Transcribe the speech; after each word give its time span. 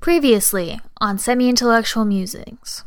Previously 0.00 0.80
on 0.98 1.18
Semi 1.18 1.48
Intellectual 1.50 2.04
Musings. 2.06 2.84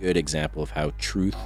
good 0.00 0.16
example 0.16 0.62
of 0.62 0.70
how 0.70 0.90
truth 0.98 1.36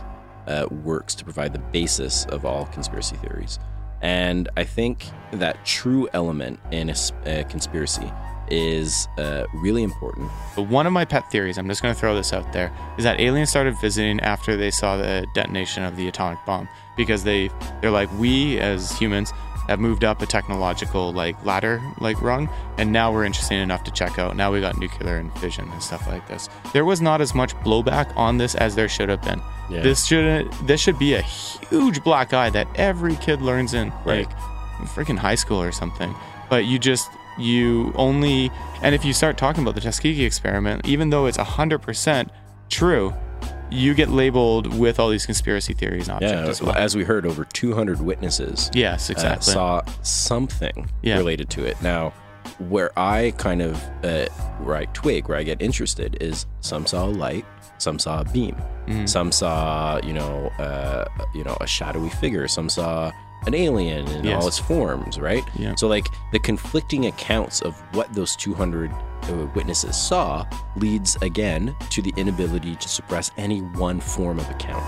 uh, 0.47 0.67
works 0.83 1.15
to 1.15 1.25
provide 1.25 1.53
the 1.53 1.59
basis 1.59 2.25
of 2.27 2.45
all 2.47 2.65
conspiracy 2.67 3.17
theories. 3.17 3.59
And 4.01 4.49
I 4.57 4.65
think 4.65 5.05
that 5.33 5.65
true 5.67 6.09
element 6.15 6.59
in 6.71 6.89
a, 6.89 6.93
s- 6.93 7.13
a 7.27 7.45
conspiracy 7.45 8.11
is 8.49 9.09
uh, 9.19 9.45
really 9.57 9.83
important. 9.83 10.31
But 10.57 10.63
one 10.65 10.87
of 10.87 10.93
my 10.93 11.05
pet 11.05 11.31
theories, 11.31 11.59
I'm 11.59 11.69
just 11.69 11.83
going 11.83 11.95
to 11.95 12.01
throw 12.01 12.15
this 12.15 12.33
out 12.33 12.51
there, 12.53 12.73
is 12.99 13.05
that 13.05 13.21
aliens 13.21 13.51
started 13.51 13.75
visiting 13.81 14.21
after 14.21 14.57
they 14.57 14.71
saw 14.71 14.97
the 14.97 15.27
detonation 15.35 15.83
of 15.85 15.97
the 15.97 16.09
atomic 16.09 16.39
bomb 16.47 16.69
because 16.97 17.25
they 17.25 17.49
they're 17.81 17.91
like 17.91 18.11
we 18.19 18.59
as 18.59 18.91
humans 18.99 19.33
have 19.69 19.81
moved 19.81 20.05
up 20.05 20.21
a 20.23 20.27
technological 20.27 21.13
like 21.13 21.43
ladder 21.45 21.81
like 22.01 22.21
rung 22.21 22.49
and 22.79 22.91
now 22.93 23.13
we're 23.13 23.25
interesting 23.25 23.61
enough 23.61 23.85
to 23.85 23.91
check 23.91 24.19
out. 24.19 24.37
Now 24.37 24.53
we 24.53 24.61
got 24.61 24.77
nuclear 24.79 25.17
and 25.19 25.33
fission 25.39 25.69
and 25.71 25.83
stuff 25.83 26.07
like 26.09 26.27
this. 26.29 26.49
There 26.73 26.85
was 26.85 27.01
not 27.01 27.21
as 27.21 27.35
much 27.35 27.55
blowback 27.57 28.15
on 28.17 28.39
this 28.39 28.55
as 28.55 28.75
there 28.75 28.89
should 28.89 29.09
have 29.09 29.23
been. 29.23 29.41
Yeah. 29.71 29.83
This 29.83 30.05
should 30.07 30.53
this 30.65 30.81
should 30.81 30.99
be 30.99 31.15
a 31.15 31.23
huge 31.23 32.03
black 32.03 32.33
eye 32.35 32.51
that 32.51 32.67
every 32.75 33.17
kid 33.17 33.41
learns 33.41 33.75
in 33.75 33.91
Right. 34.05 34.27
like 34.27 34.31
freaking 34.89 35.19
high 35.19 35.37
school 35.37 35.63
or 35.63 35.73
something. 35.73 36.15
But 36.51 36.65
you 36.67 36.79
just 36.79 37.09
you 37.39 37.93
only 37.97 38.51
and 38.83 38.95
if 38.95 39.05
you 39.05 39.13
start 39.13 39.39
talking 39.39 39.63
about 39.63 39.75
the 39.75 39.81
Tuskegee 39.81 40.25
experiment, 40.25 40.87
even 40.87 41.11
though 41.11 41.27
it's 41.27 41.37
hundred 41.39 41.79
percent 41.81 42.31
true, 42.69 43.15
you 43.73 43.95
get 43.95 44.09
labeled 44.11 44.67
with 44.79 44.99
all 45.01 45.09
these 45.09 45.27
conspiracy 45.27 45.73
theories 45.75 46.09
and 46.09 46.17
objects 46.17 46.35
Yeah, 46.45 46.51
as 46.51 46.63
well. 46.63 46.75
as 46.77 46.95
we 46.97 47.05
heard, 47.05 47.25
over 47.27 47.45
200 47.45 48.01
witnesses 48.01 48.71
yes, 48.75 49.11
uh, 49.11 49.13
exactly. 49.13 49.53
saw 49.53 49.83
something 50.03 50.89
Yeah. 51.03 51.17
related 51.17 51.49
to 51.51 51.65
it. 51.65 51.81
Now, 51.83 52.13
where 52.59 52.91
I 52.99 53.33
kind 53.39 53.63
of 53.63 53.83
uh, 54.05 54.27
where 54.63 54.77
I 54.77 54.85
twig, 54.87 55.29
where 55.29 55.39
I 55.39 55.43
get 55.43 55.61
interested, 55.63 56.17
is 56.21 56.47
some 56.61 56.87
saw 56.87 57.07
a 57.07 57.11
light, 57.11 57.45
some 57.79 57.99
saw 57.99 58.21
a 58.21 58.25
beam, 58.25 58.57
Mhm. 58.87 59.09
some 59.09 59.33
saw 59.33 59.99
you 60.05 60.13
know 60.13 60.51
uh, 60.59 61.05
you 61.35 61.45
know 61.45 61.57
a 61.61 61.67
shadowy 61.67 62.11
figure, 62.11 62.47
some 62.49 62.69
saw 62.69 63.11
an 63.47 63.55
alien 63.55 64.07
in 64.09 64.25
Yes. 64.25 64.41
all 64.43 64.49
its 64.49 64.59
forms, 64.59 65.19
right? 65.19 65.43
Yeah. 65.59 65.75
So 65.77 65.89
like 65.89 66.07
the 66.33 66.39
conflicting 66.39 67.07
accounts 67.07 67.61
of 67.63 67.75
what 67.93 68.13
those 68.15 68.37
200 68.37 68.91
uh, 68.91 68.95
Uh, 69.25 69.47
witnesses 69.55 69.97
saw 69.97 70.45
leads 70.77 71.17
again 71.23 71.75
to 71.91 72.03
the 72.03 72.13
inability 72.17 72.77
to 72.77 72.89
suppress 72.89 73.31
any 73.37 73.61
one 73.61 74.01
form 74.01 74.39
of 74.39 74.51
account. 74.51 74.83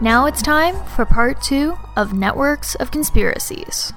Now 0.00 0.26
it's 0.26 0.40
time 0.42 0.76
for 0.96 1.04
part 1.04 1.42
two 1.42 1.76
of 1.96 2.14
Networks 2.14 2.76
of 2.76 2.90
Conspiracies. 2.90 3.92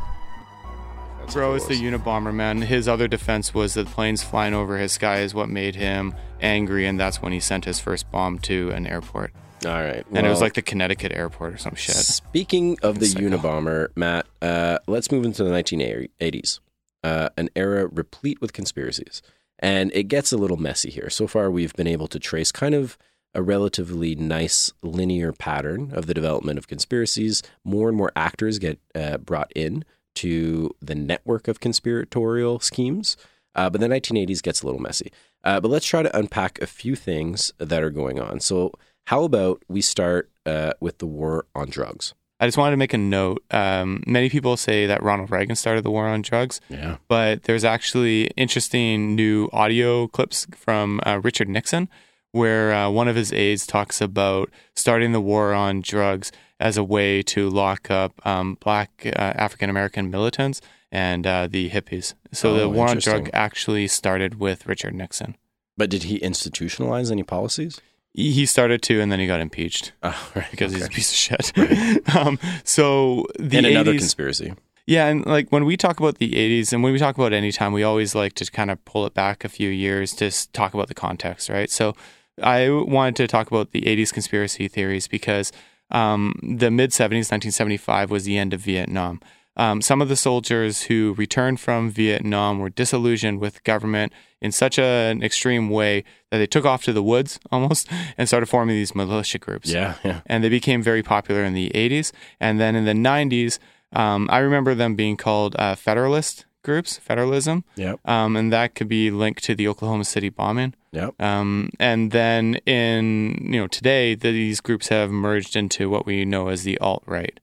Bro 1.33 1.55
is 1.55 1.65
the. 1.65 1.75
Unabomber 1.75 2.33
man. 2.33 2.61
His 2.61 2.89
other 2.89 3.07
defense 3.07 3.53
was 3.53 3.75
that 3.75 3.87
planes 3.87 4.21
flying 4.21 4.53
over 4.53 4.77
his 4.77 4.91
sky 4.91 5.21
is 5.21 5.33
what 5.33 5.47
made 5.47 5.75
him 5.75 6.13
angry, 6.41 6.85
and 6.85 6.99
that's 6.99 7.21
when 7.21 7.31
he 7.31 7.39
sent 7.39 7.63
his 7.63 7.79
first 7.79 8.11
bomb 8.11 8.38
to 8.39 8.69
an 8.71 8.85
airport. 8.85 9.31
All 9.65 9.71
right, 9.71 10.05
and 10.11 10.25
it 10.25 10.29
was 10.29 10.41
like 10.41 10.55
the 10.55 10.61
Connecticut 10.61 11.13
airport 11.13 11.53
or 11.53 11.57
some 11.57 11.75
shit. 11.75 11.95
Speaking 11.95 12.77
of 12.83 12.99
the 12.99 13.05
Sicko. 13.05 13.29
Unabomber, 13.29 13.89
Matt, 13.95 14.25
uh, 14.41 14.79
let's 14.88 15.09
move 15.09 15.23
into 15.23 15.43
the 15.43 15.51
1980s, 15.51 16.59
uh, 17.03 17.29
an 17.38 17.49
era 17.55 17.88
replete 17.88 18.41
with 18.41 18.51
conspiracies. 18.51 19.21
And 19.59 19.91
it 19.93 20.03
gets 20.03 20.33
a 20.33 20.38
little 20.38 20.57
messy 20.57 20.89
here. 20.89 21.09
So 21.09 21.27
far, 21.27 21.49
we've 21.49 21.73
been 21.73 21.88
able 21.88 22.07
to 22.07 22.19
trace 22.19 22.51
kind 22.51 22.75
of 22.75 22.97
a 23.33 23.41
relatively 23.41 24.16
nice 24.16 24.73
linear 24.81 25.31
pattern 25.31 25.91
of 25.94 26.07
the 26.07 26.13
development 26.13 26.57
of 26.57 26.67
conspiracies. 26.67 27.41
More 27.63 27.88
and 27.88 27.97
more 27.97 28.11
actors 28.16 28.59
get 28.59 28.79
uh, 28.94 29.17
brought 29.17 29.51
in 29.56 29.85
to 30.16 30.75
the 30.81 30.95
network 30.95 31.47
of 31.47 31.59
conspiratorial 31.59 32.59
schemes. 32.59 33.17
Uh, 33.53 33.69
but 33.69 33.81
the 33.81 33.88
1980s 33.88 34.41
gets 34.41 34.61
a 34.61 34.66
little 34.66 34.79
messy. 34.81 35.11
Uh, 35.44 35.59
but 35.59 35.69
let's 35.69 35.85
try 35.85 36.01
to 36.01 36.17
unpack 36.17 36.61
a 36.61 36.67
few 36.67 36.95
things 36.95 37.51
that 37.57 37.83
are 37.83 37.89
going 37.89 38.19
on. 38.19 38.39
So, 38.39 38.71
how 39.07 39.23
about 39.23 39.61
we 39.67 39.81
start 39.81 40.29
uh, 40.45 40.71
with 40.79 41.00
the 41.00 41.07
war 41.07 41.45
on 41.53 41.69
drugs? 41.69 42.13
I 42.39 42.47
just 42.47 42.57
wanted 42.57 42.71
to 42.71 42.77
make 42.77 42.94
a 42.94 42.97
note. 42.97 43.44
Um, 43.51 44.03
many 44.07 44.29
people 44.29 44.55
say 44.57 44.85
that 44.88 45.03
Ronald 45.03 45.29
Reagan 45.31 45.55
started 45.55 45.83
the 45.83 45.91
war 45.91 46.07
on 46.07 46.21
drugs, 46.21 46.61
Yeah. 46.69 46.97
but 47.07 47.44
there's 47.44 47.63
actually 47.66 48.27
interesting 48.38 49.16
new 49.16 49.50
audio 49.51 50.07
clips 50.07 50.47
from 50.55 51.01
uh, 51.05 51.19
Richard 51.23 51.50
Nixon 51.50 51.89
where 52.31 52.73
uh, 52.73 52.89
one 52.89 53.09
of 53.09 53.16
his 53.17 53.33
aides 53.33 53.67
talks 53.67 54.00
about 54.00 54.50
starting 54.75 55.11
the 55.11 55.19
war 55.19 55.53
on 55.53 55.81
drugs 55.81 56.31
as 56.61 56.77
a 56.77 56.83
way 56.83 57.22
to 57.23 57.49
lock 57.49 57.89
up 57.91 58.13
um, 58.25 58.57
black 58.61 59.03
uh, 59.05 59.09
African 59.19 59.69
American 59.69 60.09
militants 60.09 60.61
and 60.91 61.25
uh, 61.27 61.47
the 61.47 61.69
hippies. 61.69 62.13
So 62.31 62.53
the 62.53 62.63
Oh, 62.63 62.69
war 62.69 62.88
on 62.89 62.97
drug 62.97 63.29
actually 63.33 63.88
started 63.88 64.39
with 64.39 64.66
Richard 64.67 64.94
Nixon. 64.94 65.35
But 65.77 65.89
did 65.89 66.03
he 66.03 66.19
institutionalize 66.19 67.11
any 67.11 67.23
policies? 67.23 67.79
He 68.13 68.45
started 68.45 68.81
to, 68.83 69.00
and 69.00 69.09
then 69.11 69.19
he 69.21 69.27
got 69.27 69.39
impeached 69.39 69.94
Oh, 70.03 70.31
right. 70.35 70.51
because 70.51 70.73
he's 70.73 70.85
a 70.85 70.89
piece 70.89 71.11
of 71.11 71.17
shit. 71.17 71.51
um, 72.16 72.38
so 72.63 73.25
the 73.39 73.57
and 73.57 73.66
another 73.66 73.94
80s 73.94 74.00
conspiracy. 74.00 74.53
Yeah, 74.85 75.07
and 75.07 75.25
like 75.25 75.50
when 75.50 75.63
we 75.63 75.77
talk 75.77 76.00
about 76.00 76.17
the 76.17 76.31
80s 76.31 76.73
and 76.73 76.83
when 76.83 76.91
we 76.91 77.00
talk 77.00 77.16
about 77.16 77.31
any 77.33 77.51
time, 77.53 77.71
we 77.71 77.83
always 77.83 78.13
like 78.13 78.33
to 78.33 78.45
kind 78.51 78.69
of 78.69 78.83
pull 78.83 79.05
it 79.05 79.13
back 79.13 79.45
a 79.45 79.50
few 79.50 79.69
years 79.69 80.13
to 80.16 80.29
talk 80.51 80.73
about 80.73 80.88
the 80.89 80.94
context, 80.95 81.50
right? 81.50 81.69
So 81.69 81.95
I 82.41 82.69
wanted 82.69 83.16
to 83.17 83.27
talk 83.27 83.47
about 83.50 83.71
the 83.71 83.81
80s 83.83 84.11
conspiracy 84.11 84.67
theories 84.67 85.07
because 85.07 85.51
um, 85.91 86.34
the 86.41 86.72
mid 86.72 86.91
70s, 86.91 87.29
1975, 87.31 88.09
was 88.12 88.24
the 88.25 88.38
end 88.38 88.53
of 88.53 88.62
Vietnam. 88.62 89.19
Um, 89.57 89.81
some 89.81 90.02
of 90.02 90.07
the 90.07 90.16
soldiers 90.16 90.84
who 90.84 91.13
returned 91.18 91.59
from 91.59 91.90
Vietnam 91.91 92.59
were 92.59 92.69
disillusioned 92.69 93.40
with 93.41 93.63
government 93.66 94.13
in 94.41 94.51
such 94.51 94.80
a, 94.80 94.84
an 95.12 95.22
extreme 95.22 95.69
way 95.69 96.03
that 96.30 96.38
they 96.38 96.47
took 96.47 96.63
off 96.66 96.84
to 96.84 96.94
the 96.94 97.03
woods 97.03 97.38
almost 97.51 97.90
and 98.18 98.28
started 98.30 98.46
forming 98.46 98.75
these 98.75 98.96
militia 98.96 99.38
groups 99.38 99.69
Yeah, 99.69 99.96
yeah. 100.06 100.22
and 100.25 100.41
they 100.44 100.50
became 100.50 100.81
very 100.81 101.03
popular 101.03 101.44
in 101.44 101.53
the 101.53 101.69
80s. 101.75 102.13
And 102.40 102.62
then 102.62 102.75
in 102.75 102.85
the 102.85 102.94
90s, 102.94 103.59
um, 103.94 104.30
I 104.31 104.38
remember 104.40 104.74
them 104.74 104.96
being 104.96 105.18
called 105.18 105.56
uh, 105.59 105.75
Federalist 105.75 106.46
groups, 106.63 106.97
federalism, 106.97 107.63
Yep. 107.75 107.99
um, 108.07 108.35
and 108.35 108.51
that 108.53 108.75
could 108.75 108.88
be 108.88 109.11
linked 109.11 109.44
to 109.45 109.55
the 109.55 109.67
Oklahoma 109.67 110.05
City 110.05 110.29
bombing. 110.29 110.73
Yep. 110.91 111.22
Um, 111.22 111.69
and 111.79 112.11
then 112.11 112.55
in 112.66 113.49
you 113.51 113.59
know 113.61 113.67
today, 113.67 114.16
the, 114.16 114.31
these 114.31 114.59
groups 114.61 114.89
have 114.89 115.09
merged 115.11 115.55
into 115.55 115.89
what 115.89 116.05
we 116.05 116.25
know 116.25 116.50
as 116.50 116.63
the 116.63 116.77
alt 116.79 117.03
right, 117.05 117.39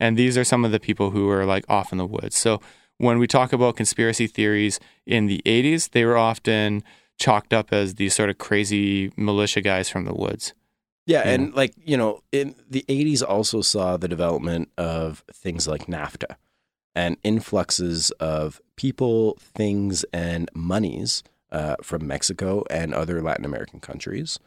and 0.00 0.16
these 0.16 0.38
are 0.38 0.44
some 0.44 0.64
of 0.64 0.72
the 0.72 0.80
people 0.80 1.10
who 1.10 1.28
are 1.30 1.44
like 1.44 1.64
off 1.68 1.92
in 1.92 1.98
the 1.98 2.06
woods. 2.06 2.36
So 2.36 2.60
when 2.98 3.18
we 3.18 3.26
talk 3.26 3.52
about 3.52 3.76
conspiracy 3.76 4.26
theories 4.26 4.78
in 5.06 5.26
the 5.26 5.42
80s, 5.44 5.90
they 5.90 6.04
were 6.04 6.16
often 6.16 6.84
chalked 7.18 7.52
up 7.52 7.72
as 7.72 7.96
these 7.96 8.14
sort 8.14 8.30
of 8.30 8.38
crazy 8.38 9.12
militia 9.16 9.60
guys 9.60 9.88
from 9.88 10.04
the 10.04 10.14
woods. 10.14 10.54
Yeah, 11.04 11.22
and 11.28 11.52
like, 11.52 11.74
you 11.84 11.96
know, 11.96 12.20
in 12.30 12.54
the 12.70 12.84
80s 12.88 13.24
also 13.28 13.60
saw 13.60 13.96
the 13.96 14.06
development 14.06 14.70
of 14.78 15.24
things 15.32 15.66
like 15.66 15.86
NAFTA 15.86 16.36
and 16.94 17.16
influxes 17.22 18.10
of 18.12 18.60
people, 18.76 19.38
things, 19.40 20.04
and 20.12 20.50
monies 20.54 21.22
uh, 21.50 21.76
from 21.82 22.06
Mexico 22.06 22.64
and 22.70 22.94
other 22.94 23.22
Latin 23.22 23.44
American 23.44 23.80
countries. 23.80 24.38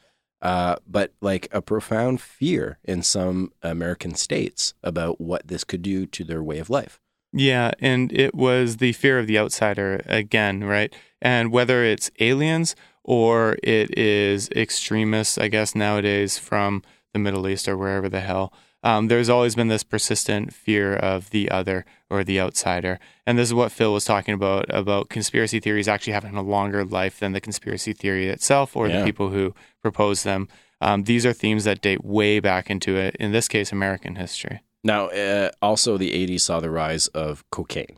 Uh, 0.41 0.75
but 0.87 1.13
like 1.21 1.47
a 1.51 1.61
profound 1.61 2.21
fear 2.21 2.77
in 2.83 3.01
some 3.01 3.51
American 3.63 4.13
states 4.13 4.73
about 4.83 5.19
what 5.19 5.47
this 5.47 5.63
could 5.63 5.81
do 5.81 6.05
to 6.05 6.23
their 6.23 6.43
way 6.43 6.59
of 6.59 6.69
life. 6.69 6.99
Yeah, 7.33 7.71
and 7.79 8.13
it 8.13 8.35
was 8.35 8.77
the 8.77 8.93
fear 8.93 9.19
of 9.19 9.27
the 9.27 9.39
outsider 9.39 10.01
again, 10.05 10.63
right? 10.63 10.93
And 11.21 11.51
whether 11.51 11.83
it's 11.83 12.11
aliens 12.19 12.75
or 13.03 13.57
it 13.61 13.97
is 13.97 14.49
extremists, 14.49 15.37
I 15.37 15.47
guess 15.47 15.75
nowadays 15.75 16.37
from 16.37 16.81
the 17.13 17.19
Middle 17.19 17.47
East 17.47 17.67
or 17.67 17.77
wherever 17.77 18.07
the 18.07 18.21
hell, 18.21 18.53
um, 18.85 19.07
there's 19.09 19.29
always 19.29 19.55
been 19.55 19.67
this 19.67 19.83
persistent 19.83 20.53
fear 20.53 20.95
of 20.95 21.29
the 21.31 21.49
other 21.51 21.85
or 22.09 22.23
the 22.23 22.39
outsider. 22.39 22.99
And 23.27 23.37
this 23.37 23.49
is 23.49 23.53
what 23.53 23.71
Phil 23.71 23.91
was 23.91 24.05
talking 24.05 24.33
about 24.33 24.65
about 24.69 25.09
conspiracy 25.09 25.59
theories 25.59 25.87
actually 25.89 26.13
having 26.13 26.35
a 26.35 26.41
longer 26.41 26.85
life 26.85 27.19
than 27.19 27.33
the 27.33 27.41
conspiracy 27.41 27.91
theory 27.93 28.27
itself 28.29 28.75
or 28.77 28.87
Yeah. 28.87 28.99
the 28.99 29.05
people 29.05 29.29
who 29.29 29.53
propose 29.81 30.23
them. 30.23 30.47
Um, 30.81 31.03
these 31.03 31.25
are 31.25 31.33
themes 31.33 31.63
that 31.65 31.81
date 31.81 32.03
way 32.05 32.39
back 32.39 32.69
into 32.69 32.95
it, 32.95 33.15
in 33.19 33.31
this 33.31 33.47
case, 33.47 33.71
American 33.71 34.15
history. 34.15 34.61
Now, 34.83 35.07
uh, 35.07 35.49
also 35.61 35.97
the 35.97 36.11
80s 36.13 36.41
saw 36.43 36.59
the 36.59 36.69
rise 36.69 37.07
of 37.07 37.43
cocaine. 37.49 37.97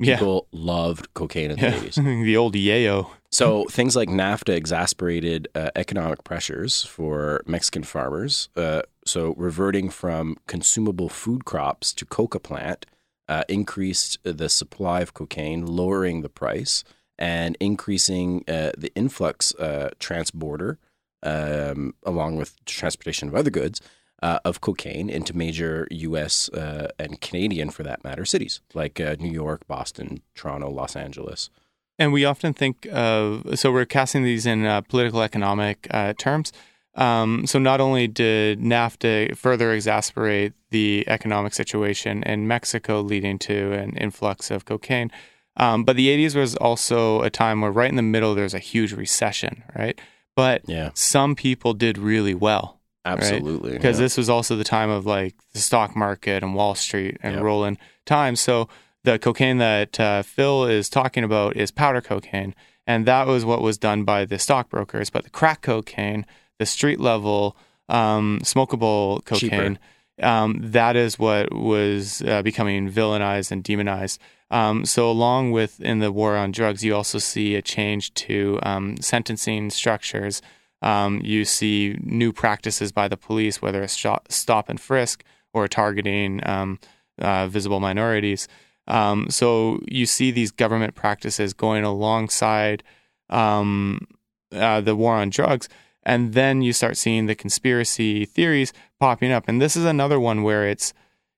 Yeah. 0.00 0.16
People 0.18 0.48
loved 0.52 1.12
cocaine 1.14 1.50
in 1.52 1.56
the 1.58 1.66
Yeah. 1.66 1.72
80s. 1.76 1.94
the 2.24 2.36
old 2.36 2.54
yayo. 2.54 3.10
So 3.34 3.64
things 3.64 3.96
like 3.96 4.08
NAFTA 4.08 4.54
exasperated 4.54 5.48
uh, 5.56 5.70
economic 5.74 6.22
pressures 6.22 6.84
for 6.84 7.42
Mexican 7.46 7.82
farmers. 7.82 8.48
Uh, 8.54 8.82
so 9.04 9.34
reverting 9.36 9.90
from 9.90 10.36
consumable 10.46 11.08
food 11.08 11.44
crops 11.44 11.92
to 11.94 12.06
coca 12.06 12.38
plant 12.38 12.86
uh, 13.28 13.42
increased 13.48 14.18
the 14.22 14.48
supply 14.48 15.00
of 15.00 15.14
cocaine, 15.14 15.66
lowering 15.66 16.22
the 16.22 16.28
price, 16.28 16.84
and 17.18 17.56
increasing 17.58 18.44
uh, 18.46 18.70
the 18.78 18.92
influx 18.94 19.52
uh, 19.56 19.90
transborder, 19.98 20.76
um, 21.24 21.94
along 22.04 22.36
with 22.36 22.64
transportation 22.66 23.26
of 23.26 23.34
other 23.34 23.50
goods, 23.50 23.80
uh, 24.22 24.38
of 24.44 24.60
cocaine 24.60 25.10
into 25.10 25.36
major 25.36 25.88
U.S. 25.90 26.48
Uh, 26.50 26.86
and 27.00 27.20
Canadian, 27.20 27.70
for 27.70 27.82
that 27.82 28.04
matter, 28.04 28.24
cities 28.24 28.60
like 28.74 29.00
uh, 29.00 29.16
New 29.18 29.32
York, 29.32 29.66
Boston, 29.66 30.22
Toronto, 30.36 30.70
Los 30.70 30.94
Angeles. 30.94 31.50
And 31.98 32.12
we 32.12 32.24
often 32.24 32.52
think 32.54 32.86
of, 32.92 33.58
so 33.58 33.70
we're 33.72 33.84
casting 33.84 34.24
these 34.24 34.46
in 34.46 34.64
uh, 34.64 34.80
political 34.82 35.22
economic 35.22 35.86
uh, 35.90 36.12
terms. 36.18 36.52
Um, 36.96 37.46
so 37.46 37.58
not 37.58 37.80
only 37.80 38.06
did 38.08 38.60
NAFTA 38.60 39.36
further 39.36 39.76
exacerbate 39.76 40.52
the 40.70 41.04
economic 41.08 41.54
situation 41.54 42.22
in 42.24 42.46
Mexico, 42.46 43.00
leading 43.00 43.38
to 43.40 43.72
an 43.72 43.96
influx 43.96 44.50
of 44.50 44.64
cocaine, 44.64 45.10
um, 45.56 45.84
but 45.84 45.96
the 45.96 46.08
80s 46.08 46.34
was 46.34 46.56
also 46.56 47.22
a 47.22 47.30
time 47.30 47.60
where 47.60 47.70
right 47.70 47.90
in 47.90 47.96
the 47.96 48.02
middle 48.02 48.34
there's 48.34 48.54
a 48.54 48.58
huge 48.60 48.92
recession, 48.92 49.62
right? 49.76 50.00
But 50.36 50.62
Yeah. 50.66 50.90
some 50.94 51.36
people 51.36 51.74
did 51.74 51.96
really 51.96 52.34
well 52.34 52.80
Absolutely. 53.04 53.72
because 53.72 53.98
yeah. 53.98 54.04
this 54.04 54.16
was 54.16 54.28
also 54.28 54.56
the 54.56 54.64
time 54.64 54.90
of 54.90 55.06
like 55.06 55.34
the 55.52 55.60
stock 55.60 55.94
market 55.96 56.42
and 56.42 56.54
Wall 56.56 56.74
Street 56.74 57.18
and 57.22 57.34
Yep. 57.36 57.42
rolling 57.44 57.78
times. 58.04 58.40
So 58.40 58.68
the 59.04 59.18
cocaine 59.18 59.58
that 59.58 60.00
uh, 60.00 60.22
Phil 60.22 60.64
is 60.64 60.88
talking 60.88 61.24
about 61.24 61.56
is 61.56 61.70
powder 61.70 62.00
cocaine, 62.00 62.54
and 62.86 63.06
that 63.06 63.26
was 63.26 63.44
what 63.44 63.62
was 63.62 63.78
done 63.78 64.04
by 64.04 64.24
the 64.24 64.38
stockbrokers. 64.38 65.10
But 65.10 65.24
the 65.24 65.30
crack 65.30 65.62
cocaine, 65.62 66.26
the 66.58 66.66
street 66.66 66.98
level 66.98 67.56
um, 67.88 68.40
smokable 68.42 69.24
cocaine, 69.24 69.78
um, 70.22 70.58
that 70.60 70.96
is 70.96 71.18
what 71.18 71.52
was 71.52 72.22
uh, 72.22 72.42
becoming 72.42 72.90
villainized 72.90 73.52
and 73.52 73.62
demonized. 73.62 74.20
Um, 74.50 74.84
so, 74.84 75.10
along 75.10 75.52
with 75.52 75.80
in 75.80 75.98
the 75.98 76.12
war 76.12 76.36
on 76.36 76.50
drugs, 76.52 76.82
you 76.84 76.94
also 76.94 77.18
see 77.18 77.54
a 77.54 77.62
change 77.62 78.14
to 78.14 78.58
um, 78.62 78.96
sentencing 78.98 79.70
structures. 79.70 80.40
Um, 80.80 81.20
you 81.24 81.44
see 81.44 81.98
new 82.02 82.32
practices 82.32 82.92
by 82.92 83.08
the 83.08 83.16
police, 83.16 83.60
whether 83.60 83.82
it's 83.82 84.02
stop 84.28 84.68
and 84.68 84.80
frisk 84.80 85.24
or 85.52 85.66
targeting 85.68 86.46
um, 86.46 86.78
uh, 87.18 87.48
visible 87.48 87.80
minorities. 87.80 88.48
Um, 88.86 89.30
so 89.30 89.80
you 89.88 90.06
see 90.06 90.30
these 90.30 90.50
government 90.50 90.94
practices 90.94 91.52
going 91.54 91.84
alongside 91.84 92.82
um, 93.30 94.06
uh, 94.52 94.80
the 94.80 94.94
war 94.94 95.14
on 95.16 95.30
drugs, 95.30 95.68
and 96.02 96.34
then 96.34 96.62
you 96.62 96.72
start 96.72 96.96
seeing 96.96 97.26
the 97.26 97.34
conspiracy 97.34 98.24
theories 98.26 98.72
popping 99.00 99.32
up. 99.32 99.48
And 99.48 99.60
this 99.60 99.76
is 99.76 99.84
another 99.84 100.20
one 100.20 100.42
where 100.42 100.66
it's 100.68 100.92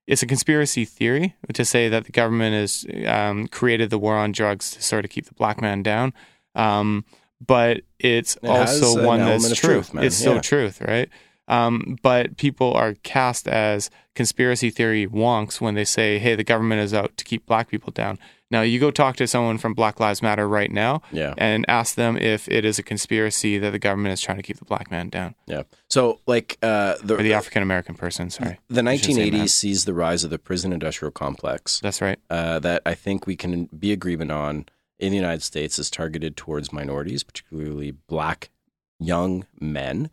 it's 0.07 0.23
a 0.23 0.27
conspiracy 0.27 0.85
theory 0.85 1.35
to 1.53 1.65
say 1.65 1.89
that 1.89 2.05
the 2.05 2.13
government 2.13 2.55
has 2.55 2.85
um, 3.07 3.49
created 3.49 3.91
the 3.91 3.99
war 3.99 4.17
on 4.17 4.31
drugs 4.33 4.71
to 4.73 4.83
sort 4.83 5.05
of 5.05 5.11
keep 5.11 5.27
the 5.27 5.35
black 5.35 5.61
man 5.61 5.83
down. 5.83 6.13
Um, 6.55 7.05
but 7.45 7.83
it's 7.99 8.37
It 8.43 8.49
also 8.49 9.05
one 9.05 9.19
that's 9.21 9.31
element 9.31 9.53
of 9.53 9.59
true. 9.59 9.75
truth, 9.75 9.95
man. 9.95 10.05
It's 10.05 10.17
still 10.17 10.35
Yeah. 10.37 10.41
truth, 10.43 10.81
right? 10.81 11.09
Um, 11.49 11.99
but 12.03 12.37
people 12.37 12.73
are 12.75 12.95
cast 13.03 13.47
as 13.47 13.91
conspiracy 14.15 14.71
theory 14.71 15.07
wonks 15.07 15.61
when 15.61 15.75
they 15.75 15.85
say, 15.85 16.19
"Hey, 16.19 16.35
the 16.35 16.45
government 16.45 16.81
is 16.83 16.93
out 16.93 17.17
to 17.17 17.25
keep 17.25 17.47
black 17.47 17.69
people 17.69 17.93
down." 17.93 18.19
Now, 18.51 18.63
you 18.63 18.79
go 18.79 18.91
talk 18.91 19.17
to 19.17 19.27
someone 19.27 19.59
from 19.59 19.75
Black 19.75 19.99
Lives 19.99 20.23
Matter 20.23 20.49
right 20.49 20.71
now 20.71 21.03
yeah. 21.11 21.35
and 21.37 21.65
ask 21.69 21.97
them 21.97 22.17
if 22.17 22.49
it 22.49 22.65
is 22.65 22.79
a 22.79 22.83
conspiracy 22.83 23.59
that 23.59 23.71
the 23.71 23.79
government 23.79 24.13
is 24.13 24.21
trying 24.21 24.37
to 24.37 24.43
keep 24.43 24.59
the 24.59 24.65
black 24.65 24.89
man 24.89 25.09
down 25.09 25.35
Yeah. 25.47 25.65
So, 25.89 26.21
like, 26.27 26.57
uh, 26.63 26.95
the, 27.03 27.17
the 27.17 27.33
African 27.33 27.63
American 27.63 27.97
person. 27.97 28.31
Sorry, 28.31 28.59
the 28.69 28.83
I 28.83 28.97
should 28.97 29.15
say 29.15 29.31
1980s 29.31 29.51
sees 29.51 29.85
the 29.85 29.95
rise 29.95 30.23
of 30.25 30.31
the 30.31 30.39
prison 30.39 30.73
industrial 30.73 31.11
complex 31.11 31.81
that's 31.81 32.01
right. 32.01 32.19
uh, 32.31 32.59
that 32.61 32.83
I 32.87 32.95
think 32.95 33.27
we 33.27 33.37
can 33.37 33.67
be 33.67 33.93
agreement 33.93 34.31
on 34.31 34.67
in 34.99 35.11
the 35.11 35.17
United 35.17 35.43
States 35.43 35.79
is 35.79 35.91
targeted 35.91 36.37
towards 36.37 36.73
minorities, 36.73 37.23
particularly 37.23 37.91
black 37.91 38.51
young 38.99 39.47
men. 39.61 40.11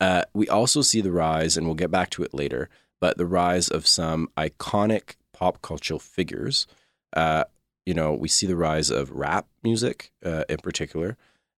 Uh, 0.00 0.22
we 0.32 0.48
also 0.48 0.80
see 0.82 1.00
the 1.00 1.12
rise, 1.12 1.56
and 1.56 1.66
we'll 1.66 1.74
get 1.74 1.90
back 1.90 2.10
to 2.10 2.22
it 2.22 2.34
later, 2.34 2.68
but 3.00 3.18
the 3.18 3.26
rise 3.26 3.68
of 3.68 3.86
some 3.86 4.28
iconic 4.36 5.16
pop 5.32 5.60
cultural 5.62 5.98
figures. 5.98 6.66
Uh, 7.14 7.44
you 7.86 7.94
know, 7.94 8.12
we 8.12 8.28
see 8.28 8.46
the 8.46 8.56
rise 8.56 8.90
of 8.90 9.10
rap 9.10 9.46
music 9.62 10.12
uh, 10.24 10.44
in 10.48 10.58
particular, 10.58 11.16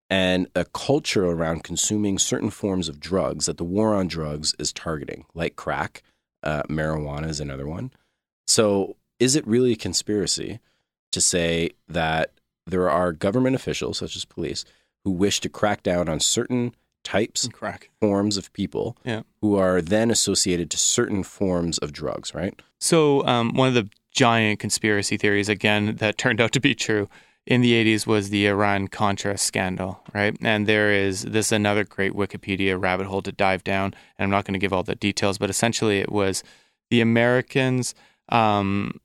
and 0.08 0.48
a 0.54 0.64
culture 0.64 1.24
around 1.24 1.64
consuming 1.64 2.18
certain 2.18 2.50
forms 2.50 2.88
of 2.88 3.00
drugs 3.00 3.46
that 3.46 3.58
the 3.58 3.64
war 3.64 3.94
on 3.94 4.08
drugs 4.08 4.54
is 4.58 4.72
targeting, 4.72 5.24
like 5.34 5.56
crack, 5.56 6.02
uh, 6.42 6.62
marijuana 6.64 7.28
is 7.28 7.40
another 7.40 7.66
one. 7.66 7.90
So, 8.46 8.96
is 9.18 9.36
it 9.36 9.46
really 9.46 9.72
a 9.72 9.76
conspiracy 9.76 10.60
to 11.12 11.20
say 11.20 11.70
that 11.88 12.32
there 12.66 12.88
are 12.88 13.12
government 13.12 13.56
officials, 13.56 13.98
such 13.98 14.16
as 14.16 14.24
police, 14.24 14.64
who 15.04 15.10
wish 15.10 15.40
to 15.40 15.48
crack 15.48 15.82
down 15.82 16.08
on 16.08 16.20
certain 16.20 16.74
types, 17.04 17.48
Crack. 17.52 17.90
forms 18.00 18.36
of 18.36 18.52
people 18.52 18.96
Yeah. 19.04 19.22
who 19.40 19.56
are 19.56 19.80
then 19.82 20.10
associated 20.10 20.70
to 20.70 20.76
certain 20.78 21.22
forms 21.22 21.78
of 21.78 21.92
drugs, 21.92 22.34
right? 22.34 22.60
So, 22.78 23.26
um, 23.26 23.54
one 23.54 23.68
of 23.68 23.74
the 23.74 23.88
giant 24.12 24.58
conspiracy 24.60 25.16
theories, 25.16 25.48
again, 25.48 25.96
that 25.96 26.18
turned 26.18 26.40
out 26.40 26.52
to 26.52 26.60
be 26.60 26.74
true 26.74 27.08
in 27.46 27.62
the 27.62 27.72
80s 27.72 28.06
was 28.06 28.30
the 28.30 28.46
Iran 28.46 28.86
Contra 28.88 29.38
scandal, 29.38 30.02
right? 30.12 30.36
And 30.42 30.66
there 30.66 30.92
is 30.92 31.22
this 31.22 31.46
is 31.46 31.52
another 31.52 31.84
great 31.84 32.12
Wikipedia 32.12 32.80
rabbit 32.80 33.06
hole 33.06 33.22
to 33.22 33.32
dive 33.32 33.64
down. 33.64 33.94
And 34.18 34.24
I'm 34.24 34.30
not 34.30 34.44
going 34.44 34.52
to 34.54 34.58
give 34.58 34.72
all 34.72 34.82
the 34.82 34.94
details, 34.94 35.38
but 35.38 35.48
essentially 35.50 36.00
it 36.00 36.12
was 36.12 36.42
the 36.90 37.00
Americans 37.00 37.94
um, 38.28 39.00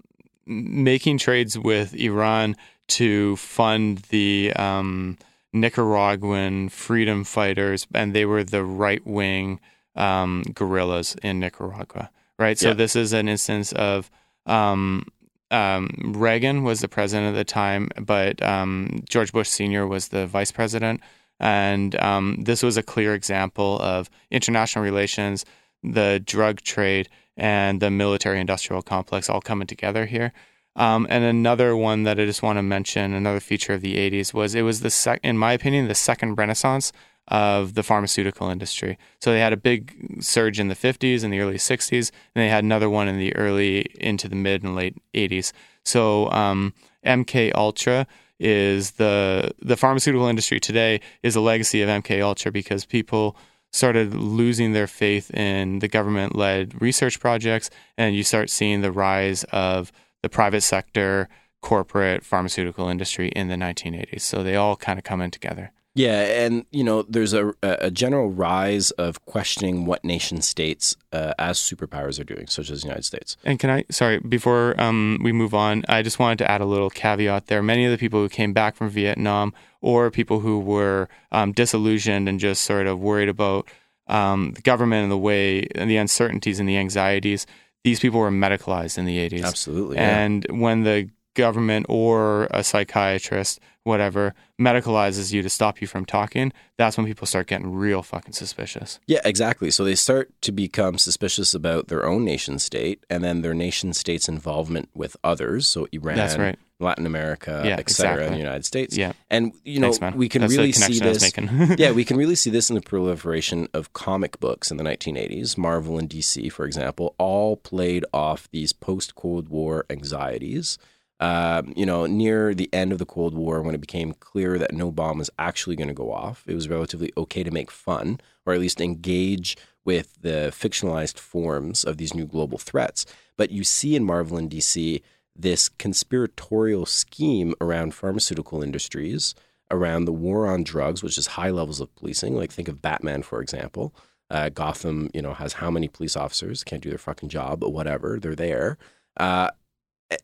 making 0.46 1.18
trades 1.18 1.58
with 1.58 1.94
Iran 1.96 2.56
to 2.88 3.36
fund 3.38 4.00
the 4.10 4.54
um, 4.56 5.18
Nicaraguan 5.56 6.69
freedom 6.69 7.24
fighters, 7.24 7.88
and 7.94 8.13
they 8.13 8.25
were 8.25 8.44
the 8.44 8.63
right 8.63 9.06
wing 9.07 9.60
um, 9.96 10.44
guerrillas 10.54 11.16
in 11.24 11.40
Nicaragua, 11.40 12.12
right? 12.38 12.57
So 12.57 12.69
Yeah. 12.69 12.74
this 12.74 12.96
is 12.96 13.13
an 13.13 13.30
instance 13.30 13.72
of 13.74 14.12
um, 14.46 15.07
um, 15.52 16.13
Reagan 16.16 16.63
was 16.63 16.81
the 16.81 16.88
president 16.88 17.30
at 17.30 17.38
the 17.40 17.46
time, 17.46 17.90
but 18.02 18.42
um, 18.44 19.04
George 19.10 19.31
Bush 19.31 19.48
Sr. 19.48 19.88
was 19.88 20.10
the 20.10 20.28
vice 20.28 20.52
president. 20.52 21.02
And 21.40 21.96
um, 22.01 22.38
this 22.44 22.63
was 22.63 22.78
a 22.78 22.84
clear 22.84 23.13
example 23.13 23.80
of 23.80 24.10
international 24.31 24.84
relations, 24.84 25.46
the 25.84 26.22
drug 26.25 26.62
trade, 26.62 27.10
and 27.38 27.81
the 27.81 27.92
military 27.92 28.40
industrial 28.40 28.81
complex 28.81 29.30
all 29.30 29.42
coming 29.42 29.68
together 29.68 30.06
here. 30.06 30.31
Um, 30.75 31.07
and 31.10 31.24
another 31.24 31.75
one 31.75 32.04
that 32.04 32.19
I 32.19 32.25
just 32.25 32.44
want 32.44 32.57
to 32.57 32.63
mention, 32.63 33.13
another 33.13 33.39
feature 33.39 33.74
of 33.74 33.82
the 33.82 33.96
80s 33.96 34.34
was 34.34 34.55
it 34.55 34.63
was 34.63 34.82
the 34.82 34.89
sec- 34.89 35.22
in 35.24 35.38
my 35.38 35.53
opinion, 35.53 35.88
the 35.88 35.96
second 35.96 36.36
renaissance 36.36 36.91
of 37.27 37.74
the 37.74 37.84
pharmaceutical 37.84 38.50
industry. 38.50 38.98
So 39.20 39.32
they 39.32 39.39
had 39.39 39.53
a 39.53 39.58
big 39.58 40.22
surge 40.22 40.60
in 40.60 40.67
the 40.67 40.75
50s 40.75 41.24
and 41.24 41.34
the 41.34 41.39
early 41.39 41.58
60s, 41.58 42.12
and 42.36 42.44
they 42.44 42.50
had 42.50 42.63
another 42.63 42.89
one 42.89 43.08
in 43.08 43.17
the 43.17 43.36
early 43.36 43.86
into 44.00 44.27
the 44.27 44.36
mid 44.36 44.63
and 44.63 44.75
late 44.75 44.96
80s. 45.13 45.51
So 45.84 46.29
um, 46.32 46.74
MK 47.05 47.53
Ultra 47.55 48.05
is 48.38 48.91
the 48.91 49.50
the 49.62 49.77
pharmaceutical 49.77 50.27
industry 50.27 50.60
today 50.60 51.00
is 51.24 51.38
a 51.38 51.41
legacy 51.41 51.82
of 51.82 51.88
MK 51.88 52.22
Ultra 52.22 52.51
because 52.51 52.86
people 52.86 53.38
started 53.72 54.13
losing 54.13 54.74
their 54.74 54.88
faith 54.88 55.32
in 55.32 55.79
the 55.79 55.88
government 55.88 56.36
led 56.36 56.82
research 56.82 57.20
projects, 57.20 57.70
and 57.98 58.15
you 58.15 58.24
start 58.24 58.50
seeing 58.50 58.82
the 58.82 58.91
rise 58.91 59.44
of 59.46 59.91
the 60.25 60.29
private 60.29 60.62
sector 60.62 61.29
corporate 61.62 62.25
pharmaceutical 62.25 62.89
industry 62.89 63.29
in 63.29 63.48
the 63.48 63.53
1980s. 63.55 64.22
So 64.22 64.41
they 64.41 64.55
all 64.55 64.75
kind 64.75 64.98
of 64.98 65.05
come 65.05 65.22
in 65.22 65.29
together. 65.29 65.72
Yeah, 65.94 66.44
and 66.44 66.65
you 66.72 66.84
know, 66.84 67.03
there's 67.03 67.34
a 67.34 67.53
a 67.62 67.91
general 67.91 68.29
rise 68.29 68.89
of 68.91 69.24
questioning 69.25 69.86
what 69.86 70.03
nation 70.03 70.41
states 70.41 70.98
uh, 71.13 71.34
as 71.39 71.58
superpowers 71.58 72.20
are 72.20 72.25
doing, 72.25 72.48
such 72.48 72.70
as 72.72 72.82
the 72.82 72.88
United 72.88 73.05
States. 73.05 73.38
And 73.46 73.60
can 73.60 73.70
I, 73.70 73.86
sorry, 73.91 74.20
before 74.20 74.79
um, 74.82 75.20
we 75.22 75.32
move 75.32 75.53
on, 75.53 75.86
I 75.88 76.01
just 76.01 76.20
wanted 76.20 76.39
to 76.39 76.51
add 76.51 76.60
a 76.60 76.65
little 76.65 76.89
caveat 76.89 77.48
there. 77.48 77.62
Many 77.62 77.86
of 77.86 77.91
the 77.91 77.98
people 77.98 78.20
who 78.20 78.27
came 78.27 78.51
back 78.51 78.75
from 78.75 78.89
Vietnam 78.89 79.53
or 79.79 80.12
people 80.12 80.41
who 80.41 80.60
were 80.60 81.08
um, 81.32 81.53
disillusioned 81.53 82.27
and 82.27 82.41
just 82.41 82.65
sort 82.65 82.88
of 82.88 83.00
worried 83.00 83.29
about 83.29 83.70
um, 84.08 84.51
the 84.55 84.62
government 84.62 85.03
and 85.03 85.12
the 85.12 85.17
way 85.17 85.67
and 85.75 85.89
the 85.89 85.98
uncertainties 85.98 86.60
and 86.60 86.67
the 86.67 86.77
anxieties, 86.77 87.48
these 87.86 88.00
people 88.00 88.20
were 88.20 88.32
medicalized 88.32 88.98
in 88.98 89.06
the 89.06 89.18
80s. 89.30 89.46
Absolutely, 89.46 89.98
yeah. 89.98 90.18
And 90.18 90.46
when 90.50 90.84
the 90.84 91.10
government 91.36 91.86
or 91.88 92.48
a 92.50 92.63
psychiatrist, 92.63 93.60
whatever, 93.84 94.34
medicalizes 94.60 95.32
you 95.32 95.44
to 95.44 95.50
stop 95.50 95.82
you 95.82 95.88
from 95.88 96.04
talking, 96.04 96.51
that's 96.77 96.98
when 96.98 97.06
people 97.06 97.27
start 97.27 97.46
getting 97.46 97.72
real 97.72 98.01
fucking 98.01 98.34
suspicious. 98.34 99.00
Yeah, 99.06 99.20
exactly. 99.24 99.70
So 99.70 99.84
they 99.84 99.94
start 99.96 100.32
to 100.42 100.51
become 100.51 100.98
suspicious 100.98 101.54
about 101.54 101.89
their 101.89 102.06
own 102.06 102.25
nation 102.25 102.58
state 102.58 103.06
and 103.10 103.24
then 103.24 103.44
their 103.44 103.54
nation 103.54 103.94
state's 103.94 104.27
involvement 104.27 104.89
with 104.96 105.15
others. 105.24 105.68
So 105.68 105.88
Iran, 105.92 106.18
That's 106.18 106.38
right. 106.38 106.58
Latin 106.79 107.05
America, 107.05 107.62
Yeah, 107.65 107.77
et 107.79 107.89
cetera, 107.89 108.13
exactly. 108.13 108.25
and 108.25 108.34
the 108.36 108.39
United 108.39 108.65
States. 108.65 108.98
Yeah. 108.98 109.13
And, 109.29 109.53
you 109.63 109.79
know, 109.79 109.94
Thanks, 109.94 110.17
we 110.17 110.27
can 110.27 110.41
That's 110.41 110.55
really 110.55 110.72
see 110.74 111.00
connection 111.00 111.08
I 111.08 111.10
was 111.10 111.70
this. 111.70 111.79
yeah, 111.79 111.91
we 111.91 112.03
can 112.10 112.17
really 112.17 112.36
see 112.36 112.50
this 112.50 112.70
in 112.70 112.75
the 112.75 112.82
proliferation 112.82 113.67
of 113.74 113.94
comic 113.94 114.39
books 114.39 114.72
in 114.72 114.77
the 114.77 114.84
1980s. 114.84 115.58
Marvel 115.58 115.98
and 115.98 116.10
DC, 116.10 116.51
for 116.51 116.65
example, 116.65 117.15
all 117.17 117.55
played 117.55 118.03
off 118.13 118.50
these 118.51 118.74
post 118.74 119.15
Cold 119.15 119.48
War 119.50 119.86
anxieties. 119.89 120.77
Um, 121.22 121.72
you 121.77 121.86
know, 121.86 122.05
near 122.08 122.53
the 122.53 122.70
end 122.74 122.91
of 122.91 122.98
the 122.98 123.05
Cold 123.05 123.34
War, 123.34 123.62
when 123.62 123.74
it 123.74 123.79
became 123.79 124.12
clear 124.13 124.58
that 124.60 124.74
no 124.74 124.91
bomb 124.91 125.17
was 125.20 125.29
actually 125.39 125.77
going 125.77 125.88
to 125.88 125.94
go 125.94 126.12
off, 126.12 126.44
it 126.46 126.55
was 126.55 126.67
relatively 126.67 127.13
okay 127.15 127.41
to 127.41 127.51
make 127.51 127.72
fun 127.72 128.20
or 128.46 128.53
at 128.53 128.60
least 128.60 128.82
engage 128.82 129.55
with 129.86 130.22
the 130.22 130.51
fictionalized 130.51 131.17
forms 131.17 131.86
of 131.86 131.96
these 131.98 132.13
new 132.13 132.25
global 132.25 132.58
threats. 132.58 133.05
But 133.38 133.50
you 133.50 133.63
see 133.63 133.96
in 133.96 134.03
Marvel 134.03 134.38
and 134.38 134.50
DC 134.51 135.01
this 135.36 135.70
conspiratorial 135.70 136.86
scheme 136.86 137.54
around 137.60 137.94
pharmaceutical 137.94 138.63
industries, 138.63 139.36
around 139.72 140.06
the 140.06 140.13
war 140.13 140.48
on 140.48 140.63
drugs, 140.63 141.04
which 141.04 141.18
is 141.18 141.27
high 141.27 141.50
levels 141.50 141.82
of 141.82 141.94
policing. 141.96 142.36
Like 142.36 142.51
think 142.51 142.68
of 142.68 142.82
Batman, 142.82 143.24
for 143.24 143.42
example. 143.42 143.94
Uh, 144.30 144.50
Gotham, 144.50 145.10
you 145.13 145.22
know, 145.22 145.34
has 145.34 145.54
how 145.54 145.70
many 145.70 145.88
police 145.88 146.15
officers 146.15 146.63
can't 146.63 146.82
do 146.82 146.89
their 146.89 146.98
fucking 146.98 147.30
job, 147.30 147.60
but 147.60 147.72
whatever, 147.72 148.20
they're 148.20 148.36
there. 148.36 148.77
Uh, 149.18 149.51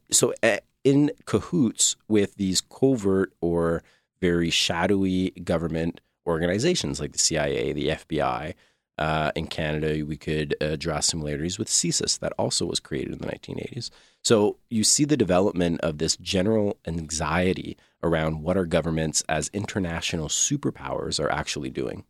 so 0.10 0.34
uh, 0.42 0.58
in 0.84 1.12
cahoots 1.26 1.96
with 2.08 2.36
these 2.36 2.62
covert 2.62 3.34
or 3.42 3.84
very 4.20 4.50
shadowy 4.50 5.32
government 5.44 6.02
organizations 6.26 7.00
like 7.00 7.12
the 7.12 7.20
CIA, 7.20 7.74
the 7.74 7.90
FBI. 7.90 8.54
Uh, 8.98 9.32
in 9.36 9.48
Canada, 9.48 10.06
we 10.06 10.16
could 10.16 10.56
draw 10.78 11.00
similarities 11.00 11.58
with 11.58 11.68
CSIS 11.68 12.20
that 12.20 12.34
also 12.38 12.66
was 12.66 12.80
created 12.80 13.14
in 13.14 13.20
the 13.20 13.28
1980s. 13.28 13.90
So 14.24 14.58
you 14.70 14.84
see 14.84 15.06
the 15.06 15.18
development 15.18 15.82
of 15.82 15.98
this 15.98 16.16
general 16.18 16.78
anxiety 16.86 17.78
around 18.04 18.44
what 18.44 18.58
our 18.58 18.66
governments 18.66 19.24
as 19.28 19.50
international 19.54 20.28
superpowers 20.28 21.20
are 21.20 21.32
actually 21.32 21.70
doing. 21.70 22.06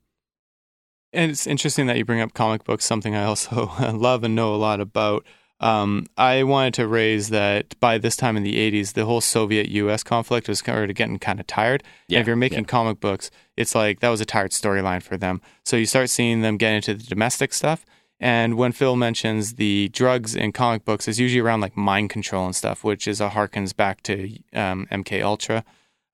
And 1.13 1.32
it's 1.32 1.48
interesting 1.48 1.88
that 1.88 1.98
you 1.98 2.06
bring 2.06 2.22
up 2.22 2.34
comic 2.34 2.63
books, 2.63 2.86
something 2.86 3.15
I 3.15 3.24
also 3.24 3.72
love 3.94 4.24
and 4.24 4.36
know 4.36 4.56
a 4.56 4.58
lot 4.58 4.80
about. 4.80 5.25
Um, 5.60 6.08
I 6.18 6.41
wanted 6.41 6.74
to 6.75 6.88
raise 6.88 7.30
that 7.30 7.80
by 7.80 8.00
this 8.00 8.15
time 8.15 8.36
in 8.36 8.41
the 8.44 8.56
80s, 8.56 8.94
the 8.94 9.06
whole 9.06 9.22
Soviet 9.22 9.70
US 9.70 10.03
conflict 10.03 10.50
was 10.50 10.62
kind 10.62 10.89
of 10.89 10.96
getting 10.96 11.20
kind 11.20 11.39
of 11.39 11.46
tired. 11.46 11.84
Yeah, 12.08 12.18
and 12.18 12.22
if 12.24 12.27
you're 12.27 12.36
making 12.36 12.60
yeah. 12.60 12.65
comic 12.65 13.00
books, 13.00 13.30
it's 13.56 13.75
like 13.75 14.00
that 14.00 14.10
was 14.10 14.22
a 14.22 14.25
tired 14.25 14.51
storyline 14.51 15.03
for 15.03 15.18
them. 15.18 15.39
So 15.63 15.77
you 15.77 15.86
start 15.86 16.10
seeing 16.10 16.41
them 16.41 16.58
get 16.58 16.74
into 16.74 16.96
the 16.96 17.03
domestic 17.03 17.53
stuff. 17.53 17.86
And 18.22 18.56
when 18.56 18.72
Phil 18.72 18.96
mentions 18.96 19.56
the 19.56 19.90
drugs 19.90 20.36
in 20.36 20.51
comic 20.51 20.86
books, 20.86 21.08
it's 21.08 21.18
usually 21.18 21.42
around 21.42 21.62
like 21.62 21.75
mind 21.75 22.12
control 22.12 22.46
and 22.46 22.56
stuff, 22.56 22.84
which 22.84 23.08
is 23.08 23.20
a 23.20 23.30
harkens 23.30 23.75
back 23.75 24.04
to 24.04 24.38
um, 24.54 24.88
MK 24.92 25.24
Ultra. 25.24 25.63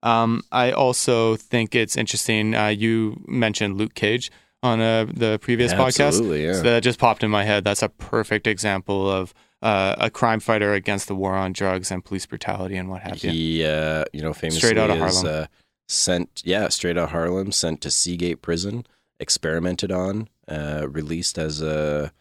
Um, 0.03 0.41
I 0.49 0.71
also 0.71 1.35
think 1.35 1.75
it's 1.75 1.97
interesting. 1.97 2.55
Uh, 2.55 2.67
you 2.67 3.21
mentioned 3.27 3.77
Luke 3.77 3.93
Cage 3.93 4.31
on 4.63 4.79
uh, 4.79 5.05
the 5.13 5.37
previous 5.39 5.73
podcast. 5.73 6.07
Absolutely, 6.07 6.45
yeah. 6.45 6.53
So 6.53 6.61
that 6.63 6.79
just 6.81 6.97
popped 6.97 7.23
in 7.23 7.29
my 7.29 7.43
head. 7.43 7.65
That's 7.65 7.83
a 7.83 7.89
perfect 7.89 8.47
example 8.47 9.11
of 9.11 9.33
uh, 9.61 9.95
a 9.97 10.09
crime 10.09 10.39
fighter 10.39 10.73
against 10.73 11.09
the 11.09 11.15
war 11.15 11.33
on 11.35 11.51
drugs 11.51 11.91
and 11.91 12.05
police 12.05 12.25
brutality 12.25 12.77
and 12.77 12.89
what 12.89 13.01
have 13.01 13.21
you. 13.21 13.31
He, 13.31 13.65
uh, 13.65 14.05
you 14.13 14.21
know, 14.21 14.33
famously 14.33 14.59
Straight 14.59 14.77
outta 14.77 14.93
is 14.93 15.21
Harlem. 15.21 15.43
uh, 15.43 15.45
sent, 15.89 16.41
yeah, 16.45 16.69
straight 16.69 16.97
out 16.97 17.05
of 17.05 17.09
Harlem, 17.11 17.51
sent 17.51 17.81
to 17.81 17.91
Seagate 17.91 18.41
Prison, 18.41 18.85
experimented 19.19 19.91
on, 19.91 20.29
uh, 20.47 20.87
released 20.89 21.37
as 21.37 21.61
a 21.61 22.11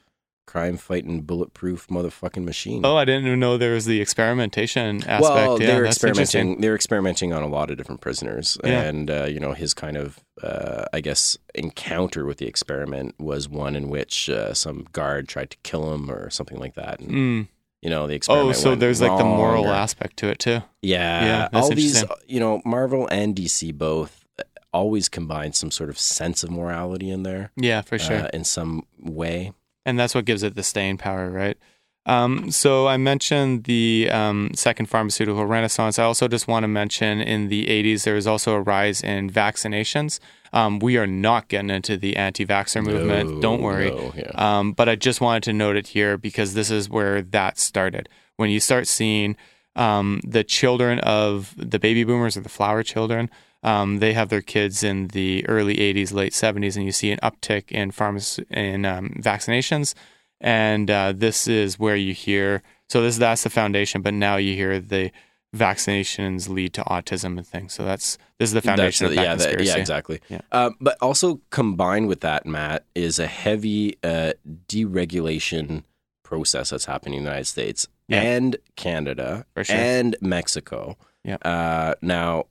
crime 0.46 0.76
fighting 0.76 1.22
bulletproof 1.22 1.88
motherfucking 1.88 2.44
machine. 2.44 2.86
Oh, 2.86 2.96
I 2.96 3.04
didn't 3.04 3.26
even 3.26 3.40
know 3.40 3.58
there 3.58 3.74
was 3.74 3.84
the 3.84 4.00
experimentation 4.00 4.98
aspect. 4.98 5.20
well, 5.22 5.60
yeah, 5.60 5.66
they're 5.66 5.86
experimenting. 5.86 6.60
They're 6.60 6.74
experimenting 6.76 7.32
on 7.32 7.42
a 7.42 7.48
lot 7.48 7.68
of 7.70 7.76
different 7.76 8.00
prisoners, 8.00 8.56
Yeah. 8.62 8.82
and 8.82 9.10
uh, 9.10 9.24
you 9.24 9.40
know 9.40 9.52
his 9.54 9.74
kind 9.74 9.96
of, 9.96 10.20
uh, 10.42 10.84
I 10.92 11.00
guess, 11.00 11.36
encounter 11.54 12.24
with 12.24 12.38
the 12.38 12.46
experiment 12.46 13.16
was 13.18 13.48
one 13.48 13.74
in 13.74 13.88
which 13.88 14.30
uh, 14.30 14.54
some 14.54 14.86
guard 14.92 15.28
tried 15.28 15.50
to 15.50 15.56
kill 15.64 15.92
him 15.92 16.10
or 16.10 16.30
something 16.30 16.58
like 16.58 16.74
that, 16.74 17.00
and 17.00 17.10
Mm. 17.10 17.48
you 17.82 17.90
know 17.90 18.06
the 18.06 18.14
experiment. 18.14 18.50
Oh, 18.50 18.52
so 18.52 18.74
there's 18.76 19.00
like 19.00 19.18
the 19.18 19.24
moral 19.24 19.66
aspect 19.68 20.16
to 20.18 20.28
it 20.28 20.38
too. 20.38 20.62
Yeah, 20.80 21.24
Yeah, 21.24 21.48
all 21.58 21.70
these, 21.70 22.04
you 22.28 22.38
know, 22.38 22.62
Marvel 22.64 23.08
and 23.10 23.34
DC 23.34 23.72
both 23.76 24.22
uh, 24.22 24.25
always 24.76 25.08
combine 25.08 25.52
some 25.52 25.70
sort 25.70 25.90
of 25.90 25.98
sense 25.98 26.42
of 26.44 26.50
morality 26.50 27.08
in 27.10 27.22
there, 27.22 27.50
Yeah, 27.56 27.80
for 27.82 27.98
sure. 27.98 28.22
uh, 28.24 28.28
in 28.32 28.44
some 28.44 28.84
way. 29.00 29.52
and 29.84 29.98
that's 29.98 30.14
what 30.14 30.24
gives 30.24 30.42
it 30.42 30.54
the 30.54 30.62
staying 30.62 30.98
power, 30.98 31.30
right? 31.30 31.56
Um, 32.06 32.50
so 32.52 32.86
I 32.86 32.96
mentioned 32.98 33.64
the 33.64 34.08
um, 34.12 34.50
second 34.54 34.86
pharmaceutical 34.86 35.44
renaissance. 35.44 35.98
I 35.98 36.04
also 36.04 36.28
just 36.28 36.46
want 36.46 36.62
to 36.64 36.68
mention 36.68 37.20
in 37.20 37.48
the 37.48 37.66
80s 37.66 38.04
there 38.04 38.14
was 38.14 38.28
also 38.28 38.52
a 38.54 38.60
rise 38.60 39.00
in 39.02 39.28
vaccinations. 39.30 40.20
Um, 40.52 40.78
we 40.78 40.96
are 40.98 41.06
not 41.08 41.48
getting 41.48 41.70
into 41.70 41.96
the 41.96 42.16
anti-vaxxer 42.16 42.82
movement. 42.84 43.30
No, 43.34 43.40
Don't 43.40 43.60
worry. 43.62 43.90
no, 43.90 44.12
yeah. 44.16 44.30
Um, 44.34 44.72
but 44.72 44.88
I 44.88 44.94
just 44.94 45.20
wanted 45.20 45.42
to 45.44 45.52
note 45.52 45.74
it 45.76 45.88
here 45.88 46.16
because 46.16 46.54
this 46.54 46.70
is 46.70 46.88
where 46.88 47.22
that 47.22 47.58
started. 47.58 48.08
When 48.36 48.50
you 48.50 48.60
start 48.60 48.86
seeing 48.86 49.36
um, 49.74 50.20
the 50.24 50.44
children 50.44 51.00
of 51.00 51.54
the 51.56 51.78
baby 51.80 52.04
boomers 52.04 52.36
or 52.36 52.40
the 52.40 52.48
flower 52.48 52.82
children, 52.84 53.30
um, 53.62 53.98
they 53.98 54.12
have 54.12 54.28
their 54.28 54.42
kids 54.42 54.82
in 54.82 55.08
the 55.08 55.46
early 55.48 55.76
80s, 55.76 56.12
late 56.12 56.32
70s, 56.32 56.76
and 56.76 56.84
you 56.84 56.92
see 56.92 57.10
an 57.10 57.18
uptick 57.22 57.72
in 57.72 57.90
pharmac- 57.90 58.44
in 58.50 58.84
um, 58.84 59.10
vaccinations. 59.20 59.94
And 60.40 60.90
uh, 60.90 61.12
this 61.16 61.48
is 61.48 61.78
where 61.78 61.96
you 61.96 62.12
hear. 62.14 62.62
So 62.88 63.02
this 63.02 63.16
that's 63.16 63.42
the 63.42 63.50
foundation, 63.50 64.02
but 64.02 64.14
now 64.14 64.36
you 64.36 64.54
hear 64.54 64.78
the 64.80 65.10
vaccinations 65.54 66.48
lead 66.48 66.74
to 66.74 66.82
autism 66.84 67.38
and 67.38 67.46
things. 67.46 67.72
So 67.72 67.84
that's 67.84 68.18
this 68.38 68.50
is 68.50 68.52
the 68.52 68.60
foundation 68.60 69.08
That's- 69.08 69.32
of 69.32 69.38
that 69.38 69.50
yeah, 69.50 69.56
that- 69.56 69.64
yeah, 69.64 69.76
exactly. 69.76 70.20
Yeah. 70.28 70.40
Uh, 70.52 70.70
but 70.80 70.98
also 71.00 71.40
combined 71.50 72.08
with 72.08 72.20
that, 72.20 72.44
Matt, 72.46 72.84
is 72.94 73.18
a 73.18 73.26
heavy 73.26 73.96
uh, 74.04 74.32
deregulation 74.68 75.84
process 76.22 76.70
that's 76.70 76.84
happening 76.84 77.18
in 77.18 77.24
the 77.24 77.30
United 77.30 77.46
States 77.46 77.88
Yeah. 78.08 78.20
and 78.22 78.56
Canada 78.76 79.46
sure. 79.62 79.64
and 79.76 80.16
Mexico. 80.20 80.96
Yeah. 81.24 81.36
Uh, 81.36 81.94
now, 82.02 82.44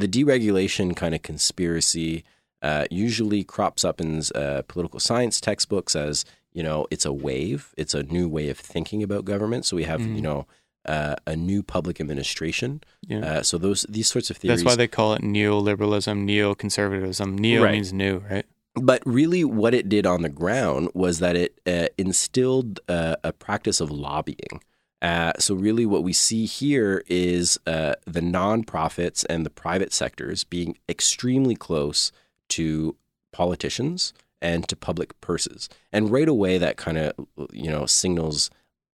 the 0.00 0.08
deregulation 0.08 0.94
kind 0.96 1.14
of 1.14 1.22
conspiracy 1.22 2.24
uh, 2.62 2.84
usually 2.90 3.42
crops 3.44 3.84
up 3.84 4.00
in 4.00 4.22
uh, 4.34 4.62
political 4.68 5.00
science 5.00 5.40
textbooks 5.40 5.94
as 5.96 6.24
you 6.52 6.62
know 6.62 6.86
it's 6.90 7.06
a 7.06 7.12
wave, 7.12 7.72
it's 7.76 7.94
a 7.94 8.02
new 8.02 8.26
way 8.28 8.48
of 8.50 8.58
thinking 8.58 9.02
about 9.02 9.24
government. 9.24 9.64
So 9.64 9.76
we 9.76 9.84
have 9.84 10.00
Mhm. 10.00 10.16
you 10.16 10.22
know 10.28 10.46
uh, 10.86 11.14
a 11.26 11.36
new 11.36 11.62
public 11.62 12.00
administration. 12.00 12.80
Yeah. 13.06 13.18
Uh, 13.28 13.42
so 13.42 13.58
those 13.58 13.80
these 13.96 14.08
sorts 14.08 14.30
of 14.30 14.36
theories. 14.38 14.60
That's 14.60 14.66
why 14.72 14.76
they 14.76 14.88
call 14.88 15.12
it 15.16 15.22
neoliberalism, 15.22 16.16
neoconservatism. 16.30 17.38
Neo 17.38 17.62
Right. 17.64 17.72
means 17.74 17.92
new, 17.92 18.18
right? 18.30 18.46
But 18.74 19.02
really, 19.04 19.42
what 19.44 19.74
it 19.74 19.88
did 19.88 20.06
on 20.06 20.22
the 20.22 20.28
ground 20.42 20.88
was 20.94 21.18
that 21.18 21.36
it 21.36 21.60
uh, 21.66 21.88
instilled 21.98 22.80
uh, 22.88 23.16
a 23.24 23.32
practice 23.32 23.80
of 23.80 23.90
lobbying. 23.90 24.62
Uh, 25.02 25.32
so, 25.38 25.54
really, 25.54 25.86
what 25.86 26.02
we 26.02 26.12
see 26.12 26.44
here 26.44 27.02
is 27.06 27.58
uh, 27.66 27.94
the 28.06 28.20
nonprofits 28.20 29.24
and 29.30 29.46
the 29.46 29.50
private 29.50 29.92
sectors 29.92 30.44
being 30.44 30.76
extremely 30.88 31.56
close 31.56 32.12
to 32.50 32.96
politicians 33.32 34.12
and 34.42 34.68
to 34.68 34.76
public 34.76 35.18
purses. 35.20 35.68
And 35.92 36.10
right 36.10 36.28
away, 36.28 36.58
that 36.58 36.76
kind 36.76 36.98
of 36.98 37.12
you 37.52 37.70
know 37.70 37.86
signals 37.86 38.50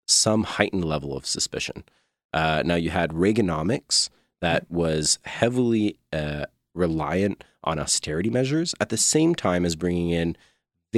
some 0.07 0.43
heightened 0.43 0.85
level 0.85 1.17
of 1.17 1.25
suspicion. 1.25 1.83
Uh, 2.31 2.61
now, 2.63 2.75
you 2.75 2.91
had 2.91 3.11
Reaganomics 3.11 4.09
that 4.41 4.69
was 4.69 5.17
heavily 5.23 5.97
uh, 6.13 6.45
reliant 6.75 7.43
on 7.63 7.79
austerity 7.79 8.29
measures 8.29 8.75
at 8.79 8.89
the 8.89 8.97
same 8.97 9.33
time 9.33 9.65
as 9.65 9.75
bringing 9.75 10.09
in 10.11 10.37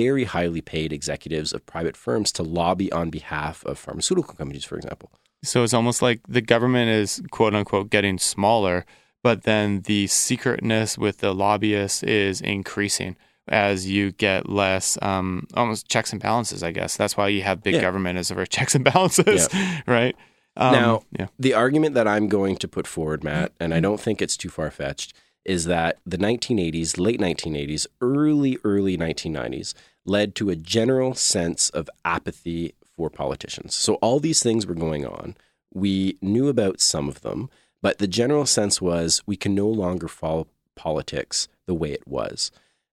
very 0.02 0.26
highly 0.36 0.62
paid 0.62 0.90
executives 0.94 1.50
of 1.56 1.66
private 1.74 1.98
firms 2.06 2.32
to 2.34 2.44
lobby 2.44 2.90
on 2.92 3.10
behalf 3.10 3.56
of 3.66 3.78
pharmaceutical 3.86 4.34
companies, 4.42 4.66
for 4.66 4.76
example. 4.78 5.10
So 5.44 5.64
it's 5.64 5.74
almost 5.74 6.02
like 6.02 6.20
the 6.38 6.42
government 6.54 6.90
is 7.02 7.22
quote 7.32 7.56
unquote 7.56 7.90
getting 7.90 8.18
smaller, 8.20 8.86
but 9.24 9.44
then 9.44 9.82
the 9.92 10.08
secretness 10.08 10.98
with 10.98 11.18
the 11.20 11.34
lobbyists 11.34 12.04
is 12.04 12.42
increasing 12.42 13.16
as 13.50 13.88
you 13.90 14.12
get 14.12 14.50
less 14.50 14.98
um, 15.02 15.48
almost 15.54 15.88
checks 15.90 16.12
and 16.12 16.22
balances, 16.22 16.62
I 16.64 16.72
guess. 16.72 16.98
That's 16.98 17.16
why 17.18 17.30
you 17.30 17.44
have 17.44 17.64
big 17.64 17.76
Yeah. 17.76 17.82
government 17.88 18.20
as 18.20 18.32
over 18.32 18.46
checks 18.56 18.76
and 18.76 18.84
balances, 18.84 19.48
right? 19.88 20.16
Um, 20.58 20.74
Now- 20.74 21.02
yeah. 21.18 21.28
The 21.40 21.54
argument 21.54 21.96
that 21.96 22.08
I'm 22.08 22.28
going 22.28 22.58
to 22.58 22.68
put 22.68 22.88
forward, 22.88 23.24
Matt, 23.24 23.52
and 23.60 23.74
I 23.74 23.80
don't 23.80 24.02
think 24.02 24.22
it's 24.22 24.38
too 24.38 24.50
far 24.50 24.70
fetched, 24.72 25.14
is 25.48 25.66
that 25.66 25.98
the 26.06 26.18
1980s, 26.18 27.00
late 27.00 27.20
1980s, 27.20 27.88
early, 28.02 28.60
early 28.64 28.98
1990s 28.98 29.74
led 30.06 30.36
to 30.36 30.50
a 30.50 30.56
general 30.56 31.16
sense 31.16 31.70
of 31.70 31.90
apathy 32.06 32.76
for 32.96 33.10
politicians. 33.10 33.74
So 33.74 33.96
all 33.96 34.20
these 34.20 34.44
things 34.44 34.68
were 34.68 34.76
going 34.76 35.06
on. 35.06 35.36
We 35.74 36.18
knew 36.22 36.50
about 36.50 36.82
some 36.82 37.08
of 37.08 37.22
them, 37.22 37.50
But 37.82 38.00
the 38.00 38.08
general 38.08 38.46
sense 38.46 38.82
was 38.82 39.22
we 39.26 39.38
can 39.38 39.54
no 39.56 39.68
longer 39.68 40.08
follow 40.08 40.48
politics 40.76 41.48
the 41.66 41.74
way 41.74 41.92
it 41.92 42.08
was. 42.08 42.52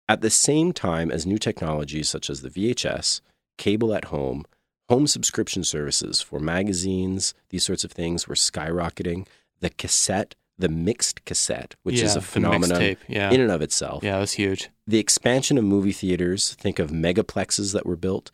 At 0.08 0.22
the 0.22 0.30
same 0.30 0.74
time 0.74 1.12
as 1.12 1.26
new 1.26 1.38
technologies 1.38 2.10
such 2.10 2.30
as 2.30 2.42
the 2.42 2.50
VHS, 2.50 3.22
cable 3.58 3.94
at 3.94 4.06
home, 4.06 4.46
home 4.90 5.08
subscription 5.08 5.64
services 5.64 6.22
for 6.22 6.40
magazines, 6.40 7.34
these 7.50 7.64
sorts 7.66 7.84
of 7.84 7.92
things 7.92 8.28
were 8.28 8.36
skyrocketing. 8.36 9.26
The 9.62 9.70
cassette, 9.70 10.36
the 10.58 10.70
mixed 10.70 11.26
cassette, 11.26 11.76
which 11.84 12.02
is 12.02 12.16
a 12.16 12.22
phenomenon 12.22 12.96
yeah. 13.08 13.32
in 13.32 13.42
and 13.42 13.52
of 13.52 13.62
itself. 13.62 14.04
Yeah, 14.04 14.18
it 14.18 14.22
was 14.22 14.34
huge. 14.34 14.70
The 14.86 15.00
expansion 15.00 15.58
of 15.58 15.64
movie 15.64 15.92
theaters, 15.92 16.54
think 16.56 16.80
of 16.80 16.92
megaplexes 16.92 17.74
that 17.74 17.86
were 17.86 17.96
built, 17.96 18.32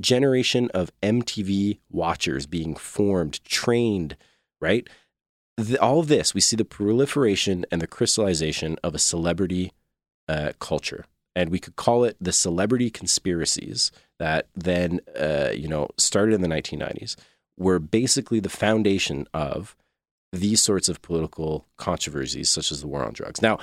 generation 0.00 0.70
of 0.74 0.90
MTV 1.02 1.78
watchers 1.90 2.46
being 2.46 2.74
formed, 2.74 3.42
trained, 3.44 4.16
right? 4.60 4.88
The, 5.56 5.78
all 5.78 6.00
of 6.00 6.08
this, 6.08 6.34
we 6.34 6.40
see 6.40 6.56
the 6.56 6.64
proliferation 6.64 7.64
and 7.70 7.80
the 7.80 7.86
crystallization 7.86 8.76
of 8.82 8.94
a 8.94 8.98
celebrity 8.98 9.72
uh, 10.28 10.52
culture. 10.58 11.06
And 11.34 11.50
we 11.50 11.58
could 11.58 11.76
call 11.76 12.04
it 12.04 12.16
the 12.20 12.32
celebrity 12.32 12.90
conspiracies 12.90 13.90
that 14.18 14.48
then, 14.54 15.00
uh, 15.18 15.50
you 15.54 15.68
know, 15.68 15.88
started 15.96 16.34
in 16.34 16.42
the 16.42 16.48
1990s, 16.48 17.16
were 17.56 17.78
basically 17.78 18.40
the 18.40 18.48
foundation 18.48 19.26
of 19.32 19.74
these 20.32 20.62
sorts 20.62 20.88
of 20.88 21.02
political 21.02 21.66
controversies, 21.76 22.48
such 22.50 22.72
as 22.72 22.80
the 22.80 22.86
war 22.86 23.04
on 23.04 23.12
drugs. 23.12 23.42
Now, 23.42 23.58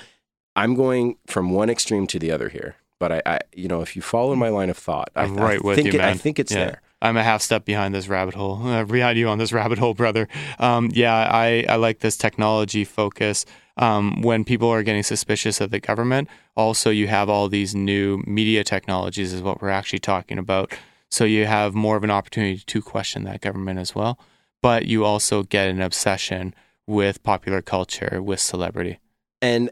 I'm 0.55 0.75
going 0.75 1.17
from 1.27 1.51
one 1.51 1.69
extreme 1.69 2.05
to 2.07 2.19
the 2.19 2.31
other 2.31 2.49
here, 2.49 2.75
but 2.99 3.11
I, 3.11 3.21
I 3.25 3.39
you 3.53 3.67
know, 3.67 3.81
if 3.81 3.95
you 3.95 4.01
follow 4.01 4.35
my 4.35 4.49
line 4.49 4.69
of 4.69 4.77
thought, 4.77 5.09
I, 5.15 5.23
I'm 5.23 5.37
I 5.39 5.41
right 5.41 5.63
with 5.63 5.75
think 5.75 5.93
you, 5.93 5.99
it, 5.99 6.05
I 6.05 6.13
think 6.15 6.39
it's 6.39 6.51
Yeah. 6.51 6.57
there. 6.65 6.81
I'm 7.01 7.15
a 7.15 7.23
half 7.23 7.41
step 7.41 7.63
behind 7.63 7.95
this 7.95 8.09
rabbit 8.09 8.33
hole, 8.35 8.67
uh, 8.67 8.83
behind 8.99 9.17
you 9.17 9.29
on 9.29 9.37
this 9.37 9.53
rabbit 9.53 9.77
hole, 9.79 9.93
brother. 9.93 10.27
Um, 10.59 10.89
yeah, 10.93 11.15
I, 11.15 11.65
I 11.69 11.77
like 11.77 11.99
this 11.99 12.17
technology 12.17 12.83
focus. 12.83 13.45
Um, 13.77 14.21
when 14.21 14.43
people 14.43 14.67
are 14.69 14.83
getting 14.83 15.03
suspicious 15.03 15.61
of 15.61 15.71
the 15.71 15.79
government, 15.79 16.27
also 16.57 16.89
you 16.89 17.07
have 17.07 17.29
all 17.29 17.47
these 17.47 17.73
new 17.73 18.21
media 18.27 18.65
technologies, 18.65 19.31
is 19.31 19.41
what 19.41 19.61
we're 19.61 19.69
actually 19.69 19.99
talking 19.99 20.37
about. 20.37 20.73
So 21.09 21.23
you 21.23 21.45
have 21.45 21.73
more 21.73 21.95
of 21.95 22.03
an 22.03 22.11
opportunity 22.11 22.57
to 22.67 22.81
question 22.81 23.23
that 23.23 23.39
government 23.39 23.79
as 23.79 23.95
well. 23.95 24.19
But 24.61 24.85
you 24.85 25.05
also 25.05 25.43
get 25.43 25.69
an 25.69 25.81
obsession 25.81 26.53
with 26.87 27.23
popular 27.23 27.61
culture, 27.61 28.21
with 28.21 28.39
celebrity. 28.39 28.99
And 29.41 29.69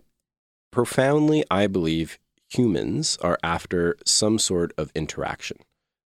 profoundly, 0.72 1.44
I 1.51 1.67
believe 1.67 2.20
humans 2.50 3.17
are 3.22 3.38
after 3.44 3.98
some 4.06 4.39
sort 4.39 4.72
of 4.77 4.91
interaction. 4.96 5.58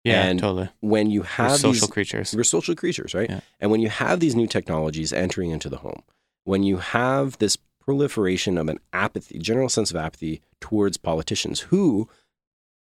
Yeah, 0.04 0.22
And 0.22 0.38
totally. 0.38 0.68
When 0.80 1.10
you 1.10 1.20
We're 1.20 1.26
have 1.26 1.56
social 1.56 1.72
these, 1.72 1.86
creatures. 1.90 2.34
We're 2.34 2.44
social 2.44 2.74
creatures, 2.74 3.12
right? 3.14 3.28
Yeah. 3.28 3.40
And 3.58 3.70
when 3.70 3.80
you 3.80 3.88
have 3.90 4.20
these 4.20 4.34
new 4.34 4.46
technologies 4.46 5.12
entering 5.12 5.50
into 5.50 5.68
the 5.68 5.78
home, 5.78 6.02
when 6.44 6.62
you 6.62 6.78
have 6.78 7.36
this 7.38 7.58
proliferation 7.80 8.56
of 8.56 8.68
an 8.68 8.78
apathy, 8.92 9.38
general 9.38 9.68
sense 9.68 9.90
of 9.90 9.96
apathy 9.96 10.40
towards 10.60 10.96
politicians 10.96 11.60
who 11.60 12.08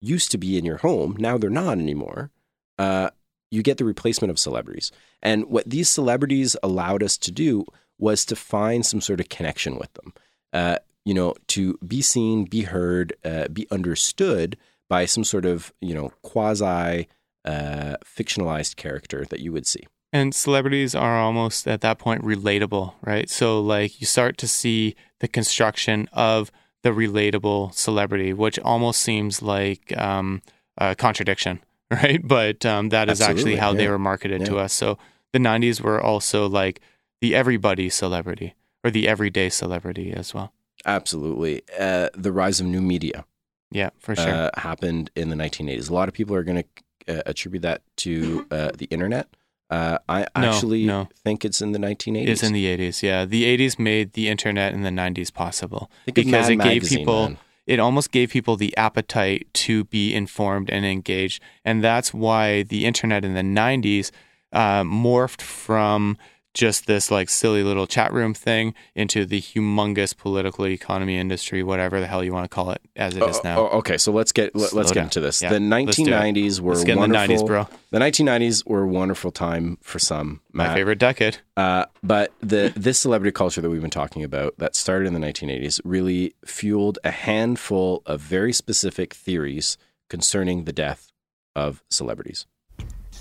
used 0.01 0.31
to 0.33 0.39
be 0.39 0.59
in 0.59 0.65
your 0.65 0.79
home, 0.79 1.17
now 1.19 1.39
they're 1.39 1.49
not 1.49 1.79
anymore, 1.79 2.31
uh, 2.79 3.11
you 3.51 3.63
get 3.63 3.79
the 3.79 3.85
replacement 3.85 4.31
of 4.31 4.39
celebrities. 4.39 4.93
And 5.23 5.47
what 5.47 5.69
these 5.69 5.89
celebrities 5.89 6.57
allowed 6.63 7.03
us 7.03 7.17
to 7.19 7.31
do 7.31 7.65
was 7.99 8.25
to 8.27 8.37
find 8.37 8.85
some 8.85 9.01
sort 9.01 9.21
of 9.21 9.29
connection 9.29 9.79
with 9.79 9.93
them. 9.95 10.13
Uh, 10.53 10.77
you 11.05 11.15
know, 11.15 11.35
to 11.49 11.79
be 11.87 12.03
seen, 12.03 12.45
be 12.45 12.63
heard, 12.63 13.15
uh, 13.25 13.49
be 13.49 13.67
understood 13.71 14.57
by 14.89 15.05
some 15.05 15.25
sort 15.25 15.45
of, 15.45 15.73
you 15.81 15.95
know, 15.95 16.11
quasi 16.23 17.09
uh, 17.45 17.97
fictionalized 18.05 18.77
character 18.77 19.25
that 19.31 19.41
you 19.41 19.53
would 19.53 19.67
see. 19.67 19.87
And 20.13 20.35
celebrities 20.35 20.95
are 20.95 21.19
almost 21.19 21.69
at 21.69 21.81
that 21.83 21.99
point 21.99 22.23
relatable, 22.23 22.95
right? 23.03 23.29
So, 23.29 23.61
like, 23.61 24.01
you 24.01 24.07
start 24.07 24.39
to 24.39 24.49
see 24.49 24.97
the 25.21 25.29
construction 25.29 26.09
of 26.13 26.51
the 26.83 26.91
relatable 26.91 27.75
celebrity, 27.75 28.33
which 28.33 28.59
almost 28.61 29.01
seems 29.01 29.43
like 29.43 29.97
um, 29.97 30.43
a 30.79 30.95
contradiction, 30.95 31.61
right? 31.91 32.21
But 32.27 32.65
um, 32.67 32.89
that 32.91 33.09
is 33.09 33.21
Absolutely, 33.21 33.55
actually 33.55 33.57
how 33.61 33.75
they 33.75 33.89
were 33.89 33.99
marketed 33.99 34.45
to 34.47 34.59
us. 34.59 34.73
So, 34.73 34.99
the 35.33 35.39
90s 35.39 35.81
were 35.81 36.01
also 36.01 36.49
like 36.49 36.81
the 37.21 37.35
everybody 37.35 37.89
celebrity 37.89 38.55
or 38.83 38.91
the 38.91 39.09
everyday 39.09 39.49
celebrity 39.49 40.13
as 40.13 40.35
well. 40.35 40.53
Absolutely. 40.85 41.63
Uh, 41.79 42.09
the 42.15 42.33
rise 42.33 42.61
of 42.61 42.67
new 42.67 42.81
media 42.81 43.25
Yeah, 43.71 43.91
for 43.99 44.15
sure. 44.15 44.29
uh, 44.29 44.51
happened 44.57 45.11
in 45.17 45.29
the 45.29 45.37
1980s. 45.37 45.91
A 45.91 45.95
lot 45.95 46.09
of 46.09 46.15
people 46.15 46.35
are 46.37 46.45
going 46.45 46.63
to 46.63 47.19
uh, 47.19 47.23
attribute 47.27 47.63
that 47.63 47.83
to 47.99 48.47
uh, 48.51 48.71
the 48.77 48.87
internet. 48.87 49.29
Uh, 49.69 49.99
I 50.09 50.27
actually 50.37 50.87
no. 50.87 51.09
think 51.25 51.45
it's 51.45 51.61
in 51.61 51.73
the 51.73 51.79
1980s. 51.81 52.29
it's 52.29 52.43
in 52.45 52.53
the 52.53 52.67
80s. 52.67 53.03
Yeah. 53.03 53.25
The 53.25 53.59
80s 53.59 53.79
made 53.81 54.13
the 54.13 54.29
internet 54.29 54.73
in 54.75 54.83
the 54.83 54.91
90s 54.91 55.33
possible 55.33 55.91
because 56.05 56.49
it 56.49 56.57
gave 56.57 56.59
Magazine, 56.59 56.99
people 56.99 57.23
man. 57.31 57.39
It 57.67 57.79
almost 57.79 58.13
gave 58.13 58.31
people 58.31 58.57
the 58.57 58.77
appetite 58.77 59.49
to 59.53 59.85
be 59.85 60.15
informed 60.15 60.71
and 60.71 60.85
engaged. 60.85 61.43
And 61.65 61.83
that's 61.83 62.15
why 62.15 62.63
the 62.63 62.85
internet 62.87 63.25
in 63.25 63.35
the 63.35 63.43
90s 63.43 64.11
uh, 64.53 64.83
morphed 64.83 65.43
from 65.43 66.17
just 66.57 66.87
this 66.87 67.11
like 67.11 67.29
silly 67.29 67.63
little 67.63 67.87
chat 67.87 68.13
room 68.15 68.33
thing 68.33 68.75
into 68.95 69.27
the 69.27 69.41
humongous 69.43 70.17
political 70.17 70.67
economy 70.67 71.19
industry, 71.19 71.63
whatever 71.63 72.01
the 72.01 72.07
hell 72.07 72.25
you 72.25 72.33
want 72.33 72.45
to 72.45 72.49
call 72.49 72.71
it, 72.71 72.81
as 72.97 73.15
it 73.15 73.23
is 73.23 73.37
Oh, 73.37 73.41
now. 73.45 73.59
oh, 73.61 73.79
okay, 73.79 73.99
so 73.99 74.11
let's 74.11 74.33
get 74.33 74.57
let, 74.57 74.73
us 74.73 74.89
get 74.89 74.95
down. 74.95 75.05
into 75.05 75.21
this. 75.21 75.43
Yeah, 75.43 75.51
the 75.51 75.61
let's 75.61 75.97
do 75.97 76.05
it. 76.05 76.09
1990s 76.09 76.61
were 76.61 76.73
Let's 76.73 76.85
get 76.85 76.93
in 76.93 77.03
the 77.11 77.15
wonderful. 77.15 77.45
90s, 77.45 77.47
bro. 77.47 77.69
The 77.91 77.99
1990s 77.99 78.67
were 78.67 78.83
a 78.83 78.89
wonderful 78.89 79.31
time 79.31 79.77
for 79.83 79.99
some. 79.99 80.41
My 80.53 80.73
favorite 80.75 80.99
decade. 80.99 81.37
Uh, 81.59 81.85
but 82.03 82.33
the 82.41 82.73
this 82.75 82.99
celebrity 82.99 83.33
culture 83.33 83.61
that 83.61 83.69
we've 83.69 83.83
been 83.83 83.91
talking 83.91 84.25
about 84.25 84.57
that 84.57 84.75
started 84.75 85.07
in 85.07 85.13
the 85.13 85.21
1980s 85.21 85.81
really 85.85 86.35
fueled 86.47 86.99
a 87.05 87.11
handful 87.11 88.03
of 88.07 88.21
very 88.23 88.55
specific 88.55 89.13
theories 89.13 89.77
concerning 90.09 90.65
the 90.65 90.73
death 90.73 91.13
of 91.55 91.83
celebrities. 91.91 92.47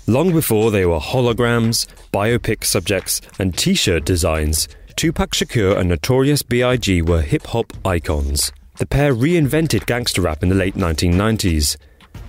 Long 0.08 0.32
before 0.32 0.70
they 0.70 0.86
were 0.86 1.00
holograms, 1.00 1.84
biopic 2.12 2.62
subjects, 2.62 3.20
and 3.40 3.58
t 3.58 3.74
shirt 3.74 4.04
designs, 4.04 4.68
Tupac 4.94 5.32
Shakur 5.32 5.76
and 5.76 5.88
Notorious 5.88 6.42
B.I.G. 6.42 7.02
were 7.02 7.22
hip 7.22 7.44
hop 7.48 7.72
icons. 7.84 8.52
The 8.78 8.86
pair 8.86 9.12
reinvented 9.12 9.84
gangster 9.86 10.22
rap 10.22 10.44
in 10.44 10.48
the 10.48 10.54
late 10.54 10.76
1990s, 10.76 11.76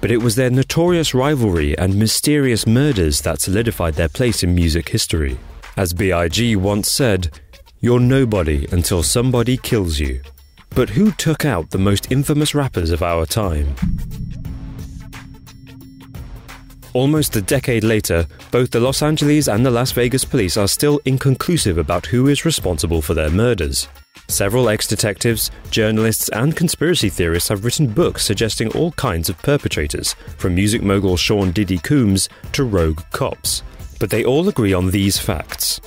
but 0.01 0.09
it 0.09 0.17
was 0.17 0.35
their 0.35 0.49
notorious 0.49 1.13
rivalry 1.13 1.77
and 1.77 1.93
mysterious 1.93 2.65
murders 2.65 3.21
that 3.21 3.41
solidified 3.41 3.93
their 3.93 4.09
place 4.09 4.41
in 4.41 4.55
music 4.55 4.89
history. 4.89 5.37
As 5.75 5.93
B.I.G. 5.93 6.55
once 6.55 6.91
said, 6.91 7.39
You're 7.79 7.99
nobody 7.99 8.67
until 8.71 9.03
somebody 9.03 9.55
kills 9.55 9.99
you. 9.99 10.21
But 10.71 10.89
who 10.89 11.11
took 11.11 11.45
out 11.45 11.69
the 11.69 11.77
most 11.77 12.11
infamous 12.11 12.55
rappers 12.55 12.89
of 12.89 13.03
our 13.03 13.27
time? 13.27 13.75
Almost 16.93 17.35
a 17.35 17.41
decade 17.41 17.83
later, 17.83 18.25
both 18.51 18.71
the 18.71 18.79
Los 18.79 19.01
Angeles 19.01 19.47
and 19.47 19.65
the 19.65 19.71
Las 19.71 19.91
Vegas 19.91 20.25
police 20.25 20.57
are 20.57 20.67
still 20.67 20.99
inconclusive 21.05 21.77
about 21.77 22.05
who 22.05 22.27
is 22.27 22.45
responsible 22.45 23.01
for 23.01 23.13
their 23.13 23.29
murders. 23.29 23.87
Several 24.29 24.67
ex 24.69 24.87
detectives, 24.87 25.51
journalists, 25.69 26.29
and 26.29 26.55
conspiracy 26.55 27.09
theorists 27.09 27.49
have 27.49 27.63
written 27.63 27.87
books 27.87 28.25
suggesting 28.25 28.69
all 28.69 28.91
kinds 28.93 29.29
of 29.29 29.37
perpetrators, 29.41 30.13
from 30.37 30.55
music 30.55 30.81
mogul 30.81 31.17
Sean 31.17 31.51
Diddy 31.51 31.77
Combs 31.77 32.27
to 32.53 32.63
rogue 32.63 33.01
cops. 33.11 33.63
But 33.99 34.09
they 34.09 34.25
all 34.25 34.47
agree 34.49 34.73
on 34.73 34.89
these 34.89 35.17
facts. 35.17 35.79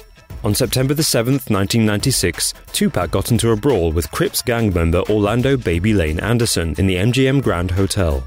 On 0.43 0.55
September 0.55 0.95
the 0.95 1.03
7th, 1.03 1.51
1996, 1.51 2.55
Tupac 2.73 3.11
got 3.11 3.31
into 3.31 3.51
a 3.51 3.57
brawl 3.57 3.93
with 3.93 4.11
Crips 4.11 4.41
gang 4.41 4.73
member 4.73 5.03
Orlando 5.11 5.57
Baby 5.57 5.93
Lane 5.93 6.19
Anderson 6.21 6.75
in 6.79 6.87
the 6.87 6.97
MGM 6.97 7.43
Grand 7.43 7.71
Hotel. 7.71 8.27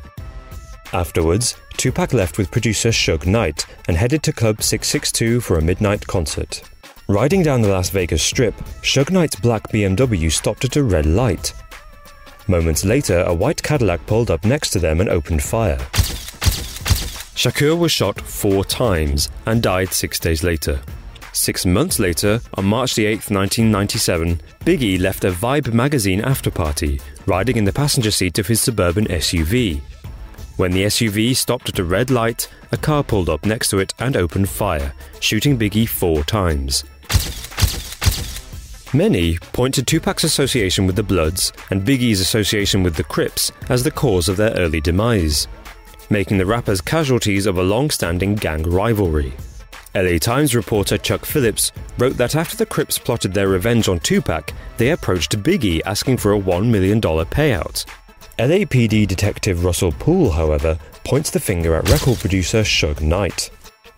Afterwards, 0.94 1.56
Tupac 1.76 2.14
left 2.14 2.38
with 2.38 2.52
producer 2.52 2.90
Suge 2.90 3.26
Knight 3.26 3.66
and 3.88 3.98
headed 3.98 4.22
to 4.24 4.32
Club 4.32 4.62
662 4.62 5.42
for 5.42 5.58
a 5.58 5.62
midnight 5.62 6.06
concert. 6.06 6.62
Riding 7.08 7.42
down 7.42 7.64
the 7.64 7.70
Las 7.70 7.90
Vegas 7.90 8.22
Strip, 8.22 8.56
Suge 8.84 9.10
Knight's 9.10 9.36
black 9.36 9.70
BMW 9.70 10.32
stopped 10.32 10.66
at 10.66 10.76
a 10.76 10.84
red 10.84 11.08
light. 11.08 11.52
Moments 12.48 12.86
later, 12.86 13.24
a 13.24 13.34
white 13.34 13.64
Cadillac 13.64 14.06
pulled 14.06 14.30
up 14.30 14.46
next 14.46 14.70
to 14.70 14.80
them 14.80 15.02
and 15.02 15.10
opened 15.10 15.42
fire. 15.42 15.80
Shakur 17.36 17.76
was 17.78 17.92
shot 17.92 18.22
four 18.22 18.64
times 18.64 19.30
and 19.48 19.64
died 19.64 19.92
six 19.92 20.20
days 20.20 20.44
later. 20.44 20.80
Six 21.32 21.66
months 21.66 21.98
later, 21.98 22.40
on 22.54 22.66
March 22.66 23.00
8, 23.00 23.32
1997, 23.32 24.40
Biggie 24.60 25.00
left 25.00 25.26
a 25.26 25.32
Vibe 25.32 25.74
magazine 25.74 26.22
after 26.22 26.52
party, 26.52 27.02
riding 27.26 27.58
in 27.58 27.66
the 27.66 27.74
passenger 27.74 28.12
seat 28.12 28.38
of 28.38 28.46
his 28.46 28.62
suburban 28.62 29.06
SUV. 29.06 29.82
When 30.56 30.72
the 30.72 30.84
SUV 30.84 31.36
stopped 31.36 31.70
at 31.70 31.80
a 31.80 31.84
red 31.84 32.12
light, 32.12 32.48
a 32.72 32.78
car 32.78 33.04
pulled 33.04 33.28
up 33.28 33.44
next 33.44 33.70
to 33.70 33.80
it 33.80 33.94
and 33.98 34.16
opened 34.16 34.48
fire, 34.48 34.94
shooting 35.20 35.58
Biggie 35.58 35.89
four 35.89 36.24
times. 36.24 36.84
Many 38.94 39.39
point 39.39 39.74
to 39.74 39.84
Tupac's 39.84 40.24
association 40.24 40.86
with 40.86 40.96
the 40.96 41.02
Bloods 41.02 41.52
and 41.72 41.84
Biggie's 41.84 42.20
association 42.20 42.84
with 42.84 42.96
the 42.96 43.04
Crips 43.04 43.52
as 43.70 43.84
the 43.84 43.89
cause 43.89 44.30
of 44.30 44.38
their 44.38 44.52
early 44.52 44.80
demise, 44.80 45.48
making 46.12 46.38
the 46.38 46.46
rappers 46.46 46.82
casualties 46.82 47.48
of 47.48 47.58
a 47.58 47.63
long 47.63 47.89
standing 47.89 48.36
gang 48.36 48.62
rivalry. 48.62 49.34
LA 49.96 50.20
Times 50.20 50.54
reporter 50.54 51.00
Chuck 51.00 51.26
Phillips 51.26 51.72
wrote 51.98 52.18
that 52.18 52.36
after 52.36 52.56
the 52.56 52.66
Crips 52.68 53.00
plotted 53.00 53.34
their 53.34 53.48
revenge 53.48 53.88
on 53.88 54.00
Tupac, 54.00 54.54
they 54.78 54.92
approached 54.92 55.42
Biggie 55.42 55.82
asking 55.86 56.18
for 56.18 56.34
a 56.34 56.39
$1 56.39 56.68
million 56.68 57.02
payout. 57.02 57.86
LAPD 58.39 59.08
detective 59.08 59.63
Russell 59.63 59.91
Poole, 59.91 60.32
however, 60.32 60.80
points 61.06 61.30
the 61.30 61.39
finger 61.39 61.76
at 61.76 61.88
record 61.89 62.17
producer 62.17 62.62
Suge 62.62 63.02
Knight. 63.02 63.52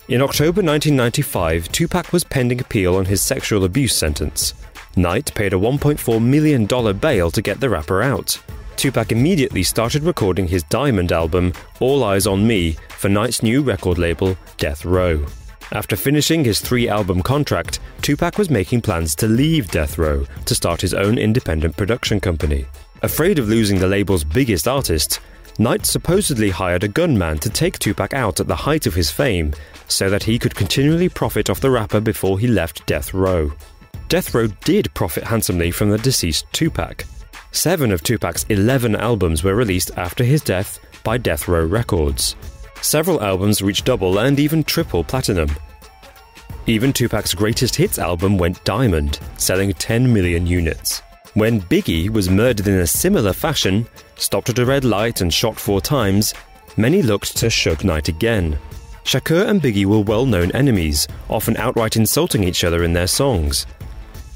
In 0.10 0.22
October 0.22 0.62
1995, 0.62 1.72
Tupac 1.72 2.12
was 2.12 2.26
pending 2.26 2.60
appeal 2.60 2.98
on 2.98 3.06
his 3.06 3.22
sexual 3.22 3.64
abuse 3.64 3.96
sentence. 3.96 4.54
Knight 4.98 5.34
paid 5.36 5.54
a 5.54 5.58
$1.4 5.58 6.22
million 6.22 6.66
bail 6.98 7.32
to 7.32 7.42
get 7.42 7.62
the 7.62 7.70
rapper 7.70 8.02
out. 8.02 8.38
Tupac 8.76 9.14
immediately 9.14 9.64
started 9.64 10.04
recording 10.04 10.50
his 10.50 10.64
Diamond 10.64 11.14
album, 11.14 11.54
All 11.80 12.02
Eyez 12.02 12.30
on 12.30 12.46
Me, 12.46 12.76
for 12.90 13.08
Knight's 13.08 13.42
new 13.42 13.62
record 13.62 13.98
label, 13.98 14.38
Death 14.58 14.84
Row. 14.84 15.26
After 15.72 15.96
finishing 15.96 16.44
his 16.44 16.60
three 16.60 16.90
album 16.90 17.24
contract, 17.24 17.80
Tupac 18.02 18.38
was 18.38 18.50
making 18.50 18.82
plans 18.82 19.16
to 19.16 19.28
leave 19.28 19.72
Death 19.72 19.98
Row 19.98 20.26
to 20.46 20.56
start 20.56 20.82
his 20.82 20.94
own 20.94 21.18
independent 21.18 21.78
production 21.78 22.20
company. 22.20 22.66
Afraid 23.06 23.38
of 23.38 23.48
losing 23.48 23.78
the 23.78 23.88
label's 23.88 24.24
biggest 24.24 24.68
artist, 24.68 25.20
Knight 25.60 25.86
supposedly 25.86 26.50
hired 26.50 26.84
a 26.84 26.88
gunman 26.88 27.38
to 27.38 27.52
take 27.52 27.78
Tupac 27.78 28.16
out 28.16 28.40
at 28.40 28.48
the 28.48 28.56
height 28.56 28.88
of 28.88 28.96
his 28.96 29.12
fame 29.12 29.54
so 29.88 30.10
that 30.10 30.24
he 30.24 30.40
could 30.40 30.56
continually 30.56 31.08
profit 31.08 31.52
off 31.52 31.60
the 31.60 31.70
rapper 31.70 32.02
before 32.02 32.40
he 32.40 32.48
left 32.48 32.84
Death 32.88 33.14
Row. 33.14 33.54
Death 34.10 34.34
Row 34.34 34.48
did 34.64 34.92
profit 34.96 35.24
handsomely 35.24 35.70
from 35.70 35.92
the 35.92 36.00
deceased 36.00 36.48
Tupac. 36.52 37.06
Seven 37.52 37.92
of 37.92 38.02
Tupac's 38.02 38.48
11 38.50 38.96
albums 38.96 39.44
were 39.44 39.54
released 39.54 39.92
after 39.98 40.24
his 40.24 40.42
death 40.42 40.80
by 41.04 41.20
Death 41.20 41.48
Row 41.48 41.64
Records. 41.64 42.36
Several 42.82 43.22
albums 43.22 43.62
reached 43.62 43.86
double 43.86 44.18
and 44.18 44.40
even 44.40 44.64
triple 44.64 45.04
platinum. 45.04 45.56
Even 46.66 46.92
Tupac's 46.92 47.36
greatest 47.36 47.76
hits 47.76 48.00
album 48.00 48.40
went 48.40 48.64
diamond, 48.64 49.20
selling 49.38 49.72
10 49.74 50.12
million 50.12 50.48
units. 50.48 51.04
When 51.36 51.60
Biggie 51.60 52.10
was 52.10 52.30
murdered 52.30 52.66
in 52.66 52.76
a 52.76 52.88
similar 52.88 53.34
fashion, 53.34 53.86
stopped 54.16 54.48
at 54.48 54.60
a 54.60 54.66
red 54.66 54.86
light 54.86 55.20
and 55.20 55.34
shot 55.34 55.60
four 55.60 55.82
times, 55.82 56.34
many 56.78 57.02
looked 57.02 57.36
to 57.36 57.48
Suge 57.48 57.84
Knight 57.84 58.08
again. 58.08 58.58
Shakur 59.04 59.46
and 59.46 59.62
Biggie 59.62 59.86
were 59.86 60.00
well 60.00 60.26
known 60.26 60.50
enemies, 60.52 61.10
often 61.30 61.58
outright 61.58 61.98
insulting 61.98 62.46
each 62.46 62.64
other 62.64 62.86
in 62.86 62.94
their 62.94 63.06
songs. 63.06 63.66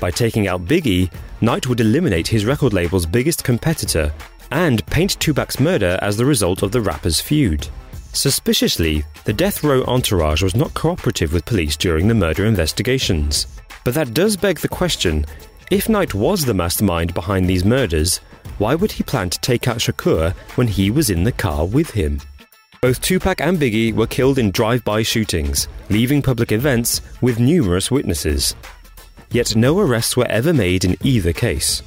By 0.02 0.12
taking 0.12 0.50
out 0.50 0.66
Biggie, 0.66 1.10
Knight 1.40 1.68
would 1.68 1.80
eliminate 1.80 2.28
his 2.28 2.44
record 2.44 2.74
label's 2.74 3.06
biggest 3.06 3.46
competitor 3.46 4.12
and 4.52 4.86
paint 4.88 5.18
Tupac's 5.22 5.58
murder 5.58 5.98
as 6.02 6.18
the 6.18 6.26
result 6.26 6.64
of 6.64 6.74
the 6.74 6.82
rapper's 6.82 7.22
feud. 7.22 7.66
Suspiciously, 8.12 9.06
the 9.24 9.32
death 9.32 9.64
row 9.64 9.86
entourage 9.86 10.44
was 10.44 10.54
not 10.54 10.74
cooperative 10.74 11.32
with 11.32 11.46
police 11.46 11.78
during 11.78 12.10
the 12.10 12.14
murder 12.14 12.46
investigations. 12.46 13.48
But 13.86 13.94
that 13.94 14.14
does 14.14 14.36
beg 14.36 14.60
the 14.60 14.68
question 14.68 15.26
if 15.70 15.88
Knight 15.88 16.14
was 16.14 16.46
the 16.46 16.54
mastermind 16.54 17.14
behind 17.14 17.48
these 17.48 17.64
murders, 17.64 18.18
why 18.58 18.76
would 18.76 18.92
he 18.92 19.04
plan 19.04 19.30
to 19.30 19.40
take 19.40 19.68
out 19.68 19.78
Shakur 19.78 20.34
when 20.56 20.68
he 20.68 20.90
was 20.90 21.10
in 21.10 21.24
the 21.24 21.32
car 21.32 21.66
with 21.66 21.92
him? 21.92 22.20
Both 22.82 23.02
Tupac 23.02 23.42
and 23.42 23.58
Biggie 23.58 23.94
were 23.94 24.08
killed 24.08 24.40
in 24.40 24.52
drive 24.52 24.84
by 24.84 25.04
shootings, 25.04 25.68
leaving 25.90 26.22
public 26.22 26.52
events 26.52 27.02
with 27.22 27.40
numerous 27.40 27.92
witnesses. 27.92 28.56
Yet 29.32 29.56
no 29.56 29.78
arrests 29.80 30.18
were 30.18 30.28
ever 30.28 30.54
made 30.54 30.86
in 30.86 30.98
either 31.04 31.34
case. 31.34 31.84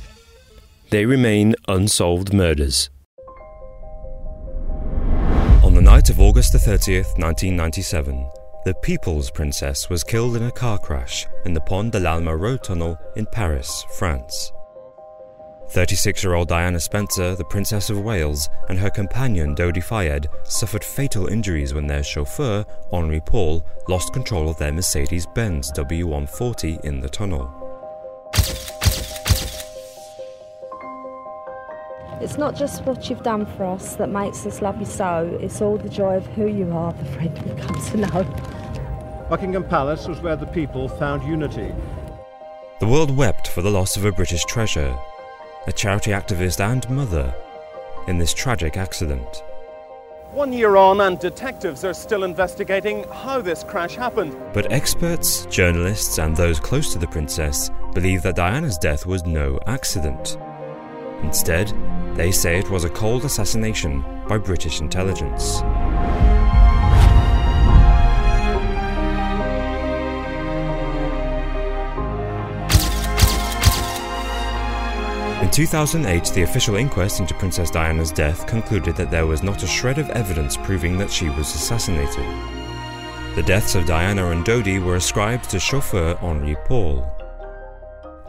They 0.90 1.06
remain 1.06 1.56
unsolved 1.66 2.32
murders. 2.32 2.90
On 5.64 5.74
the 5.74 5.82
night 5.82 6.10
of 6.10 6.20
August 6.20 6.52
the 6.52 6.58
30th, 6.58 7.18
1997, 7.18 8.26
the 8.64 8.74
People's 8.74 9.28
Princess 9.28 9.90
was 9.90 10.04
killed 10.04 10.36
in 10.36 10.44
a 10.44 10.50
car 10.52 10.78
crash 10.78 11.26
in 11.44 11.52
the 11.52 11.60
Pont 11.60 11.92
de 11.92 11.98
l'Alma 11.98 12.36
road 12.36 12.62
tunnel 12.62 12.96
in 13.16 13.26
Paris, 13.26 13.84
France. 13.98 14.52
36 15.70 16.22
year 16.22 16.34
old 16.34 16.46
Diana 16.46 16.78
Spencer, 16.78 17.34
the 17.34 17.44
Princess 17.44 17.90
of 17.90 17.98
Wales, 17.98 18.48
and 18.68 18.78
her 18.78 18.90
companion 18.90 19.56
Dodi 19.56 19.82
Fayed 19.82 20.28
suffered 20.44 20.84
fatal 20.84 21.26
injuries 21.26 21.74
when 21.74 21.88
their 21.88 22.04
chauffeur, 22.04 22.64
Henri 22.92 23.20
Paul, 23.20 23.66
lost 23.88 24.12
control 24.12 24.48
of 24.48 24.58
their 24.58 24.72
Mercedes 24.72 25.26
Benz 25.34 25.72
W140 25.72 26.84
in 26.84 27.00
the 27.00 27.08
tunnel. 27.08 27.50
It's 32.22 32.38
not 32.38 32.54
just 32.54 32.84
what 32.84 33.10
you've 33.10 33.24
done 33.24 33.46
for 33.56 33.64
us 33.64 33.96
that 33.96 34.08
makes 34.08 34.46
us 34.46 34.62
love 34.62 34.78
you 34.78 34.86
so, 34.86 35.36
it's 35.42 35.60
all 35.60 35.76
the 35.76 35.88
joy 35.88 36.18
of 36.18 36.26
who 36.28 36.46
you 36.46 36.70
are, 36.70 36.92
the 36.92 37.04
friend 37.04 37.36
we 37.42 37.60
come 37.60 37.84
to 37.90 37.96
know. 37.96 39.26
Buckingham 39.28 39.64
Palace 39.64 40.06
was 40.06 40.20
where 40.20 40.36
the 40.36 40.46
people 40.46 40.88
found 40.88 41.24
unity. 41.24 41.74
The 42.78 42.86
world 42.86 43.16
wept 43.16 43.48
for 43.48 43.60
the 43.60 43.72
loss 43.72 43.96
of 43.96 44.04
a 44.04 44.12
British 44.12 44.44
treasure, 44.44 44.96
a 45.66 45.72
charity 45.72 46.12
activist 46.12 46.60
and 46.60 46.88
mother, 46.88 47.34
in 48.06 48.18
this 48.18 48.32
tragic 48.32 48.76
accident. 48.76 49.42
One 50.30 50.52
year 50.52 50.76
on, 50.76 51.00
and 51.00 51.18
detectives 51.18 51.84
are 51.84 51.92
still 51.92 52.22
investigating 52.22 53.02
how 53.08 53.40
this 53.40 53.64
crash 53.64 53.96
happened. 53.96 54.36
But 54.54 54.70
experts, 54.70 55.44
journalists, 55.46 56.20
and 56.20 56.36
those 56.36 56.60
close 56.60 56.92
to 56.92 57.00
the 57.00 57.08
princess 57.08 57.68
believe 57.94 58.22
that 58.22 58.36
Diana's 58.36 58.78
death 58.78 59.06
was 59.06 59.26
no 59.26 59.58
accident. 59.66 60.38
Instead, 61.22 61.72
they 62.14 62.30
say 62.30 62.58
it 62.58 62.70
was 62.70 62.84
a 62.84 62.90
cold 62.90 63.24
assassination 63.24 64.04
by 64.28 64.38
British 64.38 64.80
intelligence. 64.80 65.62
In 75.42 75.50
2008, 75.50 76.24
the 76.34 76.42
official 76.42 76.76
inquest 76.76 77.20
into 77.20 77.34
Princess 77.34 77.70
Diana's 77.70 78.10
death 78.10 78.46
concluded 78.46 78.96
that 78.96 79.10
there 79.10 79.26
was 79.26 79.42
not 79.42 79.62
a 79.62 79.66
shred 79.66 79.98
of 79.98 80.08
evidence 80.10 80.56
proving 80.56 80.96
that 80.98 81.10
she 81.10 81.28
was 81.28 81.54
assassinated. 81.54 82.24
The 83.34 83.42
deaths 83.42 83.74
of 83.74 83.86
Diana 83.86 84.30
and 84.30 84.44
Dodi 84.44 84.78
were 84.78 84.96
ascribed 84.96 85.48
to 85.50 85.58
chauffeur 85.58 86.14
Henri 86.20 86.56
Paul. 86.66 87.06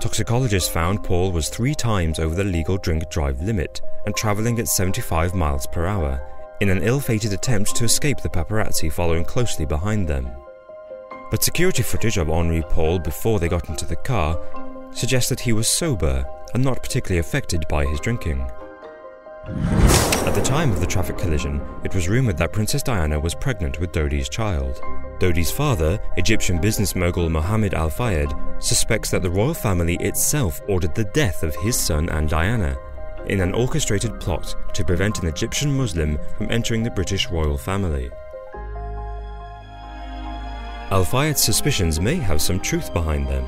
Toxicologists 0.03 0.67
found 0.67 1.01
Paul 1.01 1.31
was 1.31 1.47
three 1.47 1.73
times 1.73 2.19
over 2.19 2.35
the 2.35 2.43
legal 2.43 2.77
drink 2.77 3.09
drive 3.09 3.41
limit 3.41 3.79
and 4.05 4.13
travelling 4.13 4.59
at 4.59 4.67
75 4.67 5.33
miles 5.33 5.65
per 5.65 5.85
hour 5.85 6.21
in 6.59 6.67
an 6.67 6.83
ill 6.83 6.99
fated 6.99 7.31
attempt 7.31 7.73
to 7.77 7.85
escape 7.85 8.19
the 8.19 8.27
paparazzi 8.27 8.91
following 8.91 9.23
closely 9.23 9.65
behind 9.65 10.05
them. 10.05 10.29
But 11.31 11.41
security 11.41 11.83
footage 11.83 12.17
of 12.17 12.29
Henri 12.29 12.63
Paul 12.63 12.99
before 12.99 13.39
they 13.39 13.47
got 13.47 13.69
into 13.69 13.85
the 13.85 13.95
car 13.95 14.37
suggests 14.91 15.29
that 15.29 15.39
he 15.39 15.53
was 15.53 15.69
sober 15.69 16.25
and 16.53 16.61
not 16.61 16.83
particularly 16.83 17.19
affected 17.19 17.65
by 17.69 17.85
his 17.85 18.01
drinking. 18.01 18.45
At 19.45 20.35
the 20.35 20.41
time 20.41 20.71
of 20.71 20.79
the 20.79 20.85
traffic 20.85 21.17
collision, 21.17 21.61
it 21.83 21.93
was 21.93 22.07
rumoured 22.07 22.37
that 22.37 22.53
Princess 22.53 22.81
Diana 22.81 23.19
was 23.19 23.35
pregnant 23.35 23.77
with 23.77 23.91
Dodi's 23.91 24.29
child. 24.29 24.81
Dodi's 25.19 25.51
father, 25.51 25.99
Egyptian 26.15 26.61
business 26.61 26.95
mogul 26.95 27.29
Mohammed 27.29 27.73
Al 27.73 27.89
Fayed, 27.89 28.31
suspects 28.59 29.11
that 29.11 29.21
the 29.21 29.29
royal 29.29 29.53
family 29.53 29.97
itself 29.97 30.61
ordered 30.69 30.95
the 30.95 31.03
death 31.03 31.43
of 31.43 31.55
his 31.57 31.77
son 31.77 32.07
and 32.09 32.29
Diana 32.29 32.77
in 33.27 33.41
an 33.41 33.53
orchestrated 33.53 34.17
plot 34.21 34.55
to 34.73 34.85
prevent 34.85 35.19
an 35.19 35.27
Egyptian 35.27 35.75
Muslim 35.75 36.17
from 36.37 36.49
entering 36.49 36.83
the 36.83 36.91
British 36.91 37.29
royal 37.29 37.57
family. 37.57 38.09
Al 40.89 41.03
Fayed's 41.03 41.43
suspicions 41.43 41.99
may 41.99 42.15
have 42.15 42.41
some 42.41 42.61
truth 42.61 42.93
behind 42.93 43.27
them. 43.27 43.45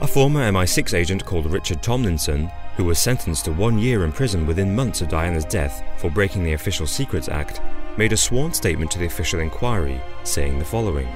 A 0.00 0.06
former 0.06 0.48
MI6 0.52 0.94
agent 0.94 1.24
called 1.24 1.46
Richard 1.46 1.82
Tomlinson, 1.82 2.50
who 2.78 2.84
was 2.84 3.00
sentenced 3.00 3.44
to 3.44 3.52
one 3.52 3.76
year 3.76 4.04
in 4.04 4.12
prison 4.12 4.46
within 4.46 4.74
months 4.74 5.02
of 5.02 5.08
Diana's 5.08 5.44
death 5.44 5.82
for 5.96 6.10
breaking 6.10 6.44
the 6.44 6.52
Official 6.52 6.86
Secrets 6.86 7.28
Act, 7.28 7.60
made 7.96 8.12
a 8.12 8.16
sworn 8.16 8.54
statement 8.54 8.88
to 8.92 9.00
the 9.00 9.06
official 9.06 9.40
inquiry, 9.40 10.00
saying 10.22 10.60
the 10.60 10.64
following 10.64 11.08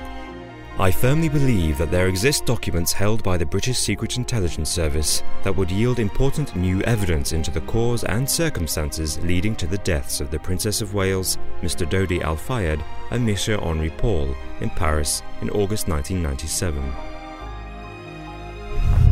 I 0.78 0.90
firmly 0.90 1.28
believe 1.28 1.78
that 1.78 1.92
there 1.92 2.08
exist 2.08 2.46
documents 2.46 2.92
held 2.92 3.22
by 3.22 3.36
the 3.36 3.46
British 3.46 3.78
Secret 3.78 4.16
Intelligence 4.16 4.70
Service 4.70 5.22
that 5.44 5.54
would 5.54 5.70
yield 5.70 6.00
important 6.00 6.56
new 6.56 6.82
evidence 6.82 7.32
into 7.32 7.52
the 7.52 7.60
cause 7.60 8.02
and 8.04 8.28
circumstances 8.28 9.22
leading 9.22 9.54
to 9.56 9.68
the 9.68 9.78
deaths 9.78 10.20
of 10.20 10.32
the 10.32 10.40
Princess 10.40 10.80
of 10.80 10.94
Wales, 10.94 11.38
Mr. 11.60 11.88
Dodi 11.88 12.22
Al 12.22 12.36
Fayed, 12.36 12.82
and 13.12 13.24
Monsieur 13.24 13.58
Henri 13.58 13.90
Paul 13.90 14.34
in 14.60 14.70
Paris 14.70 15.22
in 15.42 15.50
August 15.50 15.86
1997. 15.86 17.11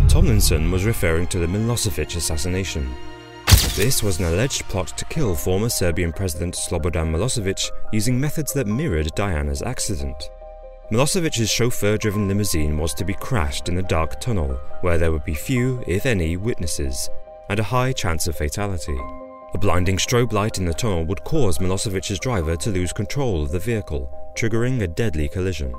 Tomlinson 0.08 0.70
was 0.70 0.84
referring 0.84 1.26
to 1.28 1.38
the 1.38 1.46
Milosevic 1.46 2.16
assassination. 2.16 2.94
This 3.76 4.02
was 4.02 4.18
an 4.18 4.26
alleged 4.26 4.64
plot 4.68 4.88
to 4.98 5.04
kill 5.04 5.34
former 5.34 5.68
Serbian 5.68 6.12
President 6.12 6.54
Slobodan 6.54 7.10
Milosevic 7.10 7.70
using 7.92 8.18
methods 8.18 8.52
that 8.52 8.66
mirrored 8.66 9.14
Diana's 9.14 9.62
accident. 9.62 10.30
Milosevic's 10.90 11.48
chauffeur 11.48 11.96
driven 11.96 12.26
limousine 12.26 12.76
was 12.76 12.92
to 12.94 13.04
be 13.04 13.14
crashed 13.14 13.68
in 13.68 13.78
a 13.78 13.82
dark 13.82 14.20
tunnel 14.20 14.58
where 14.80 14.98
there 14.98 15.12
would 15.12 15.24
be 15.24 15.34
few, 15.34 15.82
if 15.86 16.04
any, 16.04 16.36
witnesses, 16.36 17.08
and 17.48 17.60
a 17.60 17.64
high 17.64 17.92
chance 17.92 18.26
of 18.26 18.36
fatality. 18.36 18.98
A 19.54 19.58
blinding 19.58 19.98
strobe 19.98 20.32
light 20.32 20.58
in 20.58 20.64
the 20.64 20.74
tunnel 20.74 21.04
would 21.04 21.22
cause 21.22 21.58
Milosevic's 21.58 22.18
driver 22.18 22.56
to 22.56 22.70
lose 22.70 22.92
control 22.92 23.42
of 23.42 23.52
the 23.52 23.58
vehicle, 23.60 24.12
triggering 24.36 24.82
a 24.82 24.88
deadly 24.88 25.28
collision. 25.28 25.72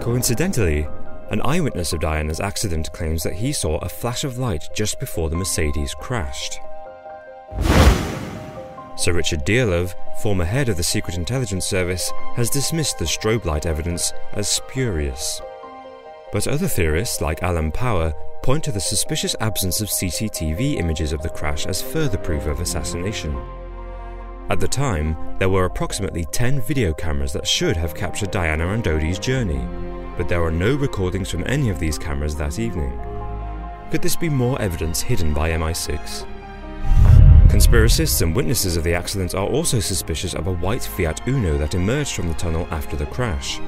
Coincidentally, 0.00 0.88
an 1.34 1.42
eyewitness 1.44 1.92
of 1.92 1.98
Diana's 1.98 2.38
accident 2.38 2.92
claims 2.92 3.24
that 3.24 3.34
he 3.34 3.52
saw 3.52 3.78
a 3.78 3.88
flash 3.88 4.22
of 4.22 4.38
light 4.38 4.68
just 4.72 5.00
before 5.00 5.28
the 5.28 5.34
Mercedes 5.34 5.92
crashed. 5.92 6.60
Sir 8.96 9.12
Richard 9.12 9.44
Dearlove, 9.44 9.96
former 10.22 10.44
head 10.44 10.68
of 10.68 10.76
the 10.76 10.84
Secret 10.84 11.16
Intelligence 11.16 11.66
Service, 11.66 12.12
has 12.36 12.50
dismissed 12.50 13.00
the 13.00 13.04
strobe 13.04 13.46
light 13.46 13.66
evidence 13.66 14.12
as 14.34 14.48
spurious. 14.48 15.42
But 16.32 16.46
other 16.46 16.68
theorists, 16.68 17.20
like 17.20 17.42
Alan 17.42 17.72
Power, 17.72 18.14
point 18.44 18.62
to 18.64 18.72
the 18.72 18.78
suspicious 18.78 19.34
absence 19.40 19.80
of 19.80 19.88
CCTV 19.88 20.76
images 20.76 21.12
of 21.12 21.20
the 21.20 21.30
crash 21.30 21.66
as 21.66 21.82
further 21.82 22.16
proof 22.16 22.46
of 22.46 22.60
assassination. 22.60 23.36
At 24.50 24.60
the 24.60 24.68
time, 24.68 25.16
there 25.40 25.48
were 25.48 25.64
approximately 25.64 26.26
10 26.26 26.60
video 26.60 26.92
cameras 26.92 27.32
that 27.32 27.48
should 27.48 27.76
have 27.76 27.96
captured 27.96 28.30
Diana 28.30 28.68
and 28.68 28.84
Dodi's 28.84 29.18
journey, 29.18 29.66
but 30.16 30.28
there 30.28 30.42
are 30.42 30.50
no 30.50 30.74
recordings 30.74 31.30
from 31.30 31.44
any 31.46 31.70
of 31.70 31.78
these 31.78 31.98
cameras 31.98 32.36
that 32.36 32.58
evening. 32.58 32.98
Could 33.90 34.02
this 34.02 34.16
be 34.16 34.28
more 34.28 34.60
evidence 34.60 35.00
hidden 35.00 35.32
by 35.32 35.50
MI6? 35.50 36.26
Conspiracists 37.48 38.20
and 38.22 38.34
witnesses 38.34 38.76
of 38.76 38.82
the 38.82 38.94
accident 38.94 39.34
are 39.34 39.46
also 39.46 39.78
suspicious 39.78 40.34
of 40.34 40.48
a 40.48 40.52
white 40.52 40.82
Fiat 40.82 41.26
Uno 41.28 41.56
that 41.58 41.74
emerged 41.74 42.14
from 42.14 42.28
the 42.28 42.34
tunnel 42.34 42.66
after 42.70 42.96
the 42.96 43.06
crash. 43.06 43.60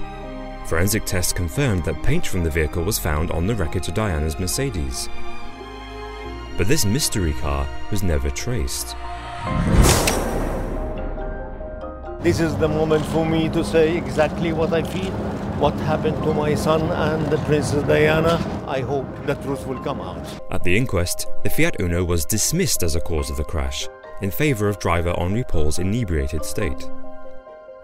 Forensic 0.66 1.04
tests 1.04 1.32
confirmed 1.32 1.84
that 1.84 2.02
paint 2.02 2.26
from 2.26 2.42
the 2.42 2.50
vehicle 2.50 2.82
was 2.82 2.98
found 2.98 3.30
on 3.30 3.46
the 3.46 3.54
wreckage 3.54 3.86
of 3.86 3.94
Diana's 3.94 4.40
Mercedes. 4.40 5.08
But 6.56 6.66
this 6.66 6.84
mystery 6.84 7.34
car 7.34 7.68
was 7.90 8.02
never 8.02 8.30
traced. 8.30 8.96
This 12.26 12.40
is 12.40 12.56
the 12.56 12.66
moment 12.66 13.06
for 13.06 13.24
me 13.24 13.48
to 13.50 13.64
say 13.64 13.96
exactly 13.96 14.52
what 14.52 14.72
I 14.72 14.82
feel, 14.82 15.12
what 15.62 15.74
happened 15.74 16.20
to 16.24 16.34
my 16.34 16.56
son 16.56 16.90
and 16.90 17.24
the 17.26 17.38
Princess 17.46 17.84
Diana. 17.84 18.34
I 18.66 18.80
hope 18.80 19.06
the 19.26 19.36
truth 19.36 19.64
will 19.64 19.78
come 19.84 20.00
out. 20.00 20.26
At 20.50 20.64
the 20.64 20.76
inquest, 20.76 21.28
the 21.44 21.50
Fiat 21.50 21.76
Uno 21.78 22.02
was 22.02 22.24
dismissed 22.24 22.82
as 22.82 22.96
a 22.96 23.00
cause 23.00 23.30
of 23.30 23.36
the 23.36 23.44
crash, 23.44 23.86
in 24.22 24.32
favour 24.32 24.68
of 24.68 24.80
driver 24.80 25.14
Henri 25.16 25.44
Paul's 25.44 25.78
inebriated 25.78 26.44
state. 26.44 26.90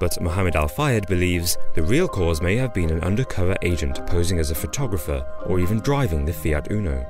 But 0.01 0.21
Mohammed 0.21 0.57
Al 0.57 0.67
Fayed 0.67 1.07
believes 1.07 1.57
the 1.77 1.85
real 1.85 2.09
cause 2.09 2.43
may 2.43 2.57
have 2.57 2.75
been 2.75 2.91
an 2.91 3.05
undercover 3.05 3.55
agent 3.63 4.05
posing 4.09 4.41
as 4.41 4.51
a 4.51 4.57
photographer 4.57 5.25
or 5.47 5.61
even 5.61 5.79
driving 5.79 6.25
the 6.25 6.33
Fiat 6.33 6.69
Uno. 6.69 7.07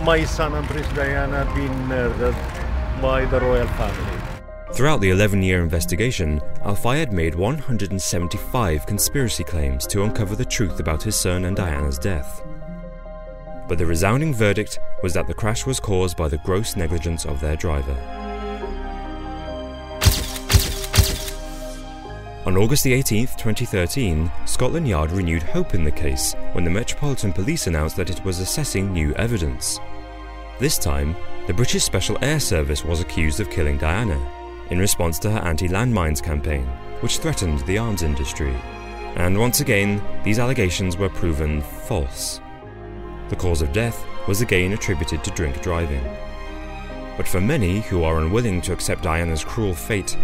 My 0.00 0.22
son 0.24 0.52
and 0.52 0.66
Princess 0.66 0.94
Diana 0.94 1.46
have 1.46 1.56
been 1.56 1.86
murdered 1.86 2.36
by 3.00 3.24
the 3.24 3.40
royal 3.40 3.68
family. 3.68 4.23
Throughout 4.74 5.00
the 5.00 5.10
11 5.10 5.40
year 5.40 5.62
investigation, 5.62 6.40
Al 6.64 6.74
Fayed 6.74 7.12
made 7.12 7.36
175 7.36 8.86
conspiracy 8.86 9.44
claims 9.44 9.86
to 9.86 10.02
uncover 10.02 10.34
the 10.34 10.44
truth 10.44 10.80
about 10.80 11.00
his 11.00 11.14
son 11.14 11.44
and 11.44 11.56
Diana's 11.56 11.96
death. 11.96 12.42
But 13.68 13.78
the 13.78 13.86
resounding 13.86 14.34
verdict 14.34 14.80
was 15.00 15.14
that 15.14 15.28
the 15.28 15.32
crash 15.32 15.64
was 15.64 15.78
caused 15.78 16.16
by 16.16 16.26
the 16.26 16.38
gross 16.38 16.74
negligence 16.74 17.24
of 17.24 17.38
their 17.38 17.54
driver. 17.54 17.92
On 22.44 22.56
August 22.56 22.84
18, 22.84 23.28
2013, 23.28 24.28
Scotland 24.44 24.88
Yard 24.88 25.12
renewed 25.12 25.44
hope 25.44 25.74
in 25.74 25.84
the 25.84 25.92
case 25.92 26.34
when 26.50 26.64
the 26.64 26.70
Metropolitan 26.70 27.32
Police 27.32 27.68
announced 27.68 27.94
that 27.94 28.10
it 28.10 28.24
was 28.24 28.40
assessing 28.40 28.92
new 28.92 29.14
evidence. 29.14 29.78
This 30.58 30.78
time, 30.78 31.14
the 31.46 31.54
British 31.54 31.84
Special 31.84 32.18
Air 32.22 32.40
Service 32.40 32.84
was 32.84 33.00
accused 33.00 33.38
of 33.38 33.50
killing 33.50 33.78
Diana 33.78 34.18
in 34.70 34.78
response 34.78 35.18
to 35.20 35.30
her 35.30 35.40
anti 35.40 35.68
landmines 35.68 36.22
campaign, 36.22 36.66
which 37.00 37.18
threatened 37.18 37.60
the 37.60 37.78
arms 37.78 38.02
industry. 38.02 38.54
And 39.16 39.38
once 39.38 39.60
again, 39.60 40.02
these 40.24 40.38
allegations 40.38 40.96
were 40.96 41.08
proven 41.08 41.62
false. 41.62 42.40
The 43.28 43.36
cause 43.36 43.62
of 43.62 43.72
death 43.72 44.04
was 44.26 44.40
again 44.40 44.72
attributed 44.72 45.22
to 45.24 45.30
drink 45.30 45.62
driving. 45.62 46.04
But 47.16 47.28
for 47.28 47.40
many 47.40 47.80
who 47.80 48.02
are 48.02 48.18
unwilling 48.18 48.60
to 48.62 48.72
accept 48.72 49.04
Diana's 49.04 49.44
cruel 49.44 49.74
fate, 49.74 50.16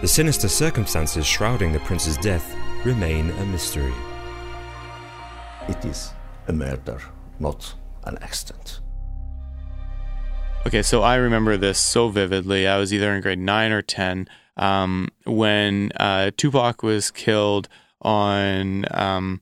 the 0.00 0.08
sinister 0.08 0.48
circumstances 0.48 1.24
shrouding 1.24 1.72
the 1.72 1.78
prince's 1.80 2.16
death 2.16 2.56
remain 2.84 3.30
a 3.30 3.46
mystery. 3.46 3.94
It 5.68 5.84
is 5.84 6.12
a 6.48 6.52
murder, 6.52 6.98
not 7.38 7.74
an 8.04 8.18
accident. 8.20 8.81
Okay, 10.64 10.82
so 10.82 11.02
I 11.02 11.16
remember 11.16 11.56
this 11.56 11.78
so 11.78 12.08
vividly. 12.08 12.66
I 12.68 12.78
was 12.78 12.94
either 12.94 13.12
in 13.14 13.20
grade 13.20 13.38
nine 13.38 13.72
or 13.72 13.82
10 13.82 14.28
um, 14.56 15.08
when 15.24 15.90
uh, 15.96 16.30
Tupac 16.36 16.82
was 16.82 17.10
killed 17.10 17.68
on. 18.00 18.84
Um, 18.92 19.40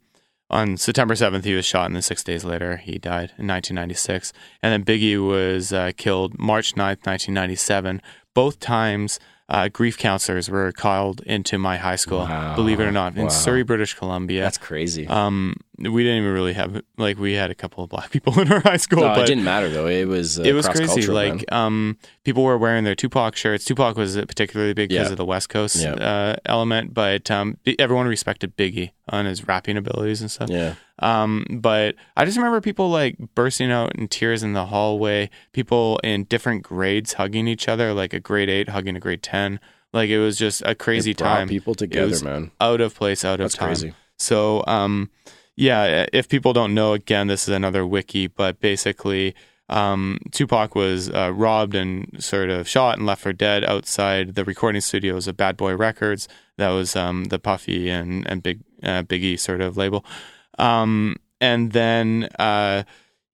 on 0.48 0.76
September 0.76 1.14
7th, 1.14 1.44
he 1.44 1.54
was 1.54 1.64
shot, 1.64 1.87
and 1.87 1.94
then 1.94 2.02
six 2.02 2.24
days 2.24 2.44
later, 2.44 2.78
he 2.78 2.98
died 2.98 3.30
in 3.38 3.46
1996. 3.46 4.33
And 4.64 4.72
then 4.72 4.85
Biggie 4.85 5.24
was 5.24 5.72
uh, 5.72 5.92
killed 5.96 6.37
March 6.40 6.72
9th, 6.74 7.06
1997. 7.06 8.02
Both 8.35 8.59
times, 8.59 9.20
uh, 9.48 9.68
grief 9.68 9.96
counselors 9.96 10.50
were 10.50 10.72
called 10.72 11.20
into 11.20 11.56
my 11.56 11.76
high 11.76 11.94
school, 11.94 12.20
Wow. 12.20 12.56
believe 12.56 12.80
it 12.80 12.85
or 12.85 12.90
not, 12.90 13.14
in 13.14 13.24
Wow. 13.24 13.28
Surrey, 13.28 13.62
British 13.62 13.94
Columbia. 13.94 14.42
That's 14.42 14.59
crazy. 14.59 15.06
um, 15.06 15.54
we 15.81 16.03
didn't 16.03 16.19
even 16.23 16.33
really 16.33 16.53
have 16.53 16.83
like 16.99 17.19
we 17.19 17.33
had 17.33 17.51
a 17.51 17.55
couple 17.55 17.83
of 17.85 17.90
black 17.90 18.11
people 18.12 18.38
in 18.40 18.53
our 18.53 18.61
high 18.61 18.77
school, 18.77 19.01
no, 19.01 19.09
but 19.14 19.21
it 19.25 19.27
didn't 19.27 19.45
matter 19.45 19.69
though. 19.69 19.87
It 19.87 20.07
was 20.07 20.38
uh, 20.38 20.43
it 20.43 20.53
was 20.53 20.69
crazy. 20.69 21.07
Like 21.07 21.51
um, 21.53 21.99
people 22.25 22.43
were 22.45 22.59
wearing 22.59 22.85
their 22.85 22.95
Tupac 22.95 23.37
shirts. 23.37 23.64
Tupac 23.64 23.97
was 23.97 24.16
particularly 24.16 24.75
big 24.75 24.90
because 24.90 25.07
Yeah. 25.09 25.12
of 25.12 25.16
the 25.16 25.25
West 25.25 25.49
Coast 25.49 25.77
Yeah. 25.77 25.95
uh, 25.95 26.37
element, 26.47 26.93
but 26.95 27.31
um, 27.31 27.57
everyone 27.79 28.07
respected 28.07 28.57
Biggie 28.57 28.90
on 29.09 29.27
his 29.27 29.47
rapping 29.49 29.77
abilities 29.77 30.21
and 30.21 30.31
stuff. 30.31 30.49
yeah, 30.51 30.75
Um, 31.01 31.45
but 31.51 31.97
I 32.16 32.25
just 32.25 32.37
remember 32.37 32.61
people 32.61 32.90
like 32.90 33.16
bursting 33.35 33.73
out 33.73 33.97
in 33.97 34.07
tears 34.09 34.43
in 34.43 34.53
the 34.53 34.66
hallway. 34.66 35.31
People 35.53 35.99
in 36.05 36.25
different 36.25 36.62
grades 36.62 37.14
hugging 37.14 37.49
each 37.49 37.69
other, 37.69 37.93
like 37.93 38.12
a 38.12 38.21
grade 38.21 38.49
eight 38.49 38.69
hugging 38.69 38.97
a 38.97 39.01
grade 39.01 39.23
ten. 39.23 39.59
Like 39.93 40.09
it 40.11 40.21
was 40.21 40.37
just 40.38 40.62
a 40.64 40.77
crazy 40.77 41.14
time. 41.14 41.49
people 41.49 41.75
together, 41.75 42.25
man. 42.25 42.53
out 42.61 42.81
of 42.81 42.95
place, 42.95 43.25
out 43.25 43.38
That's 43.40 43.55
of 43.55 43.59
time. 43.61 43.69
crazy. 43.71 43.95
So, 44.19 44.62
um, 44.69 45.11
yeah, 45.61 46.07
if 46.11 46.27
people 46.27 46.55
don't 46.55 46.73
know, 46.73 46.94
again, 46.94 47.27
this 47.27 47.42
is 47.42 47.55
another 47.55 47.87
wiki, 47.87 48.29
but 48.29 48.61
basically, 48.61 49.35
um, 49.68 50.18
Tupac 50.33 50.75
was 50.75 51.11
uh, 51.11 51.33
robbed 51.35 51.75
and 51.75 52.16
sort 52.18 52.49
of 52.49 52.66
shot 52.66 52.96
and 52.96 53.07
left 53.07 53.20
for 53.20 53.35
dead 53.35 53.62
outside 53.62 54.37
the 54.37 54.44
recording 54.46 54.81
studios 54.81 55.29
of 55.29 55.37
Bad 55.37 55.59
Boy 55.59 55.77
Records. 55.77 56.29
That 56.57 56.70
was 56.70 56.96
um, 56.96 57.25
the 57.25 57.38
Puffy 57.38 57.90
and 57.90 58.27
and 58.27 58.42
Big 58.42 58.61
uh, 58.83 59.03
Biggie 59.03 59.38
sort 59.38 59.61
of 59.61 59.77
label. 59.77 60.03
Um, 60.59 61.16
and 61.42 61.73
then 61.73 62.31
uh, 62.38 62.85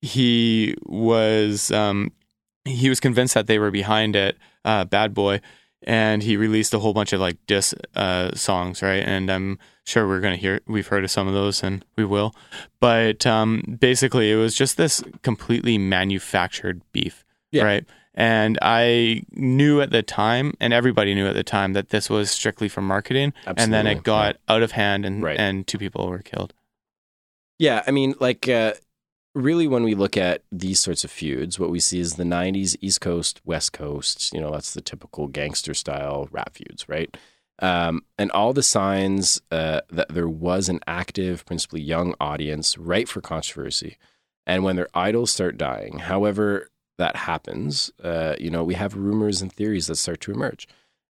he 0.03 0.75
was 0.85 1.71
um, 1.71 2.11
he 2.65 2.89
was 2.89 2.99
convinced 2.99 3.35
that 3.35 3.47
they 3.47 3.61
were 3.61 3.71
behind 3.71 4.17
it, 4.17 4.37
uh, 4.65 4.85
Bad 4.85 5.15
Boy, 5.15 5.41
and 5.83 6.23
he 6.23 6.37
released 6.37 6.73
a 6.75 6.79
whole 6.79 6.93
bunch 6.95 7.13
of 7.13 7.21
like 7.21 7.37
diss 7.47 7.75
uh, 7.95 8.35
songs, 8.35 8.83
right? 8.83 9.03
And 9.05 9.31
I'm 9.31 9.59
sure 9.85 10.07
we're 10.09 10.21
gonna 10.21 10.37
hear 10.37 10.61
we've 10.67 10.87
heard 10.89 11.05
of 11.05 11.11
some 11.11 11.29
of 11.29 11.35
those, 11.35 11.63
and 11.63 11.85
we 11.97 12.05
will. 12.05 12.35
But 12.81 13.27
um, 13.27 13.77
basically, 13.81 14.31
it 14.33 14.37
was 14.37 14.55
just 14.55 14.77
this 14.77 15.03
completely 15.23 15.79
manufactured 15.79 16.83
beef, 16.93 17.25
Yeah. 17.53 17.65
right? 17.65 17.85
And 18.19 18.59
I 18.63 19.25
knew 19.33 19.83
at 19.83 19.91
the 19.91 20.03
time, 20.03 20.55
and 20.59 20.73
everybody 20.73 21.15
knew 21.15 21.27
at 21.27 21.35
the 21.35 21.45
time, 21.45 21.75
that 21.75 21.91
this 21.91 22.09
was 22.09 22.31
strictly 22.31 22.67
for 22.69 22.81
marketing. 22.81 23.35
And 23.47 23.75
then 23.75 23.87
it 23.87 24.03
got 24.05 24.37
out 24.49 24.63
of 24.63 24.73
hand, 24.73 25.05
and 25.05 25.23
Right. 25.23 25.39
and 25.39 25.67
two 25.67 25.77
people 25.77 26.09
were 26.09 26.21
killed. 26.21 26.55
Yeah, 27.59 27.83
I 27.87 27.91
mean, 27.91 28.15
like, 28.21 28.49
uh, 28.49 28.73
really, 29.37 29.69
when 29.69 29.85
we 29.85 29.95
look 29.95 30.17
at 30.17 30.43
these 30.51 30.81
sorts 30.81 31.05
of 31.05 31.11
feuds, 31.11 31.61
what 31.61 31.71
we 31.71 31.79
see 31.79 32.01
is 32.01 32.15
the 32.15 32.25
'90s 32.25 32.77
East 32.81 33.01
Coast, 33.01 33.41
West 33.45 33.73
Coast. 33.73 34.33
You 34.33 34.41
know, 34.41 34.51
that's 34.51 34.75
the 34.75 34.81
typical 34.81 35.29
gangster 35.29 35.75
style 35.75 36.29
rap 36.33 36.55
feuds, 36.55 36.89
right? 36.89 37.15
Um, 37.61 38.03
and 38.19 38.31
all 38.33 38.53
the 38.53 38.63
signs 38.63 39.41
uh, 39.51 39.83
that 39.91 40.09
there 40.09 40.29
was 40.29 40.69
an 40.69 40.81
active, 40.87 41.45
principally 41.47 41.81
young 41.81 42.15
audience 42.21 42.77
ripe 42.77 43.09
for 43.09 43.21
controversy. 43.21 43.97
And 44.47 44.63
when 44.65 44.77
their 44.77 44.89
idols 44.95 45.33
start 45.33 45.57
dying, 45.57 45.99
however 45.99 46.71
that 46.99 47.17
happens, 47.17 47.91
uh, 48.03 48.37
you 48.39 48.51
know, 48.51 48.65
we 48.65 48.75
have 48.75 48.97
rumors 48.97 49.43
and 49.43 49.53
theories 49.53 49.87
that 49.87 49.97
start 49.97 50.21
to 50.23 50.33
emerge. 50.33 50.69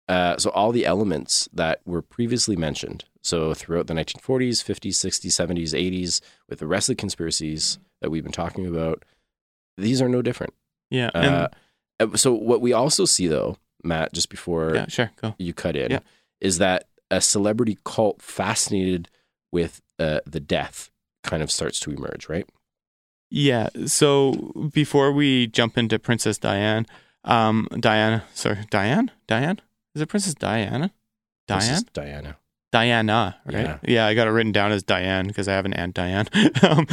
Uh, 0.07 0.37
so 0.37 0.49
all 0.49 0.71
the 0.71 0.85
elements 0.85 1.47
that 1.53 1.81
were 1.85 2.01
previously 2.01 2.55
mentioned, 2.55 3.05
so 3.21 3.53
throughout 3.53 3.87
the 3.87 3.93
1940s, 3.93 4.63
50s, 4.63 4.95
60s, 4.95 5.29
70s, 5.29 5.73
80s, 5.73 6.21
with 6.49 6.59
the 6.59 6.67
rest 6.67 6.89
of 6.89 6.97
the 6.97 6.99
conspiracies 6.99 7.79
that 8.01 8.09
we've 8.09 8.23
been 8.23 8.31
talking 8.31 8.65
about, 8.67 9.03
these 9.77 10.01
are 10.01 10.09
no 10.09 10.21
different. 10.21 10.53
Yeah. 10.89 11.09
Uh, 11.13 11.47
uh, 11.99 12.17
so 12.17 12.33
what 12.33 12.61
we 12.61 12.73
also 12.73 13.05
see, 13.05 13.27
though, 13.27 13.57
Matt, 13.83 14.13
just 14.13 14.29
before 14.29 14.75
yeah. 14.75 14.85
Sure. 14.87 15.11
Go. 15.21 15.35
you 15.37 15.53
cut 15.53 15.75
in, 15.75 15.91
Yeah. 15.91 15.99
is 16.39 16.57
that 16.57 16.87
a 17.09 17.21
celebrity 17.21 17.77
cult 17.85 18.21
fascinated 18.21 19.09
with 19.51 19.81
uh, 19.99 20.19
the 20.25 20.39
death 20.39 20.89
kind 21.23 21.43
of 21.43 21.51
starts 21.51 21.79
to 21.81 21.91
emerge, 21.91 22.27
right? 22.29 22.47
Yeah. 23.29 23.69
So 23.85 24.69
before 24.73 25.11
we 25.11 25.47
jump 25.47 25.77
into 25.77 25.99
Princess 25.99 26.37
Diane, 26.37 26.85
um, 27.23 27.67
Diana, 27.79 28.23
sorry, 28.33 28.59
Diane, 28.69 29.11
Diane, 29.27 29.59
is 29.95 30.01
it 30.01 30.07
Princess 30.07 30.33
Diana? 30.33 30.91
Diane. 31.47 31.73
is 31.73 31.83
Diana. 31.83 32.37
Diana, 32.71 33.35
right? 33.45 33.77
Yeah, 33.83 34.05
I 34.07 34.13
got 34.13 34.27
it 34.27 34.31
written 34.31 34.53
down 34.53 34.71
as 34.71 34.81
Diane 34.81 35.27
because 35.27 35.47
I 35.49 35.53
have 35.53 35.65
an 35.65 35.73
aunt 35.73 35.93
Diane. 35.93 36.27
um, 36.61 36.87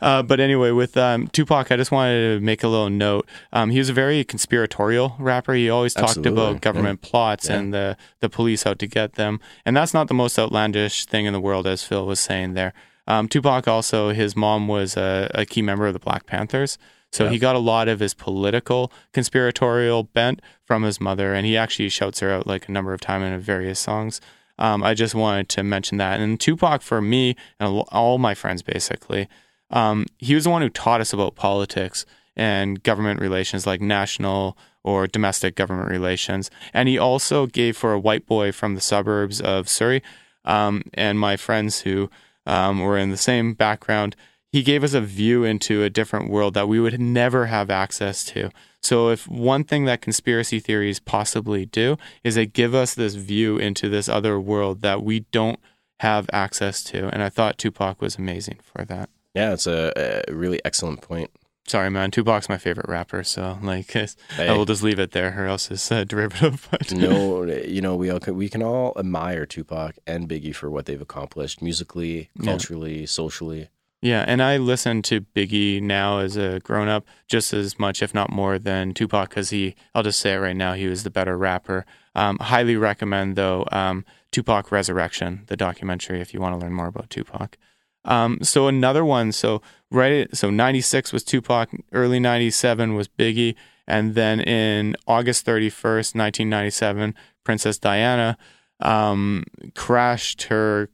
uh, 0.00 0.22
but 0.22 0.40
anyway, 0.40 0.72
with 0.72 0.96
um, 0.96 1.28
Tupac, 1.28 1.72
I 1.72 1.76
just 1.76 1.90
wanted 1.90 2.38
to 2.38 2.44
make 2.44 2.62
a 2.62 2.68
little 2.68 2.90
note. 2.90 3.26
Um, 3.52 3.70
he 3.70 3.78
was 3.78 3.88
a 3.88 3.94
very 3.94 4.24
conspiratorial 4.24 5.16
rapper. 5.18 5.54
He 5.54 5.70
always 5.70 5.94
talked 5.94 6.18
Absolutely, 6.18 6.32
about 6.32 6.60
government 6.60 7.00
plots 7.00 7.48
Yeah. 7.48 7.56
and 7.56 7.72
the 7.74 7.96
the 8.20 8.28
police 8.28 8.66
out 8.66 8.78
to 8.80 8.86
get 8.86 9.14
them, 9.14 9.40
and 9.64 9.74
that's 9.76 9.94
not 9.94 10.08
the 10.08 10.14
most 10.14 10.38
outlandish 10.38 11.06
thing 11.06 11.24
in 11.24 11.32
the 11.32 11.40
world, 11.40 11.66
as 11.66 11.82
Phil 11.82 12.06
was 12.06 12.20
saying 12.20 12.52
there. 12.54 12.74
Um, 13.06 13.26
Tupac 13.26 13.66
also, 13.66 14.10
his 14.12 14.36
mom 14.36 14.68
was 14.68 14.96
a, 14.96 15.30
a 15.34 15.44
key 15.46 15.62
member 15.62 15.86
of 15.86 15.92
the 15.94 15.98
Black 15.98 16.26
Panthers. 16.26 16.78
So 17.10 17.28
he 17.28 17.38
got 17.38 17.56
a 17.56 17.58
lot 17.58 17.88
of 17.88 18.00
his 18.00 18.14
political 18.14 18.90
conspiratorial 19.12 20.04
bent 20.04 20.40
from 20.64 20.82
his 20.82 20.98
mother, 21.00 21.34
and 21.34 21.44
he 21.44 21.56
actually 21.58 21.90
shouts 21.90 22.20
her 22.20 22.30
out 22.30 22.46
like 22.46 22.68
a 22.68 22.72
number 22.72 22.94
of 22.94 23.00
times 23.02 23.24
in 23.24 23.38
various 23.38 23.78
songs. 23.78 24.20
Um, 24.58 24.82
I 24.82 24.94
just 24.94 25.14
wanted 25.14 25.48
to 25.50 25.62
mention 25.62 25.98
that. 25.98 26.20
And 26.20 26.38
Tupac, 26.38 26.82
for 26.82 27.00
me 27.00 27.36
and 27.58 27.84
all 27.90 28.18
my 28.18 28.34
friends, 28.34 28.62
basically, 28.62 29.28
um, 29.70 30.06
he 30.18 30.34
was 30.34 30.44
the 30.44 30.50
one 30.50 30.62
who 30.62 30.68
taught 30.68 31.00
us 31.00 31.12
about 31.12 31.34
politics 31.34 32.04
and 32.36 32.82
government 32.82 33.20
relations, 33.20 33.66
like 33.66 33.80
national 33.80 34.56
or 34.84 35.06
domestic 35.06 35.54
government 35.54 35.90
relations. 35.90 36.50
And 36.72 36.88
he 36.88 36.98
also 36.98 37.46
gave 37.46 37.76
for 37.76 37.92
a 37.92 37.98
white 37.98 38.26
boy 38.26 38.52
from 38.52 38.74
the 38.74 38.80
suburbs 38.80 39.40
of 39.40 39.68
Surrey 39.68 40.02
um, 40.44 40.82
and 40.94 41.18
my 41.18 41.36
friends 41.36 41.80
who 41.80 42.10
um, 42.46 42.80
were 42.80 42.98
in 42.98 43.10
the 43.10 43.16
same 43.16 43.54
background. 43.54 44.16
He 44.52 44.62
gave 44.62 44.84
us 44.84 44.92
a 44.92 45.00
view 45.00 45.44
into 45.44 45.82
a 45.82 45.88
different 45.90 46.28
world 46.30 46.52
that 46.54 46.68
we 46.68 46.78
would 46.78 47.00
never 47.00 47.46
have 47.46 47.70
access 47.70 48.22
to. 48.26 48.50
So, 48.82 49.08
if 49.08 49.26
one 49.26 49.64
thing 49.64 49.86
that 49.86 50.02
conspiracy 50.02 50.60
theories 50.60 51.00
possibly 51.00 51.64
do 51.64 51.96
is 52.22 52.34
they 52.34 52.46
give 52.46 52.74
us 52.74 52.94
this 52.94 53.14
view 53.14 53.56
into 53.56 53.88
this 53.88 54.08
other 54.08 54.38
world 54.38 54.82
that 54.82 55.02
we 55.02 55.20
don't 55.32 55.58
have 56.00 56.28
access 56.32 56.82
to. 56.84 57.08
And 57.08 57.22
I 57.22 57.28
thought 57.30 57.58
Tupac 57.58 58.02
was 58.02 58.16
amazing 58.16 58.58
for 58.62 58.84
that. 58.84 59.08
Yeah, 59.34 59.52
it's 59.54 59.66
a, 59.66 60.24
a 60.28 60.34
really 60.34 60.60
excellent 60.64 61.00
point. 61.00 61.30
Sorry, 61.66 61.88
man. 61.90 62.10
Tupac's 62.10 62.48
my 62.48 62.58
favorite 62.58 62.88
rapper, 62.88 63.22
so 63.22 63.56
like 63.62 63.94
I 64.38 64.52
will 64.52 64.64
just 64.66 64.82
leave 64.82 64.98
it 64.98 65.12
there, 65.12 65.42
or 65.42 65.46
else 65.46 65.70
it's 65.70 65.90
a 65.92 66.04
derivative. 66.04 66.68
But 66.70 66.92
no, 66.92 67.44
you 67.44 67.80
know, 67.80 67.94
we 67.96 68.10
all 68.10 68.18
can, 68.20 68.36
we 68.36 68.48
can 68.48 68.62
all 68.64 68.92
admire 68.98 69.46
Tupac 69.46 69.96
and 70.06 70.28
Biggie 70.28 70.54
for 70.54 70.68
what 70.68 70.86
they've 70.86 71.00
accomplished 71.00 71.62
musically, 71.62 72.28
Yeah. 72.38 72.44
culturally, 72.50 73.06
socially. 73.06 73.68
Yeah, 74.02 74.24
and 74.26 74.42
I 74.42 74.56
listen 74.56 75.00
to 75.02 75.20
Biggie 75.20 75.80
now 75.80 76.18
as 76.18 76.36
a 76.36 76.58
grown 76.58 76.88
up 76.88 77.06
just 77.28 77.52
as 77.54 77.78
much, 77.78 78.02
if 78.02 78.12
not 78.12 78.30
more, 78.30 78.58
than 78.58 78.94
Tupac 78.94 79.30
because 79.30 79.50
he, 79.50 79.76
I'll 79.94 80.02
just 80.02 80.18
say 80.18 80.34
it 80.34 80.38
right 80.38 80.56
now, 80.56 80.72
he 80.72 80.88
was 80.88 81.04
the 81.04 81.10
better 81.10 81.38
rapper. 81.38 81.86
Um, 82.16 82.36
highly 82.40 82.74
recommend, 82.74 83.36
though, 83.36 83.64
um, 83.70 84.04
Tupac 84.32 84.72
Resurrection, 84.72 85.44
the 85.46 85.56
documentary, 85.56 86.20
if 86.20 86.34
you 86.34 86.40
want 86.40 86.58
to 86.58 86.58
learn 86.58 86.74
more 86.74 86.88
about 86.88 87.10
Tupac. 87.10 87.56
Um, 88.04 88.40
so 88.42 88.66
another 88.66 89.04
one, 89.04 89.30
so 89.30 89.62
right, 89.88 90.28
so 90.36 90.50
96 90.50 91.12
was 91.12 91.22
Tupac, 91.22 91.70
early 91.92 92.18
97 92.18 92.94
was 92.94 93.06
Biggie, 93.06 93.54
and 93.86 94.16
then 94.16 94.40
in 94.40 94.96
August 95.06 95.46
31st, 95.46 96.16
1997, 96.16 97.14
Princess 97.44 97.78
Diana 97.78 98.36
um, 98.80 99.44
crashed 99.76 100.44
her 100.44 100.88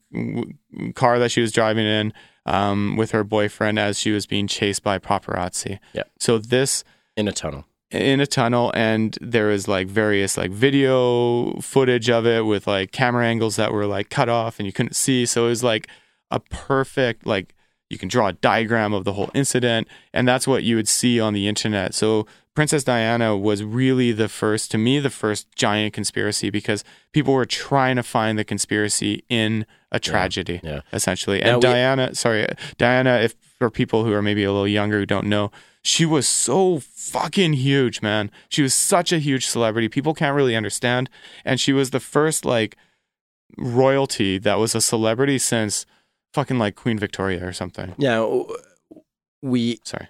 car 0.94 1.18
that 1.18 1.30
she 1.30 1.40
was 1.40 1.52
driving 1.52 1.86
in 1.86 2.12
um, 2.48 2.96
with 2.96 3.10
her 3.12 3.24
boyfriend 3.24 3.78
as 3.78 3.98
she 3.98 4.10
was 4.10 4.26
being 4.26 4.46
chased 4.46 4.82
by 4.82 4.98
paparazzi. 4.98 5.78
Yeah. 5.92 6.04
So 6.18 6.38
this 6.38 6.82
In 7.16 7.28
a 7.28 7.32
tunnel. 7.32 7.64
in 7.90 8.20
a 8.20 8.26
tunnel 8.26 8.70
and 8.74 9.16
there 9.20 9.46
was 9.48 9.66
like 9.68 9.86
various 9.88 10.36
like 10.36 10.50
video 10.50 11.58
footage 11.60 12.08
of 12.10 12.26
it 12.26 12.42
with 12.44 12.66
like 12.66 12.92
camera 12.92 13.24
angles 13.26 13.56
that 13.56 13.72
were 13.72 13.86
like 13.86 14.10
cut 14.10 14.28
off 14.28 14.58
and 14.58 14.66
you 14.66 14.72
couldn't 14.72 14.94
see 14.94 15.24
so 15.26 15.46
it 15.46 15.48
was 15.48 15.62
like 15.64 15.88
a 16.30 16.38
perfect 16.40 17.26
like 17.26 17.54
you 17.90 17.96
can 17.96 18.08
draw 18.08 18.26
a 18.28 18.32
diagram 18.34 18.92
of 18.92 19.04
the 19.04 19.14
whole 19.14 19.30
incident 19.34 19.88
and 20.12 20.28
that's 20.28 20.46
what 20.46 20.62
you 20.62 20.76
would 20.76 20.88
see 20.88 21.18
on 21.18 21.32
the 21.32 21.48
internet 21.48 21.94
so 21.94 22.26
princess 22.58 22.84
diana 22.84 23.36
was 23.36 23.62
really 23.62 24.10
the 24.12 24.28
first 24.28 24.70
to 24.70 24.78
me 24.78 24.98
the 24.98 25.10
first 25.10 25.46
giant 25.54 25.92
conspiracy 25.92 26.50
because 26.50 26.82
people 27.12 27.32
were 27.32 27.46
trying 27.46 27.96
to 27.96 28.02
find 28.02 28.38
the 28.38 28.44
conspiracy 28.44 29.24
in 29.28 29.64
a 29.92 30.00
tragedy 30.00 30.60
yeah. 30.62 30.80
essentially 30.92 31.40
Now 31.40 31.54
and 31.54 31.56
we- 31.56 31.62
diana 31.62 32.14
sorry 32.14 32.46
diana 32.76 33.18
if 33.18 33.34
for 33.58 33.70
people 33.70 34.04
who 34.04 34.12
are 34.12 34.22
maybe 34.22 34.44
a 34.44 34.52
little 34.52 34.68
younger 34.68 34.98
who 34.98 35.06
don't 35.06 35.28
know 35.28 35.50
she 35.88 36.04
was 36.04 36.28
so 36.28 36.80
fucking 36.80 37.54
huge, 37.54 38.02
man. 38.02 38.30
She 38.50 38.60
was 38.62 38.74
such 38.74 39.10
a 39.10 39.18
huge 39.18 39.46
celebrity. 39.46 39.88
People 39.88 40.12
can't 40.12 40.36
really 40.36 40.54
understand. 40.54 41.08
And 41.46 41.58
she 41.58 41.72
was 41.72 41.90
the 41.90 42.00
first 42.00 42.44
like 42.44 42.76
royalty 43.56 44.38
that 44.38 44.58
was 44.58 44.74
a 44.74 44.82
celebrity 44.82 45.38
since 45.38 45.86
fucking 46.34 46.58
like 46.58 46.76
Queen 46.76 46.98
Victoria 46.98 47.46
or 47.46 47.52
something. 47.52 47.94
Yeah. 47.96 48.42
we 49.40 49.78
Sorry. 49.84 50.08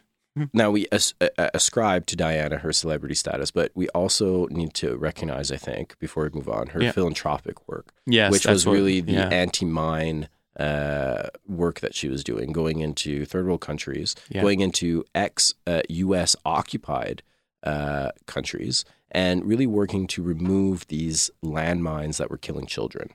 Now 0.52 0.70
we 0.70 0.86
as, 0.92 1.14
uh, 1.20 1.28
ascribe 1.54 2.06
to 2.06 2.16
Diana 2.16 2.58
her 2.58 2.72
celebrity 2.72 3.14
status, 3.14 3.50
but 3.50 3.70
we 3.74 3.88
also 3.90 4.46
need 4.46 4.74
to 4.74 4.96
recognize, 4.96 5.50
I 5.52 5.56
think, 5.56 5.98
before 5.98 6.24
we 6.24 6.30
move 6.30 6.48
on, 6.48 6.68
her 6.68 6.82
Yeah. 6.82 6.92
philanthropic 6.92 7.68
work, 7.68 7.92
Yes. 8.06 8.30
which 8.32 8.46
was 8.46 8.66
what- 8.66 8.72
really 8.74 9.00
the 9.00 9.12
yeah. 9.12 9.28
anti-mine 9.28 10.28
uh, 10.58 11.28
work 11.46 11.78
that 11.78 11.94
she 11.94 12.08
was 12.08 12.24
doing, 12.24 12.50
going 12.50 12.80
into 12.80 13.24
third 13.24 13.46
world 13.46 13.60
countries, 13.60 14.16
Yeah. 14.28 14.42
going 14.42 14.58
into 14.60 15.04
ex-U.S. 15.14 16.34
occupied 16.44 17.22
uh, 17.62 18.10
countries, 18.26 18.84
and 19.10 19.44
really 19.44 19.66
working 19.66 20.06
to 20.08 20.22
remove 20.22 20.86
these 20.88 21.30
landmines 21.44 22.16
that 22.18 22.28
were 22.30 22.36
killing 22.38 22.66
children. 22.66 23.10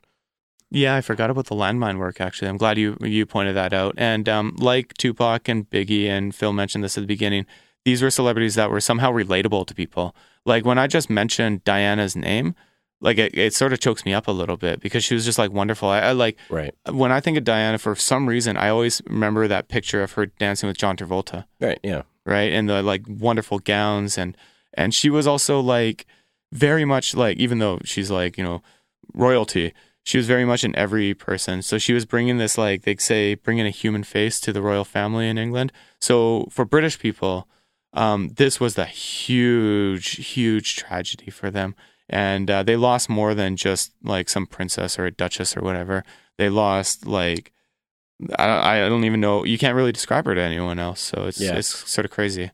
Yeah, 0.73 0.95
I 0.95 1.01
forgot 1.01 1.29
about 1.29 1.45
the 1.45 1.55
landmine 1.55 1.97
work. 1.99 2.19
Actually, 2.19 2.49
I'm 2.49 2.57
glad 2.57 2.77
you 2.77 2.97
you 3.01 3.25
pointed 3.25 3.55
that 3.55 3.73
out. 3.73 3.93
And 3.97 4.27
um, 4.27 4.55
like 4.57 4.93
Tupac 4.95 5.47
and 5.47 5.69
Biggie 5.69 6.07
and 6.07 6.33
Phil 6.33 6.51
mentioned 6.51 6.83
this 6.83 6.97
at 6.97 7.01
the 7.01 7.07
beginning, 7.07 7.45
these 7.85 8.01
were 8.01 8.09
celebrities 8.09 8.55
that 8.55 8.69
were 8.71 8.81
somehow 8.81 9.11
relatable 9.11 9.67
to 9.67 9.75
people. 9.75 10.15
Like 10.45 10.65
when 10.65 10.77
I 10.79 10.87
just 10.87 11.09
mentioned 11.09 11.63
Diana's 11.63 12.15
name, 12.15 12.55
like 13.01 13.17
it, 13.17 13.37
it 13.37 13.53
sort 13.53 13.71
of 13.73 13.79
chokes 13.79 14.03
me 14.05 14.13
up 14.13 14.27
a 14.27 14.31
little 14.31 14.57
bit 14.57 14.79
because 14.79 15.03
she 15.03 15.13
was 15.13 15.25
just 15.25 15.37
like 15.37 15.51
wonderful. 15.51 15.89
I, 15.89 15.99
I 15.99 16.11
like 16.13 16.37
Right. 16.49 16.73
when 16.89 17.11
I 17.11 17.19
think 17.19 17.37
of 17.37 17.43
Diana 17.43 17.77
for 17.77 17.95
some 17.95 18.27
reason, 18.27 18.57
I 18.57 18.69
always 18.69 19.01
remember 19.07 19.47
that 19.47 19.67
picture 19.67 20.01
of 20.03 20.13
her 20.13 20.25
dancing 20.25 20.67
with 20.67 20.77
John 20.77 20.97
Travolta 20.97 21.45
Right. 21.61 21.79
Yeah. 21.83 22.01
right? 22.25 22.51
And 22.51 22.67
the 22.69 22.81
like 22.81 23.03
wonderful 23.07 23.59
gowns 23.59 24.17
and 24.17 24.35
and 24.73 24.93
she 24.93 25.09
was 25.11 25.27
also 25.27 25.59
like 25.59 26.05
very 26.51 26.83
much 26.85 27.13
like 27.13 27.37
even 27.37 27.59
though 27.59 27.79
she's 27.85 28.09
like 28.09 28.37
you 28.39 28.43
know 28.43 28.61
royalty, 29.13 29.73
she 30.03 30.17
was 30.17 30.27
very 30.27 30.45
much 30.45 30.63
an 30.63 30.75
every 30.75 31.13
person. 31.13 31.61
So 31.61 31.77
she 31.77 31.93
was 31.93 32.05
bringing 32.05 32.37
this 32.37 32.57
like 32.57 32.81
they 32.83 32.95
say 32.97 33.35
bringing 33.35 33.65
a 33.65 33.69
human 33.71 34.03
face 34.03 34.39
to 34.41 34.51
the 34.53 34.61
royal 34.61 34.85
family 34.85 35.27
in 35.29 35.37
England. 35.37 35.71
So 36.01 36.47
for 36.51 36.65
British 36.65 36.99
people, 36.99 37.47
um, 37.93 38.29
this 38.35 38.59
was 38.59 38.77
a 38.77 38.85
huge 38.85 40.27
huge 40.33 40.75
tragedy 40.75 41.29
for 41.31 41.49
them. 41.49 41.75
And 42.09 42.51
uh, 42.51 42.63
they 42.63 42.75
lost 42.75 43.09
more 43.09 43.33
than 43.33 43.55
just 43.55 43.91
like 44.03 44.29
some 44.29 44.45
princess 44.45 44.99
or 44.99 45.05
a 45.05 45.11
duchess 45.11 45.55
or 45.55 45.61
whatever. 45.61 46.03
They 46.37 46.49
lost 46.49 47.05
like 47.07 47.51
I 48.37 48.45
don't, 48.45 48.59
I 48.63 48.89
don't 48.89 49.03
even 49.05 49.21
know. 49.21 49.43
You 49.45 49.57
can't 49.57 49.75
really 49.75 49.91
describe 49.91 50.25
her 50.25 50.35
to 50.35 50.41
anyone 50.41 50.79
else. 50.79 50.99
So 50.99 51.25
it's 51.27 51.39
Yeah. 51.39 51.55
it's 51.55 51.89
sort 51.89 52.05
of 52.05 52.11
crazy. 52.11 52.51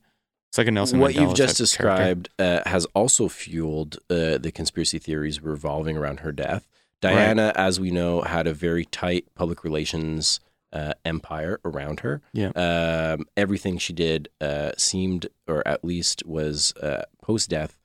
It's 0.49 0.57
like 0.57 0.67
a 0.67 0.71
Nelson. 0.71 0.99
what 0.99 1.13
Mandela 1.13 1.21
you've 1.21 1.33
just 1.35 1.57
type 1.57 1.65
of 1.65 1.71
character. 1.77 2.15
described 2.15 2.29
uh, 2.39 2.69
has 2.69 2.85
also 2.95 3.27
fueled 3.27 3.97
uh, 4.09 4.37
the 4.37 4.51
conspiracy 4.53 4.97
theories 4.97 5.41
revolving 5.41 5.95
around 5.97 6.21
her 6.21 6.31
death. 6.31 6.67
Diana, 7.01 7.53
as 7.55 7.79
we 7.79 7.91
know, 7.91 8.21
had 8.21 8.47
a 8.47 8.53
very 8.53 8.85
tight 8.85 9.25
public 9.35 9.63
relations 9.63 10.39
uh, 10.73 10.93
empire 11.05 11.59
around 11.65 12.01
her. 12.01 12.21
Yeah. 12.33 12.49
Um, 12.55 13.25
everything 13.35 13.77
she 13.77 13.93
did 13.93 14.29
uh, 14.41 14.71
seemed, 14.77 15.27
or 15.47 15.67
at 15.67 15.83
least 15.83 16.23
was 16.25 16.73
uh, 16.77 17.03
post 17.21 17.49
death, 17.49 17.79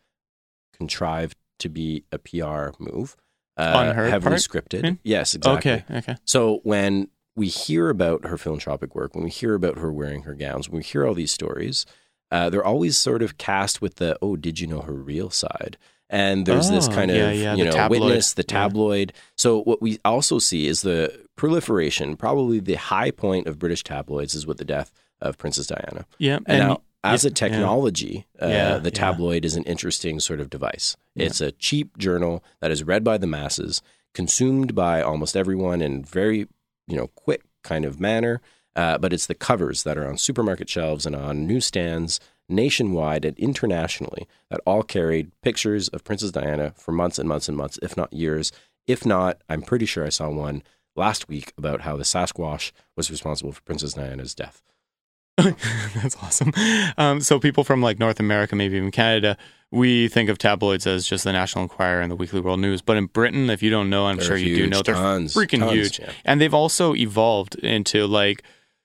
contrived 0.76 1.36
to 1.60 1.68
be 1.68 2.04
a 2.12 2.18
PR 2.18 2.70
move. 2.78 3.16
Uh, 3.56 3.72
On 3.88 3.94
her 3.94 4.08
heavily 4.10 4.32
part, 4.32 4.40
scripted. 4.40 4.82
mean? 4.82 4.98
Yes, 5.04 5.34
exactly. 5.34 5.72
Okay. 5.72 5.84
Okay. 5.98 6.16
So 6.24 6.60
when 6.64 7.08
we 7.36 7.46
hear 7.46 7.88
about 7.88 8.26
her 8.26 8.36
philanthropic 8.36 8.94
work, 8.94 9.14
when 9.14 9.24
we 9.24 9.30
hear 9.30 9.54
about 9.54 9.78
her 9.78 9.92
wearing 9.92 10.22
her 10.22 10.34
gowns, 10.34 10.68
when 10.68 10.78
we 10.78 10.82
hear 10.84 11.06
all 11.06 11.14
these 11.14 11.32
stories, 11.32 11.86
uh, 12.32 12.50
they're 12.50 12.64
always 12.64 12.98
sort 12.98 13.22
of 13.22 13.38
cast 13.38 13.80
with 13.80 13.96
the 13.96 14.18
"Oh, 14.20 14.34
did 14.34 14.58
you 14.58 14.66
know 14.66 14.80
her 14.80 14.92
real 14.92 15.30
side?" 15.30 15.78
And 16.10 16.44
there's 16.46 16.68
this 16.70 16.88
Oh, 16.88 16.92
kind 16.92 17.10
of 17.10 17.16
yeah, 17.16 17.30
yeah, 17.32 17.54
you 17.54 17.64
know 17.64 17.70
tabloid. 17.72 18.00
witness, 18.02 18.34
the 18.34 18.42
Yeah. 18.42 18.52
tabloid. 18.60 19.12
So 19.36 19.62
what 19.62 19.80
we 19.82 19.98
also 20.04 20.38
see 20.38 20.66
is 20.66 20.82
the 20.82 21.12
proliferation. 21.36 22.16
Probably 22.16 22.60
the 22.60 22.74
high 22.74 23.10
point 23.10 23.46
of 23.46 23.58
British 23.58 23.82
tabloids 23.82 24.34
is 24.34 24.46
with 24.46 24.58
the 24.58 24.64
death 24.64 24.92
of 25.20 25.38
Princess 25.38 25.66
Diana. 25.66 26.04
Yeah. 26.18 26.38
And, 26.46 26.58
now, 26.58 26.68
y- 26.74 27.12
as 27.14 27.24
a 27.24 27.28
yeah. 27.28 27.34
technology, 27.34 28.26
uh, 28.40 28.46
Yeah, 28.48 28.78
the 28.78 28.90
yeah. 28.90 28.98
tabloid 28.98 29.44
is 29.44 29.56
an 29.56 29.64
interesting 29.64 30.20
sort 30.20 30.40
of 30.40 30.50
device. 30.50 30.96
Yeah. 31.14 31.26
It's 31.26 31.40
a 31.40 31.52
cheap 31.52 31.96
journal 31.98 32.44
that 32.60 32.70
is 32.70 32.84
read 32.84 33.02
by 33.04 33.16
the 33.18 33.26
masses, 33.26 33.80
consumed 34.12 34.74
by 34.74 35.00
almost 35.02 35.36
everyone 35.36 35.80
in 35.82 36.04
very, 36.04 36.46
you 36.86 36.96
know, 36.96 37.08
quick 37.08 37.42
kind 37.62 37.84
of 37.84 37.98
manner. 37.98 38.40
Uh, 38.76 38.98
but 38.98 39.12
it's 39.12 39.26
the 39.26 39.34
covers 39.36 39.84
that 39.84 39.96
are 39.96 40.06
on 40.08 40.18
supermarket 40.18 40.68
shelves 40.68 41.06
and 41.06 41.14
on 41.14 41.46
newsstands 41.46 42.18
nationwide 42.48 43.24
and 43.24 43.38
internationally 43.38 44.26
that 44.50 44.60
all 44.66 44.82
carried 44.82 45.30
pictures 45.42 45.88
of 45.88 46.04
Princess 46.04 46.30
Diana 46.30 46.72
for 46.76 46.92
months 46.92 47.18
and 47.18 47.28
months 47.28 47.48
and 47.48 47.56
months, 47.56 47.78
if 47.82 47.96
not 47.96 48.12
years, 48.12 48.52
If 48.86 49.06
not, 49.06 49.40
I'm 49.48 49.62
pretty 49.62 49.86
sure 49.86 50.04
I 50.04 50.10
saw 50.10 50.28
one 50.28 50.62
last 50.94 51.26
week 51.28 51.52
about 51.56 51.80
how 51.80 51.96
the 51.96 52.04
Sasquatch 52.04 52.70
was 52.96 53.10
responsible 53.10 53.50
for 53.52 53.62
Princess 53.62 53.94
Diana's 53.94 54.34
death. 54.34 54.62
That's 55.38 56.16
awesome. 56.22 56.52
Um, 56.96 57.20
so 57.20 57.40
people 57.40 57.64
from 57.64 57.82
like 57.82 57.98
North 57.98 58.20
America, 58.20 58.54
maybe 58.54 58.76
even 58.76 58.90
Canada, 58.90 59.36
we 59.72 60.06
think 60.08 60.28
of 60.30 60.38
tabloids 60.38 60.86
as 60.86 61.06
just 61.06 61.24
the 61.24 61.32
National 61.32 61.62
Enquirer 61.64 62.00
and 62.00 62.10
the 62.10 62.14
Weekly 62.16 62.40
World 62.40 62.60
News. 62.60 62.82
But 62.82 62.96
in 62.96 63.06
Britain, 63.06 63.50
if 63.50 63.62
you 63.62 63.70
don't 63.70 63.90
know, 63.90 64.06
I'm 64.06 64.16
They're 64.18 64.26
sure 64.26 64.36
you 64.36 64.54
do 64.54 64.66
know, 64.68 64.82
they're 64.82 64.94
tons, 64.94 65.34
freaking 65.34 65.58
tons, 65.60 65.72
huge. 65.72 65.98
yeah. 65.98 66.12
And 66.24 66.40
they've 66.40 66.54
also 66.54 66.94
evolved 66.94 67.56
into 67.56 68.06
like 68.06 68.44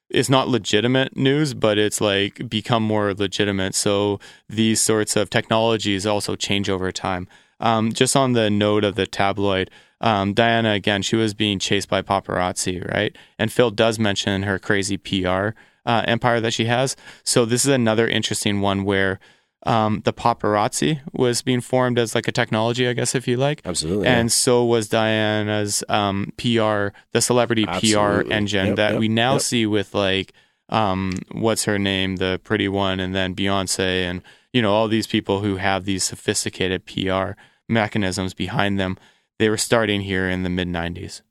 it's 0.09 0.29
not 0.29 0.47
legitimate 0.47 1.15
news, 1.15 1.53
but 1.53 1.77
it's 1.77 2.01
like 2.01 2.49
become 2.49 2.83
more 2.83 3.13
legitimate. 3.13 3.75
So 3.75 4.19
these 4.47 4.81
sorts 4.81 5.15
of 5.15 5.29
technologies 5.29 6.05
also 6.05 6.35
change 6.35 6.69
over 6.69 6.91
time. 6.91 7.27
Um, 7.59 7.91
just 7.91 8.15
on 8.15 8.33
the 8.33 8.49
note 8.49 8.83
of 8.83 8.95
the 8.95 9.05
tabloid, 9.05 9.69
um, 10.01 10.33
Diana 10.33 10.71
again, 10.71 11.01
she 11.01 11.15
was 11.15 11.33
being 11.33 11.59
chased 11.59 11.89
by 11.89 12.01
paparazzi, 12.01 12.89
right? 12.93 13.15
And 13.37 13.51
Phil 13.51 13.69
does 13.71 13.99
mention 13.99 14.43
her 14.43 14.57
crazy 14.57 14.97
PR 14.97 15.49
uh, 15.85 16.03
empire 16.05 16.39
that 16.39 16.53
she 16.53 16.65
has. 16.65 16.95
So 17.23 17.45
this 17.45 17.65
is 17.65 17.71
another 17.71 18.07
interesting 18.07 18.61
one 18.61 18.83
where 18.85 19.19
um, 19.63 20.01
the 20.05 20.13
paparazzi 20.13 21.01
was 21.11 21.41
being 21.41 21.61
formed 21.61 21.99
as 21.99 22.15
like 22.15 22.27
a 22.27 22.31
technology, 22.31 22.87
I 22.87 22.93
guess, 22.93 23.13
if 23.13 23.27
you 23.27 23.37
like. 23.37 23.61
Absolutely. 23.65 24.07
And 24.07 24.31
so 24.31 24.63
was 24.63 24.87
Diana's 24.87 25.83
um, 25.89 26.31
PR, 26.37 26.95
the 27.11 27.21
celebrity 27.21 27.65
PR 27.65 28.21
engine 28.31 28.67
Yep, 28.67 28.75
that 28.77 28.91
yep, 28.93 28.99
we 28.99 29.09
now 29.09 29.33
yep. 29.33 29.41
see 29.41 29.65
with 29.65 29.93
like, 29.93 30.33
um, 30.69 31.13
what's 31.31 31.65
her 31.65 31.79
name, 31.79 32.17
the 32.17 32.39
pretty 32.43 32.67
one, 32.67 32.99
and 32.99 33.13
then 33.13 33.35
Beyonce, 33.35 34.03
and 34.03 34.21
you 34.53 34.61
know 34.61 34.71
all 34.73 34.87
these 34.87 35.07
people 35.07 35.41
who 35.41 35.57
have 35.57 35.85
these 35.85 36.03
sophisticated 36.03 36.85
PR 36.85 37.31
mechanisms 37.67 38.33
behind 38.33 38.79
them. 38.79 38.97
They 39.39 39.49
were 39.49 39.57
starting 39.57 40.01
here 40.01 40.29
in 40.29 40.43
the 40.43 40.49
mid 40.49 40.67
'90s. 40.67 41.21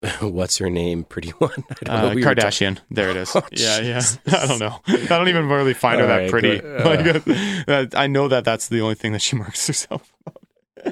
What's 0.20 0.58
her 0.58 0.70
name? 0.70 1.04
Pretty 1.04 1.30
one. 1.38 1.50
I 1.70 1.74
don't 1.84 1.88
Uh, 1.96 2.08
know. 2.10 2.14
We 2.14 2.22
Kardashian. 2.22 2.78
there 2.90 3.10
it 3.10 3.16
is. 3.16 3.30
Oh, 3.34 3.42
yeah, 3.52 3.80
yeah. 3.80 4.02
I 4.28 4.46
don't 4.46 4.58
know. 4.60 4.78
I 4.86 4.96
don't 5.06 5.28
even 5.28 5.48
really 5.48 5.74
find 5.74 6.00
her 6.00 6.06
that 6.06 6.16
right, 6.16 6.30
pretty. 6.30 6.60
but, 6.60 7.26
like, 7.26 7.68
uh, 7.68 7.86
I 7.98 8.06
know 8.06 8.28
that 8.28 8.44
that's 8.44 8.68
the 8.68 8.80
only 8.80 8.94
thing 8.94 9.12
that 9.12 9.22
she 9.22 9.36
marks 9.36 9.66
herself. 9.66 10.12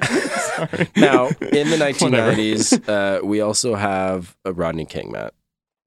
Sorry. 0.03 0.89
now, 0.95 1.27
in 1.27 1.69
the 1.69 1.77
1990s, 1.79 2.87
uh, 2.89 3.25
we 3.25 3.41
also 3.41 3.75
have 3.75 4.35
a 4.43 4.51
Rodney 4.51 4.85
King, 4.85 5.11
Matt. 5.11 5.33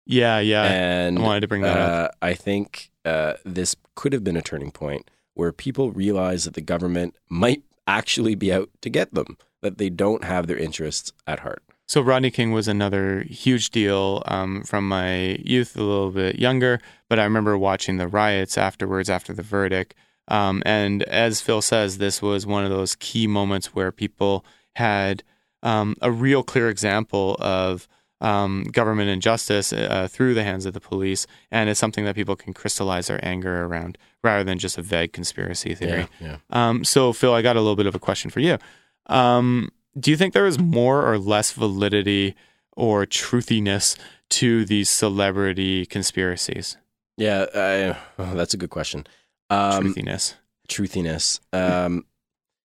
Yeah, 0.06 0.38
yeah. 0.40 0.64
and 0.64 1.18
I 1.18 1.22
wanted 1.22 1.40
to 1.40 1.48
bring 1.48 1.62
that 1.62 1.76
uh, 1.76 1.82
up. 2.04 2.16
I 2.22 2.34
think 2.34 2.90
uh, 3.04 3.34
this 3.44 3.76
could 3.94 4.12
have 4.12 4.24
been 4.24 4.36
a 4.36 4.42
turning 4.42 4.70
point 4.70 5.10
where 5.34 5.52
people 5.52 5.92
realize 5.92 6.44
that 6.44 6.54
the 6.54 6.60
government 6.62 7.14
might 7.28 7.62
actually 7.86 8.34
be 8.34 8.52
out 8.52 8.70
to 8.80 8.90
get 8.90 9.12
them, 9.14 9.36
that 9.62 9.78
they 9.78 9.90
don't 9.90 10.24
have 10.24 10.46
their 10.46 10.56
interests 10.56 11.12
at 11.26 11.40
heart. 11.40 11.62
So 11.91 12.01
Rodney 12.01 12.30
King 12.30 12.53
was 12.53 12.68
another 12.68 13.24
huge 13.28 13.70
deal 13.70 14.22
um, 14.26 14.62
from 14.62 14.88
my 14.88 15.41
youth, 15.45 15.76
a 15.76 15.82
little 15.82 16.12
bit 16.12 16.38
younger, 16.38 16.78
but 17.09 17.18
I 17.18 17.24
remember 17.24 17.59
watching 17.59 17.97
the 17.97 18.07
riots 18.07 18.57
afterwards 18.57 19.11
after 19.11 19.32
the 19.32 19.43
verdict. 19.43 19.97
Um, 20.28 20.62
and 20.64 21.03
as 21.03 21.41
Phil 21.41 21.61
says, 21.61 21.99
this 21.99 22.22
was 22.22 22.47
one 22.47 22.62
of 22.62 22.70
those 22.70 22.95
key 22.95 23.26
moments 23.26 23.74
where 23.74 23.91
people 23.91 24.45
had 24.76 25.24
um, 25.64 25.97
a 26.01 26.12
real 26.12 26.45
clear 26.45 26.68
example 26.68 27.36
of 27.41 27.88
um, 28.20 28.66
government 28.70 29.11
injustice 29.11 29.72
uh, 29.72 30.07
through 30.09 30.34
the 30.34 30.45
hands 30.45 30.66
of 30.66 30.74
the 30.74 30.80
police, 30.80 31.26
and 31.51 31.68
it's 31.68 31.80
something 31.80 32.05
that 32.05 32.14
people 32.14 32.36
can 32.36 32.55
crystallize 32.55 33.09
their 33.09 33.18
anger 33.24 33.64
around 33.64 33.99
rather 34.22 34.45
than 34.45 34.61
just 34.61 34.78
a 34.78 34.82
vague 34.82 35.12
conspiracy 35.12 35.74
theory. 35.74 36.07
yeah. 36.20 36.36
Um, 36.51 36.84
so, 36.84 37.12
Phil, 37.12 37.34
I 37.34 37.43
got 37.43 37.57
a 37.57 37.61
little 37.61 37.74
bit 37.74 37.86
of 37.86 37.97
a 37.97 37.99
question 37.99 38.30
for 38.30 38.38
you. 38.38 38.59
Um, 39.07 39.70
do 39.99 40.11
you 40.11 40.16
think 40.16 40.34
there 40.34 40.47
is 40.47 40.59
more 40.59 41.11
or 41.11 41.18
less 41.18 41.53
validity 41.53 42.36
or 42.76 43.07
truthiness 43.07 43.97
to 44.30 44.64
these 44.64 44.88
celebrity 44.88 45.86
conspiracies? 45.86 46.76
Yeah, 47.16 47.47
I, 47.55 47.97
oh, 48.18 48.34
that's 48.34 48.55
a 48.55 48.57
good 48.57 48.70
question. 48.70 49.07
Um, 49.51 49.93
truthiness. 49.93 50.34
truthiness. 50.68 51.41
Um, 51.53 52.07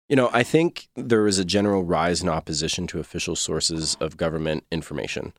you 0.09 0.17
know, 0.17 0.31
I 0.33 0.43
think 0.43 0.89
there 0.95 1.27
is 1.27 1.39
a 1.39 1.45
general 1.45 1.83
rise 1.83 2.23
in 2.23 2.29
opposition 2.29 2.87
to 2.89 3.01
official 3.01 3.35
sources 3.37 3.97
of 4.01 4.17
government 4.17 4.65
information. 4.71 5.33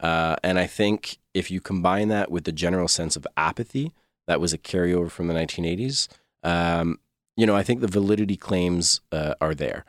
Uh, 0.00 0.36
and 0.42 0.58
I 0.58 0.66
think 0.66 1.18
if 1.34 1.50
you 1.50 1.60
combine 1.60 2.08
that 2.08 2.30
with 2.30 2.44
the 2.44 2.52
general 2.52 2.88
sense 2.88 3.16
of 3.16 3.26
apathy 3.36 3.92
that 4.26 4.40
was 4.40 4.52
a 4.52 4.58
carryover 4.58 5.10
from 5.10 5.28
the 5.28 5.34
1980s, 5.34 6.08
um, 6.42 6.98
you 7.36 7.46
know, 7.46 7.56
I 7.56 7.62
think 7.62 7.80
the 7.80 7.86
validity 7.86 8.36
claims 8.36 9.00
uh, 9.12 9.34
are 9.40 9.54
there. 9.54 9.84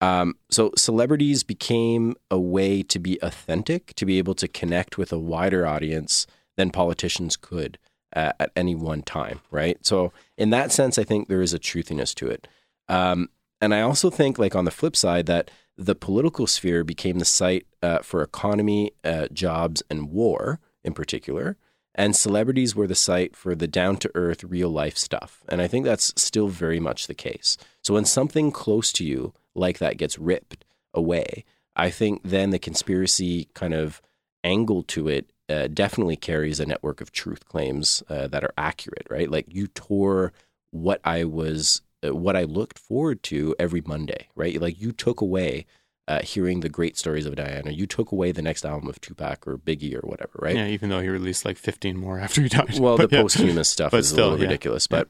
Um, 0.00 0.34
so 0.50 0.72
celebrities 0.76 1.42
became 1.42 2.14
a 2.30 2.38
way 2.38 2.82
to 2.84 2.98
be 2.98 3.18
authentic, 3.22 3.94
to 3.94 4.06
be 4.06 4.18
able 4.18 4.34
to 4.36 4.48
connect 4.48 4.96
with 4.96 5.12
a 5.12 5.18
wider 5.18 5.66
audience 5.66 6.26
than 6.56 6.70
politicians 6.70 7.36
could 7.36 7.78
uh, 8.14 8.32
at 8.38 8.52
any 8.54 8.74
one 8.74 9.02
time, 9.02 9.40
right? 9.50 9.78
So 9.84 10.12
in 10.36 10.50
that 10.50 10.72
sense, 10.72 10.98
I 10.98 11.04
think 11.04 11.28
there 11.28 11.42
is 11.42 11.54
a 11.54 11.58
truthiness 11.58 12.14
to 12.16 12.28
it. 12.28 12.48
Um, 12.88 13.28
and 13.60 13.74
I 13.74 13.80
also 13.80 14.08
think, 14.08 14.38
like 14.38 14.54
on 14.54 14.64
the 14.64 14.70
flip 14.70 14.94
side, 14.94 15.26
that 15.26 15.50
the 15.76 15.94
political 15.94 16.46
sphere 16.46 16.84
became 16.84 17.18
the 17.18 17.24
site 17.24 17.66
uh, 17.82 17.98
for 17.98 18.22
economy, 18.22 18.92
uh, 19.04 19.28
jobs, 19.32 19.82
and 19.90 20.10
war 20.10 20.60
in 20.84 20.94
particular. 20.94 21.56
And 21.94 22.14
celebrities 22.14 22.76
were 22.76 22.86
the 22.86 22.94
site 22.94 23.34
for 23.34 23.56
the 23.56 23.66
down 23.66 23.96
to 23.98 24.10
earth, 24.14 24.44
real 24.44 24.70
life 24.70 24.96
stuff. 24.96 25.42
And 25.48 25.60
I 25.60 25.66
think 25.66 25.84
that's 25.84 26.12
still 26.16 26.46
very 26.46 26.78
much 26.78 27.06
the 27.06 27.14
case. 27.14 27.56
So 27.82 27.94
when 27.94 28.04
something 28.04 28.52
close 28.52 28.92
to 28.92 29.04
you 29.04 29.32
like 29.58 29.78
that 29.78 29.96
gets 29.98 30.18
ripped 30.18 30.64
away, 30.94 31.44
I 31.76 31.90
think 31.90 32.22
then 32.24 32.50
the 32.50 32.58
conspiracy 32.58 33.48
kind 33.54 33.74
of 33.74 34.00
angle 34.44 34.82
to 34.84 35.08
it 35.08 35.30
uh, 35.48 35.68
definitely 35.68 36.16
carries 36.16 36.60
a 36.60 36.66
network 36.66 37.00
of 37.00 37.12
truth 37.12 37.46
claims 37.46 38.02
uh, 38.08 38.26
that 38.28 38.44
are 38.44 38.52
accurate, 38.58 39.06
right? 39.10 39.30
Like 39.30 39.46
you 39.48 39.66
tore 39.66 40.32
what 40.70 41.00
I 41.04 41.24
was, 41.24 41.82
uh, 42.06 42.14
what 42.14 42.36
I 42.36 42.44
looked 42.44 42.78
forward 42.78 43.22
to 43.24 43.54
every 43.58 43.82
Monday, 43.86 44.28
right? 44.34 44.60
Like 44.60 44.80
you 44.80 44.92
took 44.92 45.20
away 45.20 45.66
uh, 46.06 46.22
hearing 46.22 46.60
the 46.60 46.68
great 46.68 46.96
stories 46.96 47.26
of 47.26 47.36
Diana. 47.36 47.70
You 47.70 47.86
took 47.86 48.12
away 48.12 48.32
the 48.32 48.42
next 48.42 48.64
album 48.64 48.88
of 48.88 49.00
Tupac 49.00 49.46
or 49.46 49.58
Biggie 49.58 49.94
or 49.94 50.06
whatever, 50.06 50.32
right? 50.40 50.56
Yeah, 50.56 50.66
even 50.66 50.88
though 50.88 51.00
he 51.00 51.08
released 51.08 51.44
like 51.44 51.58
15 51.58 51.96
more 51.96 52.18
after 52.18 52.42
he 52.42 52.48
died. 52.48 52.78
Well, 52.78 52.96
But 52.98 53.10
the 53.10 53.16
yeah. 53.16 53.22
posthumous 53.22 53.68
stuff 53.68 53.90
But 53.90 54.00
is 54.00 54.08
still, 54.08 54.24
a 54.24 54.30
little 54.30 54.38
yeah. 54.40 54.46
ridiculous, 54.46 54.86
but 54.86 55.08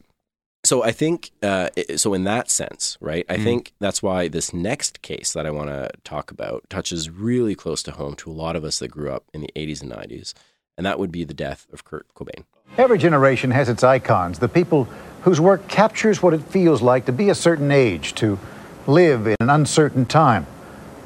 so 0.69 0.83
I 0.83 0.91
think 0.91 1.31
uh, 1.41 1.69
so 1.95 2.13
in 2.13 2.25
that 2.25 2.51
sense, 2.51 2.95
right? 3.01 3.25
I 3.27 3.37
Mm. 3.37 3.43
think 3.43 3.73
that's 3.79 4.03
why 4.03 4.27
this 4.27 4.53
next 4.53 5.01
case 5.01 5.33
that 5.33 5.47
I 5.47 5.49
want 5.49 5.69
to 5.71 5.89
talk 6.03 6.29
about 6.29 6.69
touches 6.69 7.09
really 7.09 7.55
close 7.55 7.81
to 7.83 7.91
home 7.91 8.13
to 8.17 8.29
a 8.29 8.37
lot 8.43 8.55
of 8.55 8.63
us 8.63 8.77
that 8.77 8.89
grew 8.89 9.11
up 9.11 9.23
in 9.33 9.41
the 9.41 9.49
80s 9.55 9.81
and 9.81 9.89
90s, 9.91 10.35
and 10.77 10.85
that 10.85 10.99
would 10.99 11.11
be 11.11 11.23
the 11.23 11.33
death 11.33 11.65
of 11.73 11.85
Kurt 11.85 12.05
Cobain. 12.13 12.43
Every 12.77 12.99
generation 12.99 13.49
has 13.49 13.67
its 13.67 13.83
icons, 13.83 14.37
the 14.37 14.47
people 14.47 14.87
whose 15.23 15.41
work 15.41 15.67
captures 15.67 16.21
what 16.21 16.35
it 16.35 16.43
feels 16.43 16.83
like 16.83 17.05
to 17.07 17.11
be 17.11 17.29
a 17.29 17.35
certain 17.35 17.71
age, 17.71 18.13
to 18.21 18.37
live 18.85 19.25
in 19.25 19.37
an 19.39 19.49
uncertain 19.49 20.05
time. 20.05 20.45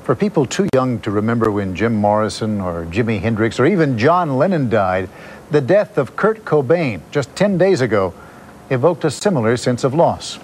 For 0.04 0.14
people 0.14 0.46
too 0.46 0.68
young 0.76 1.00
to 1.00 1.10
remember 1.10 1.50
when 1.50 1.74
Jim 1.74 1.96
Morrison 1.96 2.60
or 2.60 2.84
Jimi 2.86 3.22
Hendrix 3.22 3.62
or 3.62 3.66
even 3.66 3.98
John 3.98 4.36
Lennon 4.38 4.68
died, 4.70 5.08
the 5.52 5.62
death 5.62 5.98
of 5.98 6.18
Kurt 6.18 6.44
Cobain 6.44 7.00
just 7.12 7.34
10 7.38 7.58
days 7.58 7.80
ago 7.80 8.14
evoked 8.74 9.06
a 9.06 9.12
similar 9.12 9.56
sense 9.58 9.84
of 9.84 9.94
loss. 9.94 10.40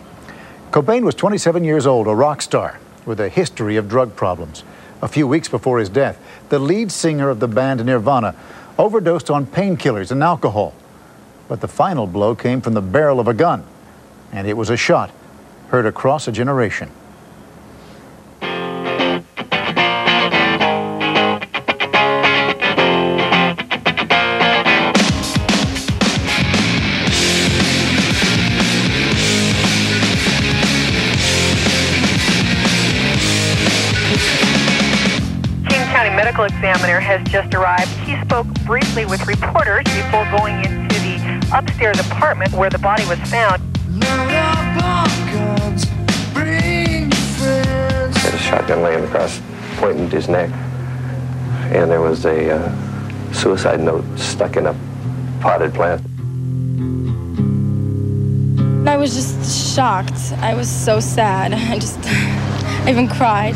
Cobain 0.72 1.04
was 1.04 1.16
27 1.16 1.64
years 1.64 1.86
old, 1.86 2.08
a 2.08 2.16
rock 2.16 2.42
star 2.42 2.80
with 3.06 3.20
a 3.20 3.30
history 3.30 3.76
of 3.76 3.90
drug 3.90 4.16
problems. 4.16 4.64
A 5.02 5.08
few 5.08 5.28
weeks 5.28 5.50
before 5.50 5.80
his 5.80 5.90
death, 5.90 6.20
the 6.50 6.60
lead 6.60 6.92
singer 6.92 7.30
of 7.30 7.40
the 7.40 7.48
band 7.48 7.84
Nirvana 7.86 8.36
overdosed 8.78 9.30
on 9.30 9.46
painkillers 9.46 10.12
and 10.12 10.24
alcohol. 10.24 10.74
But 11.48 11.62
the 11.62 11.68
final 11.68 12.08
blow 12.08 12.36
came 12.36 12.62
from 12.62 12.74
the 12.74 12.82
barrel 12.82 13.20
of 13.20 13.28
a 13.28 13.34
gun, 13.34 13.64
and 14.32 14.48
it 14.48 14.56
was 14.56 14.70
a 14.70 14.78
shot 14.78 15.12
heard 15.70 15.86
across 15.86 16.28
a 16.28 16.32
generation. 16.32 16.90
Has 37.10 37.28
just 37.28 37.56
arrived. 37.56 37.90
He 38.06 38.22
spoke 38.22 38.46
briefly 38.68 39.04
with 39.04 39.26
reporters 39.26 39.84
before 39.86 40.30
going 40.30 40.64
into 40.64 40.96
the 41.02 41.50
upstairs 41.52 42.00
apartment 42.00 42.54
where 42.54 42.70
the 42.70 42.78
body 42.78 43.04
was 43.08 43.18
found. 43.22 43.64
Had 48.14 48.34
a 48.36 48.38
shotgun 48.38 48.84
laying 48.84 49.04
across, 49.04 49.42
pointing 49.78 50.08
to 50.12 50.18
his 50.18 50.30
neck, 50.30 50.52
and 51.74 51.90
there 51.90 52.02
was 52.02 52.26
a 52.26 52.52
uh, 52.52 53.34
suicide 53.34 53.80
note 53.80 54.06
stuck 54.16 54.56
in 54.56 54.68
a 54.68 54.76
potted 55.42 55.74
plant. 55.74 56.02
I 58.88 58.98
was 58.98 59.16
just 59.16 59.76
shocked. 59.76 60.32
I 60.44 60.54
was 60.54 60.70
so 60.70 61.00
sad. 61.00 61.54
I 61.56 61.80
just, 61.80 61.98
I 62.06 62.92
even 62.92 63.08
cried. 63.08 63.56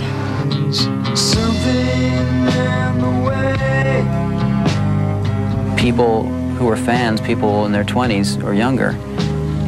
People 5.77 6.23
who 6.55 6.65
were 6.65 6.77
fans, 6.77 7.19
people 7.21 7.65
in 7.65 7.71
their 7.71 7.83
20s 7.83 8.43
or 8.43 8.53
younger, 8.53 8.95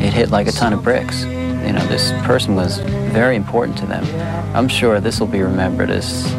it 0.03 0.13
hit 0.13 0.29
like 0.29 0.47
a 0.47 0.51
ton 0.51 0.73
of 0.73 0.83
bricks. 0.83 1.23
You 1.23 1.73
know, 1.73 1.85
this 1.87 2.11
person 2.25 2.55
was 2.55 2.79
very 3.11 3.35
important 3.35 3.77
to 3.79 3.85
them. 3.85 4.05
I'm 4.55 4.67
sure 4.67 4.99
this 4.99 5.19
will 5.19 5.27
be 5.27 5.41
remembered 5.41 5.89
as, 5.89 6.31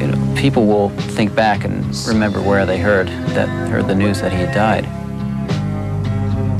you 0.00 0.06
know, 0.06 0.34
people 0.36 0.66
will 0.66 0.90
think 1.16 1.34
back 1.34 1.64
and 1.64 1.94
remember 2.06 2.40
where 2.40 2.66
they 2.66 2.78
heard 2.78 3.08
that 3.08 3.48
heard 3.68 3.88
the 3.88 3.94
news 3.94 4.20
that 4.20 4.32
he 4.32 4.38
had 4.38 4.54
died. 4.54 4.84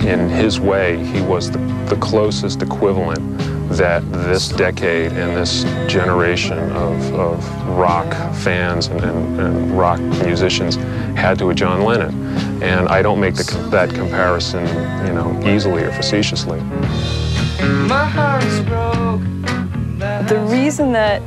In 0.04 0.28
his 0.28 0.58
way, 0.58 1.04
he 1.04 1.20
was 1.20 1.50
the, 1.50 1.58
the 1.88 1.96
closest 1.96 2.62
equivalent 2.62 3.21
that 3.78 4.02
this 4.12 4.48
decade 4.48 5.12
and 5.12 5.36
this 5.36 5.64
generation 5.90 6.58
of, 6.72 7.14
of 7.14 7.68
rock 7.68 8.12
fans 8.34 8.88
and, 8.88 9.00
and, 9.02 9.40
and, 9.40 9.78
rock 9.78 10.00
musicians 10.00 10.76
had 11.16 11.38
to 11.38 11.50
a 11.50 11.54
John 11.54 11.82
Lennon. 11.82 12.14
And 12.62 12.88
I 12.88 13.02
don't 13.02 13.20
make 13.20 13.34
the, 13.34 13.44
that 13.70 13.90
comparison, 13.90 14.66
you 15.06 15.12
know, 15.12 15.40
easily 15.46 15.82
or 15.82 15.92
facetiously. 15.92 16.60
My 17.60 18.04
heart 18.04 18.42
broke. 18.66 19.20
The 20.28 20.46
reason 20.50 20.92
that 20.92 21.22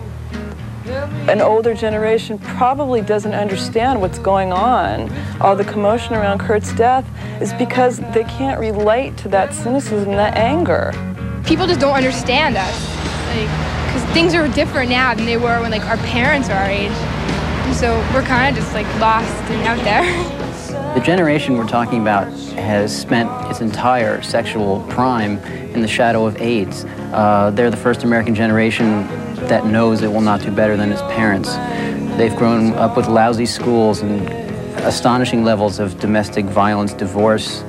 an 1.29 1.41
older 1.41 1.73
generation 1.73 2.37
probably 2.37 3.01
doesn't 3.01 3.33
understand 3.33 3.99
what's 3.99 4.19
going 4.19 4.53
on, 4.53 5.11
all 5.41 5.55
the 5.55 5.63
commotion 5.63 6.13
around 6.13 6.39
Kurt's 6.39 6.73
death, 6.75 7.05
is 7.41 7.53
because 7.53 7.97
they 8.13 8.23
can't 8.25 8.59
relate 8.59 9.17
to 9.17 9.29
that 9.29 9.53
cynicism, 9.53 10.11
that 10.11 10.37
anger 10.37 10.91
people 11.45 11.67
just 11.67 11.79
don't 11.79 11.95
understand 11.95 12.57
us. 12.57 12.95
Like, 13.27 13.75
because 13.85 14.03
things 14.13 14.33
are 14.33 14.47
different 14.47 14.89
now 14.89 15.13
than 15.13 15.25
they 15.25 15.37
were 15.37 15.61
when 15.61 15.71
like 15.71 15.85
our 15.85 15.97
parents 15.97 16.49
were 16.49 16.55
our 16.55 16.69
age. 16.69 16.91
And 16.91 17.75
so 17.75 17.97
we're 18.13 18.23
kind 18.23 18.55
of 18.55 18.61
just 18.61 18.73
like 18.73 18.87
lost 18.99 19.31
and 19.51 19.67
out 19.67 19.83
there. 19.83 20.03
The 20.95 21.01
generation 21.01 21.57
we're 21.57 21.67
talking 21.67 22.01
about 22.01 22.27
has 22.53 22.97
spent 22.97 23.29
its 23.49 23.61
entire 23.61 24.21
sexual 24.21 24.81
prime 24.89 25.37
in 25.73 25.81
the 25.81 25.87
shadow 25.87 26.25
of 26.25 26.41
AIDS. 26.41 26.85
Uh, 27.13 27.51
they're 27.53 27.69
the 27.69 27.77
first 27.77 28.03
American 28.03 28.33
generation 28.33 29.05
that 29.47 29.65
knows 29.65 30.01
it 30.01 30.07
will 30.07 30.21
not 30.21 30.41
do 30.41 30.51
better 30.51 30.77
than 30.77 30.91
its 30.91 31.01
parents. 31.01 31.55
They've 32.17 32.35
grown 32.35 32.73
up 32.73 32.95
with 32.95 33.07
lousy 33.07 33.45
schools 33.45 34.01
and 34.01 34.27
astonishing 34.85 35.43
levels 35.43 35.79
of 35.79 35.99
domestic 35.99 36.45
violence, 36.45 36.93
divorce, 36.93 37.63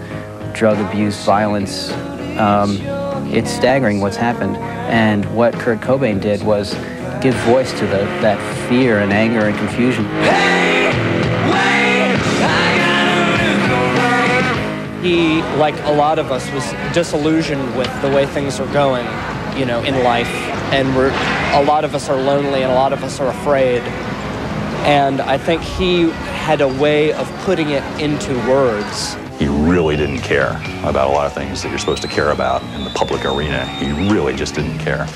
drug 0.55 0.79
abuse, 0.79 1.25
violence. 1.25 1.91
Um, 2.39 2.96
it's 3.33 3.51
staggering 3.51 4.01
what's 4.01 4.17
happened. 4.17 4.57
And 4.57 5.25
what 5.35 5.55
Kurt 5.55 5.81
Cobain 5.81 6.21
did 6.21 6.43
was 6.43 6.75
give 7.21 7.35
voice 7.45 7.73
to 7.73 7.87
the, 7.87 8.05
that 8.23 8.39
fear 8.69 9.01
and 9.01 9.13
anger 9.13 9.41
and 9.41 9.57
confusion. 9.59 10.05
He, 15.03 15.41
like 15.59 15.79
a 15.85 15.93
lot 15.93 16.19
of 16.19 16.33
us, 16.33 16.51
was 16.53 16.65
disillusioned 16.93 17.77
with 17.77 17.91
the 18.03 18.09
way 18.09 18.27
things 18.27 18.59
are 18.59 18.73
going, 18.73 19.07
you 19.59 19.65
know, 19.65 19.83
in 19.83 20.03
life. 20.03 20.31
And 20.73 20.97
we're, 20.97 21.11
a 21.55 21.63
lot 21.63 21.85
of 21.85 21.95
us 21.95 22.09
are 22.09 22.17
lonely 22.17 22.63
and 22.63 22.73
a 22.73 22.75
lot 22.75 22.93
of 22.93 23.05
us 23.05 23.21
are 23.21 23.29
afraid. 23.29 23.83
And 24.85 25.21
I 25.21 25.39
think 25.39 25.63
he 25.63 26.11
had 26.11 26.61
a 26.61 26.69
way 26.69 27.13
of 27.13 27.29
putting 27.45 27.71
it 27.71 27.83
into 28.01 28.35
words 28.49 29.17
he 29.39 29.49
really 29.49 29.97
didn't 29.97 30.21
care 30.21 30.61
about 30.83 31.09
a 31.09 31.13
lot 31.13 31.27
of 31.27 31.33
things 31.33 31.63
that 31.63 31.69
you're 31.69 31.79
supposed 31.79 32.03
to 32.03 32.09
care 32.09 32.31
about 32.31 32.63
in 32.75 32.85
the 32.85 32.91
public 32.91 33.25
arena. 33.25 33.67
He 33.67 33.93
really 34.11 34.35
just 34.35 34.55
didn't 34.55 34.79
care. 34.79 35.07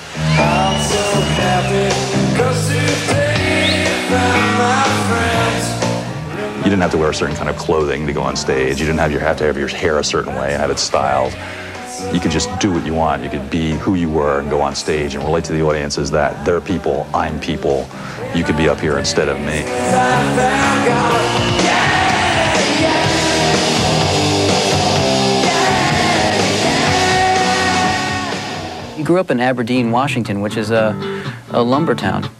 You 6.59 6.65
didn't 6.65 6.83
have 6.83 6.91
to 6.91 6.99
wear 6.99 7.11
a 7.11 7.15
certain 7.15 7.37
kind 7.37 7.49
of 7.49 7.57
clothing 7.57 8.07
to 8.07 8.13
go 8.13 8.21
on 8.21 8.37
stage. 8.37 8.79
You 8.79 8.87
didn't 8.87 8.99
have, 8.99 9.11
your, 9.11 9.21
have 9.21 9.39
to 9.39 9.45
have 9.45 9.57
your 9.57 9.69
hair 9.69 9.99
a 9.99 10.05
certain 10.05 10.35
way 10.35 10.53
and 10.53 10.61
have 10.61 10.71
it 10.71 10.79
styled. 10.79 11.33
You 12.13 12.21
could 12.21 12.31
just 12.31 12.49
do 12.61 12.71
what 12.71 12.85
you 12.85 12.93
want. 12.93 13.23
You 13.23 13.31
could 13.31 13.49
be 13.51 13.73
who 13.73 13.95
you 13.95 14.11
were 14.11 14.41
and 14.41 14.51
go 14.51 14.61
on 14.61 14.75
stage 14.75 15.15
and 15.15 15.25
relate 15.25 15.45
to 15.45 15.53
the 15.53 15.63
audience 15.63 15.97
as 15.97 16.11
that. 16.11 16.45
They're 16.45 16.61
people, 16.61 17.09
I'm 17.15 17.41
people. 17.41 17.89
You 18.35 18.45
could 18.45 18.57
be 18.57 18.69
up 18.69 18.81
here 18.81 18.99
instead 18.99 19.29
of 19.29 19.39
me. 19.41 19.65
Grew 29.11 29.19
up 29.19 29.33
in 29.33 29.41
Aberdeen, 29.41 29.91
Washington, 29.91 30.41
which 30.41 30.57
is 30.57 30.71
a, 30.71 30.95
a 31.51 31.61
lumber 31.61 31.97
town, 31.97 32.31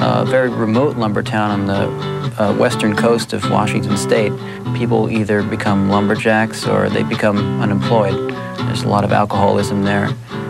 a 0.00 0.24
very 0.26 0.48
remote 0.48 0.96
lumber 0.96 1.22
town 1.22 1.50
on 1.50 1.66
the 1.66 2.42
uh, 2.42 2.56
western 2.56 2.96
coast 2.96 3.34
of 3.34 3.50
Washington 3.50 3.98
state. 3.98 4.32
People 4.78 5.10
either 5.10 5.42
become 5.42 5.90
lumberjacks 5.90 6.66
or 6.66 6.88
they 6.88 7.02
become 7.02 7.60
unemployed. 7.60 8.14
There's 8.60 8.82
a 8.82 8.88
lot 8.88 9.04
of 9.04 9.12
alcoholism 9.12 9.84
there 9.84 10.06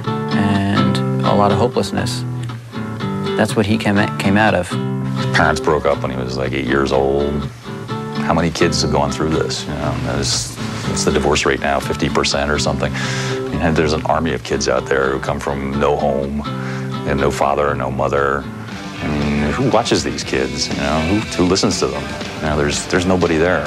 and 0.06 0.98
a 1.26 1.34
lot 1.34 1.50
of 1.50 1.58
hopelessness. 1.58 2.22
That's 3.36 3.56
what 3.56 3.66
he 3.66 3.76
came, 3.76 3.96
came 4.18 4.36
out 4.36 4.54
of. 4.54 4.68
His 4.68 5.36
parents 5.36 5.60
broke 5.60 5.84
up 5.84 6.00
when 6.00 6.12
he 6.12 6.16
was 6.16 6.36
like 6.36 6.52
eight 6.52 6.66
years 6.66 6.92
old. 6.92 7.44
How 8.22 8.34
many 8.34 8.52
kids 8.52 8.82
have 8.82 8.92
gone 8.92 9.10
through 9.10 9.30
this? 9.30 9.64
You 9.64 9.70
know, 9.70 9.92
what's 10.14 11.04
the 11.04 11.10
divorce 11.10 11.44
rate 11.44 11.58
now? 11.58 11.80
50% 11.80 12.54
or 12.54 12.60
something. 12.60 12.92
And 13.66 13.76
there's 13.76 13.94
an 13.94 14.06
army 14.06 14.32
of 14.32 14.44
kids 14.44 14.68
out 14.68 14.86
there 14.86 15.10
who 15.10 15.18
come 15.18 15.40
from 15.40 15.80
no 15.80 15.96
home, 15.96 16.40
and 17.08 17.18
no 17.18 17.32
father, 17.32 17.74
no 17.74 17.90
mother. 17.90 18.44
I 19.02 19.08
mean, 19.08 19.50
who 19.50 19.68
watches 19.70 20.04
these 20.04 20.22
kids? 20.22 20.68
You 20.68 20.76
know, 20.76 21.00
who, 21.00 21.18
who 21.34 21.44
listens 21.46 21.80
to 21.80 21.88
them? 21.88 22.02
You 22.36 22.42
know, 22.42 22.56
there's 22.56 22.86
there's 22.86 23.06
nobody 23.06 23.38
there. 23.38 23.64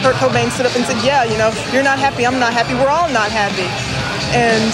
Kurt 0.00 0.16
Cobain 0.16 0.50
stood 0.50 0.64
up 0.64 0.74
and 0.74 0.86
said, 0.86 1.04
"Yeah, 1.04 1.24
you 1.24 1.36
know, 1.36 1.52
you're 1.70 1.82
not 1.82 1.98
happy. 1.98 2.24
I'm 2.24 2.38
not 2.40 2.54
happy. 2.54 2.72
We're 2.72 2.88
all 2.88 3.10
not 3.12 3.30
happy." 3.30 3.68
And 4.32 4.72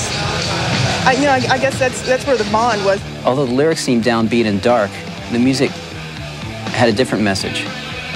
I, 1.04 1.12
you 1.14 1.22
know, 1.22 1.30
I, 1.30 1.54
I 1.54 1.58
guess 1.58 1.78
that's 1.78 2.02
that's 2.02 2.26
where 2.26 2.36
the 2.36 2.48
bond 2.50 2.84
was. 2.84 3.00
Although 3.24 3.46
the 3.46 3.52
lyrics 3.52 3.80
seemed 3.82 4.04
downbeat 4.04 4.46
and 4.46 4.60
dark, 4.60 4.90
the 5.32 5.38
music 5.38 5.70
had 6.72 6.88
a 6.88 6.92
different 6.92 7.24
message. 7.24 7.64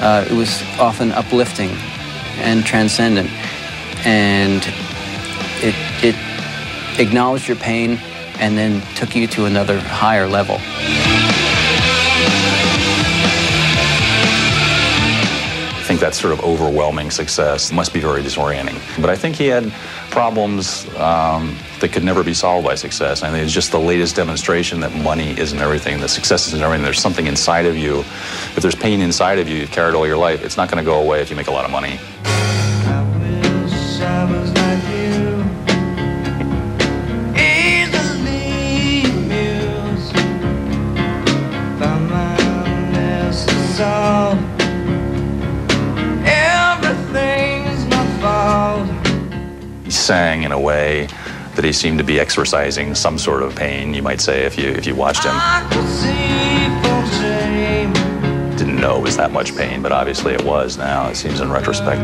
Uh, 0.00 0.26
it 0.28 0.34
was 0.34 0.62
often 0.78 1.12
uplifting 1.12 1.70
and 2.38 2.64
transcendent, 2.64 3.30
and 4.06 4.62
it 5.62 5.74
it 6.02 7.00
acknowledged 7.00 7.48
your 7.48 7.56
pain 7.56 7.98
and 8.38 8.56
then 8.58 8.82
took 8.94 9.14
you 9.14 9.26
to 9.28 9.46
another 9.46 9.78
higher 9.80 10.26
level. 10.26 10.58
That 16.04 16.14
sort 16.14 16.34
of 16.34 16.40
overwhelming 16.44 17.10
success 17.10 17.72
must 17.72 17.94
be 17.94 17.98
very 17.98 18.22
disorienting. 18.22 18.78
But 19.00 19.08
I 19.08 19.16
think 19.16 19.36
he 19.36 19.46
had 19.46 19.72
problems 20.10 20.86
um, 20.96 21.56
that 21.80 21.92
could 21.92 22.04
never 22.04 22.22
be 22.22 22.34
solved 22.34 22.66
by 22.66 22.74
success. 22.74 23.22
I 23.22 23.30
think 23.30 23.42
it's 23.42 23.54
just 23.54 23.72
the 23.72 23.80
latest 23.80 24.14
demonstration 24.14 24.80
that 24.80 24.94
money 24.94 25.30
isn't 25.38 25.58
everything, 25.58 26.00
that 26.00 26.10
success 26.10 26.46
isn't 26.48 26.60
everything. 26.60 26.84
There's 26.84 27.00
something 27.00 27.26
inside 27.26 27.64
of 27.64 27.78
you. 27.78 28.00
If 28.00 28.60
there's 28.60 28.74
pain 28.74 29.00
inside 29.00 29.38
of 29.38 29.48
you, 29.48 29.56
you've 29.56 29.72
carried 29.72 29.94
all 29.94 30.06
your 30.06 30.18
life, 30.18 30.44
it's 30.44 30.58
not 30.58 30.70
going 30.70 30.84
to 30.84 30.84
go 30.84 31.00
away 31.00 31.22
if 31.22 31.30
you 31.30 31.36
make 31.36 31.48
a 31.48 31.52
lot 31.52 31.64
of 31.64 31.70
money. 31.70 31.98
Sang 50.04 50.42
in 50.42 50.52
a 50.52 50.60
way 50.60 51.06
that 51.54 51.64
he 51.64 51.72
seemed 51.72 51.96
to 51.96 52.04
be 52.04 52.20
exercising 52.20 52.94
some 52.94 53.16
sort 53.16 53.42
of 53.42 53.56
pain, 53.56 53.94
you 53.94 54.02
might 54.02 54.20
say, 54.20 54.44
if 54.44 54.58
you 54.58 54.68
if 54.68 54.86
you 54.86 54.94
watched 54.94 55.24
him. 55.24 55.32
Didn't 58.58 58.80
know 58.80 58.98
it 58.98 59.02
was 59.02 59.16
that 59.16 59.32
much 59.32 59.56
pain, 59.56 59.80
but 59.80 59.92
obviously 59.92 60.34
it 60.34 60.44
was 60.44 60.76
now, 60.76 61.08
it 61.08 61.14
seems 61.14 61.40
in 61.40 61.50
retrospect. 61.50 62.00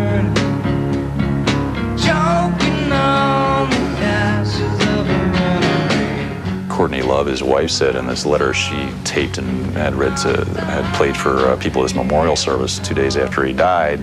Courtney 6.71 7.03
Love, 7.03 7.27
his 7.27 7.43
wife, 7.43 7.71
said 7.71 7.97
in 7.97 8.07
this 8.07 8.25
letter 8.25 8.55
she 8.55 8.89
taped 9.05 9.37
and 9.37 9.67
had 9.73 9.95
read 9.95 10.17
to, 10.17 10.47
had 10.61 10.97
played 10.97 11.15
for 11.15 11.37
uh, 11.49 11.57
people 11.59 11.83
at 11.83 11.91
his 11.91 11.95
memorial 11.95 12.37
service 12.37 12.79
two 12.79 12.95
days 12.95 13.19
after 13.19 13.45
he 13.45 13.53
died. 13.53 14.01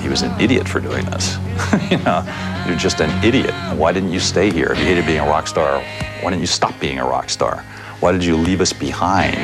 He 0.00 0.08
was 0.08 0.22
an 0.22 0.38
idiot 0.40 0.68
for 0.68 0.80
doing 0.80 1.04
this. 1.06 1.36
you 1.90 1.98
know, 1.98 2.24
you're 2.66 2.76
just 2.76 3.00
an 3.00 3.10
idiot. 3.24 3.54
Why 3.76 3.92
didn't 3.92 4.12
you 4.12 4.20
stay 4.20 4.50
here? 4.50 4.72
If 4.72 4.78
you 4.78 4.84
hated 4.84 5.06
being 5.06 5.20
a 5.20 5.26
rock 5.26 5.46
star, 5.46 5.80
why 6.20 6.30
didn't 6.30 6.40
you 6.40 6.46
stop 6.46 6.78
being 6.80 6.98
a 6.98 7.04
rock 7.04 7.30
star? 7.30 7.64
Why 8.00 8.12
did 8.12 8.24
you 8.24 8.36
leave 8.36 8.60
us 8.60 8.72
behind? 8.72 9.36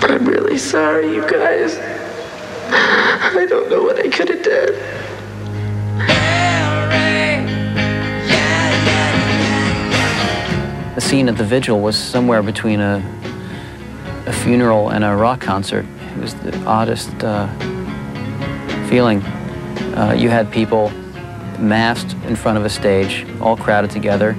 But 0.00 0.10
I'm 0.10 0.26
really 0.26 0.58
sorry, 0.58 1.14
you 1.14 1.22
guys. 1.22 1.78
I 2.68 3.46
don't 3.48 3.70
know 3.70 3.82
what 3.82 3.98
I 3.98 4.08
could 4.08 4.28
have 4.28 4.42
done. 4.42 4.74
The 10.94 11.00
scene 11.00 11.28
at 11.28 11.36
the 11.36 11.44
vigil 11.44 11.80
was 11.80 11.96
somewhere 11.96 12.42
between 12.42 12.80
a, 12.80 12.96
a 14.26 14.32
funeral 14.32 14.90
and 14.90 15.04
a 15.04 15.14
rock 15.14 15.40
concert. 15.40 15.86
It 16.22 16.26
was 16.26 16.34
the 16.36 16.64
oddest 16.66 17.10
uh, 17.24 17.48
feeling. 18.86 19.22
Uh, 19.96 20.14
you 20.16 20.28
had 20.28 20.52
people 20.52 20.90
massed 21.58 22.12
in 22.26 22.36
front 22.36 22.58
of 22.58 22.64
a 22.64 22.70
stage, 22.70 23.26
all 23.40 23.56
crowded 23.56 23.90
together, 23.90 24.36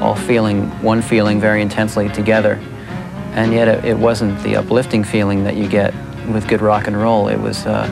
all 0.00 0.14
feeling 0.14 0.70
one 0.80 1.02
feeling 1.02 1.40
very 1.40 1.60
intensely 1.60 2.08
together. 2.08 2.52
And 3.32 3.52
yet 3.52 3.66
it, 3.66 3.84
it 3.84 3.98
wasn't 3.98 4.40
the 4.44 4.54
uplifting 4.54 5.02
feeling 5.02 5.42
that 5.42 5.56
you 5.56 5.68
get 5.68 5.92
with 6.32 6.46
good 6.46 6.62
rock 6.62 6.86
and 6.86 6.96
roll. 6.96 7.26
It 7.26 7.40
was, 7.40 7.66
uh, 7.66 7.90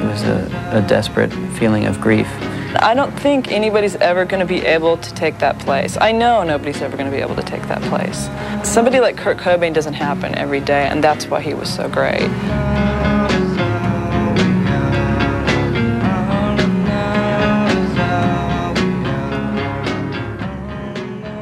it 0.00 0.06
was 0.06 0.22
a, 0.22 0.70
a 0.72 0.88
desperate 0.88 1.30
feeling 1.58 1.84
of 1.84 2.00
grief. 2.00 2.28
I 2.76 2.92
don't 2.94 3.18
think 3.18 3.50
anybody's 3.50 3.96
ever 3.96 4.26
going 4.26 4.40
to 4.40 4.46
be 4.46 4.60
able 4.60 4.98
to 4.98 5.14
take 5.14 5.38
that 5.38 5.58
place. 5.58 5.96
I 6.00 6.12
know 6.12 6.42
nobody's 6.44 6.82
ever 6.82 6.96
going 6.96 7.10
to 7.10 7.16
be 7.16 7.22
able 7.22 7.36
to 7.36 7.42
take 7.42 7.62
that 7.62 7.80
place. 7.82 8.28
Somebody 8.68 9.00
like 9.00 9.16
Kurt 9.16 9.38
Cobain 9.38 9.72
doesn't 9.72 9.94
happen 9.94 10.34
every 10.34 10.60
day, 10.60 10.86
and 10.86 11.02
that's 11.02 11.26
why 11.26 11.40
he 11.40 11.54
was 11.54 11.72
so 11.74 11.88
great. 11.88 12.28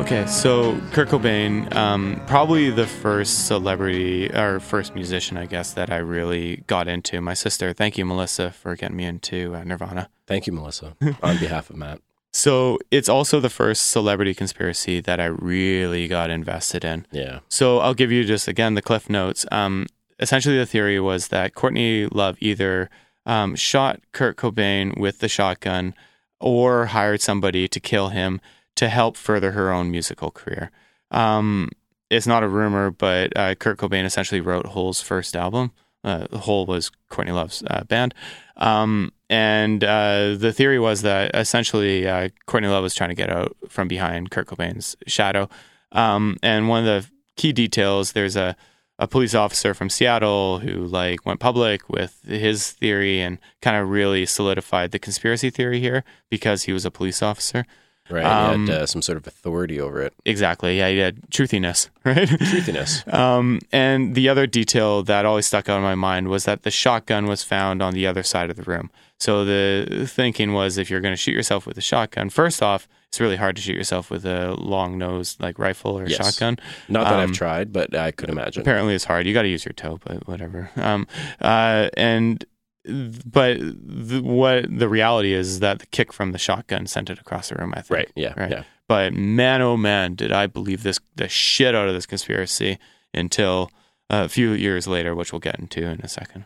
Okay, 0.01 0.25
so 0.27 0.81
Kurt 0.93 1.09
Cobain, 1.09 1.75
um, 1.75 2.23
probably 2.29 2.71
the 2.71 2.87
first 2.87 3.49
celebrity 3.49 4.31
or 4.33 4.61
first 4.61 4.95
musician, 4.95 5.37
I 5.37 5.47
guess, 5.47 5.73
that 5.73 5.91
I 5.91 5.97
really 5.97 6.63
got 6.69 6.87
into. 6.87 7.21
My 7.21 7.35
sister, 7.35 7.73
thank 7.73 7.99
you, 7.99 8.05
Melissa, 8.05 8.53
for 8.53 8.77
getting 8.77 8.97
me 8.97 9.05
into 9.05 9.57
uh, 9.57 9.65
Nirvana. 9.65 10.09
Thank 10.27 10.47
you, 10.47 10.53
Melissa, 10.53 10.97
on 11.23 11.39
behalf 11.41 11.71
of 11.71 11.77
Matt. 11.77 12.01
So 12.33 12.79
it's 12.91 13.09
also 13.09 13.41
the 13.41 13.49
first 13.49 13.91
celebrity 13.91 14.35
conspiracy 14.35 15.01
that 15.01 15.21
I 15.21 15.27
really 15.27 16.07
got 16.07 16.29
invested 16.29 16.85
in. 16.85 17.07
Yeah. 17.11 17.39
So 17.49 17.79
I'll 17.79 17.95
give 17.95 18.13
you 18.13 18.25
just 18.25 18.47
again 18.47 18.75
the 18.75 18.83
cliff 18.83 19.09
notes. 19.09 19.47
Um, 19.51 19.87
essentially, 20.19 20.59
the 20.59 20.67
theory 20.67 21.01
was 21.01 21.29
that 21.29 21.55
Courtney 21.55 22.07
Love 22.07 22.37
either 22.41 22.91
um, 23.25 23.57
shot 23.57 24.01
Kurt 24.13 24.37
Cobain 24.37 24.99
with 24.99 25.21
the 25.21 25.29
shotgun 25.29 25.95
or 26.39 26.87
hired 26.87 27.23
somebody 27.23 27.69
to 27.69 27.81
kill 27.81 28.11
him 28.11 28.41
to 28.75 28.89
help 28.89 29.17
further 29.17 29.53
her 29.53 29.73
own 29.73 29.91
musical 29.91 30.31
career. 30.31 30.71
Um, 31.11 31.71
it's 32.11 32.27
not 32.27 32.43
a 32.43 32.49
rumor, 32.49 32.91
but 32.91 33.37
uh, 33.37 33.55
Kurt 33.55 33.79
Cobain 33.79 34.05
essentially 34.05 34.41
wrote 34.41 34.67
Hole's 34.67 35.01
first 35.01 35.35
album. 35.35 35.73
Uh, 36.05 36.27
Hole 36.37 36.67
was 36.67 36.91
Courtney 37.09 37.33
Love's 37.33 37.65
uh, 37.67 37.85
band. 37.85 38.15
Um, 38.57 39.13
and 39.29 39.83
uh, 39.83 40.35
the 40.37 40.53
theory 40.53 40.79
was 40.79 41.03
that 41.03 41.35
essentially 41.35 42.07
uh, 42.07 42.29
Courtney 42.47 42.69
Love 42.69 42.83
was 42.83 42.95
trying 42.95 43.11
to 43.11 43.15
get 43.15 43.31
out 43.31 43.57
from 43.69 43.89
behind 43.89 44.31
Kurt 44.31 44.47
Cobain's 44.47 44.97
shadow. 45.07 45.49
Um, 45.93 46.37
and 46.43 46.69
one 46.69 46.87
of 46.87 47.05
the 47.05 47.11
key 47.37 47.53
details, 47.53 48.13
there's 48.13 48.37
a, 48.37 48.57
a 48.99 49.09
police 49.09 49.35
officer 49.35 49.75
from 49.75 49.91
Seattle 49.91 50.61
who 50.61 50.87
like 50.87 51.27
went 51.27 51.41
public 51.41 51.89
with 51.89 52.21
his 52.25 52.71
theory 52.71 53.21
and 53.21 53.39
kind 53.63 53.77
of 53.77 53.91
really 53.91 54.27
solidified 54.27 54.93
the 54.93 54.99
conspiracy 54.99 55.51
theory 55.51 55.81
here 55.81 56.05
because 56.31 56.65
he 56.65 56.73
was 56.73 56.85
a 56.85 56.91
police 56.91 57.23
officer. 57.23 57.67
Right. 58.09 58.25
Um, 58.25 58.67
he 58.67 58.73
had 58.73 58.83
uh, 58.83 58.87
some 58.87 59.03
sort 59.03 59.19
of 59.19 59.27
authority 59.27 59.81
over 59.81 60.01
it. 60.01 60.15
Exactly. 60.25 60.79
Yeah, 60.79 60.91
he 60.91 60.99
had 60.99 61.23
truthiness, 61.31 61.89
right? 62.05 62.29
Truthiness. 62.29 63.13
um, 63.13 63.59
and 63.73 64.15
the 64.15 64.29
other 64.29 64.47
detail 64.47 65.03
that 65.03 65.25
always 65.25 65.47
stuck 65.47 65.69
out 65.69 65.79
in 65.79 65.83
my 65.83 65.97
mind 65.97 66.29
was 66.29 66.45
that 66.45 66.63
the 66.63 66.71
shotgun 66.71 67.27
was 67.27 67.43
found 67.43 67.83
on 67.83 67.95
the 67.95 68.07
other 68.07 68.23
side 68.23 68.49
of 68.49 68.57
the 68.57 68.63
room. 68.63 68.91
So 69.19 69.45
the 69.47 70.07
thinking 70.07 70.53
was 70.53 70.77
if 70.77 70.91
you're 70.91 71.01
going 71.01 71.13
to 71.13 71.17
shoot 71.17 71.33
yourself 71.33 71.67
with 71.67 71.79
a 71.79 71.81
shotgun, 71.81 72.29
first 72.29 72.63
off, 72.63 72.87
it's 73.09 73.19
really 73.21 73.37
hard 73.37 73.57
to 73.57 73.63
shoot 73.63 73.75
yourself 73.75 74.11
with 74.11 74.27
a 74.27 74.55
long 74.55 74.99
nosed 74.99 75.41
like 75.41 75.59
rifle 75.59 75.99
or 75.99 76.07
Yes. 76.07 76.19
shotgun. 76.19 76.59
Not 76.89 77.05
that 77.05 77.15
Um, 77.15 77.21
I've 77.21 77.33
tried, 77.33 77.73
but 77.73 77.97
I 77.97 78.11
could 78.11 78.29
imagine. 78.29 78.61
Apparently, 78.61 78.95
it's 78.95 79.05
hard. 79.05 79.27
You 79.27 79.33
got 79.33 79.43
to 79.43 79.49
use 79.49 79.65
your 79.65 79.73
toe, 79.73 79.99
but 80.05 80.29
whatever. 80.29 80.71
Um, 80.77 81.07
uh, 81.41 81.89
and 81.97 82.45
but 82.85 83.59
the, 83.59 84.21
what 84.23 84.67
the 84.79 84.89
reality 84.89 85.33
is 85.33 85.61
that 85.61 85.79
the 85.79 85.87
kick 85.87 86.13
from 86.13 86.33
the 86.33 86.39
shotgun 86.39 86.87
sent 86.87 87.09
it 87.11 87.19
across 87.19 87.49
the 87.49 87.55
room. 87.57 87.73
I 87.75 87.81
think. 87.83 87.91
Right, 87.97 88.11
yeah, 88.15 88.35
Right. 88.39 88.51
yeah. 88.51 88.63
But 88.87 89.13
man, 89.15 89.63
oh 89.63 89.77
man, 89.77 90.15
did 90.15 90.31
I 90.31 90.47
believe 90.47 90.83
this 90.85 91.01
the 91.17 91.27
shit 91.29 91.75
out 91.75 91.89
of 91.89 91.95
this 91.95 92.07
conspiracy 92.07 92.79
until 93.15 93.73
a 94.11 94.29
few 94.29 94.53
years 94.53 94.87
later, 94.87 95.15
which 95.15 95.33
we'll 95.33 95.41
get 95.41 95.59
into 95.59 95.85
in 95.85 96.01
a 96.03 96.09
second. 96.09 96.45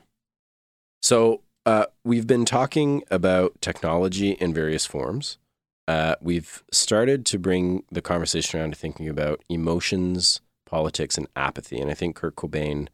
So 1.03 1.43
uh, 1.71 1.87
we've 2.03 2.27
been 2.27 2.45
talking 2.45 3.05
about 3.13 3.61
technology 3.61 4.33
in 4.33 4.53
various 4.53 4.87
forms. 4.87 5.39
Uh, 5.87 6.17
we've 6.21 6.65
started 6.73 7.25
to 7.27 7.39
bring 7.39 7.85
the 7.93 8.03
conversation 8.03 8.59
around 8.59 8.73
to 8.73 8.77
thinking 8.77 9.09
about 9.09 9.45
emotions, 9.49 10.41
politics, 10.67 11.17
and 11.17 11.29
apathy, 11.37 11.79
and 11.81 11.89
I 11.89 11.95
think 11.95 12.17
Kurt 12.17 12.35
Cobain 12.35 12.89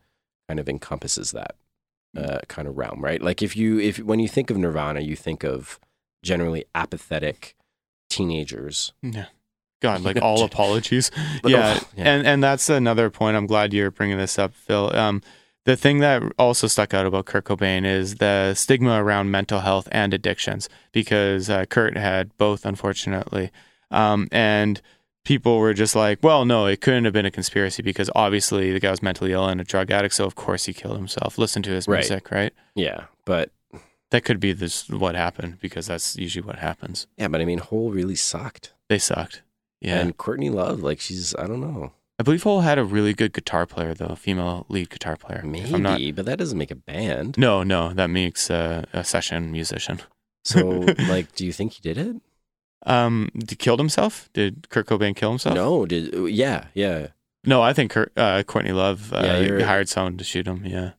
kind 0.46 0.60
of 0.60 0.68
encompasses 0.68 1.30
that 1.32 1.56
uh, 2.16 2.40
kind 2.48 2.68
of 2.68 2.76
realm, 2.76 3.02
right? 3.02 3.22
Like 3.22 3.40
if 3.40 3.56
you 3.56 3.78
if 3.78 3.98
when 3.98 4.20
you 4.20 4.28
think 4.28 4.50
of 4.50 4.58
Nirvana, 4.58 5.00
you 5.00 5.16
think 5.16 5.42
of 5.42 5.80
generally 6.22 6.66
apathetic 6.74 7.56
teenagers. 8.10 8.92
Yeah. 9.00 9.26
God, 9.80 10.02
like 10.02 10.20
all 10.20 10.44
apologies. 10.50 11.10
Yeah. 11.44 11.80
yeah. 11.96 12.04
And 12.04 12.26
and 12.26 12.42
that's 12.42 12.68
another 12.68 13.08
point. 13.08 13.38
I'm 13.38 13.46
glad 13.46 13.72
you're 13.72 13.90
bringing 13.90 14.18
this 14.18 14.38
up, 14.38 14.52
Phil. 14.52 14.94
Um, 14.94 15.22
the 15.66 15.76
thing 15.76 15.98
that 15.98 16.22
also 16.38 16.66
stuck 16.66 16.94
out 16.94 17.04
about 17.06 17.26
Kurt 17.26 17.44
Cobain 17.44 17.84
is 17.84 18.14
the 18.16 18.54
stigma 18.54 19.02
around 19.04 19.30
mental 19.30 19.60
health 19.60 19.88
and 19.92 20.14
addictions, 20.14 20.68
because 20.92 21.50
uh, 21.50 21.66
Kurt 21.66 21.96
had 21.96 22.36
both, 22.38 22.64
unfortunately. 22.64 23.50
Um, 23.90 24.26
and 24.32 24.80
people 25.24 25.58
were 25.58 25.74
just 25.74 25.94
like, 25.94 26.20
well, 26.22 26.44
no, 26.44 26.66
it 26.66 26.80
couldn't 26.80 27.04
have 27.04 27.12
been 27.12 27.26
a 27.26 27.30
conspiracy 27.30 27.82
because 27.82 28.08
obviously 28.14 28.72
the 28.72 28.80
guy 28.80 28.90
was 28.90 29.02
mentally 29.02 29.32
ill 29.32 29.46
and 29.46 29.60
a 29.60 29.64
drug 29.64 29.90
addict, 29.90 30.14
so 30.14 30.24
of 30.24 30.34
course 30.34 30.64
he 30.64 30.72
killed 30.72 30.96
himself. 30.96 31.36
Listen 31.36 31.62
to 31.64 31.70
his 31.70 31.86
Right. 31.86 31.98
music, 31.98 32.30
right? 32.30 32.52
Yeah, 32.74 33.04
but 33.24 33.50
That 34.10 34.24
could 34.24 34.38
be 34.38 34.52
this 34.52 34.88
what 34.88 35.16
happened 35.16 35.58
because 35.60 35.88
that's 35.88 36.16
usually 36.16 36.46
what 36.46 36.60
happens. 36.60 37.08
yeah, 37.16 37.26
but 37.28 37.40
I 37.40 37.44
mean, 37.44 37.58
Hole 37.58 37.90
really 37.90 38.14
sucked. 38.14 38.72
They 38.88 38.98
sucked. 39.00 39.42
Yeah. 39.80 39.98
And 39.98 40.16
Courtney 40.16 40.48
Love, 40.48 40.80
like 40.80 41.00
she's 41.00 41.34
I 41.36 41.48
don't 41.48 41.60
know. 41.60 41.92
I 42.18 42.22
believe 42.22 42.42
Hole 42.44 42.62
had 42.62 42.78
a 42.78 42.84
really 42.84 43.12
good 43.12 43.32
guitar 43.34 43.66
player, 43.66 43.92
though, 43.92 44.06
a 44.06 44.16
female 44.16 44.64
lead 44.70 44.88
guitar 44.88 45.16
player. 45.16 45.42
Maybe, 45.44 45.74
I'm 45.74 45.82
not- 45.82 46.00
but 46.14 46.24
that 46.24 46.38
doesn't 46.38 46.56
make 46.56 46.70
a 46.70 46.74
band. 46.76 47.36
No, 47.36 47.62
no, 47.62 47.92
that 47.92 48.08
makes 48.08 48.50
uh, 48.50 48.84
a 48.92 49.04
session 49.04 49.52
musician. 49.52 50.00
So, 50.44 50.66
like, 51.08 51.34
do 51.34 51.44
you 51.44 51.52
think 51.52 51.74
he 51.74 51.80
did 51.82 51.98
it? 51.98 52.16
um, 52.86 53.30
he 53.48 53.56
killed 53.56 53.80
himself? 53.80 54.30
Did 54.32 54.68
Kurt 54.70 54.86
Cobain 54.86 55.14
kill 55.16 55.30
himself? 55.30 55.54
No, 55.56 55.84
did 55.86 56.14
yeah, 56.30 56.66
yeah. 56.72 57.08
no. 57.44 57.60
I 57.60 57.72
think 57.72 57.90
Kurt, 57.90 58.12
uh, 58.16 58.42
Courtney 58.44 58.70
Love 58.72 59.12
uh, 59.12 59.22
Yeah, 59.42 59.64
hired 59.64 59.88
someone 59.88 60.16
to 60.18 60.24
shoot 60.24 60.46
him. 60.46 60.64
Yeah, 60.64 60.92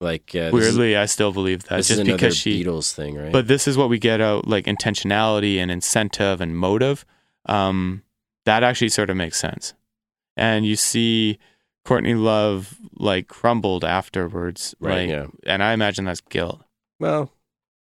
Like 0.00 0.30
uh, 0.34 0.50
this 0.50 0.66
is- 0.66 0.76
weirdly, 0.76 0.96
I 0.96 1.06
still 1.06 1.32
believe 1.32 1.64
that 1.64 1.82
just 1.82 2.04
because 2.04 2.36
she. 2.36 2.62
Beatles 2.62 2.92
thing, 2.94 3.16
right? 3.16 3.32
But 3.32 3.48
this 3.48 3.66
is 3.66 3.76
what 3.76 3.88
we 3.88 3.98
get 3.98 4.20
out 4.20 4.46
like 4.46 4.66
intentionality 4.66 5.56
and 5.58 5.70
incentive 5.70 6.40
and 6.40 6.56
motive. 6.56 7.04
Um, 7.46 8.04
that 8.44 8.62
actually 8.62 8.90
sort 8.90 9.10
of 9.10 9.16
makes 9.16 9.38
sense. 9.38 9.74
And 10.36 10.66
you 10.66 10.76
see 10.76 11.38
Courtney 11.84 12.14
Love 12.14 12.76
like 12.96 13.28
crumbled 13.28 13.84
afterwards. 13.84 14.74
Right, 14.80 15.08
Like, 15.08 15.10
yeah. 15.10 15.26
And 15.46 15.62
I 15.62 15.72
imagine 15.72 16.04
that's 16.04 16.20
guilt. 16.20 16.62
well, 16.98 17.32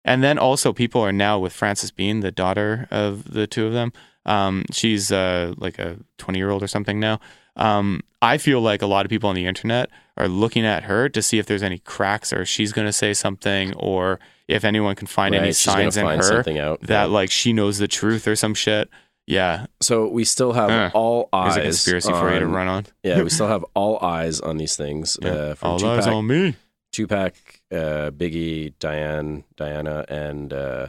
And 0.06 0.24
then 0.24 0.38
also 0.38 0.74
people 0.74 1.01
are 1.01 1.14
now 1.14 1.39
with 1.39 1.54
Frances 1.54 1.91
Bean, 1.91 2.20
the 2.20 2.32
daughter 2.32 2.88
of 2.91 3.34
the 3.34 3.47
two 3.47 3.66
of 3.66 3.74
them. 3.74 3.93
Um, 4.26 4.66
she's 4.72 5.12
uh, 5.12 5.54
like 5.58 5.80
a 5.80 5.97
20 6.18 6.38
year 6.39 6.49
old 6.49 6.64
or 6.64 6.68
something 6.68 6.99
now. 6.99 7.20
Um, 7.56 8.01
I 8.22 8.38
feel 8.38 8.62
like 8.62 8.82
a 8.82 8.88
lot 8.88 9.06
of 9.06 9.10
people 9.10 9.30
on 9.30 9.36
the 9.36 9.45
internet 9.45 9.89
are 10.18 10.28
looking 10.28 10.66
at 10.66 10.84
her 10.84 11.10
to 11.10 11.22
see 11.22 11.39
if 11.39 11.45
there's 11.45 11.64
any 11.64 11.80
cracks 11.80 12.34
or 12.34 12.41
if 12.41 12.47
she's 12.47 12.72
going 12.72 12.88
to 12.88 12.93
say 12.93 13.14
something 13.14 13.74
or 13.76 14.20
if 14.47 14.64
anyone 14.64 14.95
can 14.95 15.08
find 15.08 15.36
any 15.36 15.47
Right, 15.47 15.56
she's 15.56 15.60
signs 15.60 15.97
in 15.97 16.06
her 16.06 16.43
that 16.43 16.78
yeah. 16.89 17.04
like 17.06 17.32
she 17.32 17.54
knows 17.54 17.78
the 17.78 17.88
truth 17.88 18.28
or 18.28 18.36
some 18.36 18.54
shit. 18.54 18.89
Yeah. 19.28 19.67
so 19.82 20.07
we 20.07 20.26
still 20.26 20.51
have 20.53 20.69
Uh, 20.69 20.91
all 20.93 21.30
eyes. 21.32 21.55
Here's 21.55 21.65
a 21.65 21.69
conspiracy 21.69 22.11
for 22.11 22.34
you 22.34 22.39
to 22.39 22.45
on- 22.45 22.51
run 22.51 22.67
on. 22.67 22.86
yeah, 23.03 23.21
we 23.21 23.30
still 23.38 23.47
have 23.47 23.63
all 23.74 23.97
eyes 24.03 24.39
on 24.41 24.57
these 24.57 24.76
things. 24.76 25.17
Yeah. 25.21 25.30
Uh, 25.32 25.55
All 25.61 25.80
Tupac, 25.80 25.97
eyes 25.99 26.07
on 26.07 26.28
me. 26.28 26.55
Tupac, 26.91 27.34
uh, 27.71 28.11
Biggie, 28.11 28.74
Diane, 28.80 29.43
Diana, 29.55 30.05
and 30.09 30.51
uh, 30.53 30.88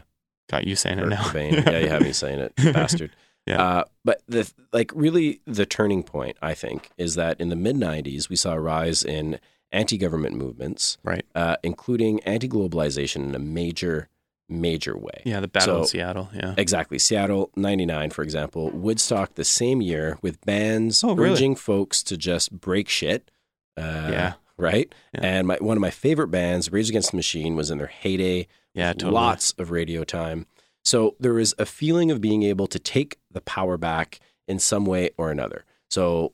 Got 0.50 0.66
you 0.66 0.76
saying 0.76 0.98
it 0.98 1.08
now. 1.08 1.30
Yeah, 1.34 1.78
you 1.78 1.88
have 1.88 2.02
me 2.02 2.12
saying 2.12 2.38
it, 2.40 2.52
bastard. 2.74 3.10
Yeah. 3.46 3.62
Uh, 3.62 3.84
but 4.04 4.20
the 4.28 4.50
like 4.72 4.90
really 4.94 5.40
the 5.46 5.64
turning 5.66 6.02
point, 6.02 6.36
I 6.42 6.54
think, 6.54 6.90
is 6.98 7.14
that 7.14 7.40
in 7.40 7.48
the 7.48 7.56
mid 7.56 7.76
'90s 7.76 8.28
we 8.28 8.36
saw 8.36 8.52
a 8.54 8.60
rise 8.60 9.02
in 9.04 9.38
anti-government 9.72 10.36
movements, 10.36 10.98
Right. 11.02 11.24
uh, 11.34 11.56
including 11.62 12.20
anti-globalization 12.24 13.24
in 13.28 13.34
a 13.34 13.38
major, 13.38 14.08
major 14.54 14.96
way. 14.96 15.22
Yeah, 15.24 15.40
the 15.40 15.48
Battle 15.48 15.82
of 15.82 15.86
So- 15.86 15.92
Seattle. 15.92 16.30
Yeah. 16.34 16.54
Exactly. 16.56 16.98
Seattle 16.98 17.50
99, 17.56 18.10
for 18.10 18.22
example, 18.22 18.70
Woodstock 18.70 19.34
the 19.34 19.44
same 19.44 19.82
year 19.82 20.18
with 20.22 20.40
bands 20.44 21.02
Oh, 21.04 21.14
really? 21.14 21.32
urging 21.34 21.54
folks 21.56 22.02
to 22.04 22.16
just 22.16 22.52
break 22.52 22.88
shit. 22.88 23.30
Uh, 23.76 24.08
Yeah. 24.10 24.32
right? 24.56 24.92
And 25.12 25.46
my, 25.48 25.56
one 25.60 25.76
of 25.76 25.80
my 25.80 25.90
favorite 25.90 26.28
bands, 26.28 26.70
Rage 26.72 26.88
Against 26.88 27.10
the 27.10 27.16
Machine, 27.16 27.56
was 27.56 27.70
in 27.70 27.78
their 27.78 27.88
heyday. 27.88 28.46
Yeah, 28.74 28.92
totally. 28.92 29.12
Lots 29.12 29.52
of 29.58 29.70
radio 29.70 30.04
time. 30.04 30.46
So 30.84 31.16
there 31.18 31.38
is 31.38 31.54
a 31.58 31.66
feeling 31.66 32.10
of 32.10 32.20
being 32.20 32.42
able 32.42 32.66
to 32.68 32.78
take 32.78 33.18
the 33.30 33.40
power 33.40 33.76
back 33.76 34.20
in 34.46 34.58
some 34.58 34.84
way 34.84 35.10
or 35.16 35.30
another. 35.30 35.64
So, 35.90 36.32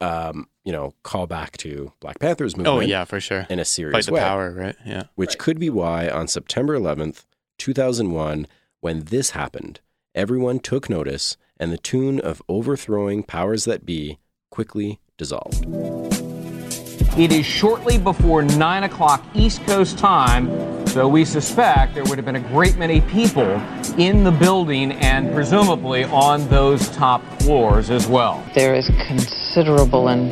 um, 0.00 0.48
you 0.68 0.72
know, 0.72 0.92
call 1.02 1.26
back 1.26 1.56
to 1.56 1.94
Black 1.98 2.18
Panther's 2.18 2.52
oh, 2.52 2.58
movement. 2.58 2.76
Oh 2.76 2.80
yeah, 2.80 3.04
for 3.04 3.20
sure. 3.20 3.46
In 3.48 3.58
a 3.58 3.64
serious 3.64 3.94
Fight 3.94 4.04
the 4.04 4.12
way. 4.12 4.20
power, 4.20 4.50
right? 4.50 4.76
Yeah. 4.84 5.04
Which 5.14 5.38
could 5.38 5.58
be 5.58 5.70
why 5.70 6.10
on 6.10 6.28
September 6.28 6.78
11th, 6.78 7.24
2001, 7.56 8.46
when 8.82 9.04
this 9.04 9.30
happened, 9.30 9.80
everyone 10.14 10.58
took 10.58 10.90
notice 10.90 11.38
and 11.58 11.72
the 11.72 11.78
tune 11.78 12.20
of 12.20 12.42
overthrowing 12.50 13.22
powers 13.22 13.64
that 13.64 13.86
be 13.86 14.18
quickly 14.50 15.00
dissolved. 15.16 15.64
It 17.16 17.32
is 17.32 17.46
shortly 17.46 17.96
before 17.96 18.42
9 18.42 18.84
o'clock 18.84 19.24
East 19.34 19.64
Coast 19.64 19.98
time, 19.98 20.86
so 20.86 21.08
we 21.08 21.24
suspect 21.24 21.94
there 21.94 22.04
would 22.04 22.18
have 22.18 22.24
been 22.24 22.36
a 22.36 22.48
great 22.50 22.76
many 22.76 23.00
people 23.00 23.60
in 23.98 24.22
the 24.22 24.30
building 24.30 24.92
and 24.92 25.32
presumably 25.34 26.04
on 26.04 26.46
those 26.48 26.88
top 26.90 27.22
floors 27.40 27.90
as 27.90 28.06
well. 28.06 28.44
There 28.54 28.74
is 28.74 28.88
considerable 29.06 30.08
and, 30.08 30.30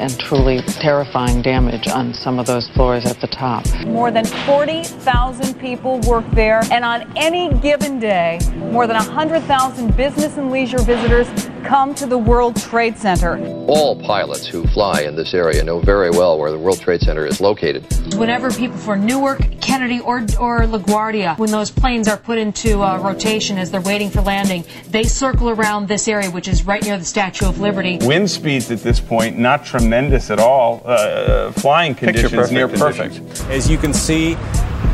and 0.00 0.18
truly 0.18 0.62
terrifying 0.62 1.42
damage 1.42 1.86
on 1.86 2.14
some 2.14 2.38
of 2.38 2.46
those 2.46 2.68
floors 2.70 3.04
at 3.04 3.20
the 3.20 3.26
top. 3.26 3.66
More 3.84 4.10
than 4.10 4.24
40,000 4.24 5.54
people 5.60 6.00
work 6.00 6.24
there, 6.32 6.62
and 6.72 6.84
on 6.84 7.12
any 7.16 7.52
given 7.60 8.00
day, 8.00 8.40
more 8.56 8.86
than 8.86 8.96
100,000 8.96 9.96
business 9.96 10.38
and 10.38 10.50
leisure 10.50 10.80
visitors 10.80 11.28
come 11.64 11.94
to 11.94 12.06
the 12.06 12.16
World 12.16 12.56
Trade 12.56 12.96
Center. 12.96 13.38
All 13.68 14.02
pilots 14.02 14.46
who 14.46 14.66
fly 14.68 15.02
in 15.02 15.14
this 15.14 15.34
area 15.34 15.62
know 15.62 15.80
very 15.80 16.10
well 16.10 16.38
where 16.38 16.50
the 16.50 16.58
World 16.58 16.80
Trade 16.80 17.02
Center 17.02 17.26
is 17.26 17.40
located. 17.40 17.86
Whenever 18.14 18.50
people 18.50 18.78
for 18.78 18.96
Newark, 18.96 19.42
Kennedy, 19.60 20.00
or, 20.00 20.20
or 20.40 20.60
LaGuardia, 20.60 21.38
when 21.38 21.50
those 21.50 21.70
planes 21.70 22.08
are 22.08 22.16
put 22.16 22.38
into 22.38 22.82
uh, 22.82 22.98
rotation 22.98 23.58
as 23.58 23.70
they're 23.70 23.82
waiting 23.82 24.08
for 24.08 24.22
landing, 24.22 24.64
they 24.88 25.04
circle 25.04 25.50
around 25.50 25.88
this 25.88 26.08
area, 26.08 26.30
which 26.30 26.48
is 26.48 26.64
right 26.64 26.82
near 26.82 26.96
the 26.96 27.04
Statue 27.04 27.46
of 27.46 27.60
Liberty. 27.60 27.98
Wind 28.00 28.30
speeds 28.30 28.70
at 28.70 28.80
this 28.80 28.98
point 28.98 29.38
not 29.38 29.64
tremendous 29.64 29.89
at 29.92 30.38
all. 30.38 30.82
Uh, 30.84 31.52
flying 31.52 31.94
conditions 31.94 32.32
perfect 32.32 32.52
near 32.52 32.68
conditions. 32.68 33.40
As 33.42 33.70
you 33.70 33.78
can 33.78 33.92
see, 33.92 34.36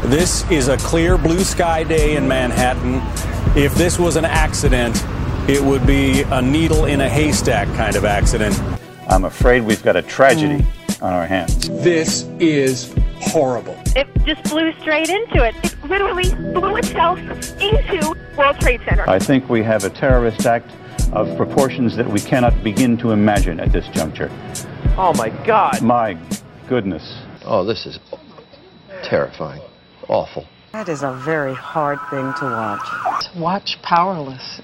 this 0.05 0.49
is 0.51 0.69
a 0.69 0.77
clear 0.79 1.19
blue 1.19 1.45
sky 1.45 1.83
day 1.83 2.17
in 2.17 2.27
Manhattan. 2.27 3.01
If 3.57 3.75
this 3.75 3.99
was 3.99 4.17
an 4.17 4.25
accident, 4.25 4.97
it 5.49 5.63
would 5.63 5.87
be 5.87 6.23
a 6.23 6.43
needle 6.43 6.87
in 6.87 7.01
a 7.01 7.09
haystack 7.09 7.69
kind 7.77 7.97
of 7.97 8.05
accident. 8.05 8.59
I'm 9.09 9.25
afraid 9.25 9.63
we've 9.63 9.83
got 9.83 9.97
a 9.97 10.03
tragedy 10.03 10.65
on 11.01 11.13
our 11.13 11.27
hands. 11.27 11.69
This 11.69 12.25
is 12.41 12.95
horrible. 13.21 13.81
It 13.95 14.09
just 14.25 14.47
flew 14.49 14.73
straight 14.81 15.09
into 15.09 15.45
it. 15.45 15.55
It 15.63 15.85
literally 15.85 16.35
blew 16.53 16.77
itself 16.77 17.19
into 17.61 18.17
World 18.37 18.59
Trade 18.61 18.81
Center. 18.89 19.09
I 19.09 19.19
think 19.19 19.49
we 19.49 19.63
have 19.63 19.85
a 19.85 19.91
terrorist 19.91 20.45
act 20.47 20.71
of 21.13 21.37
proportions 21.37 21.97
that 21.97 22.09
we 22.09 22.21
cannot 22.21 22.63
begin 22.63 22.97
to 22.99 23.11
imagine 23.11 23.61
at 23.61 23.73
this 23.73 23.87
juncture. 23.89 24.29
Oh 24.99 25.13
my 25.17 25.31
God! 25.47 25.83
My 25.83 26.19
goodness. 26.69 27.19
Oh, 27.45 27.65
this 27.65 27.87
is 27.87 27.99
terrifying. 29.05 29.63
Awful. 30.09 30.47
That 30.73 30.89
is 30.89 31.03
a 31.03 31.21
very 31.25 31.55
hard 31.55 31.99
thing 32.11 32.33
to 32.39 32.45
watch. 32.45 33.33
To 33.33 33.41
watch 33.41 33.79
powerless 33.83 34.61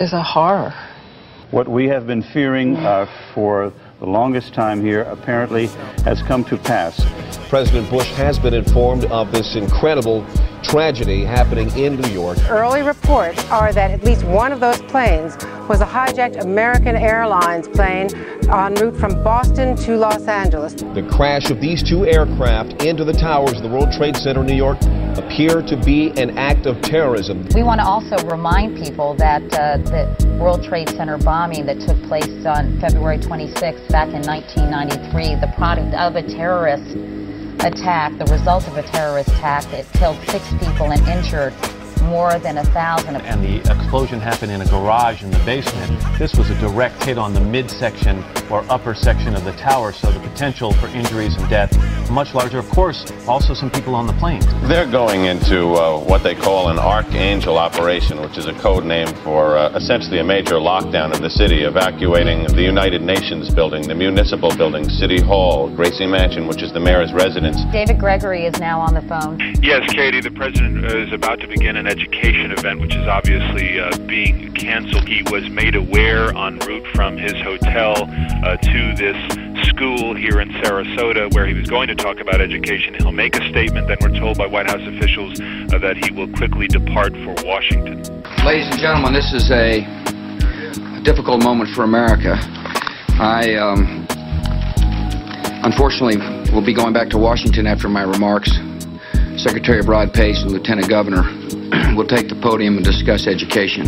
is 0.00 0.12
a 0.12 0.22
horror. 0.22 0.74
What 1.50 1.68
we 1.68 1.88
have 1.88 2.06
been 2.06 2.22
fearing 2.22 2.76
uh, 2.76 3.06
for 3.34 3.72
the 4.00 4.06
longest 4.06 4.52
time 4.54 4.82
here 4.82 5.02
apparently 5.02 5.66
has 6.04 6.22
come 6.22 6.44
to 6.44 6.56
pass. 6.58 7.04
President 7.48 7.88
Bush 7.90 8.08
has 8.12 8.38
been 8.38 8.54
informed 8.54 9.06
of 9.06 9.32
this 9.32 9.56
incredible 9.56 10.26
tragedy 10.62 11.24
happening 11.24 11.70
in 11.76 12.00
New 12.00 12.08
York. 12.08 12.38
Early 12.48 12.82
reports 12.82 13.44
are 13.50 13.72
that 13.72 13.90
at 13.90 14.04
least 14.04 14.24
one 14.24 14.52
of 14.52 14.60
those 14.60 14.80
planes 14.82 15.36
was 15.68 15.80
a 15.80 15.86
hijacked 15.86 16.42
American 16.42 16.96
Airlines 16.96 17.68
plane 17.68 18.08
en 18.50 18.74
route 18.74 18.96
from 18.96 19.22
Boston 19.22 19.76
to 19.76 19.96
Los 19.96 20.26
Angeles. 20.26 20.74
The 20.74 21.06
crash 21.10 21.50
of 21.50 21.60
these 21.60 21.82
two 21.82 22.06
aircraft 22.06 22.82
into 22.82 23.04
the 23.04 23.12
towers 23.12 23.54
of 23.54 23.62
the 23.62 23.68
World 23.68 23.92
Trade 23.92 24.16
Center 24.16 24.40
in 24.40 24.46
New 24.46 24.56
York 24.56 24.78
appear 25.16 25.60
to 25.62 25.76
be 25.84 26.10
an 26.20 26.38
act 26.38 26.66
of 26.66 26.80
terrorism. 26.80 27.46
We 27.54 27.62
want 27.62 27.80
to 27.80 27.86
also 27.86 28.16
remind 28.28 28.82
people 28.82 29.14
that 29.16 29.42
uh, 29.52 29.78
the 29.78 30.38
World 30.40 30.64
Trade 30.64 30.88
Center 30.90 31.18
bombing 31.18 31.66
that 31.66 31.80
took 31.80 32.00
place 32.04 32.46
on 32.46 32.80
February 32.80 33.18
26th 33.18 33.88
back 33.90 34.08
in 34.08 34.22
1993, 34.22 35.40
the 35.40 35.52
product 35.56 35.94
of 35.94 36.16
a 36.16 36.22
terrorist 36.22 36.96
attack, 37.60 38.16
the 38.18 38.24
result 38.26 38.66
of 38.68 38.76
a 38.76 38.82
terrorist 38.82 39.28
attack, 39.30 39.64
it 39.72 39.86
killed 39.92 40.16
six 40.28 40.48
people 40.54 40.92
and 40.92 41.06
injured 41.08 41.52
more 42.08 42.38
than 42.38 42.58
a 42.58 42.64
thousand. 42.64 43.16
And 43.16 43.44
the 43.44 43.58
explosion 43.70 44.20
happened 44.20 44.52
in 44.52 44.60
a 44.60 44.66
garage 44.66 45.22
in 45.22 45.30
the 45.30 45.38
basement. 45.40 46.00
This 46.18 46.34
was 46.34 46.50
a 46.50 46.58
direct 46.60 47.02
hit 47.04 47.18
on 47.18 47.34
the 47.34 47.40
midsection 47.40 48.24
or 48.50 48.64
upper 48.70 48.94
section 48.94 49.34
of 49.34 49.44
the 49.44 49.52
tower, 49.52 49.92
so 49.92 50.10
the 50.10 50.20
potential 50.20 50.72
for 50.72 50.88
injuries 50.88 51.36
and 51.36 51.48
death 51.48 51.72
much 52.10 52.34
larger. 52.34 52.58
Of 52.58 52.68
course, 52.70 53.04
also 53.26 53.54
some 53.54 53.70
people 53.70 53.94
on 53.94 54.06
the 54.06 54.12
plane. 54.14 54.40
They're 54.68 54.90
going 54.90 55.26
into 55.26 55.74
uh, 55.74 55.98
what 55.98 56.22
they 56.22 56.34
call 56.34 56.68
an 56.68 56.78
Archangel 56.78 57.58
operation, 57.58 58.20
which 58.20 58.38
is 58.38 58.46
a 58.46 58.54
code 58.54 58.84
name 58.84 59.08
for 59.24 59.58
uh, 59.58 59.76
essentially 59.76 60.18
a 60.18 60.24
major 60.24 60.54
lockdown 60.54 61.12
of 61.12 61.20
the 61.20 61.30
city, 61.30 61.62
evacuating 61.62 62.44
the 62.54 62.62
United 62.62 63.02
Nations 63.02 63.54
building, 63.54 63.86
the 63.86 63.94
municipal 63.94 64.54
building, 64.56 64.88
City 64.88 65.20
Hall, 65.20 65.68
Gracie 65.74 66.06
Mansion, 66.06 66.46
which 66.46 66.62
is 66.62 66.72
the 66.72 66.80
mayor's 66.80 67.12
residence. 67.12 67.58
David 67.72 67.98
Gregory 67.98 68.46
is 68.46 68.58
now 68.58 68.80
on 68.80 68.94
the 68.94 69.02
phone. 69.02 69.38
Yes, 69.62 69.92
Katie, 69.92 70.20
the 70.20 70.30
president 70.30 70.84
is 70.84 71.12
about 71.12 71.40
to 71.40 71.46
begin 71.46 71.76
an 71.76 71.86
education 71.98 72.52
event, 72.52 72.80
which 72.80 72.94
is 72.94 73.08
obviously 73.08 73.80
uh, 73.80 73.90
being 74.06 74.52
canceled. 74.54 75.08
He 75.08 75.24
was 75.32 75.50
made 75.50 75.74
aware 75.74 76.30
en 76.30 76.58
route 76.60 76.86
from 76.94 77.16
his 77.16 77.34
hotel 77.42 78.06
uh, 78.44 78.56
to 78.56 78.94
this 78.94 79.18
school 79.66 80.14
here 80.14 80.40
in 80.40 80.48
Sarasota 80.62 81.34
where 81.34 81.44
he 81.46 81.54
was 81.54 81.68
going 81.68 81.88
to 81.88 81.96
talk 81.96 82.20
about 82.20 82.40
education. 82.40 82.94
He'll 82.94 83.10
make 83.10 83.34
a 83.34 83.48
statement, 83.50 83.88
then 83.88 83.98
we're 84.00 84.16
told 84.16 84.38
by 84.38 84.46
White 84.46 84.70
House 84.70 84.80
officials 84.86 85.40
uh, 85.40 85.78
that 85.78 85.96
he 85.98 86.12
will 86.12 86.30
quickly 86.34 86.68
depart 86.68 87.14
for 87.24 87.34
Washington. 87.44 87.98
Ladies 88.46 88.70
and 88.70 88.78
gentlemen, 88.78 89.12
this 89.12 89.32
is 89.32 89.50
a, 89.50 89.82
difficult 91.02 91.42
moment 91.42 91.70
for 91.74 91.84
America. 91.84 92.36
I, 93.18 93.54
um, 93.54 94.06
unfortunately, 95.64 96.18
will 96.52 96.64
be 96.64 96.74
going 96.74 96.92
back 96.92 97.08
to 97.10 97.18
Washington 97.18 97.66
after 97.66 97.88
my 97.88 98.02
remarks. 98.02 98.50
Secretary 99.38 99.80
Rod 99.82 100.12
Paige 100.12 100.38
and 100.38 100.50
Lieutenant 100.50 100.88
Governor 100.88 101.22
will 101.96 102.06
take 102.06 102.28
the 102.28 102.34
podium 102.42 102.76
and 102.76 102.84
discuss 102.84 103.28
education. 103.28 103.86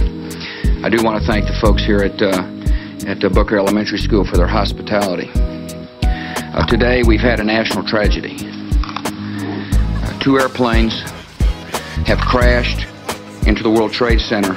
I 0.85 0.89
do 0.89 1.03
want 1.03 1.21
to 1.21 1.27
thank 1.27 1.49
the 1.49 1.59
folks 1.61 1.83
here 1.85 1.99
at, 1.99 2.23
uh, 2.23 2.47
at 3.11 3.25
uh, 3.25 3.29
Booker 3.31 3.59
Elementary 3.59 3.99
School 3.99 4.25
for 4.25 4.37
their 4.37 4.47
hospitality. 4.47 5.29
Uh, 5.35 6.65
today, 6.67 7.03
we've 7.03 7.21
had 7.21 7.41
a 7.41 7.45
national 7.45 7.85
tragedy. 7.85 8.37
Uh, 8.85 10.19
two 10.21 10.39
airplanes 10.39 11.01
have 12.07 12.21
crashed 12.21 12.87
into 13.49 13.65
the 13.65 13.71
World 13.71 13.93
Trade 13.93 14.21
Center 14.21 14.57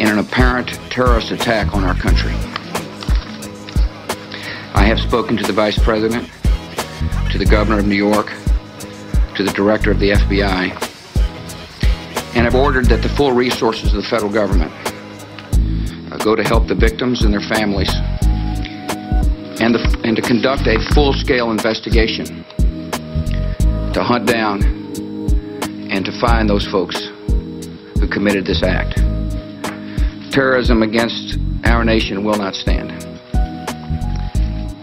in 0.00 0.08
an 0.08 0.18
apparent 0.18 0.70
terrorist 0.90 1.30
attack 1.30 1.72
on 1.72 1.84
our 1.84 1.94
country. 1.94 2.32
I 4.74 4.82
have 4.82 4.98
spoken 4.98 5.36
to 5.36 5.46
the 5.46 5.52
Vice 5.52 5.78
President, 5.78 6.28
to 7.30 7.38
the 7.38 7.46
Governor 7.48 7.78
of 7.78 7.86
New 7.86 7.94
York, 7.94 8.32
to 9.38 9.44
the 9.44 9.52
Director 9.52 9.92
of 9.92 10.00
the 10.00 10.10
FBI, 10.10 10.74
and 12.34 12.44
have 12.44 12.56
ordered 12.56 12.86
that 12.86 13.02
the 13.02 13.08
full 13.08 13.30
resources 13.30 13.94
of 13.94 14.02
the 14.02 14.08
federal 14.08 14.32
government 14.32 14.72
uh, 16.10 16.16
go 16.18 16.34
to 16.34 16.42
help 16.42 16.66
the 16.66 16.74
victims 16.74 17.22
and 17.22 17.32
their 17.32 17.46
families 17.46 17.88
and, 19.62 19.72
the, 19.72 20.00
and 20.02 20.16
to 20.16 20.22
conduct 20.22 20.66
a 20.66 20.80
full-scale 20.92 21.52
investigation 21.52 22.42
to 23.94 24.02
hunt 24.02 24.26
down 24.26 24.60
and 25.88 26.04
to 26.04 26.10
find 26.20 26.50
those 26.50 26.66
folks 26.66 27.06
who 28.00 28.08
committed 28.08 28.44
this 28.44 28.64
act. 28.64 28.96
Terrorism 30.32 30.82
against 30.82 31.38
our 31.64 31.84
nation 31.84 32.24
will 32.24 32.36
not 32.36 32.56
stand. 32.56 32.90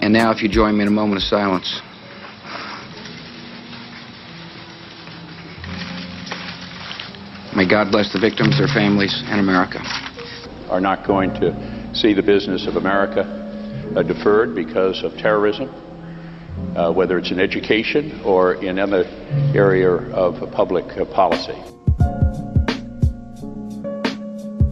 And 0.02 0.14
now, 0.14 0.32
if 0.32 0.42
you 0.42 0.48
join 0.48 0.78
me 0.78 0.84
in 0.84 0.88
a 0.88 0.92
moment 0.92 1.22
of 1.22 1.28
silence. 1.28 1.82
May 7.56 7.66
God 7.66 7.90
bless 7.90 8.12
the 8.12 8.20
victims, 8.20 8.58
their 8.58 8.68
families, 8.68 9.24
and 9.28 9.40
America. 9.40 9.80
Are 10.70 10.82
not 10.82 11.08
going 11.08 11.34
to 11.36 11.96
see 11.96 12.14
the 12.14 12.22
business 12.22 12.68
of 12.68 12.76
America 12.76 13.22
uh, 13.96 14.04
deferred 14.04 14.54
because 14.54 15.02
of 15.06 15.14
terrorism, 15.14 15.70
uh, 16.76 16.92
whether 16.92 17.18
it's 17.18 17.32
in 17.32 17.40
education 17.40 18.20
or 18.26 18.56
in 18.56 18.78
other 18.78 19.06
area 19.56 19.90
of 19.90 20.52
public 20.52 20.84
uh, 20.98 21.06
policy. 21.06 21.56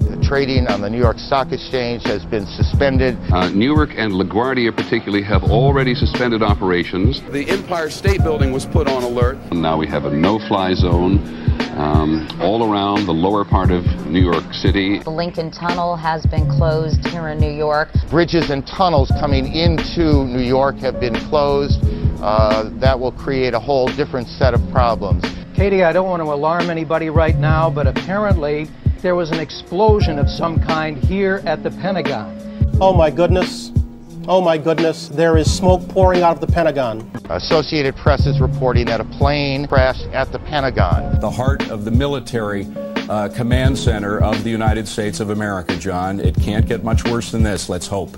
The 0.09 0.21
trading 0.21 0.67
on 0.67 0.81
the 0.81 0.89
New 0.89 0.99
York 0.99 1.19
Stock 1.19 1.53
Exchange 1.53 2.03
has 2.03 2.25
been 2.25 2.45
suspended. 2.45 3.17
Uh, 3.31 3.47
Newark 3.51 3.91
and 3.95 4.11
LaGuardia, 4.11 4.75
particularly, 4.75 5.23
have 5.23 5.43
already 5.43 5.95
suspended 5.95 6.43
operations. 6.43 7.21
The 7.31 7.47
Empire 7.47 7.89
State 7.89 8.21
Building 8.23 8.51
was 8.51 8.65
put 8.65 8.89
on 8.89 9.03
alert. 9.03 9.37
Now 9.53 9.77
we 9.77 9.87
have 9.87 10.03
a 10.03 10.13
no 10.13 10.37
fly 10.37 10.73
zone 10.73 11.43
um, 11.77 12.27
all 12.41 12.71
around 12.71 13.05
the 13.05 13.13
lower 13.13 13.43
part 13.43 13.71
of 13.71 13.85
New 14.07 14.21
York 14.21 14.53
City. 14.53 14.99
The 14.99 15.09
Lincoln 15.09 15.51
Tunnel 15.51 15.95
has 15.95 16.25
been 16.25 16.49
closed 16.49 17.05
here 17.07 17.29
in 17.29 17.39
New 17.39 17.51
York. 17.51 17.89
Bridges 18.09 18.49
and 18.49 18.65
tunnels 18.65 19.09
coming 19.19 19.53
into 19.53 20.25
New 20.25 20.43
York 20.43 20.77
have 20.77 20.99
been 20.99 21.15
closed. 21.15 21.79
Uh, 22.21 22.69
that 22.75 22.97
will 22.97 23.11
create 23.11 23.53
a 23.53 23.59
whole 23.59 23.87
different 23.87 24.27
set 24.27 24.53
of 24.53 24.61
problems. 24.71 25.23
Katie, 25.55 25.83
I 25.83 25.91
don't 25.91 26.07
want 26.07 26.21
to 26.21 26.31
alarm 26.31 26.69
anybody 26.69 27.09
right 27.09 27.35
now, 27.37 27.69
but 27.69 27.85
apparently 27.85 28.67
there 29.01 29.15
was 29.15 29.31
an 29.31 29.39
explosion 29.39 30.17
of 30.17 30.29
some 30.29 30.59
kind 30.59 30.97
here 30.97 31.41
at 31.45 31.63
the 31.63 31.71
Pentagon. 31.71 32.39
Oh 32.79 32.93
my 32.93 33.11
goodness. 33.11 33.71
Oh 34.25 34.39
my 34.39 34.57
goodness, 34.57 35.09
there 35.09 35.35
is 35.35 35.53
smoke 35.53 35.85
pouring 35.89 36.23
out 36.23 36.35
of 36.35 36.39
the 36.39 36.47
Pentagon. 36.47 37.11
Associated 37.33 37.95
Press 37.95 38.27
is 38.27 38.39
reporting 38.39 38.85
that 38.85 39.01
a 39.01 39.05
plane 39.05 39.65
crashed 39.65 40.05
at 40.13 40.31
the 40.31 40.37
Pentagon. 40.37 41.19
The 41.19 41.31
heart 41.31 41.67
of 41.71 41.83
the 41.83 41.89
military 41.89 42.67
uh, 43.09 43.29
command 43.29 43.75
center 43.75 44.21
of 44.21 44.43
the 44.43 44.51
United 44.51 44.87
States 44.87 45.19
of 45.19 45.31
America, 45.31 45.75
John. 45.75 46.19
It 46.19 46.35
can't 46.35 46.67
get 46.67 46.83
much 46.83 47.03
worse 47.05 47.31
than 47.31 47.41
this, 47.41 47.69
let's 47.69 47.87
hope. 47.87 48.15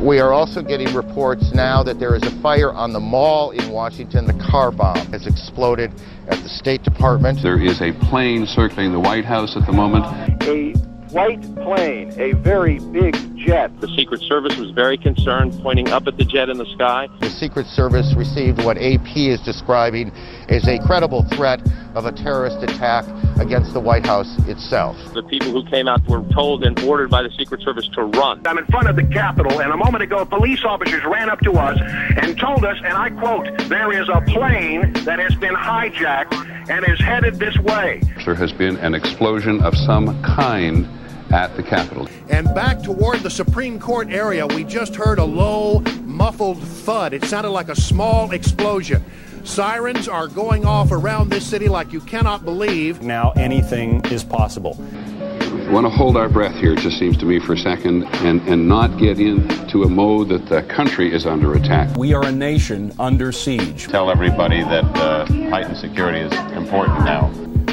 We 0.00 0.18
are 0.18 0.32
also 0.32 0.62
getting 0.62 0.94
reports 0.94 1.52
now 1.52 1.82
that 1.82 2.00
there 2.00 2.16
is 2.16 2.22
a 2.22 2.40
fire 2.40 2.72
on 2.72 2.94
the 2.94 3.00
mall 3.00 3.50
in 3.50 3.68
Washington. 3.68 4.24
The 4.24 4.48
car 4.50 4.70
bomb 4.72 5.12
has 5.12 5.26
exploded 5.26 5.92
at 6.28 6.42
the 6.42 6.48
State 6.48 6.82
Department. 6.84 7.42
There 7.42 7.62
is 7.62 7.82
a 7.82 7.92
plane 8.08 8.46
circling 8.46 8.92
the 8.92 9.00
White 9.00 9.26
House 9.26 9.58
at 9.58 9.66
the 9.66 9.72
moment. 9.72 10.06
A 10.44 10.72
white 11.10 11.42
plane, 11.56 12.18
a 12.18 12.32
very 12.32 12.78
big 12.78 13.14
jet. 13.44 13.80
The 13.80 13.88
Secret 13.88 14.20
Service 14.22 14.56
was 14.56 14.70
very 14.70 14.96
concerned, 14.96 15.52
pointing 15.62 15.90
up 15.90 16.06
at 16.06 16.16
the 16.16 16.24
jet 16.24 16.48
in 16.48 16.58
the 16.58 16.66
sky. 16.66 17.08
The 17.20 17.30
Secret 17.30 17.66
Service 17.66 18.14
received 18.14 18.64
what 18.64 18.78
AP 18.78 19.16
is 19.16 19.40
describing 19.40 20.10
as 20.48 20.66
a 20.68 20.78
credible 20.80 21.22
threat 21.24 21.60
of 21.94 22.06
a 22.06 22.12
terrorist 22.12 22.62
attack 22.62 23.04
against 23.38 23.72
the 23.72 23.80
White 23.80 24.06
House 24.06 24.38
itself. 24.46 24.96
The 25.14 25.22
people 25.22 25.50
who 25.50 25.64
came 25.68 25.88
out 25.88 26.06
were 26.08 26.22
told 26.32 26.64
and 26.64 26.78
ordered 26.80 27.10
by 27.10 27.22
the 27.22 27.30
Secret 27.30 27.62
Service 27.62 27.88
to 27.88 28.04
run. 28.04 28.46
I'm 28.46 28.58
in 28.58 28.66
front 28.66 28.88
of 28.88 28.96
the 28.96 29.04
Capitol, 29.04 29.60
and 29.60 29.72
a 29.72 29.76
moment 29.76 30.02
ago, 30.02 30.24
police 30.24 30.64
officers 30.64 31.04
ran 31.04 31.28
up 31.28 31.40
to 31.40 31.52
us 31.52 31.78
and 32.16 32.38
told 32.38 32.64
us, 32.64 32.78
and 32.84 32.94
I 32.94 33.10
quote, 33.10 33.46
there 33.68 33.92
is 33.92 34.08
a 34.08 34.20
plane 34.22 34.92
that 35.04 35.18
has 35.18 35.34
been 35.36 35.54
hijacked 35.54 36.70
and 36.70 36.86
is 36.88 37.00
headed 37.00 37.38
this 37.38 37.56
way. 37.58 38.00
There 38.24 38.34
has 38.34 38.52
been 38.52 38.76
an 38.76 38.94
explosion 38.94 39.62
of 39.62 39.76
some 39.76 40.22
kind 40.22 40.86
at 41.32 41.56
the 41.56 41.62
Capitol. 41.62 42.08
And 42.28 42.54
back 42.54 42.82
toward 42.82 43.20
the 43.20 43.30
Supreme 43.30 43.80
Court 43.80 44.10
area, 44.10 44.46
we 44.46 44.64
just 44.64 44.94
heard 44.94 45.18
a 45.18 45.24
low, 45.24 45.80
muffled 46.04 46.62
thud. 46.62 47.14
It 47.14 47.24
sounded 47.24 47.50
like 47.50 47.68
a 47.68 47.76
small 47.76 48.32
explosion. 48.32 49.02
Sirens 49.44 50.06
are 50.06 50.28
going 50.28 50.64
off 50.64 50.92
around 50.92 51.30
this 51.30 51.44
city 51.44 51.68
like 51.68 51.92
you 51.92 52.00
cannot 52.00 52.44
believe. 52.44 53.02
Now 53.02 53.32
anything 53.32 54.04
is 54.06 54.22
possible. 54.22 54.76
We 54.78 55.68
want 55.68 55.86
to 55.86 55.90
hold 55.90 56.16
our 56.16 56.28
breath 56.28 56.54
here, 56.56 56.74
it 56.74 56.80
just 56.80 56.98
seems 56.98 57.16
to 57.18 57.24
me, 57.24 57.40
for 57.40 57.54
a 57.54 57.58
second, 57.58 58.04
and, 58.04 58.40
and 58.42 58.68
not 58.68 58.98
get 58.98 59.18
into 59.18 59.84
a 59.84 59.88
mode 59.88 60.28
that 60.28 60.46
the 60.46 60.62
country 60.64 61.12
is 61.12 61.24
under 61.24 61.54
attack. 61.54 61.96
We 61.96 62.12
are 62.14 62.24
a 62.24 62.32
nation 62.32 62.92
under 62.98 63.32
siege. 63.32 63.88
Tell 63.88 64.10
everybody 64.10 64.60
that 64.62 64.84
uh, 64.96 65.26
heightened 65.26 65.78
security 65.78 66.20
is 66.20 66.32
important 66.56 67.00
now. 67.00 67.28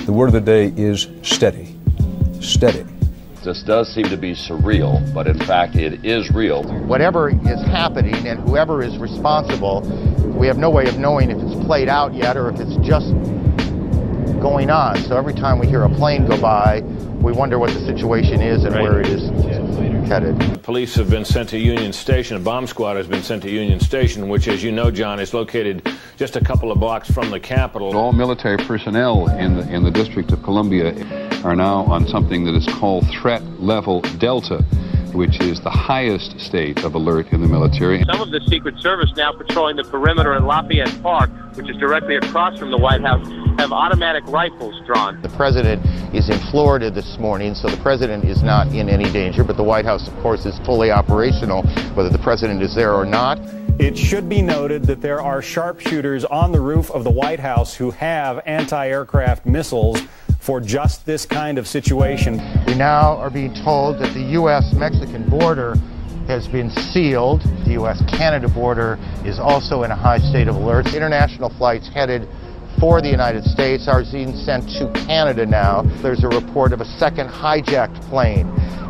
The 0.06 0.14
word 0.14 0.28
of 0.28 0.34
the 0.34 0.42
day 0.42 0.74
is 0.76 1.08
steady. 1.24 1.76
Steady. 2.40 2.86
This 3.44 3.64
does 3.64 3.94
seem 3.94 4.10
to 4.10 4.18
be 4.18 4.34
surreal, 4.34 5.14
but 5.14 5.26
in 5.26 5.40
fact, 5.40 5.76
it 5.76 6.04
is 6.06 6.30
real. 6.30 6.64
Whatever 6.86 7.30
is 7.30 7.62
happening 7.68 8.28
and 8.28 8.40
whoever 8.40 8.84
is 8.84 8.98
responsible, 8.98 9.82
we 10.38 10.46
have 10.48 10.58
no 10.58 10.70
way 10.70 10.88
of 10.88 10.98
knowing 10.98 11.32
if 11.32 11.38
it's 11.38 11.66
played 11.66 11.88
out 11.88 12.14
yet 12.14 12.36
or 12.36 12.50
if 12.50 12.60
it's 12.60 12.76
just 12.86 13.14
going 14.42 14.70
on. 14.70 14.98
So 15.04 15.18
every 15.18 15.34
time 15.34 15.58
we 15.58 15.68
hear 15.68 15.84
a 15.84 15.90
plane 15.90 16.28
go 16.28 16.40
by, 16.40 16.82
we 17.22 17.32
wonder 17.32 17.60
what 17.60 17.74
the 17.74 17.86
situation 17.86 18.42
is 18.42 18.66
and 18.66 18.76
where 18.76 19.00
it 19.00 19.08
is 19.08 19.30
headed. 20.10 20.64
Police 20.64 20.96
have 20.96 21.08
been 21.12 21.24
sent 21.24 21.50
to 21.50 21.60
Union 21.60 21.94
Station. 21.94 22.36
A 22.36 22.40
bomb 22.40 22.66
squad 22.66 22.98
has 22.98 23.08
been 23.08 23.22
sent 23.22 23.44
to 23.44 23.50
Union 23.50 23.80
Station, 23.80 24.28
which, 24.28 24.48
as 24.48 24.64
you 24.64 24.72
know, 24.72 24.90
John, 24.90 25.20
is 25.20 25.36
located 25.36 25.88
just 26.18 26.36
a 26.36 26.42
couple 26.44 26.72
of 26.72 26.80
blocks 26.80 27.12
from 27.12 27.30
the 27.30 27.40
Capitol. 27.40 27.96
All 27.96 28.12
military 28.12 28.58
personnel 28.58 29.28
in 29.30 29.58
the, 29.58 29.72
in 29.72 29.84
the 29.84 29.92
District 29.92 30.32
of 30.32 30.42
Columbia 30.42 30.96
are 31.44 31.56
now 31.56 31.84
on 31.84 32.08
something 32.08 32.44
that 32.46 32.56
is 32.56 32.66
called 32.80 33.08
Threat 33.10 33.44
Level 33.62 34.02
Delta, 34.18 34.66
which 35.14 35.40
is 35.40 35.60
the 35.62 35.70
highest 35.70 36.40
state 36.40 36.84
of 36.84 36.96
alert 36.96 37.28
in 37.32 37.42
the 37.42 37.48
military. 37.48 38.04
Some 38.06 38.22
of 38.22 38.32
the 38.32 38.42
Secret 38.48 38.80
Service 38.80 39.12
now 39.16 39.32
patrolling 39.32 39.76
the 39.76 39.84
perimeter 39.84 40.36
in 40.36 40.46
Lafayette 40.46 41.02
Park, 41.02 41.30
which 41.56 41.70
is 41.70 41.78
directly 41.78 42.16
across 42.16 42.60
from 42.60 42.72
the 42.72 42.78
White 42.78 43.02
House, 43.02 43.28
have 43.60 43.72
automatic 43.72 44.24
rifles 44.28 44.80
drawn. 44.86 45.22
The 45.22 45.30
president 45.30 45.86
is 46.16 46.30
in 46.30 46.40
Florida 46.52 46.90
this 46.90 47.18
morning, 47.18 47.56
so 47.56 47.68
the 47.68 47.82
president 47.82 48.24
is 48.24 48.42
not 48.42 48.68
in 48.68 48.90
any 48.90 49.12
danger, 49.12 49.44
but 49.44 49.58
the 49.58 49.64
White 49.64 49.86
House, 49.86 50.08
of 50.08 50.16
course, 50.20 50.46
is 50.46 50.58
fully 50.60 50.92
operational, 50.92 51.64
whether 51.94 52.10
the 52.10 52.20
president 52.20 52.62
is 52.62 52.76
there 52.76 52.94
or 52.94 53.06
not. 53.06 53.40
It 53.80 53.98
should 53.98 54.28
be 54.28 54.42
noted 54.42 54.84
that 54.84 55.02
there 55.02 55.22
are 55.22 55.42
sharpshooters 55.42 56.26
on 56.26 56.52
the 56.52 56.60
roof 56.60 56.92
of 56.92 57.04
the 57.04 57.10
White 57.10 57.40
House 57.40 57.76
who 57.76 57.92
have 57.92 58.42
anti 58.46 58.88
aircraft 58.88 59.46
missiles 59.46 60.02
for 60.50 60.60
just 60.60 61.06
this 61.06 61.28
kind 61.28 61.60
of 61.60 61.68
situation. 61.68 62.42
We 62.66 62.74
now 62.74 63.18
are 63.18 63.30
being 63.30 63.54
told 63.54 64.00
that 64.00 64.12
the 64.16 64.32
U.S. 64.32 64.74
Mexican 64.74 65.30
border 65.30 65.76
has 66.26 66.48
been 66.48 66.72
sealed. 66.72 67.44
The 67.66 67.74
U.S. 67.74 68.02
Canada 68.10 68.50
border 68.50 68.98
is 69.24 69.38
also 69.38 69.84
in 69.84 69.92
a 69.92 69.96
high 69.96 70.18
state 70.18 70.48
of 70.48 70.56
alert. 70.56 70.96
International 70.96 71.52
flights 71.52 71.88
headed 71.88 72.28
for 72.80 73.00
the 73.00 73.08
United 73.08 73.44
States 73.44 73.88
are 73.88 74.04
being 74.12 74.36
sent 74.36 74.68
to 74.72 74.92
Canada 75.06 75.46
now. 75.46 75.84
There's 76.02 76.24
a 76.24 76.30
report 76.30 76.74
of 76.74 76.82
a 76.82 76.86
second 76.98 77.30
hijacked 77.30 78.02
plane 78.10 78.48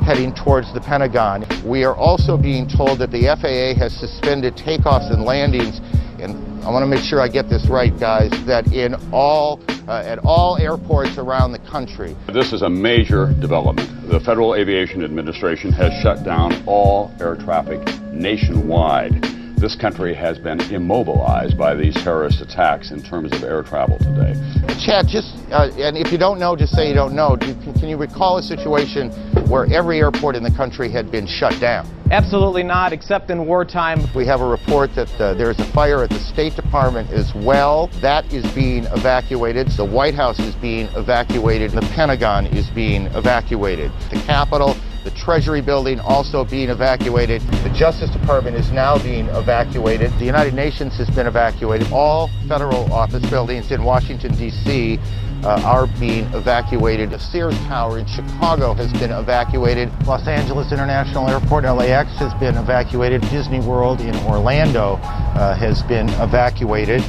heading 0.08 0.34
towards 0.34 0.74
the 0.74 0.80
Pentagon. 0.80 1.46
We 1.66 1.84
are 1.84 1.94
also 1.94 2.38
being 2.38 2.70
told 2.70 3.00
that 3.00 3.12
the 3.12 3.24
FAA 3.36 3.78
has 3.78 3.94
suspended 4.00 4.56
takeoffs 4.56 5.12
and 5.12 5.26
landings 5.26 5.82
and 6.22 6.50
I 6.64 6.72
want 6.72 6.84
to 6.84 6.88
make 6.88 7.04
sure 7.04 7.22
I 7.22 7.30
get 7.30 7.50
this 7.50 7.68
right, 7.68 7.98
guys, 8.00 8.32
that 8.46 8.74
in 8.74 8.96
all, 9.14 9.62
uh, 9.90 10.04
at 10.06 10.20
all 10.20 10.58
airports 10.58 11.18
around 11.18 11.52
the 11.52 11.60
country. 11.60 12.16
This 12.32 12.54
is 12.54 12.62
a 12.62 12.70
major 12.70 13.34
development. 13.40 13.90
The 14.08 14.20
Federal 14.20 14.54
Aviation 14.54 15.04
Administration 15.04 15.72
has 15.72 15.92
shut 16.04 16.24
down 16.24 16.64
all 16.68 17.12
air 17.20 17.36
traffic 17.36 17.82
nationwide. 18.14 19.39
This 19.60 19.76
country 19.76 20.14
has 20.14 20.40
been 20.40 20.62
immobilized 20.74 21.58
by 21.58 21.76
these 21.76 21.94
terrorist 21.96 22.40
attacks 22.40 22.92
in 22.92 23.04
terms 23.04 23.34
of 23.34 23.44
air 23.44 23.62
travel 23.62 23.98
today. 23.98 24.34
Chad, 24.80 25.06
just, 25.06 25.36
uh, 25.52 25.70
and 25.78 25.98
if 25.98 26.14
you 26.14 26.18
don't 26.18 26.40
know, 26.40 26.56
just 26.56 26.74
say 26.74 26.88
you 26.88 26.94
don't 26.94 27.14
know. 27.14 27.36
Do, 27.36 27.54
can, 27.56 27.74
can 27.74 27.90
you 27.90 27.98
recall 27.98 28.38
a 28.38 28.42
situation 28.42 29.12
where 29.50 29.66
every 29.66 30.00
airport 30.00 30.38
in 30.38 30.44
the 30.44 30.52
country 30.52 30.90
had 30.90 31.12
been 31.12 31.28
shut 31.28 31.60
down? 31.60 31.86
Absolutely 32.10 32.64
not, 32.64 32.94
except 32.94 33.30
in 33.30 33.46
wartime. 33.46 34.00
We 34.16 34.26
have 34.26 34.40
a 34.40 34.48
report 34.48 34.96
that 34.96 35.12
uh, 35.20 35.34
there's 35.34 35.60
a 35.60 35.72
fire 35.74 36.04
at 36.04 36.10
the 36.10 36.20
State 36.20 36.56
Department 36.56 37.12
as 37.12 37.36
well. 37.36 37.88
That 38.02 38.32
is 38.34 38.50
being 38.56 38.86
evacuated. 38.86 39.68
The 39.72 39.84
White 39.84 40.16
House 40.16 40.40
is 40.40 40.56
being 40.56 40.88
evacuated. 40.96 41.72
The 41.72 41.88
Pentagon 41.94 42.48
is 42.48 42.70
being 42.70 43.08
evacuated. 43.08 43.92
The 44.10 44.24
Capitol, 44.26 44.76
the 45.10 45.16
Treasury 45.16 45.62
building 45.62 46.00
also 46.02 46.46
being 46.46 46.70
evacuated. 46.70 47.42
The 47.64 47.70
Justice 47.70 48.12
Department 48.12 48.56
is 48.56 48.72
now 48.72 49.02
being 49.02 49.28
evacuated. 49.30 50.12
The 50.20 50.26
United 50.26 50.54
Nations 50.54 50.96
has 50.98 51.10
been 51.10 51.26
evacuated. 51.26 51.92
All 51.92 52.30
federal 52.48 52.92
office 52.94 53.28
buildings 53.30 53.72
in 53.72 53.84
Washington, 53.84 54.36
D.C. 54.36 55.00
Uh, 55.44 55.62
are 55.66 55.88
being 56.00 56.26
evacuated. 56.34 57.10
The 57.10 57.18
Sears 57.18 57.58
Tower 57.60 57.98
in 57.98 58.06
Chicago 58.06 58.74
has 58.74 58.92
been 58.94 59.12
evacuated. 59.12 59.90
Los 60.06 60.28
Angeles 60.28 60.72
International 60.72 61.28
Airport, 61.28 61.64
LAX, 61.64 62.12
has 62.18 62.34
been 62.36 62.56
evacuated. 62.56 63.22
Disney 63.30 63.62
World 63.62 64.02
in 64.02 64.16
Orlando 64.28 65.00
uh, 65.02 65.56
has 65.56 65.82
been 65.84 66.10
evacuated. 66.22 67.02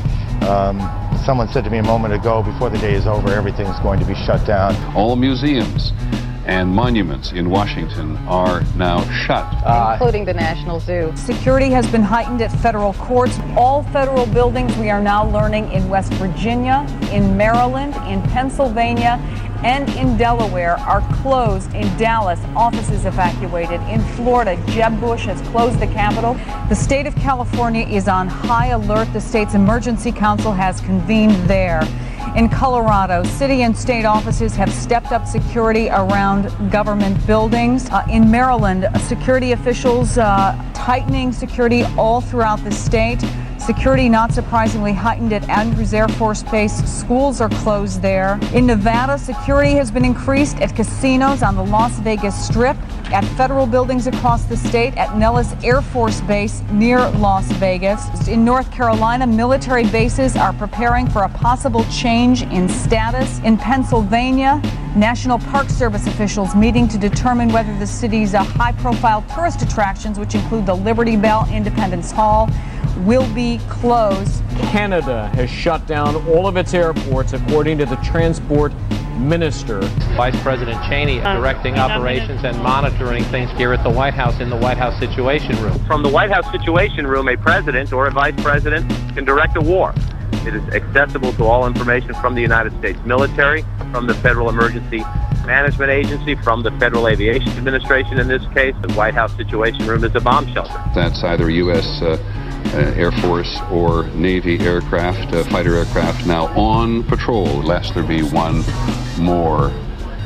Um, 0.44 0.78
someone 1.26 1.48
said 1.48 1.64
to 1.64 1.70
me 1.70 1.78
a 1.78 1.82
moment 1.82 2.14
ago, 2.14 2.42
before 2.42 2.70
the 2.70 2.78
day 2.78 2.94
is 2.94 3.06
over, 3.06 3.28
everything's 3.30 3.78
going 3.80 4.00
to 4.00 4.06
be 4.06 4.14
shut 4.14 4.46
down. 4.46 4.74
All 4.96 5.16
museums 5.16 5.92
and 6.50 6.68
monuments 6.68 7.30
in 7.30 7.48
Washington 7.48 8.16
are 8.26 8.62
now 8.74 9.00
shut. 9.24 9.46
Uh, 9.64 9.92
including 9.92 10.24
the 10.24 10.34
National 10.34 10.80
Zoo. 10.80 11.12
Security 11.14 11.70
has 11.70 11.88
been 11.92 12.02
heightened 12.02 12.42
at 12.42 12.50
federal 12.50 12.92
courts. 12.94 13.38
All 13.56 13.84
federal 13.84 14.26
buildings 14.26 14.76
we 14.76 14.90
are 14.90 15.00
now 15.00 15.30
learning 15.30 15.70
in 15.70 15.88
West 15.88 16.12
Virginia, 16.14 16.84
in 17.12 17.36
Maryland, 17.36 17.94
in 18.10 18.20
Pennsylvania, 18.32 19.20
and 19.62 19.88
in 19.90 20.16
Delaware 20.16 20.76
are 20.78 21.02
closed. 21.22 21.72
In 21.72 21.86
Dallas, 21.96 22.40
offices 22.56 23.04
evacuated. 23.04 23.80
In 23.82 24.00
Florida, 24.16 24.60
Jeb 24.72 24.98
Bush 24.98 25.26
has 25.26 25.40
closed 25.50 25.78
the 25.78 25.86
Capitol. 25.86 26.34
The 26.68 26.74
state 26.74 27.06
of 27.06 27.14
California 27.14 27.86
is 27.86 28.08
on 28.08 28.26
high 28.26 28.68
alert. 28.68 29.12
The 29.12 29.20
state's 29.20 29.54
emergency 29.54 30.10
council 30.10 30.50
has 30.50 30.80
convened 30.80 31.36
there. 31.48 31.82
In 32.36 32.48
Colorado, 32.48 33.24
city 33.24 33.62
and 33.62 33.76
state 33.76 34.04
offices 34.04 34.54
have 34.54 34.72
stepped 34.72 35.10
up 35.10 35.26
security 35.26 35.88
around 35.88 36.48
government 36.70 37.26
buildings. 37.26 37.90
Uh, 37.90 38.06
in 38.08 38.30
Maryland, 38.30 38.86
security 39.00 39.50
officials 39.50 40.16
uh, 40.16 40.56
tightening 40.72 41.32
security 41.32 41.82
all 41.98 42.20
throughout 42.20 42.62
the 42.62 42.70
state. 42.70 43.20
Security, 43.60 44.08
not 44.08 44.32
surprisingly, 44.32 44.94
heightened 44.94 45.34
at 45.34 45.46
Andrews 45.50 45.92
Air 45.92 46.08
Force 46.08 46.42
Base. 46.42 46.72
Schools 46.90 47.42
are 47.42 47.50
closed 47.50 48.00
there. 48.00 48.40
In 48.54 48.66
Nevada, 48.66 49.18
security 49.18 49.72
has 49.72 49.90
been 49.90 50.04
increased 50.04 50.56
at 50.60 50.74
casinos 50.74 51.42
on 51.42 51.56
the 51.56 51.62
Las 51.62 51.98
Vegas 52.00 52.34
Strip, 52.46 52.76
at 53.12 53.22
federal 53.36 53.66
buildings 53.66 54.06
across 54.06 54.44
the 54.44 54.56
state, 54.56 54.96
at 54.96 55.16
Nellis 55.16 55.54
Air 55.62 55.82
Force 55.82 56.22
Base 56.22 56.62
near 56.72 57.06
Las 57.10 57.52
Vegas. 57.52 58.28
In 58.28 58.46
North 58.46 58.70
Carolina, 58.72 59.26
military 59.26 59.86
bases 59.86 60.36
are 60.36 60.54
preparing 60.54 61.08
for 61.08 61.24
a 61.24 61.28
possible 61.28 61.84
change 61.84 62.42
in 62.44 62.66
status. 62.66 63.40
In 63.40 63.58
Pennsylvania, 63.58 64.60
National 64.96 65.38
Park 65.38 65.68
Service 65.68 66.06
officials 66.06 66.56
meeting 66.56 66.88
to 66.88 66.98
determine 66.98 67.50
whether 67.50 67.76
the 67.78 67.86
city's 67.86 68.34
uh, 68.34 68.42
high 68.42 68.72
profile 68.72 69.22
tourist 69.34 69.60
attractions, 69.60 70.18
which 70.18 70.34
include 70.34 70.64
the 70.64 70.74
Liberty 70.74 71.16
Bell 71.16 71.46
Independence 71.52 72.10
Hall, 72.10 72.48
will 72.98 73.26
be 73.34 73.58
closed. 73.68 74.42
Canada 74.70 75.28
has 75.34 75.50
shut 75.50 75.86
down 75.86 76.16
all 76.28 76.46
of 76.46 76.56
its 76.56 76.74
airports, 76.74 77.32
according 77.32 77.78
to 77.78 77.86
the 77.86 77.96
transport 77.96 78.72
minister. 79.18 79.80
Vice 80.16 80.40
President 80.42 80.82
Cheney 80.88 81.20
directing 81.20 81.78
operations 81.78 82.44
and 82.44 82.56
monitoring 82.62 83.22
things 83.24 83.50
here 83.52 83.72
at 83.72 83.82
the 83.84 83.90
White 83.90 84.14
House 84.14 84.40
in 84.40 84.50
the 84.50 84.56
White 84.56 84.78
House 84.78 84.98
Situation 84.98 85.60
Room. 85.62 85.78
From 85.86 86.02
the 86.02 86.08
White 86.08 86.30
House 86.30 86.50
Situation 86.50 87.06
Room, 87.06 87.28
a 87.28 87.36
president 87.36 87.92
or 87.92 88.06
a 88.06 88.10
vice 88.10 88.34
president 88.42 88.88
can 89.14 89.24
direct 89.24 89.56
a 89.56 89.60
war. 89.60 89.94
It 90.46 90.54
is 90.54 90.62
accessible 90.70 91.32
to 91.34 91.44
all 91.44 91.66
information 91.66 92.14
from 92.14 92.34
the 92.34 92.40
United 92.40 92.76
States 92.78 92.98
military, 93.04 93.62
from 93.92 94.06
the 94.06 94.14
Federal 94.14 94.48
Emergency 94.48 95.04
Management 95.44 95.90
Agency, 95.90 96.34
from 96.36 96.62
the 96.62 96.70
Federal 96.72 97.08
Aviation 97.08 97.50
Administration 97.50 98.18
in 98.18 98.26
this 98.26 98.42
case. 98.54 98.74
The 98.80 98.92
White 98.94 99.14
House 99.14 99.36
Situation 99.36 99.86
Room 99.86 100.02
is 100.02 100.14
a 100.14 100.20
bomb 100.20 100.50
shelter. 100.52 100.82
That's 100.94 101.22
either 101.24 101.50
U.S. 101.50 102.00
Uh, 102.00 102.16
uh, 102.66 102.92
Air 102.96 103.12
Force 103.12 103.60
or 103.70 104.04
Navy 104.08 104.58
aircraft, 104.60 105.34
uh, 105.34 105.44
fighter 105.44 105.76
aircraft, 105.76 106.26
now 106.26 106.46
on 106.58 107.04
patrol, 107.04 107.46
lest 107.62 107.94
there 107.94 108.02
be 108.02 108.22
one 108.22 108.62
more 109.18 109.72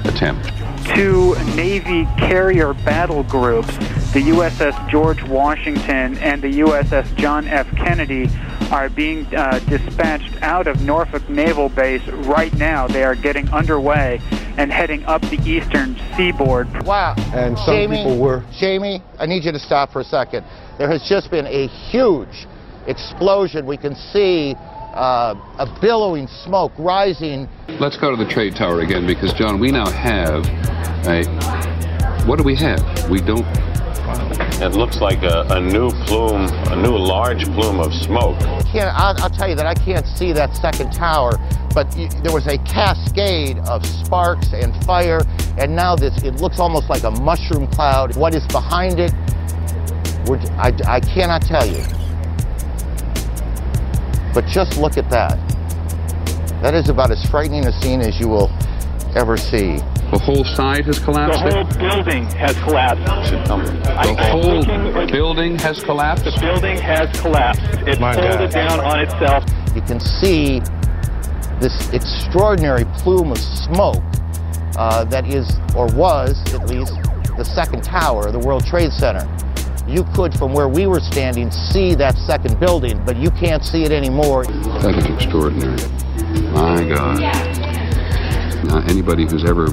attempt. 0.05 0.51
Two 0.95 1.35
Navy 1.57 2.05
carrier 2.19 2.75
battle 2.75 3.23
groups, 3.25 3.77
the 4.13 4.21
USS 4.21 4.89
George 4.89 5.23
Washington 5.25 6.17
and 6.19 6.43
the 6.43 6.61
USS 6.61 7.15
John 7.17 7.49
F. 7.49 7.67
Kennedy, 7.77 8.29
are 8.71 8.89
being 8.89 9.25
uh, 9.35 9.59
dispatched 9.61 10.43
out 10.43 10.67
of 10.67 10.83
Norfolk 10.83 11.29
Naval 11.29 11.69
Base 11.69 12.07
right 12.09 12.53
now. 12.55 12.87
They 12.87 13.05
are 13.05 13.15
getting 13.15 13.49
underway 13.51 14.21
and 14.57 14.73
heading 14.73 15.05
up 15.05 15.23
the 15.23 15.41
eastern 15.45 15.97
seaboard. 16.17 16.69
Wow. 16.85 17.15
And 17.35 17.59
some 17.59 17.75
Jamie, 17.75 17.97
people 17.99 18.19
were. 18.19 18.45
Jamie, 18.59 19.03
I 19.19 19.27
need 19.27 19.45
you 19.45 19.53
to 19.53 19.59
stop 19.59 19.93
for 19.93 20.01
a 20.01 20.05
second. 20.05 20.45
There 20.79 20.89
has 20.89 21.03
just 21.09 21.31
been 21.31 21.47
a 21.47 21.69
huge 21.69 22.47
explosion. 22.87 23.65
We 23.65 23.77
can 23.77 23.95
see 23.95 24.55
uh, 24.59 25.35
a 25.59 25.79
billowing 25.81 26.27
smoke 26.27 26.73
rising. 26.79 27.49
Let's 27.81 27.97
go 27.97 28.11
to 28.11 28.17
the 28.23 28.29
trade 28.29 28.57
tower 28.57 28.81
again 28.81 29.07
because, 29.07 29.33
John, 29.33 29.61
we 29.61 29.71
now 29.71 29.89
have 29.89 30.45
a. 31.07 31.25
What 32.27 32.39
do 32.39 32.45
we 32.45 32.57
have? 32.57 32.81
We 33.11 33.21
don't. 33.21 33.47
It 34.61 34.73
looks 34.73 35.01
like 35.01 35.23
a, 35.23 35.47
a 35.51 35.61
new 35.61 35.91
plume, 36.07 36.47
a 36.71 36.77
new 36.77 36.97
large 36.97 37.45
plume 37.45 37.81
of 37.81 37.93
smoke. 37.95 38.39
Can't, 38.71 38.91
I'll, 38.95 39.15
I'll 39.23 39.31
tell 39.31 39.49
you 39.49 39.55
that 39.57 39.67
I 39.67 39.75
can't 39.75 40.07
see 40.07 40.33
that 40.33 40.55
second 40.57 40.93
tower, 40.93 41.33
but 41.75 41.87
y- 41.97 42.09
there 42.23 42.33
was 42.33 42.47
a 42.47 42.59
cascade 42.59 43.59
of 43.69 43.85
sparks 43.85 44.53
and 44.53 44.75
fire, 44.85 45.21
and 45.59 45.75
now 45.75 45.97
this, 45.97 46.23
it 46.23 46.37
looks 46.37 46.61
almost 46.61 46.89
like 46.89 47.03
a 47.05 47.11
mushroom 47.11 47.67
cloud. 47.69 48.17
What 48.17 48.35
is 48.35 48.47
behind 48.49 49.01
it, 49.01 49.13
we're, 50.27 50.39
I, 50.59 50.73
I 50.87 51.01
cannot 51.01 51.43
tell 51.43 51.67
you. 51.67 51.83
But 54.33 54.47
just 54.47 54.79
look 54.79 54.97
at 54.97 55.09
that. 55.11 55.39
That 56.63 56.75
is 56.75 56.89
about 56.89 57.11
as 57.11 57.25
frightening 57.27 57.67
a 57.67 57.73
scene 57.73 58.01
as 58.01 58.19
you 58.19 58.29
will 58.29 58.51
ever 59.15 59.37
see. 59.37 59.77
The 60.11 60.19
whole 60.19 60.45
side 60.45 60.85
has 60.87 60.99
collapsed? 60.99 61.45
The 61.45 61.51
collapsed? 61.51 61.77
whole 61.81 61.91
building 61.91 62.25
has 62.27 62.55
collapsed. 62.63 63.05
The 63.05 64.17
whole 64.31 65.07
building 65.07 65.59
has 65.59 65.83
collapsed? 65.83 66.25
The 66.25 66.39
building 66.41 66.79
has 66.79 67.21
collapsed. 67.21 67.63
It 67.87 68.01
My 68.01 68.15
folded 68.15 68.53
God. 68.53 68.53
down 68.53 68.81
on 68.81 69.01
itself. 69.01 69.45
You 69.75 69.83
can 69.83 70.01
see 70.01 70.61
this 71.61 71.93
extraordinary 71.93 72.85
plume 72.97 73.31
of 73.31 73.39
smoke 73.39 74.03
uh, 74.77 75.05
that 75.05 75.27
is, 75.27 75.59
or 75.77 75.87
was 75.95 76.41
at 76.55 76.69
least, 76.69 76.95
the 77.37 77.45
second 77.45 77.83
tower 77.83 78.31
the 78.31 78.39
World 78.39 78.65
Trade 78.67 78.93
Center. 78.93 79.27
You 79.87 80.05
could, 80.15 80.37
from 80.39 80.53
where 80.53 80.69
we 80.69 80.87
were 80.87 81.01
standing, 81.01 81.51
see 81.51 81.95
that 81.95 82.17
second 82.17 82.59
building, 82.59 83.03
but 83.05 83.17
you 83.17 83.31
can't 83.31 83.65
see 83.65 83.83
it 83.85 83.93
anymore. 83.93 84.45
That 84.45 84.95
is 84.97 85.07
extraordinary. 85.07 85.77
My 86.53 86.89
God. 86.89 87.21
Now, 88.65 88.83
anybody 88.89 89.27
who's 89.27 89.45
ever 89.45 89.67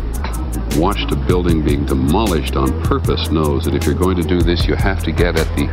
watched 0.78 1.12
a 1.12 1.16
building 1.16 1.64
being 1.64 1.86
demolished 1.86 2.55
on 2.55 2.82
purpose 2.84 3.30
knows 3.30 3.66
that 3.66 3.74
if 3.74 3.86
you're 3.86 3.95
going 3.95 4.18
to 4.18 4.24
do 4.24 4.41
this, 4.41 4.66
you 4.68 4.76
have 4.76 5.03
to 5.03 5.12
get 5.12 5.38
at 5.39 5.47
the 5.55 5.68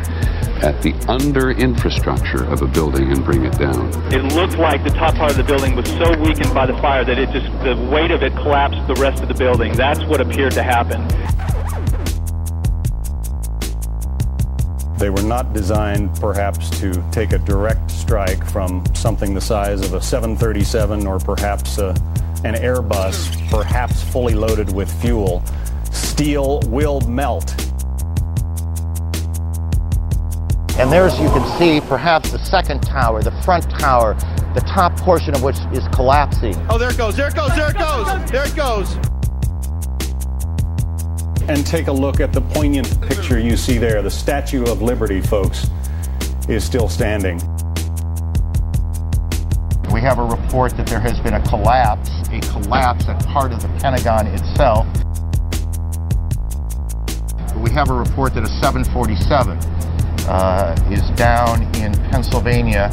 at 0.63 0.83
the 0.83 0.93
under 1.09 1.53
infrastructure 1.53 2.45
of 2.45 2.63
a 2.63 2.67
building 2.67 3.13
and 3.13 3.25
bring 3.25 3.45
it 3.45 3.57
down. 3.59 3.89
It 4.13 4.33
looked 4.35 4.59
like 4.59 4.83
the 4.83 4.91
top 4.91 5.15
part 5.15 5.31
of 5.31 5.37
the 5.37 5.45
building 5.45 5.77
was 5.77 5.87
so 5.87 6.19
weakened 6.19 6.53
by 6.53 6.67
the 6.67 6.77
fire 6.79 7.05
that 7.05 7.17
it 7.17 7.31
just, 7.31 7.47
the 7.63 7.77
weight 7.93 8.11
of 8.11 8.25
it 8.25 8.33
collapsed 8.33 8.85
the 8.89 9.01
rest 9.01 9.23
of 9.23 9.29
the 9.29 9.35
building. 9.35 9.73
That's 9.75 10.03
what 10.05 10.21
appeared 10.21 10.53
to 10.53 10.65
happen. 10.65 11.07
They 14.99 15.11
were 15.11 15.23
not 15.23 15.53
designed, 15.53 16.13
perhaps, 16.17 16.69
to 16.81 16.93
take 17.13 17.33
a 17.33 17.39
direct 17.39 17.89
strike 17.89 18.45
from 18.45 18.85
something 18.97 19.33
the 19.33 19.41
size 19.41 19.81
of 19.81 19.95
a 19.95 20.03
737 20.03 21.07
or 21.07 21.21
perhaps 21.21 21.79
a, 21.79 21.91
an 22.43 22.55
Airbus, 22.55 23.49
perhaps 23.49 24.03
fully 24.03 24.35
loaded 24.35 24.75
with 24.75 24.93
fuel. 25.01 25.41
Steel 25.93 26.61
will 26.67 27.01
melt. 27.03 27.49
And 30.79 30.91
there's, 30.93 31.17
you 31.21 31.29
can 31.29 31.59
see, 31.59 31.81
perhaps 31.81 32.33
the 32.33 32.39
second 32.45 32.83
tower, 32.83 33.23
the 33.23 33.43
front 33.43 33.71
tower, 33.79 34.15
the 34.55 34.65
top 34.67 34.97
portion 34.97 35.33
of 35.33 35.45
which 35.45 35.59
is 35.73 35.87
collapsing. 35.93 36.57
Oh, 36.69 36.77
there 36.77 36.91
it 36.91 36.99
goes, 36.99 37.17
there 37.17 37.29
it 37.29 37.37
goes, 37.37 37.55
there 37.55 37.71
it 37.71 37.79
goes, 37.79 38.31
there 38.33 38.47
it 38.47 38.57
goes. 38.57 38.97
And 41.49 41.67
take 41.67 41.87
a 41.87 41.93
look 41.93 42.21
at 42.21 42.33
the 42.33 42.43
poignant 42.43 43.01
picture 43.01 43.39
you 43.39 43.57
see 43.57 43.79
there. 43.79 44.03
The 44.03 44.11
Statue 44.11 44.65
of 44.65 44.83
Liberty, 44.83 45.23
folks, 45.23 45.71
is 46.47 46.63
still 46.63 46.89
standing. 46.91 47.39
We 49.93 50.03
have 50.03 50.19
a 50.19 50.25
report 50.25 50.77
that 50.77 50.87
there 50.87 51.01
has 51.01 51.19
been 51.21 51.35
a 51.35 51.43
collapse, 51.49 52.11
a 52.31 52.41
collapse 52.41 53.09
at 53.09 53.25
part 53.27 53.53
of 53.53 53.63
the 53.63 53.69
Pentagon 53.81 54.27
itself. 54.27 54.87
We 57.57 57.71
have 57.71 57.89
a 57.89 57.95
report 57.95 58.35
that 58.35 58.45
a 58.45 58.49
747 58.49 59.59
uh, 60.29 60.77
is 60.91 61.09
down 61.17 61.63
in 61.77 61.93
Pennsylvania. 62.11 62.91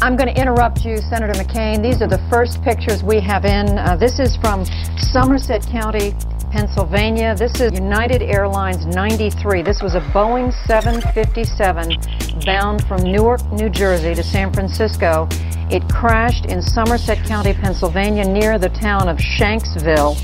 I'm 0.00 0.16
going 0.16 0.32
to 0.32 0.40
interrupt 0.40 0.84
you, 0.84 0.98
Senator 0.98 1.32
McCain. 1.32 1.82
These 1.82 2.00
are 2.00 2.06
the 2.06 2.24
first 2.30 2.62
pictures 2.62 3.02
we 3.02 3.18
have 3.20 3.44
in. 3.44 3.76
Uh, 3.76 3.96
this 3.96 4.20
is 4.20 4.36
from 4.36 4.64
Somerset 4.96 5.66
County, 5.66 6.14
Pennsylvania. 6.50 7.34
This 7.34 7.60
is 7.60 7.72
United 7.72 8.22
Airlines 8.22 8.86
93. 8.86 9.62
This 9.62 9.82
was 9.82 9.94
a 9.94 10.00
Boeing 10.00 10.52
757 10.66 12.44
bound 12.44 12.84
from 12.86 13.02
Newark, 13.02 13.44
New 13.52 13.68
Jersey 13.68 14.14
to 14.14 14.22
San 14.22 14.52
Francisco. 14.52 15.28
It 15.70 15.88
crashed 15.92 16.46
in 16.46 16.62
Somerset 16.62 17.24
County, 17.26 17.52
Pennsylvania, 17.52 18.24
near 18.24 18.58
the 18.58 18.70
town 18.70 19.08
of 19.08 19.18
Shanksville, 19.18 20.16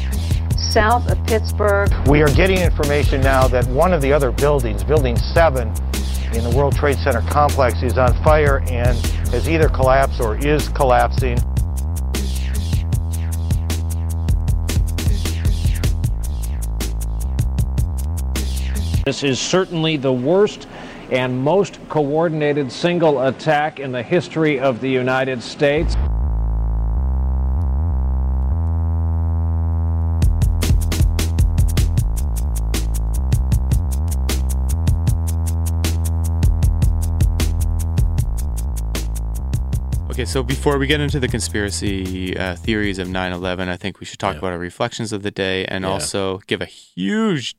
south 0.58 1.10
of 1.10 1.24
Pittsburgh. 1.26 1.92
We 2.08 2.22
are 2.22 2.30
getting 2.30 2.58
information 2.58 3.20
now 3.20 3.46
that 3.48 3.66
one 3.68 3.92
of 3.92 4.00
the 4.00 4.12
other 4.12 4.30
buildings, 4.30 4.82
Building 4.82 5.16
7 5.16 5.68
in 6.32 6.42
the 6.42 6.52
World 6.56 6.74
Trade 6.74 6.98
Center 6.98 7.22
complex, 7.30 7.82
is 7.82 7.98
on 7.98 8.14
fire 8.22 8.62
and 8.68 8.98
has 9.28 9.48
either 9.48 9.68
collapsed 9.68 10.20
or 10.20 10.36
is 10.38 10.68
collapsing. 10.70 11.38
This 19.04 19.22
is 19.22 19.38
certainly 19.38 19.98
the 19.98 20.12
worst 20.12 20.66
and 21.10 21.38
most 21.38 21.78
coordinated 21.90 22.72
single 22.72 23.20
attack 23.26 23.78
in 23.78 23.92
the 23.92 24.02
history 24.02 24.58
of 24.58 24.80
the 24.80 24.88
United 24.88 25.42
States. 25.42 25.94
Okay, 40.10 40.24
so 40.24 40.44
before 40.44 40.78
we 40.78 40.86
get 40.86 41.00
into 41.00 41.18
the 41.18 41.26
conspiracy 41.26 42.36
uh, 42.38 42.54
theories 42.54 43.00
of 43.00 43.08
9 43.08 43.32
11, 43.32 43.68
I 43.68 43.76
think 43.76 43.98
we 43.98 44.06
should 44.06 44.20
talk 44.20 44.36
about 44.36 44.52
our 44.52 44.58
reflections 44.58 45.12
of 45.12 45.22
the 45.24 45.30
day 45.32 45.64
and 45.66 45.82
Yeah. 45.82 45.90
also 45.90 46.38
give 46.46 46.60
a 46.60 46.66
huge 46.66 47.56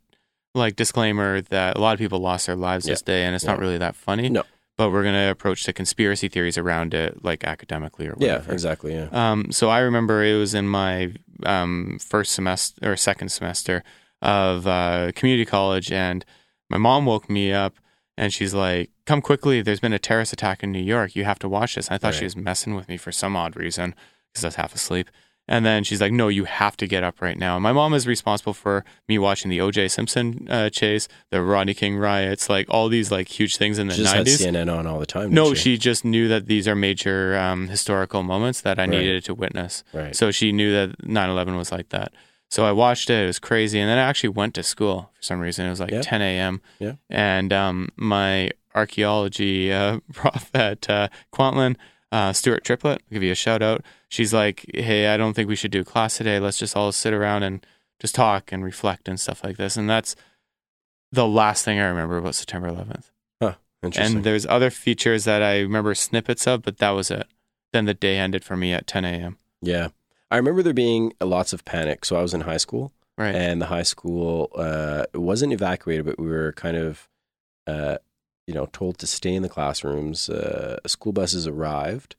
like 0.55 0.75
disclaimer 0.75 1.41
that 1.41 1.77
a 1.77 1.79
lot 1.79 1.93
of 1.93 1.99
people 1.99 2.19
lost 2.19 2.47
their 2.47 2.55
lives 2.55 2.85
this 2.85 3.01
day 3.01 3.23
and 3.25 3.35
it's 3.35 3.45
not 3.45 3.59
really 3.59 3.77
that 3.77 3.95
funny. 3.95 4.29
No. 4.29 4.43
But 4.77 4.91
we're 4.91 5.03
going 5.03 5.15
to 5.15 5.31
approach 5.31 5.63
the 5.65 5.71
conspiracy 5.71 6.27
theories 6.27 6.57
around 6.57 6.93
it 6.93 7.23
like 7.23 7.45
academically 7.45 8.07
or 8.07 8.13
whatever. 8.13 8.45
Yeah, 8.47 8.53
exactly, 8.53 8.93
yeah. 8.93 9.07
Um, 9.11 9.51
so 9.51 9.69
I 9.69 9.79
remember 9.79 10.21
it 10.21 10.35
was 10.35 10.53
in 10.53 10.67
my 10.67 11.13
um, 11.43 11.97
first 12.01 12.33
semester 12.33 12.91
or 12.91 12.97
second 12.97 13.29
semester 13.29 13.83
of 14.21 14.67
uh, 14.67 15.11
community 15.15 15.45
college, 15.45 15.91
and 15.93 16.25
my 16.69 16.77
mom 16.77 17.05
woke 17.05 17.29
me 17.29 17.53
up 17.53 17.75
and 18.17 18.33
she's 18.33 18.53
like, 18.53 18.89
"Come 19.05 19.21
quickly! 19.21 19.61
There's 19.61 19.79
been 19.79 19.93
a 19.93 19.99
terrorist 19.99 20.33
attack 20.33 20.61
in 20.63 20.71
New 20.73 20.83
York. 20.83 21.15
You 21.15 21.23
have 21.23 21.39
to 21.39 21.49
watch 21.49 21.75
this." 21.75 21.89
I 21.89 21.97
thought 21.97 22.13
she 22.15 22.25
was 22.25 22.35
messing 22.35 22.75
with 22.75 22.89
me 22.89 22.97
for 22.97 23.11
some 23.13 23.35
odd 23.35 23.55
reason 23.55 23.95
because 24.33 24.43
I 24.43 24.47
was 24.47 24.55
half 24.55 24.75
asleep. 24.75 25.09
And 25.47 25.63
then 25.63 25.83
she's 25.83 26.01
like, 26.01 26.11
"No, 26.11 26.27
you 26.27 26.45
have 26.45 26.75
to 26.77 26.87
get 26.87 27.03
up 27.03 27.21
right 27.21 27.37
now." 27.37 27.59
My 27.59 27.71
mom 27.71 27.93
is 27.93 28.07
responsible 28.07 28.53
for 28.53 28.83
me 29.07 29.19
watching 29.19 29.49
the 29.51 29.61
O.J. 29.61 29.89
Simpson 29.89 30.47
uh, 30.49 30.69
chase, 30.71 31.07
the 31.29 31.41
Rodney 31.43 31.75
King 31.75 31.97
riots, 31.97 32.49
like 32.49 32.65
all 32.69 32.89
these 32.89 33.11
like 33.11 33.27
huge 33.27 33.57
things 33.57 33.77
in 33.77 33.87
the 33.87 33.93
She 33.93 34.03
nineties. 34.03 34.41
CNN 34.41 34.75
on 34.75 34.87
all 34.87 34.97
the 34.99 35.05
time. 35.05 35.31
No, 35.31 35.45
didn't 35.45 35.57
she 35.59 35.77
just 35.77 36.03
knew 36.03 36.27
that 36.29 36.47
these 36.47 36.67
are 36.67 36.75
major 36.75 37.37
um, 37.37 37.67
historical 37.67 38.23
moments 38.23 38.61
that 38.61 38.79
I 38.79 38.83
Right. 38.83 38.89
needed 38.89 39.23
to 39.25 39.35
witness. 39.35 39.83
Right. 39.93 40.15
So 40.15 40.31
she 40.31 40.51
knew 40.51 40.71
that 40.73 40.97
9/11 41.05 41.55
was 41.57 41.71
like 41.71 41.89
that. 41.89 42.11
So 42.49 42.65
I 42.65 42.71
watched 42.71 43.09
it. 43.11 43.23
It 43.23 43.27
was 43.27 43.37
crazy, 43.39 43.79
and 43.79 43.87
then 43.89 43.97
I 43.99 44.01
actually 44.09 44.29
went 44.29 44.53
to 44.55 44.63
school 44.63 45.11
for 45.13 45.21
some 45.21 45.39
reason. 45.39 45.65
It 45.67 45.69
was 45.69 45.79
like 45.79 45.91
Yeah. 45.91 46.01
10 46.01 46.21
a.m. 46.23 46.61
Yeah. 46.79 46.93
And 47.09 47.53
um, 47.53 47.89
my 47.97 48.49
archaeology 48.73 49.71
uh, 49.73 49.99
prof 50.13 50.49
at 50.53 50.89
uh, 50.89 51.07
Kwantlen, 51.33 51.75
uh, 52.11 52.33
Stuart 52.33 52.63
Triplett, 52.63 53.01
I'll 53.01 53.13
give 53.13 53.23
you 53.23 53.31
a 53.31 53.35
shout 53.35 53.61
out. 53.61 53.81
She's 54.09 54.33
like, 54.33 54.65
"Hey, 54.73 55.07
I 55.07 55.17
don't 55.17 55.33
think 55.33 55.49
we 55.49 55.55
should 55.55 55.71
do 55.71 55.83
class 55.83 56.17
today. 56.17 56.39
Let's 56.39 56.57
just 56.57 56.75
all 56.75 56.91
sit 56.91 57.13
around 57.13 57.43
and 57.43 57.65
just 57.99 58.15
talk 58.15 58.51
and 58.51 58.63
reflect 58.63 59.07
and 59.07 59.19
stuff 59.19 59.43
like 59.43 59.57
this." 59.57 59.77
And 59.77 59.89
that's 59.89 60.15
the 61.11 61.27
last 61.27 61.65
thing 61.65 61.79
I 61.79 61.87
remember 61.87 62.17
about 62.17 62.35
September 62.35 62.69
11th. 62.69 63.11
Huh. 63.41 63.55
Interesting. 63.81 64.17
And 64.17 64.25
there's 64.25 64.45
other 64.45 64.69
features 64.69 65.23
that 65.25 65.41
I 65.41 65.59
remember 65.59 65.95
snippets 65.95 66.45
of, 66.47 66.61
but 66.61 66.77
that 66.77 66.91
was 66.91 67.09
it. 67.09 67.27
Then 67.73 67.85
the 67.85 67.93
day 67.93 68.17
ended 68.17 68.43
for 68.43 68.55
me 68.55 68.73
at 68.73 68.87
10 68.87 69.05
a.m. 69.05 69.37
Yeah. 69.61 69.89
I 70.29 70.37
remember 70.37 70.61
there 70.63 70.73
being 70.73 71.13
lots 71.21 71.53
of 71.53 71.65
panic. 71.65 72.05
So 72.05 72.15
I 72.15 72.21
was 72.21 72.33
in 72.33 72.41
high 72.41 72.57
school. 72.57 72.91
Right. 73.17 73.33
And 73.33 73.61
the 73.61 73.67
high 73.67 73.83
school 73.83 74.51
uh, 74.55 75.05
wasn't 75.13 75.53
evacuated, 75.53 76.05
but 76.05 76.19
we 76.19 76.27
were 76.27 76.51
kind 76.53 76.75
of, 76.75 77.07
uh, 77.65 77.97
you 78.47 78.53
know, 78.53 78.67
told 78.67 78.97
to 78.99 79.07
stay 79.07 79.33
in 79.33 79.41
the 79.43 79.49
classrooms. 79.49 80.29
Uh, 80.29 80.77
school 80.87 81.11
buses 81.13 81.47
arrived. 81.47 82.15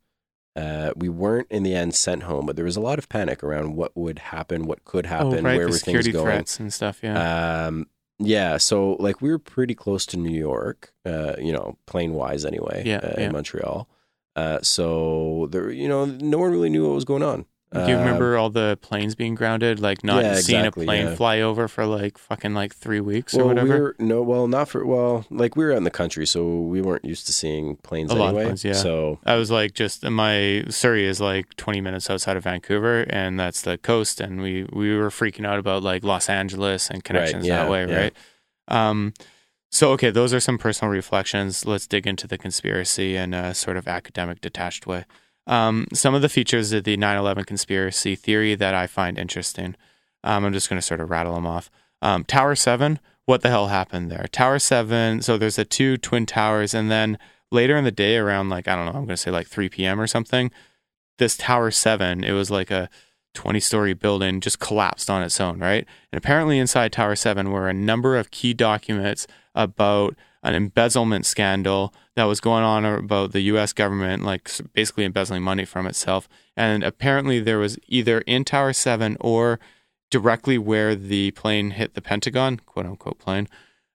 Uh, 0.57 0.91
we 0.97 1.09
weren't 1.09 1.47
in 1.51 1.62
the 1.62 1.74
end 1.74 1.95
sent 1.95 2.22
home, 2.22 2.47
but 2.47 2.57
there 2.57 2.64
was 2.64 2.77
a 2.77 2.81
lot 2.81 2.99
of 2.99 3.09
panic 3.11 3.45
around 3.45 3.77
what 3.77 3.95
would 3.95 4.18
happen, 4.18 4.64
what 4.66 4.85
could 4.85 5.05
happen, 5.05 5.41
oh, 5.41 5.43
right, 5.43 5.57
where 5.59 5.66
the 5.66 5.72
were 5.72 5.79
things 5.79 6.09
going. 6.09 6.24
threats 6.24 6.59
and 6.59 6.72
stuff. 6.72 7.01
Yeah. 7.03 7.66
Um, 7.66 7.87
yeah, 8.18 8.57
so 8.57 8.93
like 8.95 9.20
we 9.20 9.29
were 9.29 9.39
pretty 9.39 9.74
close 9.74 10.07
to 10.07 10.16
New 10.16 10.35
York, 10.37 10.95
uh, 11.05 11.35
you 11.39 11.53
know, 11.53 11.77
plane 11.85 12.14
wise 12.14 12.47
anyway, 12.47 12.83
Yeah, 12.87 12.97
uh, 13.03 13.14
yeah. 13.18 13.24
in 13.27 13.33
Montreal. 13.33 13.87
Uh, 14.35 14.61
so 14.62 15.49
there, 15.51 15.70
you 15.70 15.89
know, 15.89 16.07
no 16.07 16.39
one 16.39 16.51
really 16.51 16.70
knew 16.70 16.87
what 16.87 16.95
was 16.95 17.05
going 17.05 17.22
on. 17.22 17.45
Do 17.85 17.91
you 17.91 17.97
Um, 17.97 18.05
remember 18.05 18.37
all 18.37 18.51
the 18.51 18.79
planes 18.81 19.14
being 19.14 19.35
grounded? 19.35 19.81
Like 19.81 20.03
not 20.03 20.24
Yeah, 20.24 20.35
seeing 20.37 20.61
exactly, 20.61 20.85
a 20.85 20.87
plane 20.87 21.07
yeah. 21.07 21.14
fly 21.14 21.41
over 21.41 21.68
for 21.68 21.85
like 21.85 22.16
fucking 22.16 22.55
like 22.55 22.74
three 22.74 23.01
weeks 23.01 23.35
or 23.35 23.39
well, 23.39 23.47
whatever. 23.49 23.74
we 23.74 23.81
were 23.81 23.97
no, 23.99 24.22
well, 24.22 24.49
not 24.49 24.68
for 24.68 24.87
well, 24.87 25.24
like 25.31 25.57
we 25.57 25.64
were 25.64 25.72
out 25.72 25.79
in 25.79 25.85
the 25.85 25.91
country, 25.91 26.27
so 26.27 26.45
we 26.61 26.81
weren't 26.81 27.05
used 27.05 27.27
to 27.27 27.33
seeing 27.33 27.77
planes 27.77 28.11
a 28.11 28.14
lot 28.14 28.35
of 28.35 28.43
planes, 28.43 28.64
yeah. 28.64 28.72
So 28.72 29.18
I 29.27 29.35
was 29.35 29.51
like 29.51 29.74
just 29.74 30.03
my 30.05 30.64
Surrey 30.68 31.07
is 31.07 31.20
like 31.20 31.55
20 31.57 31.81
minutes 31.81 32.09
outside 32.09 32.37
of 32.37 32.45
Vancouver, 32.45 33.03
and 33.11 33.39
that's 33.39 33.62
the 33.62 33.77
coast, 33.79 34.20
and 34.20 34.41
we 34.41 34.66
we 34.72 34.97
were 34.97 35.11
freaking 35.11 35.47
out 35.47 35.59
about 35.59 35.83
like 35.83 36.05
Los 36.05 36.29
Angeles 36.29 36.89
and 36.91 37.05
connections 37.05 37.47
yeah, 37.47 37.62
that 37.62 37.70
way, 37.70 37.85
right? 37.85 38.14
Um, 38.68 39.14
so 39.70 39.93
okay, 39.93 40.11
those 40.11 40.33
are 40.33 40.41
some 40.41 40.59
personal 40.59 40.91
reflections. 40.93 41.66
Let's 41.66 41.87
dig 41.87 42.07
into 42.07 42.27
the 42.27 42.39
conspiracy 42.39 43.16
in 43.16 43.35
a 43.35 43.55
sort 43.55 43.77
of 43.77 43.87
academic, 43.89 44.41
detached 44.41 44.87
way. 44.87 45.05
Um, 45.47 45.87
some 45.93 46.15
of 46.15 46.23
the 46.23 46.29
features 46.29 46.73
of 46.73 46.85
the 46.85 46.97
9/11 46.97 47.47
conspiracy 47.47 48.17
theory 48.17 48.55
that 48.55 48.75
I 48.75 48.87
find 48.87 49.19
interesting. 49.19 49.77
Um, 50.25 50.45
I'm 50.45 50.53
just 50.53 50.69
going 50.69 50.79
to 50.79 50.87
sort 50.87 51.01
of 51.01 51.11
rattle 51.11 51.35
them 51.35 51.47
off. 51.47 51.71
Um, 52.03 52.25
Tower 52.25 52.55
Seven. 52.55 52.99
What 53.27 53.43
the 53.43 53.49
hell 53.49 53.69
happened 53.69 54.11
there? 54.11 54.27
Tower 54.31 54.59
Seven. 54.59 55.21
So 55.23 55.37
there's 55.37 55.57
the 55.57 55.65
two 55.65 55.97
twin 55.97 56.27
towers, 56.27 56.75
and 56.75 56.91
then 56.91 57.19
later 57.51 57.77
in 57.77 57.85
the 57.85 57.91
day, 57.91 58.17
around 58.17 58.49
like 58.49 58.69
I 58.69 58.77
don't 58.77 58.87
know, 58.87 58.93
I'm 58.93 59.07
going 59.07 59.09
to 59.09 59.17
say 59.17 59.31
like 59.31 59.47
3 59.47 59.69
p.m. 59.69 60.01
or 60.01 60.07
something. 60.07 60.51
This 61.19 61.37
Tower 61.37 61.71
Seven. 61.71 62.25
It 62.25 62.33
was 62.33 62.51
like 62.51 62.71
a 62.71 62.89
20 63.37 63.61
story 63.61 63.95
building 63.95 64.41
just 64.41 64.59
collapsed 64.59 65.09
on 65.09 65.23
its 65.23 65.41
own, 65.41 65.61
right? 65.61 65.87
And 66.11 66.19
apparently 66.19 66.59
inside 66.59 66.93
Tower 66.93 67.15
7 67.15 67.51
were 67.51 67.69
a 67.69 67.75
number 67.75 68.17
of 68.17 68.31
key 68.31 68.55
documents 68.55 69.27
about 69.55 70.17
an 70.47 70.55
embezzlement 70.55 71.27
scandal 71.27 71.93
that 72.15 72.25
was 72.25 72.41
going 72.41 72.63
on 72.63 72.85
about 72.85 73.33
the 73.33 73.41
US 73.43 73.73
government, 73.73 74.23
like 74.23 74.49
basically 74.73 75.05
embezzling 75.05 75.43
money 75.43 75.65
from 75.65 75.87
itself. 75.87 76.29
And 76.57 76.85
apparently 76.85 77.41
there 77.41 77.59
was 77.59 77.79
either 77.89 78.21
in 78.21 78.45
Tower 78.45 78.73
7 78.73 79.17
or 79.21 79.59
directly 80.11 80.57
where 80.57 80.95
the 80.95 81.33
plane 81.33 81.73
hit 81.73 81.95
the 81.95 82.01
Pentagon, 82.01 82.61
quote 82.65 82.87
unquote 82.87 83.19
plane, 83.19 83.49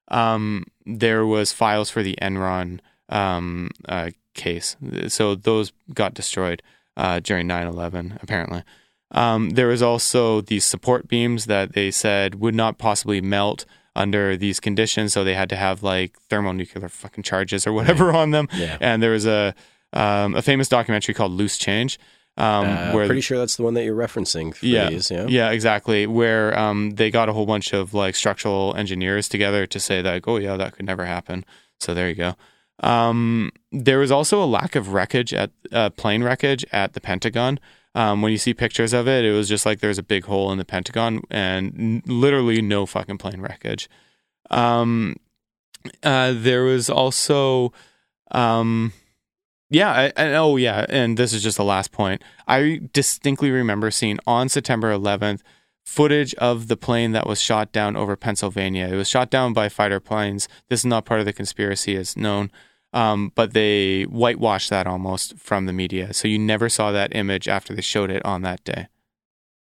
um, 0.08 0.64
there 0.84 1.24
was 1.24 1.54
files 1.54 1.88
for 1.88 2.02
the 2.02 2.18
Enron 2.20 2.80
um, 3.08 3.70
uh, 3.88 4.10
case. 4.34 4.76
So 5.08 5.34
those 5.34 5.72
got 5.94 6.12
destroyed 6.12 6.62
uh, 6.98 7.20
during 7.20 7.46
9 7.46 7.66
11, 7.66 8.18
apparently. 8.22 8.62
Um, 9.10 9.50
there 9.50 9.68
was 9.68 9.82
also 9.82 10.42
these 10.42 10.66
support 10.66 11.08
beams 11.08 11.46
that 11.46 11.72
they 11.72 11.90
said 11.90 12.36
would 12.36 12.54
not 12.54 12.76
possibly 12.76 13.22
melt 13.22 13.64
under 13.94 14.36
these 14.36 14.60
conditions, 14.60 15.12
so 15.12 15.24
they 15.24 15.34
had 15.34 15.48
to 15.50 15.56
have 15.56 15.82
like 15.82 16.18
thermonuclear 16.28 16.88
fucking 16.88 17.24
charges 17.24 17.66
or 17.66 17.72
whatever 17.72 18.12
on 18.12 18.30
them. 18.30 18.48
Yeah. 18.54 18.78
And 18.80 19.02
there 19.02 19.10
was 19.10 19.26
a 19.26 19.54
um, 19.92 20.34
a 20.34 20.42
famous 20.42 20.68
documentary 20.68 21.14
called 21.14 21.32
Loose 21.32 21.58
Change, 21.58 21.98
um, 22.38 22.66
uh, 22.66 22.92
where 22.92 23.06
pretty 23.06 23.20
sure 23.20 23.38
that's 23.38 23.56
the 23.56 23.62
one 23.62 23.74
that 23.74 23.84
you're 23.84 23.96
referencing. 23.96 24.54
For 24.54 24.64
yeah, 24.64 24.88
these, 24.88 25.10
yeah, 25.10 25.26
yeah, 25.26 25.50
exactly. 25.50 26.06
Where 26.06 26.58
um, 26.58 26.92
they 26.92 27.10
got 27.10 27.28
a 27.28 27.32
whole 27.32 27.46
bunch 27.46 27.74
of 27.74 27.92
like 27.92 28.14
structural 28.14 28.74
engineers 28.76 29.28
together 29.28 29.66
to 29.66 29.78
say 29.78 30.00
that, 30.00 30.24
oh 30.26 30.38
yeah, 30.38 30.56
that 30.56 30.74
could 30.74 30.86
never 30.86 31.04
happen. 31.04 31.44
So 31.80 31.92
there 31.92 32.08
you 32.08 32.14
go. 32.14 32.34
Um, 32.80 33.50
there 33.70 33.98
was 33.98 34.10
also 34.10 34.42
a 34.42 34.46
lack 34.46 34.74
of 34.74 34.92
wreckage 34.92 35.34
at 35.34 35.50
uh, 35.72 35.90
plane 35.90 36.22
wreckage 36.22 36.64
at 36.72 36.94
the 36.94 37.00
Pentagon. 37.00 37.60
Um, 37.94 38.22
when 38.22 38.32
you 38.32 38.38
see 38.38 38.54
pictures 38.54 38.92
of 38.94 39.06
it, 39.06 39.24
it 39.24 39.32
was 39.32 39.48
just 39.48 39.66
like 39.66 39.80
there's 39.80 39.98
a 39.98 40.02
big 40.02 40.24
hole 40.24 40.50
in 40.50 40.58
the 40.58 40.64
Pentagon 40.64 41.20
and 41.30 41.74
n- 41.78 42.02
literally 42.06 42.62
no 42.62 42.86
fucking 42.86 43.18
plane 43.18 43.40
wreckage. 43.40 43.88
Um, 44.50 45.16
uh, 46.02 46.32
there 46.34 46.64
was 46.64 46.88
also, 46.88 47.72
um, 48.30 48.92
yeah, 49.68 49.90
I, 49.90 50.12
I, 50.16 50.32
oh 50.34 50.56
yeah, 50.56 50.86
and 50.88 51.18
this 51.18 51.34
is 51.34 51.42
just 51.42 51.58
the 51.58 51.64
last 51.64 51.92
point. 51.92 52.22
I 52.48 52.80
distinctly 52.92 53.50
remember 53.50 53.90
seeing 53.90 54.18
on 54.26 54.48
September 54.48 54.90
11th 54.90 55.42
footage 55.84 56.34
of 56.34 56.68
the 56.68 56.76
plane 56.76 57.12
that 57.12 57.26
was 57.26 57.40
shot 57.40 57.72
down 57.72 57.96
over 57.96 58.16
Pennsylvania. 58.16 58.88
It 58.88 58.96
was 58.96 59.08
shot 59.08 59.30
down 59.30 59.52
by 59.52 59.68
fighter 59.68 60.00
planes. 60.00 60.48
This 60.68 60.80
is 60.80 60.86
not 60.86 61.04
part 61.04 61.20
of 61.20 61.26
the 61.26 61.32
conspiracy, 61.32 61.96
as 61.96 62.16
known. 62.16 62.50
Um, 62.92 63.32
but 63.34 63.52
they 63.54 64.02
whitewashed 64.04 64.68
that 64.70 64.86
almost 64.86 65.38
from 65.38 65.66
the 65.66 65.72
media. 65.72 66.12
So 66.12 66.28
you 66.28 66.38
never 66.38 66.68
saw 66.68 66.92
that 66.92 67.14
image 67.16 67.48
after 67.48 67.74
they 67.74 67.80
showed 67.82 68.10
it 68.10 68.24
on 68.24 68.42
that 68.42 68.62
day. 68.64 68.88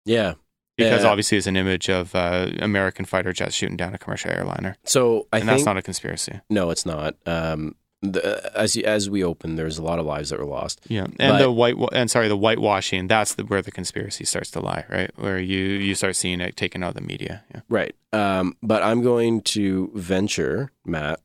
yeah. 0.05 0.34
Because 0.78 1.05
Uh, 1.05 1.09
obviously 1.09 1.38
it's 1.38 1.47
an 1.47 1.55
image 1.55 1.89
of 1.89 2.13
uh, 2.13 2.49
American 2.59 3.06
fighter 3.06 3.31
jets 3.31 3.56
shooting 3.56 3.77
down 3.77 3.93
a 3.93 3.97
commercial 3.97 4.30
airliner. 4.30 4.76
So 4.84 5.26
I 5.31 5.38
and 5.38 5.45
think 5.45 5.60
that's 5.60 5.65
not 5.65 5.77
a 5.77 5.81
conspiracy. 5.81 6.41
No, 6.49 6.69
it's 6.69 6.85
not. 6.85 7.15
Um, 7.26 7.76
the, 8.02 8.52
as 8.53 8.76
as 8.76 9.10
we 9.10 9.23
open, 9.23 9.56
there's 9.56 9.77
a 9.77 9.81
lot 9.81 9.99
of 9.99 10.06
lives 10.06 10.31
that 10.31 10.38
were 10.39 10.45
lost. 10.45 10.81
Yeah, 10.89 11.06
and 11.06 11.15
But- 11.18 11.38
the 11.39 11.49
white 11.49 11.76
and 11.93 12.11
sorry, 12.11 12.27
the 12.27 12.35
whitewashing. 12.38 13.07
That's 13.07 13.35
the, 13.35 13.43
where 13.45 13.61
the 13.61 13.72
conspiracy 13.72 14.26
starts 14.26 14.52
to 14.52 14.60
lie, 14.60 14.84
right? 14.89 15.10
Where 15.15 15.39
you 15.39 15.60
you 15.60 15.95
start 15.95 16.18
seeing 16.18 16.41
it 16.41 16.57
taken 16.57 16.84
out 16.84 16.89
of 16.89 16.95
the 16.95 17.07
media. 17.07 17.45
Yeah. 17.53 17.61
Right. 17.69 17.95
Um, 18.11 18.57
but 18.61 18.84
I'm 18.84 19.02
going 19.02 19.41
to 19.56 19.91
venture, 19.95 20.72
Matt, 20.85 21.22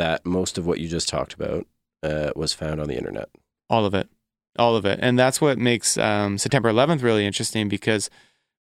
that 0.00 0.24
most 0.24 0.58
of 0.58 0.66
what 0.66 0.80
you 0.80 0.88
just 0.88 1.08
talked 1.08 1.34
about 1.34 1.66
uh, 2.02 2.30
was 2.34 2.52
found 2.52 2.80
on 2.80 2.88
the 2.88 2.96
internet. 2.96 3.28
all 3.68 3.84
of 3.84 3.94
it. 3.94 4.08
All 4.58 4.74
of 4.74 4.84
it. 4.84 4.98
And 5.00 5.18
that's 5.18 5.40
what 5.40 5.58
makes 5.58 5.96
um, 5.96 6.36
september 6.38 6.70
11th 6.72 7.02
really 7.02 7.24
interesting 7.26 7.68
because 7.68 8.10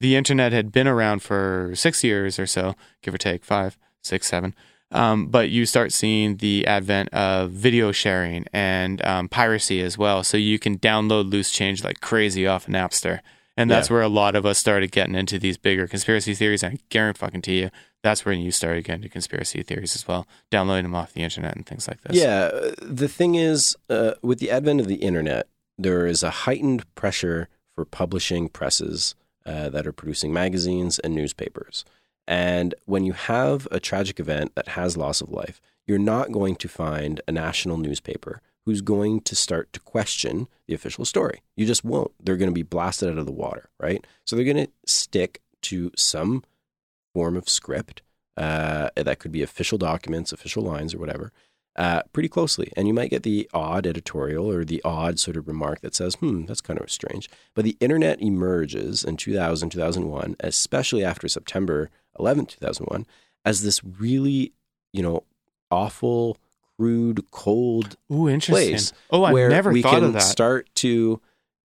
the 0.01 0.17
internet 0.17 0.53
had 0.53 0.73
been 0.73 0.87
around 0.89 1.23
for 1.23 1.73
six 1.75 2.03
years 2.05 2.39
or 2.39 2.47
so 2.47 2.75
give 3.03 3.15
or 3.15 3.19
take 3.19 3.45
five 3.45 3.77
six 4.03 4.27
seven. 4.27 4.55
Um, 4.91 5.29
but 5.29 5.49
you 5.49 5.65
start 5.65 5.91
seeing 5.93 6.37
the 6.37 6.67
advent 6.67 7.09
of 7.15 7.51
video 7.51 7.93
sharing 7.93 8.45
and 8.53 9.03
um, 9.05 9.29
piracy 9.29 9.81
as 9.81 9.97
well. 9.97 10.23
So 10.23 10.37
you 10.37 10.59
can 10.59 10.79
download 10.79 11.31
loose 11.31 11.51
change 11.51 11.83
like 11.83 12.01
crazy 12.01 12.47
off 12.47 12.67
napster 12.67 13.21
and 13.57 13.71
that's 13.71 13.89
Yeah. 13.89 13.95
where 13.95 14.03
a 14.03 14.09
lot 14.09 14.35
of 14.35 14.47
us 14.47 14.59
started 14.59 14.91
getting 14.93 15.15
into 15.15 15.39
these 15.39 15.57
bigger 15.59 15.87
conspiracy 15.87 16.35
theories 16.35 16.63
and 16.63 16.75
I 16.75 16.79
guarantee 16.89 17.19
fucking 17.19 17.43
to 17.43 17.53
you 17.53 17.71
that's 18.03 18.25
when 18.25 18.41
you 18.41 18.51
started 18.51 18.85
getting 18.85 19.03
into 19.03 19.13
conspiracy 19.13 19.63
theories 19.63 19.95
as 19.95 20.09
well 20.09 20.27
downloading 20.51 20.85
them 20.85 20.95
off 20.95 21.13
the 21.13 21.23
internet 21.23 21.55
and 21.55 21.65
things 21.67 21.87
like 21.89 22.01
this 22.03 22.17
Yeah. 22.17 22.51
The 22.81 23.09
thing 23.09 23.35
is, 23.37 23.77
uh, 23.89 24.15
with 24.23 24.39
the 24.41 24.51
advent 24.51 24.81
of 24.81 24.89
the 24.89 24.97
internet, 24.97 25.47
there 25.79 26.07
is 26.07 26.23
a 26.23 26.31
heightened 26.31 26.83
pressure 26.95 27.49
for 27.75 27.85
publishing 27.85 28.49
presses 28.49 29.15
uh, 29.47 29.69
that 29.71 29.87
are 29.87 29.93
producing 29.93 30.33
magazines 30.33 30.99
and 30.99 31.15
newspapers. 31.15 31.85
And 32.29 32.75
when 32.87 33.05
you 33.05 33.13
have 33.13 33.67
a 33.71 33.81
tragic 33.81 34.21
event 34.21 34.55
that 34.55 34.69
has 34.69 34.97
loss 34.97 35.21
of 35.21 35.31
life, 35.31 35.61
you're 35.87 35.99
not 35.99 36.31
going 36.33 36.55
to 36.57 36.69
find 36.69 37.21
a 37.27 37.33
national 37.33 37.77
newspaper 37.77 38.41
who's 38.65 38.81
going 38.81 39.21
to 39.23 39.35
start 39.35 39.73
to 39.73 39.81
question 39.81 40.49
the 40.67 40.75
official 40.75 41.05
story. 41.05 41.43
You 41.57 41.67
just 41.67 41.85
won't. 41.85 42.13
They're 42.23 42.37
going 42.37 42.51
to 42.51 42.55
be 42.55 42.63
blasted 42.63 43.11
out 43.11 43.19
of 43.19 43.27
the 43.27 43.33
water, 43.33 43.69
right? 43.81 44.07
So 44.25 44.37
they're 44.37 44.45
going 44.45 44.67
to 44.67 44.73
stick 44.87 45.41
to 45.63 45.91
some 45.97 46.45
form 47.15 47.37
of 47.37 47.49
script 47.49 48.03
uh, 48.37 48.91
that 48.97 49.19
could 49.19 49.33
be 49.33 49.43
official 49.43 49.79
documents, 49.79 50.33
official 50.33 50.63
lines, 50.63 50.95
or 50.95 50.99
whatever, 50.99 51.33
uh, 51.77 52.03
pretty 52.13 52.29
closely. 52.29 52.73
And 52.77 52.87
you 52.87 52.95
might 52.95 53.11
get 53.11 53.23
the 53.23 53.49
odd 53.53 53.87
editorial 53.87 54.51
or 54.51 54.65
the 54.65 54.83
odd 54.85 55.19
sort 55.19 55.37
of 55.37 55.49
remark 55.49 55.81
that 55.81 55.95
says, 55.95 56.15
hmm, 56.17 56.47
that's 56.47 56.61
kind 56.61 56.81
of 56.81 56.91
strange. 56.91 57.29
But 57.55 57.65
the 57.65 57.77
internet 57.81 58.23
emerges 58.23 59.05
in 59.05 59.17
2000, 59.17 59.71
2001, 59.71 60.37
especially 60.41 61.05
after 61.05 61.29
September 61.29 61.91
11, 62.19 62.47
2001, 62.47 63.07
as 63.45 63.63
this 63.63 63.83
really, 63.85 64.53
you 64.93 65.03
know, 65.03 65.25
awful, 65.71 66.37
crude, 66.79 67.25
cold 67.31 67.97
Ooh, 68.13 68.29
interesting. 68.29 68.71
place 68.71 68.93
Oh, 69.11 69.23
I 69.25 69.33
where 69.33 69.49
never 69.49 69.73
we 69.73 69.83
thought 69.83 69.95
can 69.95 70.05
of 70.05 70.13
that. 70.15 70.21
start 70.21 70.69
to 70.77 71.21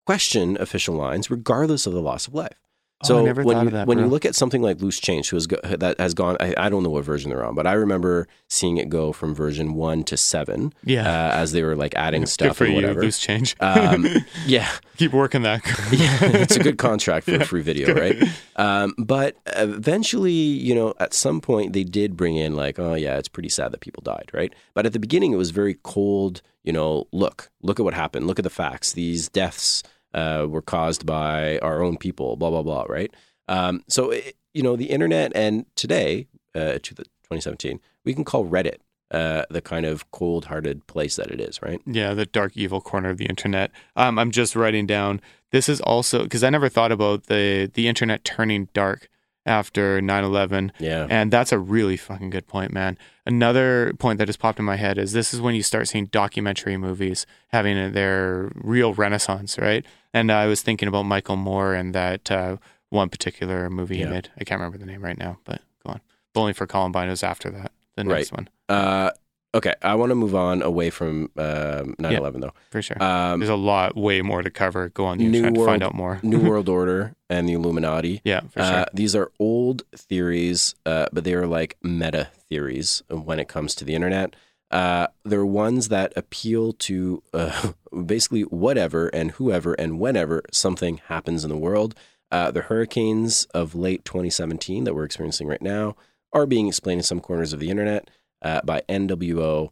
question 0.05 0.57
official 0.61 0.95
lines 0.95 1.31
regardless 1.31 1.87
of 1.87 1.93
the 1.93 2.01
loss 2.03 2.27
of 2.27 2.35
life. 2.35 2.61
Oh, 3.07 3.17
So 3.19 3.25
never 3.25 3.43
when 3.43 3.65
you, 3.65 3.71
that, 3.71 3.87
when 3.87 3.99
you 3.99 4.07
look 4.07 4.25
at 4.25 4.35
something 4.35 4.63
like 4.63 4.81
Loose 4.81 5.01
Change, 5.01 5.31
who 5.31 5.37
has 5.37 5.47
go, 5.47 5.57
that 5.65 5.99
has 6.01 6.15
gone, 6.15 6.37
I, 6.41 6.55
I 6.57 6.69
don't 6.69 6.83
know 6.83 6.91
what 6.91 7.05
version 7.05 7.31
they're 7.31 7.45
on, 7.45 7.55
but 7.55 7.67
I 7.67 7.73
remember 7.73 8.27
seeing 8.49 8.77
it 8.77 8.89
go 8.89 9.13
from 9.13 9.35
version 9.35 9.75
one 9.75 10.05
to 10.05 10.17
seven. 10.17 10.73
Yeah. 10.85 11.03
uh, 11.03 11.33
as 11.37 11.53
they 11.53 11.63
were 11.63 11.77
like 11.77 11.95
adding 11.95 12.27
stuff 12.27 12.61
and 12.61 12.71
you, 12.71 12.75
whatever. 12.77 13.03
Loose 13.03 13.19
Change. 13.19 13.57
Um, 13.61 14.07
yeah, 14.47 14.69
Keep 14.97 15.13
working 15.13 15.43
that. 15.43 15.65
yeah, 15.93 16.19
it's 16.41 16.57
a 16.57 16.61
good 16.63 16.79
contract 16.89 17.27
for 17.27 17.33
Yeah, 17.33 17.43
a 17.43 17.45
free 17.45 17.63
video, 17.63 17.95
right? 17.95 18.17
Um, 18.57 18.95
but 18.99 19.37
eventually, 19.47 20.33
you 20.33 20.75
know, 20.75 20.95
at 20.99 21.13
some 21.15 21.41
point 21.41 21.73
they 21.73 21.85
did 21.85 22.17
bring 22.17 22.37
in 22.37 22.57
like, 22.57 22.79
oh 22.79 22.95
yeah, 22.95 23.19
it's 23.19 23.29
pretty 23.29 23.49
sad 23.49 23.73
that 23.73 23.81
people 23.81 24.03
died, 24.03 24.31
right? 24.33 24.55
But 24.75 24.87
at 24.87 24.93
the 24.93 24.99
beginning, 24.99 25.33
it 25.33 25.37
was 25.37 25.51
very 25.51 25.75
cold. 25.83 26.43
You 26.65 26.73
know, 26.73 27.07
look, 27.13 27.51
look 27.63 27.79
at 27.79 27.85
what 27.85 27.95
happened. 27.95 28.27
Look 28.27 28.39
at 28.41 28.43
the 28.43 28.51
facts. 28.51 28.93
These 28.93 29.29
deaths 29.29 29.83
uh, 30.17 30.47
were 30.49 30.63
caused 30.63 31.07
by 31.07 31.59
our 31.59 31.83
own 31.83 31.97
people. 31.97 32.37
Blah 32.37 32.51
blah 32.51 32.63
blah, 32.63 32.85
right? 32.89 33.15
Um, 33.47 33.85
so 33.87 34.11
it, 34.11 34.37
you 34.55 34.63
know, 34.63 34.75
the 34.75 34.87
internet 34.87 35.31
and 35.37 35.67
today, 35.77 36.27
uh, 36.55 36.79
to 36.83 36.95
the 36.95 37.05
2017, 37.05 37.79
we 38.05 38.15
can 38.15 38.25
call 38.25 38.45
Reddit 38.47 38.79
uh, 39.11 39.45
the 39.51 39.61
kind 39.61 39.87
of 39.87 40.11
cold-hearted 40.11 40.87
place 40.87 41.17
that 41.17 41.31
it 41.31 41.41
is, 41.41 41.63
right? 41.63 41.81
Yeah, 41.87 42.15
the 42.15 42.27
dark 42.27 42.57
evil 42.57 42.81
corner 42.81 43.11
of 43.11 43.19
the 43.19 43.27
internet. 43.27 43.71
Um, 43.95 44.19
I'm 44.19 44.31
just 44.31 44.57
writing 44.57 44.87
down. 44.87 45.21
This 45.53 45.69
is 45.69 45.81
also 45.81 46.25
because 46.25 46.43
I 46.43 46.51
never 46.51 46.69
thought 46.69 46.91
about 46.91 47.25
the 47.25 47.71
the 47.73 47.87
internet 47.87 48.25
turning 48.25 48.69
dark 48.75 49.09
after 49.47 50.01
9/11. 50.01 50.73
Yeah. 50.81 51.07
and 51.09 51.33
that's 51.33 51.53
a 51.53 51.59
really 51.59 51.97
fucking 51.97 52.31
good 52.31 52.49
point, 52.49 52.73
man. 52.73 52.99
Another 53.25 53.93
point 53.99 54.19
that 54.19 54.29
has 54.29 54.37
popped 54.37 54.59
in 54.59 54.65
my 54.65 54.77
head 54.77 54.99
is 54.99 55.13
this 55.13 55.33
is 55.33 55.41
when 55.41 55.55
you 55.55 55.63
start 55.63 55.87
seeing 55.89 56.07
documentary 56.07 56.77
movies 56.77 57.27
having 57.49 57.93
their 57.93 58.51
real 58.55 58.93
renaissance, 58.93 59.57
right? 59.57 59.87
And 60.17 60.33
I 60.33 60.47
was 60.47 60.63
thinking 60.63 60.89
about 60.89 61.03
Michael 61.03 61.37
Moore 61.37 61.75
and 61.75 61.95
that 61.95 62.31
uh, 62.31 62.57
one 62.89 63.11
particular 63.11 63.69
movie 63.69 63.99
Yeah. 63.99 64.07
he 64.07 64.11
made. 64.13 64.31
I 64.41 64.45
can't 64.45 64.59
remember 64.59 64.79
the 64.79 64.87
name 64.87 65.03
right 65.05 65.19
now, 65.19 65.37
but 65.45 65.61
go 65.85 65.93
on. 65.93 66.01
Bowling 66.33 66.55
for 66.55 66.67
Columbine 66.67 67.11
was 67.11 67.23
after 67.23 67.51
that. 67.51 67.71
The 67.97 68.05
next 68.05 68.33
right. 68.33 68.39
one. 68.39 68.49
Uh, 68.71 69.11
okay, 69.55 69.75
I 69.83 69.95
want 69.95 70.09
to 70.11 70.15
move 70.15 70.35
on 70.35 70.63
away 70.63 70.89
from 70.89 71.31
um, 71.37 71.97
9/11 72.01 72.41
though. 72.41 72.55
For 72.71 72.81
sure. 72.81 73.03
Um, 73.03 73.41
There's 73.41 73.51
a 73.51 73.57
lot, 73.57 73.95
way 73.95 74.23
more 74.23 74.41
to 74.41 74.49
cover. 74.49 74.89
Go 74.89 75.05
on 75.05 75.19
the 75.19 75.25
New 75.25 75.37
internet 75.37 75.53
to 75.55 75.61
World, 75.61 75.71
find 75.71 75.83
out 75.83 75.95
more. 75.95 76.19
New 76.23 76.41
World 76.49 76.71
Order 76.71 77.15
and 77.29 77.47
the 77.47 77.53
Illuminati. 77.53 78.23
Yeah, 78.25 78.41
for 78.49 78.61
Uh, 78.61 78.87
these 78.95 79.15
are 79.15 79.31
old 79.39 79.83
theories, 79.95 80.75
uh, 80.87 81.09
but 81.13 81.25
they 81.25 81.35
are 81.35 81.47
like 81.47 81.77
meta 81.83 82.29
theories 82.49 83.03
when 83.11 83.39
it 83.39 83.49
comes 83.49 83.75
to 83.75 83.85
the 83.85 83.95
internet. 83.95 84.35
Uh, 84.71 85.07
they're 85.25 85.47
ones 85.47 85.89
that 85.89 86.13
appeal 86.17 86.73
to 86.73 87.23
uh, 87.33 87.73
basically 88.07 88.43
whatever 88.43 89.09
and 89.09 89.33
whoever 89.33 89.75
and 89.75 89.99
whenever 90.01 90.43
something 90.53 90.99
happens 91.09 91.45
in 91.45 91.51
the 91.51 91.57
world. 91.57 91.95
Uh, 92.33 92.51
the 92.51 92.63
hurricanes 92.63 93.45
of 93.55 93.75
late 93.75 94.05
2017 94.05 94.85
that 94.85 94.95
we're 94.95 95.05
experiencing 95.05 95.47
right 95.47 95.63
now 95.63 95.95
are 96.33 96.47
being 96.47 96.67
explained 96.67 96.99
in 96.99 97.05
some 97.05 97.21
corners 97.21 97.53
of 97.53 97.61
the 97.61 97.71
internet 97.71 98.11
uh, 98.43 98.61
by 98.65 98.83
NWO 98.89 99.71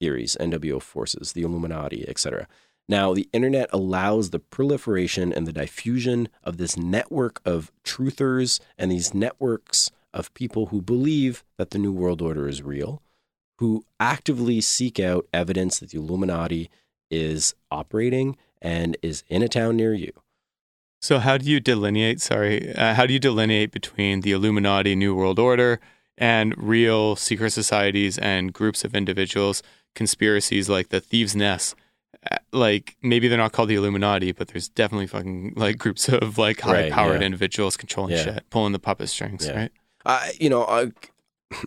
theories, 0.00 0.36
NWO 0.40 0.80
forces, 0.80 1.32
the 1.32 1.42
Illuminati, 1.42 2.08
etc. 2.08 2.48
Now, 2.88 3.14
the 3.14 3.28
internet 3.32 3.68
allows 3.72 4.30
the 4.30 4.40
proliferation 4.40 5.32
and 5.32 5.46
the 5.46 5.52
diffusion 5.52 6.28
of 6.42 6.56
this 6.56 6.76
network 6.76 7.40
of 7.44 7.70
truthers 7.84 8.58
and 8.76 8.90
these 8.90 9.14
networks 9.14 9.90
of 10.12 10.34
people 10.34 10.66
who 10.66 10.82
believe 10.82 11.44
that 11.56 11.70
the 11.70 11.78
New 11.78 11.92
World 11.92 12.20
Order 12.20 12.48
is 12.48 12.62
real, 12.62 13.00
who 13.60 13.84
actively 14.00 14.60
seek 14.60 14.98
out 14.98 15.26
evidence 15.34 15.78
that 15.78 15.90
the 15.90 15.98
Illuminati 15.98 16.70
is 17.10 17.54
operating 17.70 18.36
and 18.62 18.96
is 19.02 19.22
in 19.28 19.42
a 19.42 19.48
town 19.48 19.76
near 19.76 19.92
you. 19.94 20.12
So, 21.02 21.18
how 21.18 21.36
do 21.38 21.46
you 21.46 21.60
delineate? 21.60 22.20
Sorry, 22.20 22.74
uh, 22.74 22.94
how 22.94 23.06
do 23.06 23.12
you 23.12 23.18
delineate 23.18 23.70
between 23.70 24.22
the 24.22 24.32
Illuminati, 24.32 24.94
New 24.96 25.14
World 25.14 25.38
Order, 25.38 25.78
and 26.18 26.54
real 26.56 27.16
secret 27.16 27.50
societies 27.50 28.18
and 28.18 28.52
groups 28.52 28.84
of 28.84 28.94
individuals, 28.94 29.62
conspiracies 29.94 30.68
like 30.68 30.88
the 30.88 31.00
Thieves' 31.00 31.36
Nest? 31.36 31.74
Uh, 32.30 32.36
Like 32.52 32.96
maybe 33.02 33.28
they're 33.28 33.38
not 33.38 33.52
called 33.52 33.68
the 33.70 33.76
Illuminati, 33.76 34.32
but 34.32 34.48
there's 34.48 34.68
definitely 34.68 35.06
fucking 35.06 35.54
like 35.56 35.78
groups 35.78 36.08
of 36.08 36.36
like 36.38 36.60
high-powered 36.60 37.20
yeah. 37.20 37.26
individuals 37.26 37.76
controlling 37.76 38.12
Yeah. 38.16 38.24
shit, 38.24 38.50
pulling 38.50 38.72
the 38.72 38.78
puppet 38.78 39.08
strings, 39.08 39.46
Yeah. 39.46 39.56
right? 39.56 39.72
I, 40.04 40.32
you 40.40 40.48
know, 40.50 40.64
I, 40.64 40.92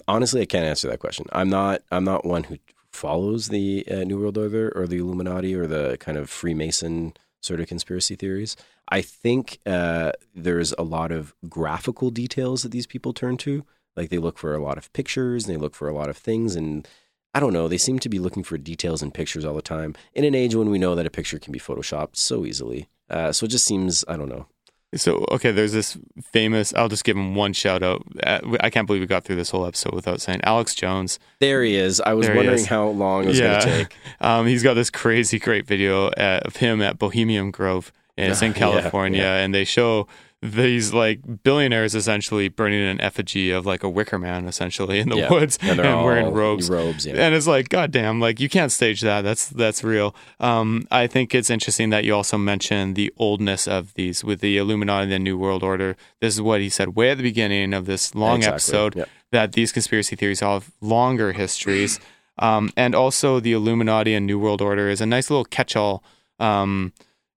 honestly, 0.07 0.41
I 0.41 0.45
can't 0.45 0.65
answer 0.65 0.89
that 0.89 0.99
question. 0.99 1.26
I'm 1.31 1.49
not. 1.49 1.81
I'm 1.91 2.03
not 2.03 2.26
one 2.26 2.45
who 2.45 2.57
follows 2.91 3.49
the 3.49 3.85
uh, 3.89 4.03
New 4.03 4.19
World 4.19 4.38
Order 4.38 4.72
or 4.76 4.88
the 4.88 4.97
Illuminati 4.97 5.55
or 5.55 5.68
the 5.68 5.97
kind 5.99 6.18
of 6.18 6.30
Freemason 6.30 7.14
sort 7.41 7.60
of 7.60 7.68
conspiracy 7.68 8.15
theories. 8.15 8.55
I 8.89 9.01
think 9.01 9.60
uh, 9.65 10.11
there's 10.34 10.73
a 10.73 10.84
lot 10.84 11.11
of 11.11 11.34
graphical 11.49 12.11
details 12.11 12.64
that 12.64 12.72
these 12.72 12.88
people 12.88 13.14
turn 13.14 13.38
to. 13.38 13.65
Like 13.95 14.10
they 14.10 14.18
look 14.18 14.38
for 14.38 14.55
a 14.55 14.61
lot 14.61 14.77
of 14.77 14.91
pictures 14.93 15.45
and 15.45 15.53
they 15.53 15.60
look 15.60 15.76
for 15.76 15.88
a 15.88 15.95
lot 15.95 16.10
of 16.10 16.18
things 16.18 16.55
and. 16.55 16.88
I 17.35 17.39
don't 17.39 17.51
know. 17.51 17.68
They 17.68 17.80
seem 17.80 17.97
to 17.97 18.10
be 18.10 18.19
looking 18.19 18.43
for 18.43 18.60
details 18.60 19.01
and 19.01 19.11
pictures 19.11 19.43
all 19.43 19.55
the 19.55 19.64
time. 19.64 19.95
In 20.14 20.23
an 20.23 20.35
age 20.35 20.53
when 20.53 20.69
we 20.69 20.77
know 20.77 20.93
that 20.93 21.07
a 21.07 21.10
picture 21.10 21.39
can 21.39 21.51
be 21.51 21.57
photoshopped 21.57 22.15
so 22.15 22.45
easily, 22.45 22.89
uh, 23.10 23.31
so 23.31 23.47
it 23.47 23.49
just 23.49 23.65
seems 23.65 24.05
I 24.07 24.18
don't 24.18 24.30
know. 24.30 24.45
So, 24.95 25.25
okay, 25.31 25.51
there's 25.51 25.71
this 25.73 25.97
famous. 26.21 26.73
I'll 26.73 26.89
just 26.89 27.03
give 27.03 27.17
him 27.17 27.35
one 27.35 27.53
shout 27.53 27.83
out. 27.83 28.03
Uh, 28.21 28.39
I 28.59 28.69
can't 28.69 28.87
believe 28.87 29.01
we 29.01 29.07
got 29.07 29.23
through 29.23 29.35
this 29.37 29.49
whole 29.49 29.65
episode 29.65 29.93
without 29.93 30.21
saying 30.21 30.41
Alex 30.43 30.75
Jones. 30.75 31.19
There 31.39 31.63
he 31.63 31.75
is. 31.75 31.99
I 32.01 32.13
was 32.13 32.27
There 32.27 32.35
wondering 32.35 32.65
how 32.65 32.87
long 32.87 33.23
it 33.25 33.27
was 33.27 33.39
going 33.39 33.59
to 33.59 33.65
take. 33.65 33.95
Um, 34.21 34.47
he's 34.47 34.63
got 34.63 34.75
this 34.75 34.89
crazy 34.89 35.37
great 35.39 35.65
video 35.65 36.07
at, 36.17 36.43
of 36.45 36.57
him 36.57 36.81
at 36.81 36.97
Bohemian 36.97 37.51
Grove. 37.51 37.91
And 38.15 38.31
it's 38.31 38.41
in 38.41 38.51
Yeah, 38.53 38.57
California, 38.59 39.21
yeah. 39.21 39.37
and 39.37 39.53
they 39.53 39.63
show 39.65 40.07
these 40.45 40.93
like 40.93 41.19
billionaires 41.43 41.95
essentially 41.95 42.49
burning 42.49 42.83
an 42.83 42.99
effigy 42.99 43.49
of 43.49 43.65
like 43.65 43.81
a 43.81 43.87
wicker 43.89 44.19
man 44.19 44.45
essentially 44.45 44.99
in 44.99 45.07
the 45.07 45.15
Yeah. 45.15 45.29
woods 45.31 45.57
And 45.61 45.79
and, 45.79 46.03
wearing 46.03 46.33
robes. 46.33 46.69
robes, 46.69 47.05
yeah. 47.05 47.13
And 47.15 47.33
it's 47.33 47.47
like, 47.47 47.69
goddamn, 47.69 48.19
like 48.19 48.41
you 48.41 48.49
can't 48.49 48.69
stage 48.71 48.99
that. 49.01 49.21
That's 49.21 49.47
that's 49.47 49.85
real. 49.85 50.13
Um, 50.41 50.85
I 50.91 51.07
think 51.07 51.33
it's 51.33 51.49
interesting 51.49 51.91
that 51.91 52.03
you 52.03 52.13
also 52.13 52.37
mentioned 52.37 52.95
the 52.97 53.13
oldness 53.17 53.67
of 53.69 53.93
these 53.93 54.23
with 54.25 54.41
the 54.41 54.57
Illuminati 54.57 55.03
and 55.03 55.11
the 55.13 55.19
New 55.19 55.37
World 55.37 55.63
Order. 55.63 55.95
This 56.19 56.33
is 56.33 56.41
what 56.41 56.59
he 56.59 56.69
said 56.69 56.89
way 56.95 57.09
at 57.11 57.17
the 57.17 57.23
beginning 57.23 57.73
of 57.73 57.85
this 57.85 58.13
long 58.13 58.39
Exactly. 58.39 58.53
episode 58.55 58.95
Yep. 58.97 59.09
that 59.31 59.51
these 59.53 59.71
conspiracy 59.71 60.17
theories 60.17 60.41
all 60.41 60.55
have 60.59 60.71
longer 60.81 61.31
histories. 61.31 62.01
Um, 62.37 62.69
and 62.75 62.95
also, 62.95 63.39
the 63.39 63.53
Illuminati 63.53 64.13
and 64.13 64.25
New 64.25 64.39
World 64.39 64.61
Order 64.61 64.89
is 64.89 64.99
a 64.99 65.05
nice 65.05 65.29
little 65.29 65.45
catch 65.45 65.75
all 65.77 66.03
um, 66.39 66.91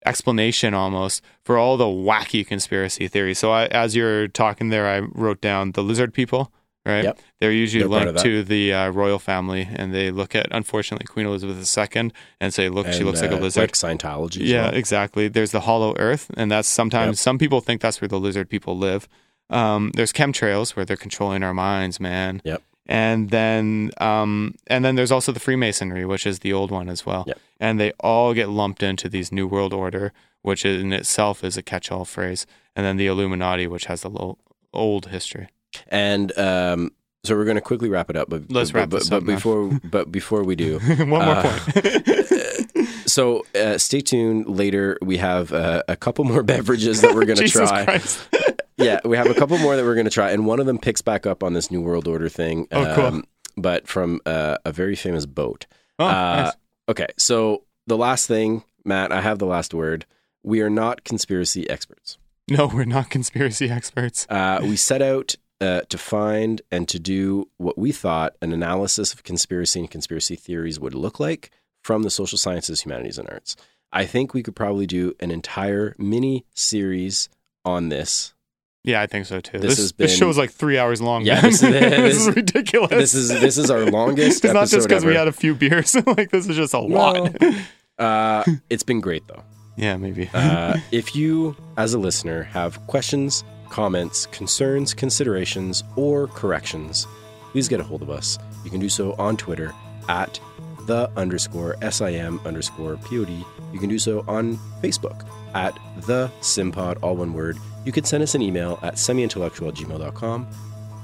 explanation 0.06 0.74
almost 0.74 1.22
for 1.42 1.58
all 1.58 1.76
the 1.76 1.84
wacky 1.84 2.46
conspiracy 2.46 3.08
theories. 3.08 3.38
So, 3.38 3.50
I, 3.52 3.66
as 3.66 3.94
you're 3.96 4.28
talking 4.28 4.68
there, 4.70 4.86
I 4.86 5.00
wrote 5.00 5.40
down 5.40 5.72
the 5.72 5.82
lizard 5.82 6.14
people, 6.14 6.52
right? 6.84 7.04
Yep. 7.04 7.18
They're 7.40 7.52
usually 7.52 7.82
They're 7.82 8.04
linked 8.06 8.20
to 8.22 8.42
the 8.42 8.72
uh, 8.72 8.88
royal 8.90 9.18
family, 9.18 9.68
and 9.70 9.92
they 9.94 10.10
look 10.10 10.34
at, 10.34 10.46
unfortunately, 10.50 11.06
Queen 11.06 11.26
Elizabeth 11.26 11.56
II 11.78 12.12
and 12.40 12.54
say, 12.54 12.68
look, 12.68 12.86
she 12.86 12.98
And, 12.98 13.06
looks 13.06 13.20
like 13.20 13.32
a 13.32 13.36
uh, 13.36 13.40
lizard. 13.40 13.62
Like 13.62 13.72
Scientology. 13.72 14.46
Yeah, 14.46 14.66
well. 14.66 14.74
exactly. 14.74 15.28
There's 15.28 15.50
the 15.50 15.60
hollow 15.60 15.94
earth, 15.98 16.30
and 16.36 16.50
that's 16.50 16.68
sometimes 16.68 17.18
Yep. 17.18 17.24
some 17.24 17.38
people 17.38 17.60
think 17.60 17.80
that's 17.80 18.00
where 18.00 18.08
the 18.08 18.20
lizard 18.20 18.48
people 18.48 18.78
live. 18.78 19.08
Um, 19.50 19.92
there's 19.94 20.12
chemtrails 20.12 20.74
where 20.74 20.84
they're 20.84 20.96
controlling 20.96 21.42
our 21.42 21.54
minds, 21.54 22.00
man. 22.00 22.40
Yep. 22.44 22.62
And 22.88 23.30
then, 23.30 23.90
um, 23.98 24.54
and 24.68 24.84
then 24.84 24.94
there's 24.94 25.10
also 25.12 25.32
the 25.32 25.40
Freemasonry, 25.40 26.04
which 26.04 26.24
is 26.26 26.38
the 26.40 26.52
old 26.52 26.70
one 26.70 26.88
as 26.88 27.04
well. 27.04 27.24
Yep. 27.26 27.38
And 27.58 27.80
they 27.80 27.92
all 28.00 28.34
get 28.34 28.48
lumped 28.48 28.82
into 28.82 29.08
these 29.08 29.32
New 29.32 29.46
World 29.46 29.72
Order, 29.72 30.12
which 30.42 30.64
in 30.64 30.92
itself 30.92 31.42
is 31.42 31.56
a 31.56 31.62
catch-all 31.62 32.04
phrase, 32.04 32.46
and 32.74 32.84
then 32.84 32.96
the 32.96 33.06
Illuminati, 33.06 33.66
which 33.66 33.86
has 33.86 34.02
the 34.02 34.34
old 34.72 35.06
history. 35.06 35.48
And 35.88 36.36
um, 36.38 36.92
so 37.24 37.34
we're 37.34 37.44
going 37.44 37.56
to 37.56 37.60
quickly 37.62 37.88
wrap 37.88 38.10
it 38.10 38.16
up. 38.16 38.28
But 38.30 38.50
Let's 38.50 38.70
but, 38.70 38.78
wrap 38.78 38.90
but, 38.90 39.08
but 39.10 39.24
before 39.24 39.80
but 39.84 40.12
before 40.12 40.44
we 40.44 40.54
do, 40.56 40.78
One 40.98 41.08
more 41.08 41.22
uh, 41.22 41.42
point. 41.42 42.22
So 43.06 43.46
uh, 43.54 43.78
stay 43.78 44.00
tuned. 44.00 44.46
Later, 44.48 44.98
we 45.00 45.16
have 45.18 45.52
uh, 45.52 45.82
a 45.88 45.96
couple 45.96 46.24
more 46.24 46.42
beverages 46.54 47.00
that 47.00 47.14
we're 47.14 47.24
going 47.24 47.38
to 47.38 47.48
try. 47.48 48.00
Yeah, 48.76 49.00
we 49.04 49.16
have 49.16 49.26
a 49.28 49.34
couple 49.34 49.56
more 49.58 49.74
that 49.76 49.84
we're 49.84 49.94
going 49.94 50.04
to 50.06 50.10
try, 50.10 50.32
and 50.32 50.44
one 50.44 50.60
of 50.60 50.66
them 50.66 50.78
picks 50.78 51.00
back 51.02 51.24
up 51.24 51.42
on 51.42 51.54
this 51.54 51.70
New 51.70 51.80
World 51.80 52.08
Order 52.08 52.28
thing. 52.28 52.66
Oh, 52.72 52.94
cool. 52.94 53.22
But 53.56 53.88
from 53.88 54.20
uh, 54.26 54.58
a 54.66 54.72
very 54.72 54.96
famous 54.96 55.24
boat. 55.24 55.66
Oh, 55.98 56.04
Uh, 56.04 56.42
nice. 56.44 56.52
Okay, 56.88 57.06
so 57.16 57.64
the 57.86 57.96
last 57.96 58.26
thing, 58.26 58.62
Matt, 58.84 59.12
I 59.12 59.20
have 59.20 59.38
the 59.38 59.46
last 59.46 59.74
word. 59.74 60.06
We 60.42 60.60
are 60.60 60.70
not 60.70 61.04
conspiracy 61.04 61.68
experts. 61.68 62.18
No, 62.48 62.68
we're 62.72 62.84
not 62.84 63.10
conspiracy 63.10 63.70
experts. 63.70 64.26
Uh, 64.28 64.60
we 64.62 64.76
set 64.76 65.02
out 65.02 65.34
uh, 65.60 65.80
to 65.88 65.98
find 65.98 66.62
and 66.70 66.88
to 66.88 66.98
do 66.98 67.48
what 67.56 67.76
we 67.76 67.90
thought 67.90 68.36
an 68.40 68.52
analysis 68.52 69.12
of 69.12 69.24
conspiracy 69.24 69.80
and 69.80 69.90
conspiracy 69.90 70.36
theories 70.36 70.78
would 70.78 70.94
look 70.94 71.18
like 71.18 71.50
from 71.82 72.02
the 72.02 72.10
social 72.10 72.38
sciences, 72.38 72.82
humanities, 72.82 73.18
and 73.18 73.28
arts. 73.30 73.56
I 73.92 74.04
think 74.04 74.34
we 74.34 74.42
could 74.42 74.54
probably 74.54 74.86
do 74.86 75.14
an 75.20 75.30
entire 75.30 75.94
mini 75.98 76.44
series 76.54 77.28
on 77.64 77.88
this. 77.88 78.34
Yeah, 78.86 79.02
I 79.02 79.06
think 79.06 79.26
so 79.26 79.40
too. 79.40 79.58
This 79.58 79.70
This, 79.72 79.78
has 79.78 79.92
this 79.92 80.10
been- 80.12 80.18
show's 80.18 80.38
like 80.38 80.50
three 80.52 80.78
hours 80.78 81.02
long. 81.02 81.26
Yeah, 81.26 81.42
man. 81.42 81.42
this 81.50 81.62
is- 81.62 81.70
this 81.70 82.16
is 82.28 82.36
ridiculous. 82.36 82.90
This 82.90 83.14
is 83.14 83.28
this 83.28 83.58
is 83.58 83.70
our 83.70 83.84
longest. 83.90 84.44
it's 84.44 84.54
not 84.54 84.68
just 84.68 84.88
because 84.88 85.04
we 85.04 85.14
had 85.14 85.28
a 85.28 85.32
few 85.32 85.54
beers. 85.54 85.94
like 86.06 86.30
this 86.30 86.48
is 86.48 86.56
just 86.56 86.72
a 86.72 86.78
lot. 86.78 87.36
Uh, 87.98 88.44
it's 88.70 88.84
been 88.84 89.00
great 89.00 89.26
though. 89.26 89.42
Yeah, 89.76 89.96
maybe. 89.96 90.30
Uh, 90.32 90.78
if 90.92 91.14
you, 91.14 91.54
as 91.76 91.92
a 91.92 91.98
listener, 91.98 92.44
have 92.44 92.78
questions, 92.86 93.44
comments, 93.68 94.24
concerns, 94.26 94.94
considerations, 94.94 95.82
or 95.96 96.28
corrections, 96.28 97.06
please 97.52 97.68
get 97.68 97.80
a 97.80 97.82
hold 97.84 98.00
of 98.02 98.08
us. 98.08 98.38
You 98.64 98.70
can 98.70 98.80
do 98.80 98.88
so 98.88 99.14
on 99.18 99.36
Twitter 99.36 99.74
at 100.08 100.40
the 100.86 101.10
underscore 101.16 101.76
SIM 101.90 102.40
underscore 102.46 102.96
POD. 102.98 103.44
You 103.72 103.78
can 103.80 103.88
do 103.90 103.98
so 103.98 104.24
on 104.28 104.56
Facebook 104.82 105.26
at 105.56 105.78
the 106.02 106.30
Simpod, 106.40 106.98
all 107.02 107.16
one 107.16 107.32
word. 107.32 107.58
You 107.84 107.90
can 107.90 108.04
send 108.04 108.22
us 108.22 108.34
an 108.34 108.42
email 108.42 108.78
at 108.82 108.94
semiintellectual 108.94 109.68
at 109.68 109.74
gmail.com. 109.74 110.46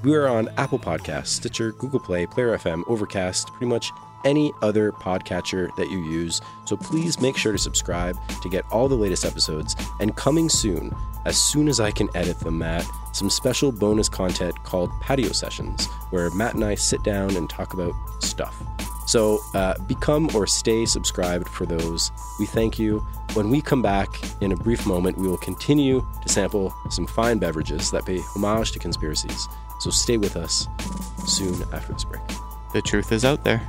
We 0.04 0.14
are 0.14 0.28
on 0.28 0.48
Apple 0.58 0.78
Podcasts, 0.78 1.28
Stitcher, 1.28 1.72
Google 1.72 2.00
Play, 2.00 2.26
Player 2.26 2.56
FM, 2.58 2.82
Overcast, 2.86 3.48
pretty 3.48 3.66
much 3.66 3.90
any 4.24 4.52
other 4.60 4.92
podcatcher 4.92 5.74
that 5.76 5.90
you 5.90 5.98
use. 6.04 6.40
So 6.66 6.76
please 6.76 7.20
make 7.20 7.36
sure 7.36 7.52
to 7.52 7.58
subscribe 7.58 8.16
to 8.42 8.48
get 8.48 8.64
all 8.70 8.88
the 8.88 8.94
latest 8.94 9.24
episodes. 9.24 9.74
And 10.00 10.16
coming 10.16 10.48
soon, 10.48 10.94
as 11.24 11.36
soon 11.36 11.68
as 11.68 11.80
I 11.80 11.90
can 11.90 12.08
edit 12.14 12.38
them, 12.40 12.58
Matt, 12.58 12.86
some 13.12 13.30
special 13.30 13.72
bonus 13.72 14.08
content 14.08 14.54
called 14.64 14.90
Patio 15.00 15.32
Sessions, 15.32 15.86
where 16.10 16.30
Matt 16.30 16.54
and 16.54 16.64
I 16.64 16.74
sit 16.74 17.02
down 17.02 17.36
and 17.36 17.48
talk 17.48 17.72
about 17.72 17.94
stuff. 18.20 18.62
So 19.06 19.40
uh, 19.54 19.78
become 19.86 20.30
or 20.34 20.46
stay 20.46 20.86
subscribed 20.86 21.48
for 21.48 21.66
those. 21.66 22.10
We 22.38 22.46
thank 22.46 22.78
you. 22.78 23.00
When 23.34 23.50
we 23.50 23.60
come 23.60 23.82
back 23.82 24.08
in 24.40 24.52
a 24.52 24.56
brief 24.56 24.86
moment, 24.86 25.18
we 25.18 25.28
will 25.28 25.38
continue 25.38 26.06
to 26.22 26.28
sample 26.28 26.72
some 26.90 27.06
fine 27.06 27.38
beverages 27.38 27.90
that 27.90 28.06
pay 28.06 28.18
homage 28.34 28.72
to 28.72 28.78
conspiracies. 28.78 29.48
So 29.80 29.90
stay 29.90 30.16
with 30.16 30.36
us 30.36 30.66
soon 31.26 31.62
after 31.72 31.92
this 31.92 32.04
break. 32.04 32.22
The 32.72 32.82
truth 32.82 33.12
is 33.12 33.24
out 33.24 33.44
there. 33.44 33.60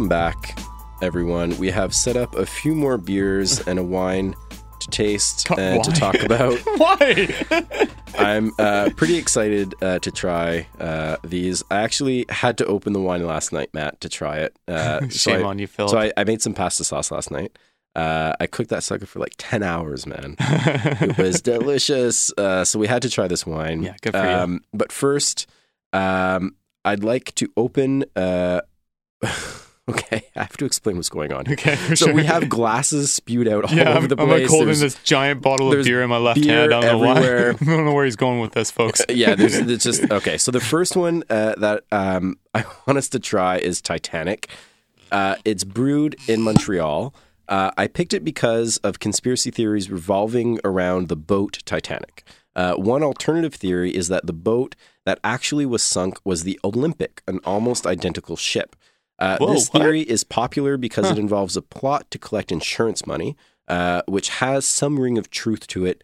Welcome 0.00 0.08
back, 0.08 0.58
everyone. 1.02 1.58
We 1.58 1.68
have 1.72 1.94
set 1.94 2.16
up 2.16 2.34
a 2.34 2.46
few 2.46 2.74
more 2.74 2.96
beers 2.96 3.60
and 3.68 3.78
a 3.78 3.82
wine 3.82 4.34
to 4.80 4.88
taste 4.88 5.46
and 5.58 5.84
to 5.84 5.90
talk 5.92 6.14
about. 6.22 6.58
Why? 6.78 7.28
I'm 8.16 8.50
uh, 8.58 8.88
pretty 8.96 9.16
excited 9.18 9.74
uh, 9.82 9.98
to 9.98 10.10
try 10.10 10.66
uh, 10.80 11.18
these. 11.22 11.62
I 11.70 11.82
actually 11.82 12.24
had 12.30 12.56
to 12.56 12.64
open 12.64 12.94
the 12.94 13.00
wine 13.02 13.26
last 13.26 13.52
night, 13.52 13.74
Matt, 13.74 14.00
to 14.00 14.08
try 14.08 14.38
it. 14.38 14.56
Uh, 14.66 15.00
so 15.10 15.32
Shame 15.32 15.44
I- 15.44 15.48
on 15.50 15.58
you, 15.58 15.66
Philip. 15.66 15.90
So 15.90 15.98
I, 15.98 16.12
I 16.16 16.24
made 16.24 16.40
some 16.40 16.54
pasta 16.54 16.82
sauce 16.82 17.10
last 17.10 17.30
night. 17.30 17.58
Uh, 17.94 18.32
I 18.40 18.46
cooked 18.46 18.70
that 18.70 18.82
sucker 18.82 19.04
for 19.04 19.18
like 19.18 19.34
10 19.36 19.62
hours, 19.62 20.06
man. 20.06 20.34
it 20.38 21.18
was 21.18 21.42
delicious. 21.42 22.32
Uh, 22.38 22.64
so 22.64 22.78
we 22.78 22.86
had 22.86 23.02
to 23.02 23.10
try 23.10 23.28
this 23.28 23.44
wine. 23.44 23.82
Yeah, 23.82 23.96
good 24.00 24.14
for 24.14 24.24
you. 24.24 24.30
um, 24.30 24.60
But 24.72 24.92
first, 24.92 25.46
um, 25.92 26.56
I'd 26.86 27.04
like 27.04 27.34
to 27.34 27.52
open. 27.54 28.06
Uh, 29.90 29.96
okay, 29.96 30.22
I 30.36 30.40
have 30.42 30.56
to 30.58 30.64
explain 30.64 30.96
what's 30.96 31.08
going 31.08 31.32
on. 31.32 31.46
here. 31.46 31.54
Okay, 31.54 31.76
for 31.76 31.96
so 31.96 32.12
we 32.12 32.24
have 32.24 32.48
glasses 32.48 33.12
spewed 33.12 33.48
out 33.48 33.64
all 33.64 33.74
yeah, 33.76 33.90
over 33.90 33.98
I'm, 33.98 34.08
the 34.08 34.20
I'm 34.20 34.28
like 34.28 34.46
holding 34.46 34.66
There's- 34.66 34.80
this 34.80 35.02
giant 35.02 35.42
bottle 35.42 35.72
of 35.72 35.84
beer 35.84 36.02
in 36.02 36.10
my 36.10 36.18
left 36.18 36.44
hand. 36.44 36.72
I 36.74 36.80
don't 36.80 36.82
know 36.82 36.98
why. 36.98 37.16
everywhere. 37.18 37.54
I 37.60 37.64
don't 37.64 37.84
know 37.84 37.92
where 37.94 38.04
he's 38.04 38.16
going 38.16 38.40
with 38.40 38.52
this, 38.52 38.70
folks. 38.70 39.02
yeah, 39.08 39.34
there's 39.34 39.54
it's 39.58 39.84
just 39.84 40.10
okay. 40.10 40.38
So 40.38 40.50
the 40.50 40.60
first 40.60 40.96
one 40.96 41.24
uh, 41.30 41.54
that 41.58 41.84
um, 41.92 42.38
I 42.54 42.64
want 42.86 42.98
us 42.98 43.08
to 43.10 43.18
try 43.18 43.58
is 43.58 43.80
Titanic. 43.80 44.48
Uh, 45.12 45.36
it's 45.44 45.64
brewed 45.64 46.16
in 46.28 46.42
Montreal. 46.42 47.14
Uh, 47.48 47.72
I 47.76 47.88
picked 47.88 48.14
it 48.14 48.22
because 48.24 48.76
of 48.78 49.00
conspiracy 49.00 49.50
theories 49.50 49.90
revolving 49.90 50.60
around 50.64 51.08
the 51.08 51.16
boat 51.16 51.58
Titanic. 51.64 52.24
Uh, 52.54 52.74
one 52.74 53.02
alternative 53.02 53.54
theory 53.54 53.94
is 53.94 54.08
that 54.08 54.26
the 54.26 54.32
boat 54.32 54.76
that 55.04 55.18
actually 55.24 55.66
was 55.66 55.82
sunk 55.82 56.20
was 56.24 56.44
the 56.44 56.60
Olympic, 56.62 57.22
an 57.26 57.40
almost 57.44 57.86
identical 57.86 58.36
ship. 58.36 58.76
Uh, 59.20 59.36
Whoa, 59.38 59.52
this 59.52 59.68
theory 59.68 60.00
is 60.00 60.24
popular 60.24 60.76
because 60.76 61.06
Huh. 61.06 61.12
it 61.12 61.18
involves 61.18 61.56
a 61.56 61.62
plot 61.62 62.10
to 62.10 62.18
collect 62.18 62.50
insurance 62.50 63.06
money, 63.06 63.36
uh, 63.68 64.02
which 64.08 64.30
has 64.30 64.66
some 64.66 64.98
ring 64.98 65.18
of 65.18 65.30
truth 65.30 65.66
to 65.68 65.84
it 65.84 66.02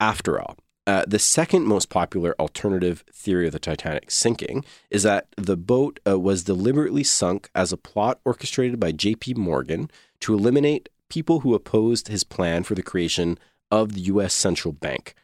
after 0.00 0.40
all. 0.40 0.56
Uh, 0.86 1.04
the 1.06 1.18
second 1.18 1.64
most 1.66 1.88
popular 1.88 2.34
alternative 2.38 3.04
theory 3.12 3.46
of 3.46 3.52
the 3.52 3.58
Titanic 3.58 4.10
sinking 4.10 4.64
is 4.90 5.02
that 5.02 5.28
the 5.36 5.56
boat 5.56 5.98
uh, 6.06 6.18
was 6.18 6.44
deliberately 6.44 7.02
sunk 7.02 7.48
as 7.54 7.72
a 7.72 7.76
plot 7.78 8.20
orchestrated 8.24 8.78
by 8.78 8.92
J.P. 8.92 9.34
Morgan 9.34 9.90
to 10.20 10.34
eliminate 10.34 10.88
people 11.08 11.40
who 11.40 11.54
opposed 11.54 12.08
his 12.08 12.24
plan 12.24 12.64
for 12.64 12.74
the 12.74 12.82
creation 12.82 13.38
of 13.70 13.92
the 13.92 14.00
U.S. 14.02 14.34
Central 14.34 14.72
Bank. 14.72 15.14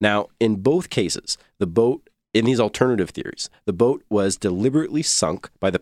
Now, 0.00 0.28
in 0.40 0.56
both 0.56 0.88
cases, 0.88 1.36
the 1.58 1.66
boat, 1.66 2.08
in 2.32 2.46
these 2.46 2.60
alternative 2.60 3.10
theories, 3.10 3.50
the 3.66 3.72
boat 3.74 4.02
was 4.08 4.36
deliberately 4.38 5.02
sunk 5.02 5.50
by 5.60 5.70
the 5.70 5.78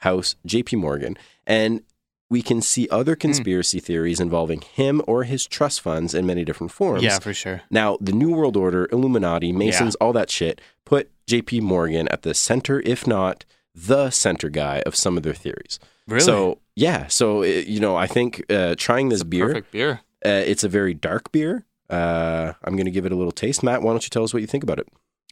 powerhouse 0.00 0.36
J.P. 0.46 0.76
Morgan, 0.76 1.16
and 1.46 1.82
we 2.30 2.42
can 2.42 2.60
see 2.60 2.86
other 2.90 3.14
Hmm. 3.14 3.20
conspiracy 3.20 3.80
theories 3.80 4.20
involving 4.20 4.60
him 4.60 5.00
or 5.06 5.24
his 5.24 5.46
trust 5.46 5.80
funds 5.80 6.14
in 6.14 6.26
many 6.26 6.44
different 6.44 6.72
forms. 6.72 7.02
Yeah, 7.02 7.18
for 7.18 7.32
sure. 7.32 7.62
Now, 7.70 7.96
the 8.00 8.12
New 8.12 8.30
World 8.34 8.56
Order, 8.56 8.86
Illuminati, 8.92 9.50
Masons, 9.52 9.94
all 9.96 10.12
that 10.12 10.30
shit 10.30 10.60
put 10.84 11.10
JP 11.26 11.62
Morgan 11.62 12.06
at 12.08 12.22
the 12.22 12.34
center, 12.34 12.80
if 12.84 13.06
not 13.06 13.44
the 13.74 14.10
center 14.10 14.50
guy 14.50 14.82
of 14.84 14.94
some 14.94 15.16
of 15.16 15.22
their 15.22 15.32
theories. 15.34 15.78
Really? 16.06 16.20
So, 16.20 16.58
yeah. 16.76 17.06
So, 17.06 17.42
uh, 17.42 17.46
you 17.46 17.80
know, 17.80 17.96
I 17.96 18.06
think 18.06 18.42
uh, 18.50 18.74
trying 18.76 19.08
this 19.08 19.22
beer, 19.22 19.46
Perfect 19.46 19.70
beer. 19.72 20.00
Uh, 20.24 20.42
it's 20.44 20.64
a 20.64 20.68
very 20.68 20.94
dark 20.94 21.30
beer. 21.32 21.64
Uh, 21.88 22.52
I'm 22.64 22.74
going 22.76 22.86
to 22.86 22.90
give 22.90 23.06
it 23.06 23.12
a 23.12 23.16
little 23.16 23.32
taste. 23.32 23.62
Matt, 23.62 23.80
why 23.82 23.92
don't 23.92 24.02
you 24.02 24.10
tell 24.10 24.24
us 24.24 24.34
what 24.34 24.40
you 24.42 24.46
think 24.46 24.62
about 24.64 24.78
it? 24.78 24.88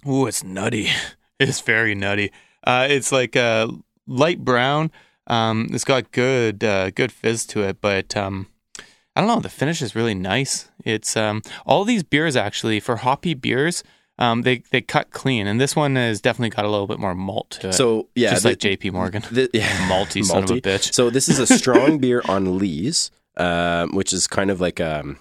Ooh, 0.08 0.26
it's 0.26 0.42
nutty. 0.42 0.88
It's 1.38 1.60
very 1.60 1.94
nutty. 1.94 2.32
Uh, 2.64 2.86
it's 2.88 3.12
like 3.12 3.36
uh, 3.36 3.68
light 4.06 4.44
brown. 4.44 4.90
Um, 5.26 5.68
it's 5.72 5.84
got 5.84 6.12
good 6.12 6.62
uh, 6.62 6.90
good 6.90 7.10
fizz 7.12 7.46
to 7.46 7.62
it, 7.62 7.80
but 7.80 8.16
um, 8.16 8.46
I 9.14 9.20
don't 9.20 9.28
know. 9.28 9.40
The 9.40 9.48
finish 9.48 9.82
is 9.82 9.94
really 9.94 10.14
nice. 10.14 10.68
It's 10.84 11.16
um, 11.16 11.42
all 11.66 11.84
these 11.84 12.02
beers 12.02 12.36
actually 12.36 12.80
for 12.80 12.96
hoppy 12.96 13.34
beers. 13.34 13.82
Um, 14.18 14.42
they 14.42 14.62
they 14.70 14.80
cut 14.80 15.10
clean, 15.10 15.46
and 15.46 15.60
this 15.60 15.76
one 15.76 15.96
has 15.96 16.20
definitely 16.20 16.50
got 16.50 16.64
a 16.64 16.68
little 16.70 16.86
bit 16.86 16.98
more 16.98 17.14
malt 17.14 17.50
to 17.60 17.68
it. 17.68 17.72
So, 17.74 18.08
yeah, 18.14 18.30
just 18.30 18.44
the- 18.44 18.50
like 18.50 18.58
J.P. 18.58 18.90
Morgan, 18.90 19.22
The, 19.30 19.50
yeah, 19.52 19.68
malty 19.90 20.24
son 20.24 20.44
of 20.44 20.50
a 20.50 20.54
bitch. 20.60 20.94
So 20.94 21.10
this 21.10 21.28
is 21.28 21.38
a 21.38 21.46
strong 21.58 21.98
beer 21.98 22.22
on 22.26 22.56
lees, 22.56 23.10
um, 23.36 23.94
which 23.94 24.12
is 24.14 24.26
kind 24.26 24.50
of 24.50 24.58
like 24.60 24.80
um, 24.80 25.18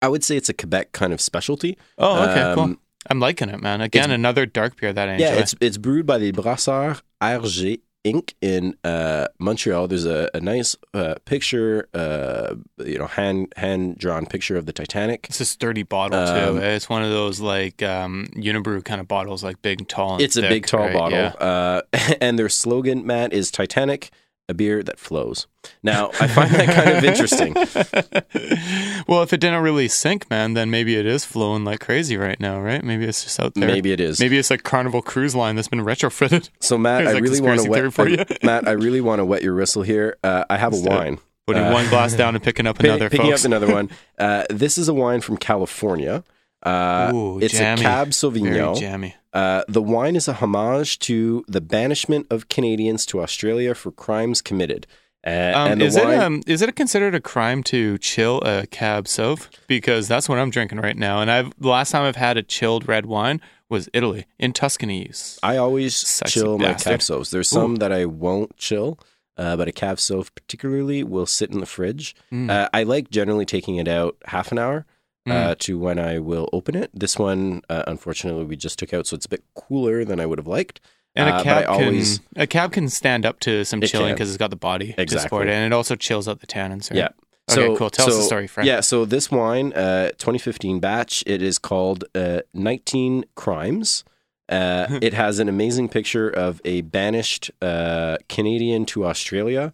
I 0.00 0.08
would 0.08 0.22
say 0.22 0.36
it's 0.36 0.48
a 0.48 0.54
Quebec 0.54 0.92
kind 0.92 1.12
of 1.12 1.20
specialty. 1.20 1.76
Oh, 1.98 2.22
okay, 2.30 2.40
Um, 2.42 2.54
cool. 2.54 2.76
I'm 3.08 3.18
liking 3.18 3.48
it, 3.48 3.60
man. 3.60 3.80
Again, 3.80 4.10
another 4.12 4.44
dark 4.46 4.78
beer 4.78 4.92
that 4.92 5.08
I 5.08 5.12
enjoy. 5.14 5.24
Yeah, 5.24 5.34
it's 5.36 5.54
it's 5.60 5.78
brewed 5.78 6.06
by 6.06 6.18
the 6.18 6.30
Brasseurs 6.32 7.00
RG 7.22 7.80
Inc. 8.04 8.32
in 8.40 8.76
uh, 8.82 9.26
Montreal. 9.38 9.86
There's 9.88 10.06
a, 10.06 10.30
a 10.32 10.40
nice 10.40 10.74
uh, 10.94 11.16
picture, 11.26 11.88
uh, 11.92 12.54
you 12.78 12.98
know, 12.98 13.06
hand 13.06 13.52
hand 13.56 13.98
drawn 13.98 14.24
picture 14.26 14.56
of 14.56 14.64
the 14.66 14.72
Titanic. 14.72 15.26
It's 15.28 15.40
a 15.40 15.44
sturdy 15.44 15.82
bottle 15.82 16.18
Um, 16.18 16.56
too. 16.58 16.62
It's 16.64 16.88
one 16.88 17.02
of 17.02 17.10
those 17.10 17.40
like 17.40 17.82
um, 17.82 18.28
Unibroue 18.34 18.84
kind 18.84 19.00
of 19.00 19.08
bottles, 19.08 19.44
like 19.44 19.60
big, 19.62 19.86
tall. 19.88 20.14
And 20.14 20.22
It's 20.22 20.36
a 20.36 20.42
big, 20.42 20.66
tall 20.66 20.80
right? 20.86 20.92
bottle. 20.94 21.18
Yeah. 21.18 21.28
Uh, 21.38 21.82
and 22.20 22.38
their 22.38 22.48
slogan, 22.48 23.04
Matt, 23.06 23.32
is 23.34 23.50
Titanic, 23.50 24.10
a 24.50 24.54
beer 24.54 24.82
that 24.82 24.98
flows. 24.98 25.46
Now, 25.82 26.10
I 26.20 26.26
find 26.26 26.50
that 26.50 26.74
kind 26.74 26.90
of 26.98 27.04
interesting. 27.04 27.54
well, 29.06 29.22
if 29.22 29.32
it 29.32 29.40
didn't 29.40 29.62
really 29.62 29.88
sink, 29.88 30.28
man, 30.30 30.54
then 30.54 30.70
maybe 30.70 30.96
it 30.96 31.06
is 31.06 31.24
flowing 31.24 31.64
like 31.64 31.80
crazy 31.80 32.16
right 32.16 32.38
now, 32.40 32.60
right? 32.60 32.82
Maybe 32.82 33.04
it's 33.04 33.22
just 33.24 33.38
out 33.40 33.54
there. 33.54 33.66
Maybe 33.68 33.92
it 33.92 34.00
is. 34.00 34.20
Maybe 34.20 34.38
it's 34.38 34.50
like 34.50 34.62
Carnival 34.62 35.02
Cruise 35.02 35.34
Line 35.34 35.56
that's 35.56 35.68
been 35.68 35.80
retrofitted. 35.84 36.50
So, 36.60 36.76
Matt, 36.76 37.06
I 37.06 37.12
really 37.18 37.40
want 37.40 37.60
to 37.62 37.70
wet 37.70 37.92
for 37.92 38.08
you. 38.08 38.24
Matt, 38.42 38.66
I 38.68 38.72
really 38.72 39.00
want 39.00 39.20
to 39.20 39.24
wet 39.24 39.42
your 39.42 39.54
whistle 39.54 39.82
here. 39.82 40.16
Uh, 40.24 40.44
I 40.50 40.56
have 40.56 40.72
a 40.72 40.76
Let's 40.76 40.88
wine. 40.88 41.18
Putting 41.46 41.62
Uh, 41.64 41.72
one 41.72 41.88
glass 41.88 42.14
down 42.14 42.34
and 42.34 42.44
picking 42.44 42.66
up 42.66 42.78
another, 42.80 43.08
Picking 43.10 43.26
folks. 43.30 43.42
up 43.44 43.46
another 43.46 43.72
one. 43.72 43.90
Uh, 44.18 44.44
this 44.50 44.78
is 44.78 44.88
a 44.88 44.94
wine 44.94 45.20
from 45.20 45.36
California. 45.36 46.22
Uh, 46.62 47.10
Ooh, 47.14 47.38
it's 47.40 47.54
jammy. 47.54 47.80
a 47.80 47.84
Cab 47.84 48.08
Very 48.08 48.12
Sauvignon. 48.12 48.78
jammy. 48.78 49.14
Uh, 49.32 49.62
the 49.68 49.82
wine 49.82 50.16
is 50.16 50.26
a 50.28 50.34
homage 50.34 50.98
to 51.00 51.44
the 51.46 51.60
banishment 51.60 52.26
of 52.30 52.48
Canadians 52.48 53.06
to 53.06 53.20
Australia 53.20 53.74
for 53.74 53.92
crimes 53.92 54.42
committed. 54.42 54.86
Uh, 55.24 55.52
Um, 55.54 55.72
and 55.72 55.82
is 55.82 55.96
wine, 55.96 56.10
it 56.10 56.18
um 56.18 56.42
is 56.46 56.62
it 56.62 56.74
considered 56.74 57.14
a 57.14 57.20
crime 57.20 57.62
to 57.64 57.98
chill 57.98 58.40
a 58.40 58.66
cab 58.68 59.04
sauv? 59.04 59.48
Because 59.66 60.08
that's 60.08 60.28
what 60.28 60.38
I'm 60.38 60.50
drinking 60.50 60.80
right 60.80 60.96
now, 60.96 61.20
and 61.20 61.30
I've 61.30 61.52
the 61.58 61.68
last 61.68 61.90
time 61.90 62.04
I've 62.04 62.16
had 62.16 62.36
a 62.38 62.42
chilled 62.42 62.88
red 62.88 63.04
wine 63.06 63.40
was 63.68 63.88
Italy 63.92 64.26
in 64.38 64.52
Tuscany. 64.52 65.10
I 65.42 65.58
always 65.58 65.94
Sexy 65.96 66.40
chill 66.40 66.58
my 66.58 66.72
bastard. 66.72 66.90
cab 66.90 67.00
sauves. 67.02 67.30
There's 67.30 67.48
some 67.48 67.74
Ooh. 67.74 67.78
that 67.78 67.92
I 67.92 68.06
won't 68.06 68.56
chill, 68.56 68.98
uh, 69.36 69.56
but 69.58 69.68
a 69.68 69.72
cab 69.72 69.98
sauv 69.98 70.34
particularly 70.34 71.04
will 71.04 71.26
sit 71.26 71.50
in 71.52 71.60
the 71.60 71.66
fridge. 71.66 72.16
Mm. 72.32 72.50
Uh, 72.50 72.68
I 72.72 72.82
like 72.84 73.10
generally 73.10 73.44
taking 73.46 73.76
it 73.76 73.88
out 73.88 74.16
half 74.24 74.50
an 74.52 74.58
hour 74.58 74.86
uh, 75.28 75.54
to 75.60 75.78
when 75.78 75.98
I 75.98 76.18
will 76.18 76.48
open 76.52 76.74
it. 76.74 76.90
This 76.94 77.18
one, 77.18 77.62
uh, 77.68 77.84
unfortunately, 77.86 78.44
we 78.44 78.56
just 78.56 78.78
took 78.78 78.92
out, 78.94 79.06
so 79.06 79.14
it's 79.16 79.26
a 79.26 79.28
bit 79.28 79.44
cooler 79.54 80.04
than 80.04 80.18
I 80.20 80.26
would 80.26 80.38
have 80.38 80.46
liked. 80.46 80.80
And 81.16 81.28
Uh, 81.28 81.32
a 81.32 81.36
but 81.38 81.44
cab 81.44 81.64
always, 81.68 82.18
can 82.18 82.42
a 82.42 82.46
cab 82.46 82.72
can 82.72 82.88
stand 82.88 83.26
up 83.26 83.40
to 83.40 83.64
some 83.64 83.80
chilling 83.80 84.14
because 84.14 84.28
it's 84.30 84.38
got 84.38 84.50
the 84.50 84.56
body 84.56 84.92
to 84.92 85.00
Exactly. 85.02 85.22
support 85.24 85.48
it, 85.48 85.52
and 85.52 85.72
it 85.72 85.74
also 85.74 85.96
chills 85.96 86.28
out 86.28 86.40
the 86.40 86.46
tannins. 86.46 86.90
Right? 86.90 86.98
Yeah. 86.98 87.08
Okay, 87.50 87.74
cool. 87.76 87.90
Tell 87.90 88.06
us 88.06 88.14
the 88.14 88.20
so- 88.22 88.26
story, 88.26 88.46
friend. 88.46 88.66
Yeah, 88.66 88.80
so 88.80 89.04
this 89.04 89.28
wine, 89.30 89.72
uh, 89.72 90.10
2015 90.18 90.78
batch, 90.78 91.24
it 91.26 91.42
is 91.42 91.58
called 91.58 92.04
uh, 92.14 92.42
19 92.54 93.24
Crimes. 93.34 94.04
Uh, 94.48 94.98
it 95.02 95.14
has 95.14 95.40
an 95.40 95.48
amazing 95.48 95.88
picture 95.88 96.28
of 96.30 96.60
a 96.64 96.82
banished 96.82 97.50
uh, 97.60 98.18
Canadian 98.28 98.84
to 98.86 99.04
Australia. 99.04 99.72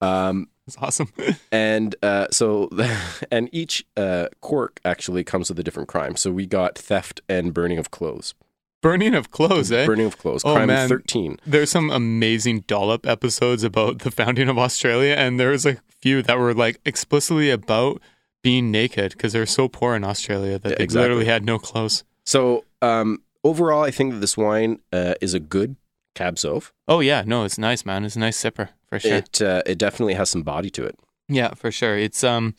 Um, 0.00 0.48
It's 0.68 0.76
awesome. 0.78 1.10
and 1.52 1.96
uh, 2.02 2.28
so, 2.30 2.68
and 3.30 3.48
each 3.52 3.84
uh, 3.96 4.28
cork 4.40 4.80
actually 4.84 5.24
comes 5.24 5.48
with 5.48 5.58
a 5.58 5.62
different 5.62 5.88
crime. 5.88 6.14
So 6.14 6.30
we 6.30 6.46
got 6.46 6.78
theft 6.78 7.20
and 7.28 7.52
burning 7.52 7.78
of 7.78 7.90
clothes. 7.90 8.34
Burning 8.80 9.14
of 9.14 9.32
clothes, 9.32 9.72
eh? 9.72 9.86
Burning 9.86 10.06
of 10.06 10.18
clothes. 10.18 10.42
Oh, 10.44 10.54
crime 10.54 10.68
man. 10.68 10.88
13. 10.88 11.40
There's 11.44 11.70
some 11.70 11.90
amazing 11.90 12.60
dollop 12.68 13.06
episodes 13.06 13.64
about 13.64 14.00
the 14.00 14.10
founding 14.12 14.48
of 14.48 14.56
Australia, 14.56 15.14
and 15.14 15.40
there 15.40 15.50
was 15.50 15.66
a 15.66 15.78
few 15.88 16.22
that 16.22 16.38
were 16.38 16.54
like 16.54 16.78
explicitly 16.84 17.50
about 17.50 18.00
being 18.42 18.70
naked 18.70 19.12
because 19.12 19.32
they're 19.32 19.46
so 19.46 19.66
poor 19.66 19.96
in 19.96 20.04
Australia 20.04 20.60
that 20.60 20.78
they 20.78 20.84
exactly. 20.84 21.00
literally 21.00 21.24
had 21.24 21.44
no 21.44 21.58
clothes. 21.58 22.04
So 22.24 22.64
um, 22.80 23.22
overall, 23.42 23.82
I 23.82 23.90
think 23.90 24.12
that 24.12 24.20
this 24.20 24.36
wine 24.36 24.78
uh, 24.92 25.14
is 25.20 25.34
a 25.34 25.40
good 25.40 25.74
cab 26.14 26.36
sauv. 26.36 26.70
Oh 26.86 27.00
yeah, 27.00 27.22
no, 27.26 27.44
it's 27.44 27.58
nice, 27.58 27.84
man. 27.84 28.04
It's 28.04 28.16
a 28.16 28.20
nice 28.20 28.42
sipper 28.42 28.70
for 28.88 28.98
sure. 28.98 29.16
It 29.16 29.42
uh, 29.42 29.62
it 29.66 29.78
definitely 29.78 30.14
has 30.14 30.30
some 30.30 30.42
body 30.42 30.70
to 30.70 30.84
it. 30.84 30.98
Yeah, 31.28 31.54
for 31.54 31.70
sure. 31.70 31.96
It's 31.96 32.24
um, 32.24 32.54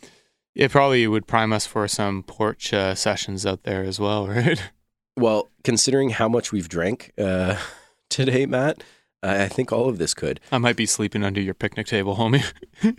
it 0.55 0.71
probably 0.71 1.07
would 1.07 1.27
prime 1.27 1.53
us 1.53 1.65
for 1.65 1.87
some 1.87 2.23
porch 2.23 2.73
uh, 2.73 2.95
sessions 2.95 3.45
out 3.45 3.63
there 3.63 3.83
as 3.83 3.99
well, 3.99 4.27
right? 4.29 4.71
Well, 5.17 5.49
considering 5.63 6.11
how 6.11 6.29
much 6.29 6.51
we've 6.51 6.69
drank 6.69 7.11
uh, 7.17 7.57
today, 8.09 8.45
Matt, 8.45 8.83
I 9.23 9.43
I 9.43 9.47
think 9.47 9.71
all 9.71 9.89
of 9.89 9.97
this 9.97 10.13
could. 10.13 10.39
I 10.51 10.57
might 10.57 10.75
be 10.75 10.85
sleeping 10.85 11.23
under 11.23 11.41
your 11.41 11.53
picnic 11.53 11.87
table, 11.87 12.15
homie. 12.15 12.45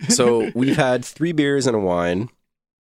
So 0.09 0.51
we've 0.55 0.77
had 0.77 1.03
three 1.05 1.31
beers 1.31 1.67
and 1.67 1.75
a 1.75 1.79
wine. 1.79 2.29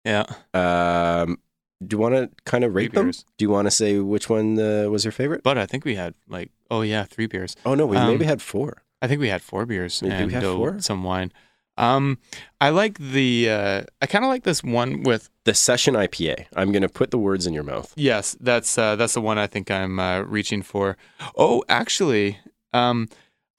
Yeah. 0.06 0.26
Um, 0.54 1.40
do 1.86 1.96
you 1.96 2.00
want 2.02 2.16
to 2.16 2.30
kind 2.46 2.64
of 2.64 2.76
rate 2.76 2.94
them? 2.94 3.06
beers. 3.06 3.26
Do 3.38 3.46
you 3.46 3.50
want 3.50 3.68
to 3.68 3.72
say 3.72 4.00
which 4.00 4.30
one 4.30 4.60
uh, 4.60 4.90
was 4.90 5.06
your 5.06 5.12
favorite? 5.12 5.44
But 5.44 5.58
I 5.58 5.66
think 5.66 5.86
we 5.86 5.96
had 5.96 6.14
like, 6.28 6.52
oh 6.70 6.82
yeah, 6.82 7.04
three 7.06 7.26
beers. 7.28 7.56
Oh 7.66 7.76
no, 7.76 7.86
we 7.86 7.98
Um, 7.98 8.08
maybe 8.10 8.26
had 8.26 8.42
four. 8.42 8.84
I 9.02 9.08
think 9.08 9.22
we 9.22 9.30
had 9.30 9.42
four 9.42 9.66
beers 9.66 10.02
Maybe 10.02 10.16
we 10.16 10.22
and 10.24 10.32
had 10.32 10.44
uh, 10.44 10.56
four? 10.56 10.80
some 10.82 11.04
wine. 11.04 11.32
Um, 11.78 12.18
I 12.60 12.70
like 12.72 12.98
the. 13.00 13.50
Uh, 13.50 13.84
I 14.02 14.06
kind 14.08 14.26
of 14.26 14.30
like 14.30 14.44
this 14.44 14.62
one 14.62 15.04
with. 15.04 15.30
The 15.46 15.54
session 15.54 15.94
IPA. 15.96 16.48
I'm 16.56 16.72
going 16.74 16.82
to 16.82 16.90
put 16.90 17.10
the 17.12 17.18
words 17.18 17.48
in 17.48 17.54
your 17.54 17.64
mouth. 17.64 17.94
Yes, 17.96 18.36
that's 18.42 18.78
uh, 18.78 18.98
that's 18.98 19.14
the 19.14 19.22
one 19.22 19.38
I 19.38 19.48
think 19.48 19.72
I'm 19.72 19.98
uh, 20.00 20.20
reaching 20.24 20.62
for. 20.62 20.98
Oh, 21.38 21.64
actually, 21.70 22.38
um, 22.74 23.08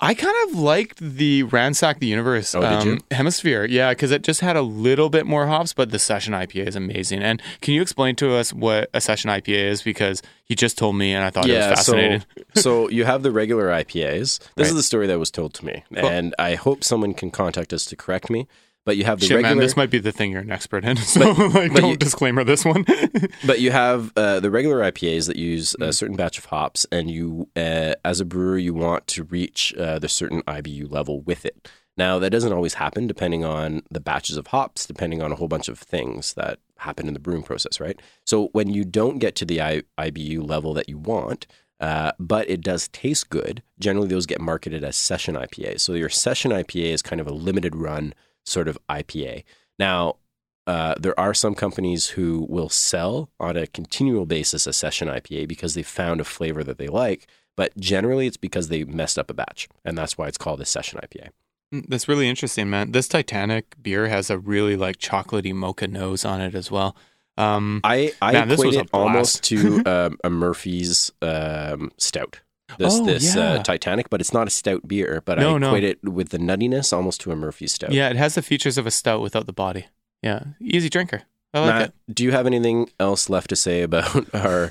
I 0.03 0.15
kind 0.15 0.35
of 0.49 0.59
liked 0.59 0.99
the 0.99 1.43
ransack 1.43 1.99
the 2.01 2.07
universe 2.07 2.55
Oh, 2.55 2.63
um, 2.65 3.01
hemisphere. 3.11 3.67
Yeah, 3.67 3.91
because 3.91 4.11
it 4.11 4.23
just 4.23 4.41
had 4.41 4.57
a 4.57 4.63
little 4.63 5.11
bit 5.11 5.27
more 5.27 5.47
hops, 5.47 5.75
but 5.75 5.91
the 5.91 5.99
session 5.99 6.33
IPA 6.33 6.69
is 6.69 6.77
amazing. 6.77 7.23
And 7.23 7.43
can 7.61 7.75
you 7.75 7.83
explain 7.83 8.17
to 8.17 8.35
us 8.35 8.51
what 8.53 8.89
a 8.95 9.01
session 9.03 9.29
IPA 9.31 9.69
is? 9.71 9.83
Because 9.83 10.23
he 10.45 10.55
just 10.55 10.79
told 10.79 10.97
me, 10.97 11.13
and 11.13 11.23
I 11.23 11.29
thought 11.29 11.47
it 11.49 11.55
was 11.57 11.67
fascinating. 11.67 12.25
So, 12.55 12.61
so 12.63 12.89
you 12.89 13.05
have 13.05 13.23
the 13.23 13.31
regular 13.31 13.69
IPAs. 13.69 14.39
This 14.39 14.49
Right. 14.57 14.67
is 14.69 14.75
the 14.75 14.83
story 14.83 15.07
that 15.07 15.19
was 15.19 15.31
told 15.31 15.53
to 15.55 15.67
me, 15.67 15.85
Cool. 15.95 16.07
and 16.07 16.35
I 16.39 16.55
hope 16.55 16.83
someone 16.83 17.13
can 17.13 17.31
contact 17.31 17.73
us 17.75 17.85
to 17.87 17.97
correct 17.97 18.31
me. 18.31 18.49
But 18.91 18.97
you 18.97 19.05
have 19.05 19.21
the 19.21 19.27
Shit, 19.27 19.37
regular. 19.37 19.55
man, 19.55 19.63
this 19.63 19.77
might 19.77 19.89
be 19.91 20.01
the 20.01 20.11
thing 20.11 20.33
you're 20.33 20.41
an 20.41 20.51
expert 20.51 20.85
in. 20.85 20.97
So, 21.15 21.21
like, 21.31 21.73
but 21.73 21.81
don't 21.83 21.91
you- 21.91 21.97
disclaimer 21.97 22.43
this 22.43 22.65
one. 22.65 22.85
but 23.47 23.61
you 23.61 23.71
have 23.71 24.13
uh, 24.17 24.41
the 24.41 24.51
regular 24.51 24.81
IPAs 24.91 25.29
that 25.29 25.37
use 25.37 25.77
Mm. 25.79 25.87
a 25.87 25.93
certain 25.93 26.17
batch 26.17 26.39
of 26.39 26.47
hops, 26.47 26.87
and 26.91 27.09
you, 27.09 27.49
uh, 27.55 27.95
as 28.05 28.19
a 28.21 28.25
brewer, 28.25 28.59
you 28.59 28.75
want 28.75 29.07
to 29.09 29.23
reach 29.23 29.73
uh, 29.79 30.01
the 30.01 30.09
certain 30.09 30.43
IBU 30.43 30.91
level 30.91 31.21
with 31.21 31.45
it. 31.45 31.69
Now, 31.97 32.19
that 32.19 32.31
doesn't 32.31 32.53
always 32.53 32.75
happen 32.75 33.07
depending 33.07 33.45
on 33.45 33.83
the 33.93 34.01
batches 34.01 34.37
of 34.37 34.49
hops, 34.49 34.87
depending 34.87 35.23
on 35.23 35.31
a 35.31 35.37
whole 35.37 35.47
bunch 35.49 35.69
of 35.69 35.79
things 35.79 36.35
that 36.35 36.59
happen 36.79 37.07
in 37.07 37.15
the 37.15 37.21
brewing 37.21 37.45
process, 37.45 37.79
right? 37.79 38.01
So, 38.27 38.49
when 38.53 38.71
you 38.71 38.85
don't 38.85 39.19
get 39.21 39.37
to 39.37 39.45
the 39.45 39.63
I- 39.63 39.83
IBU 39.99 40.43
level 40.49 40.75
that 40.75 40.89
you 40.89 40.99
want, 40.99 41.47
uh, 41.79 42.11
but 42.19 42.51
it 42.51 42.61
does 42.61 42.89
taste 42.89 43.31
good, 43.31 43.63
generally 43.79 44.09
those 44.09 44.27
get 44.27 44.41
marketed 44.41 44.83
as 44.83 44.97
session 44.97 45.37
IPAs. 45.37 45.81
So, 45.81 45.93
your 45.93 46.09
session 46.09 46.51
IPA 46.51 46.93
is 46.93 47.03
kind 47.03 47.21
of 47.21 47.29
a 47.29 47.33
limited 47.33 47.77
run 47.77 48.15
sort 48.51 48.69
of 48.69 48.79
IPA. 48.89 49.45
Now, 49.79 50.17
uh, 50.67 50.95
there 51.01 51.19
are 51.19 51.35
some 51.35 51.55
companies 51.55 52.09
who 52.09 52.47
will 52.49 52.69
sell 52.69 53.31
on 53.41 53.57
a 53.57 53.67
continual 53.67 54.27
basis 54.27 54.67
a 54.67 54.73
session 54.73 55.09
IPA 55.09 55.49
because 55.49 55.75
they 55.75 55.83
found 55.83 56.21
a 56.21 56.25
flavor 56.25 56.63
that 56.63 56.79
they 56.79 56.89
like, 56.89 57.27
but 57.57 57.77
generally 57.77 58.27
it's 58.27 58.37
because 58.37 58.69
they 58.69 58.85
messed 58.85 59.19
up 59.19 59.31
a 59.31 59.35
batch, 59.35 59.69
and 59.85 59.97
that's 59.97 60.17
why 60.17 60.29
it's 60.29 60.39
called 60.39 60.61
a 60.61 60.67
session 60.67 61.01
IPA. 61.03 61.31
Mm, 61.75 61.87
That's 61.89 62.09
really 62.09 62.29
interesting, 62.29 62.69
man. 62.69 62.93
This 62.93 63.09
Titanic 63.09 63.77
beer 63.83 64.09
has 64.09 64.31
a 64.31 64.39
really 64.39 64.77
like 64.77 64.99
chocolatey 64.99 65.55
mocha 65.55 65.89
nose 65.89 66.25
on 66.25 66.41
it 66.41 66.55
as 66.55 66.71
well. 66.71 66.97
Um, 67.37 67.81
I 67.85 68.13
I 68.21 68.33
man, 68.33 68.49
this 68.49 68.61
equate 68.61 68.67
was 68.67 68.77
it 68.77 68.91
almost 68.93 69.43
to 69.45 69.83
um, 69.87 70.19
a 70.25 70.31
Murphy's 70.31 71.11
um, 71.23 71.91
stout. 71.97 72.41
This 72.79 72.95
Oh, 72.95 73.05
this 73.05 73.35
yeah. 73.37 73.53
uh, 73.55 73.63
Titanic, 73.63 74.11
but 74.11 74.21
it's 74.21 74.33
not 74.33 74.47
a 74.47 74.51
stout 74.51 74.87
beer. 74.89 75.23
But 75.25 75.39
No, 75.39 75.57
I 75.57 75.59
no. 75.59 75.69
equate 75.69 75.85
it 75.85 76.03
with 76.05 76.29
the 76.31 76.39
nuttiness 76.39 76.93
almost 76.93 77.21
to 77.23 77.33
a 77.33 77.37
Murphy's 77.37 77.75
stout. 77.75 77.93
yeah, 77.93 78.09
it 78.09 78.17
has 78.17 78.35
the 78.35 78.43
features 78.43 78.79
of 78.79 78.87
a 78.87 78.91
stout 78.91 79.21
without 79.23 79.47
the 79.47 79.53
body. 79.53 79.87
Yeah, 80.23 80.43
easy 80.61 80.89
drinker. 80.89 81.23
I 81.53 81.61
like 81.61 81.69
Matt, 81.75 81.89
it. 82.09 82.15
do 82.15 82.23
you 82.25 82.31
have 82.33 82.47
anything 82.47 82.89
else 83.01 83.29
left 83.29 83.49
to 83.51 83.57
say 83.57 83.83
about 83.83 84.33
our 84.35 84.71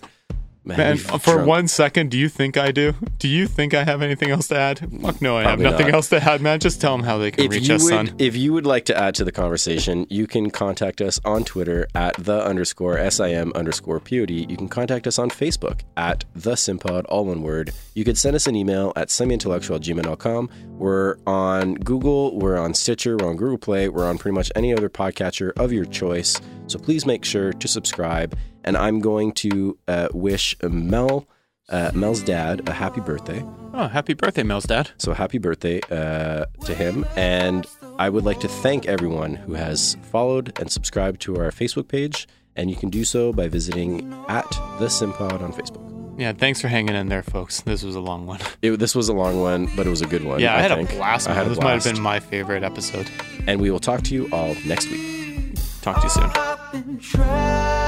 Man, 0.66 0.98
for 0.98 1.18
drunk- 1.34 1.48
one 1.48 1.68
second, 1.68 2.12
do 2.12 2.18
you 2.18 2.30
think 2.30 2.56
I 2.58 2.72
do? 2.72 2.94
Do 3.18 3.28
you 3.28 3.48
think 3.48 3.74
I 3.74 3.84
have 3.86 4.02
anything 4.02 4.30
else 4.30 4.50
to 4.50 4.58
add? 4.58 4.80
Fuck 5.02 5.22
no, 5.22 5.36
I 5.38 5.44
Probably 5.44 5.66
have 5.66 5.72
nothing 5.74 5.88
not. 5.88 5.96
else 5.96 6.10
to 6.10 6.22
add, 6.24 6.42
man. 6.42 6.60
Just 6.60 6.80
tell 6.80 6.96
them 6.96 7.06
how 7.06 7.18
they 7.18 7.32
can 7.32 7.46
if 7.46 7.52
reach 7.52 7.70
you 7.70 7.76
us, 7.76 7.84
would, 7.84 7.90
son. 7.90 8.16
If 8.20 8.36
you 8.36 8.54
would 8.54 8.66
like 8.68 8.86
to 8.86 8.96
add 8.98 9.16
to 9.16 9.24
the 9.24 9.32
conversation, 9.32 10.06
you 10.10 10.28
can 10.28 10.52
contact 10.52 11.02
us 11.02 11.20
on 11.26 11.44
Twitter 11.44 11.88
at 11.96 12.16
the 12.18 12.44
underscore 12.46 13.10
SIM 13.10 13.52
underscore 13.56 14.00
POD. 14.00 14.30
You 14.32 14.58
can 14.58 14.68
contact 14.70 15.08
us 15.08 15.18
on 15.18 15.30
Facebook 15.32 15.82
at 15.98 16.26
the 16.36 16.52
Simpod, 16.52 17.06
all 17.10 17.26
one 17.26 17.42
word. 17.42 17.72
You 17.96 18.04
could 18.04 18.18
send 18.18 18.36
us 18.36 18.46
an 18.46 18.56
email 18.56 18.94
at 18.96 19.08
semiintellectual 19.08 19.80
gmail.com. 19.80 20.50
We're 20.78 21.18
on 21.26 21.76
Google, 21.76 22.38
we're 22.38 22.58
on 22.58 22.74
Stitcher, 22.74 23.18
we're 23.18 23.30
on 23.30 23.38
Google 23.38 23.58
Play, 23.58 23.90
we're 23.90 24.06
on 24.08 24.18
pretty 24.18 24.36
much 24.36 24.52
any 24.56 24.74
other 24.74 24.90
podcatcher 24.90 25.52
of 25.58 25.72
your 25.74 25.86
choice. 25.86 26.40
So 26.68 26.78
please 26.78 27.06
make 27.06 27.26
sure 27.26 27.52
to 27.54 27.68
subscribe. 27.68 28.38
And 28.64 28.78
I'm 28.78 29.00
going 29.00 29.32
to 29.34 29.78
uh, 29.88 30.10
wish 30.14 30.56
Mel, 30.62 31.28
uh, 31.70 31.92
Mel's 31.94 32.22
dad, 32.22 32.68
a 32.68 32.74
happy 32.74 33.02
birthday. 33.02 33.44
Oh, 33.74 33.88
happy 33.88 34.14
birthday, 34.14 34.44
Mel's 34.44 34.66
dad. 34.66 34.92
So 34.98 35.14
happy 35.14 35.38
birthday 35.38 35.82
uh, 35.90 36.46
to 36.66 36.74
him. 36.76 37.06
And 37.16 37.66
I 37.98 38.10
would 38.10 38.26
like 38.26 38.40
to 38.42 38.48
thank 38.48 38.86
everyone 38.86 39.36
who 39.36 39.54
has 39.54 39.96
followed 40.12 40.58
and 40.60 40.72
subscribed 40.72 41.22
to 41.22 41.38
our 41.38 41.52
Facebook 41.52 41.88
page. 41.88 42.28
And 42.56 42.70
you 42.70 42.76
can 42.76 42.90
do 42.90 43.06
so 43.06 43.32
by 43.32 43.48
visiting 43.48 44.14
at 44.28 44.50
the 44.80 44.88
Simpod 44.88 45.42
on 45.42 45.54
Facebook. 45.54 45.86
Yeah, 46.20 46.34
thanks 46.34 46.60
for 46.60 46.68
hanging 46.68 46.96
in 46.96 47.08
there, 47.08 47.24
folks. 47.24 47.62
This 47.62 47.82
was 47.82 47.96
a 47.96 48.02
long 48.02 48.26
one. 48.26 48.40
It, 48.62 48.78
this 48.78 48.94
was 48.94 49.08
a 49.08 49.14
long 49.14 49.40
one, 49.40 49.70
but 49.78 49.88
it 49.88 49.90
was 49.90 50.02
a 50.02 50.06
good 50.06 50.26
one. 50.26 50.42
Yeah, 50.42 50.54
I, 50.54 50.60
had 50.60 50.76
think. 50.76 50.92
a 50.92 50.96
blast. 50.96 51.30
I 51.30 51.34
had 51.34 51.44
man. 51.44 51.46
a 51.46 51.50
This 51.56 51.64
might 51.64 51.82
have 51.82 51.84
been 51.86 52.02
my 52.02 52.20
favorite 52.20 52.64
episode. 52.64 53.10
And 53.48 53.62
we 53.62 53.72
will 53.72 53.80
talk 53.80 54.02
to 54.04 54.14
you 54.14 54.28
all 54.34 54.54
next 54.66 54.90
week. 54.92 55.56
Talk 55.82 56.02
to 56.02 56.04
you 56.04 57.00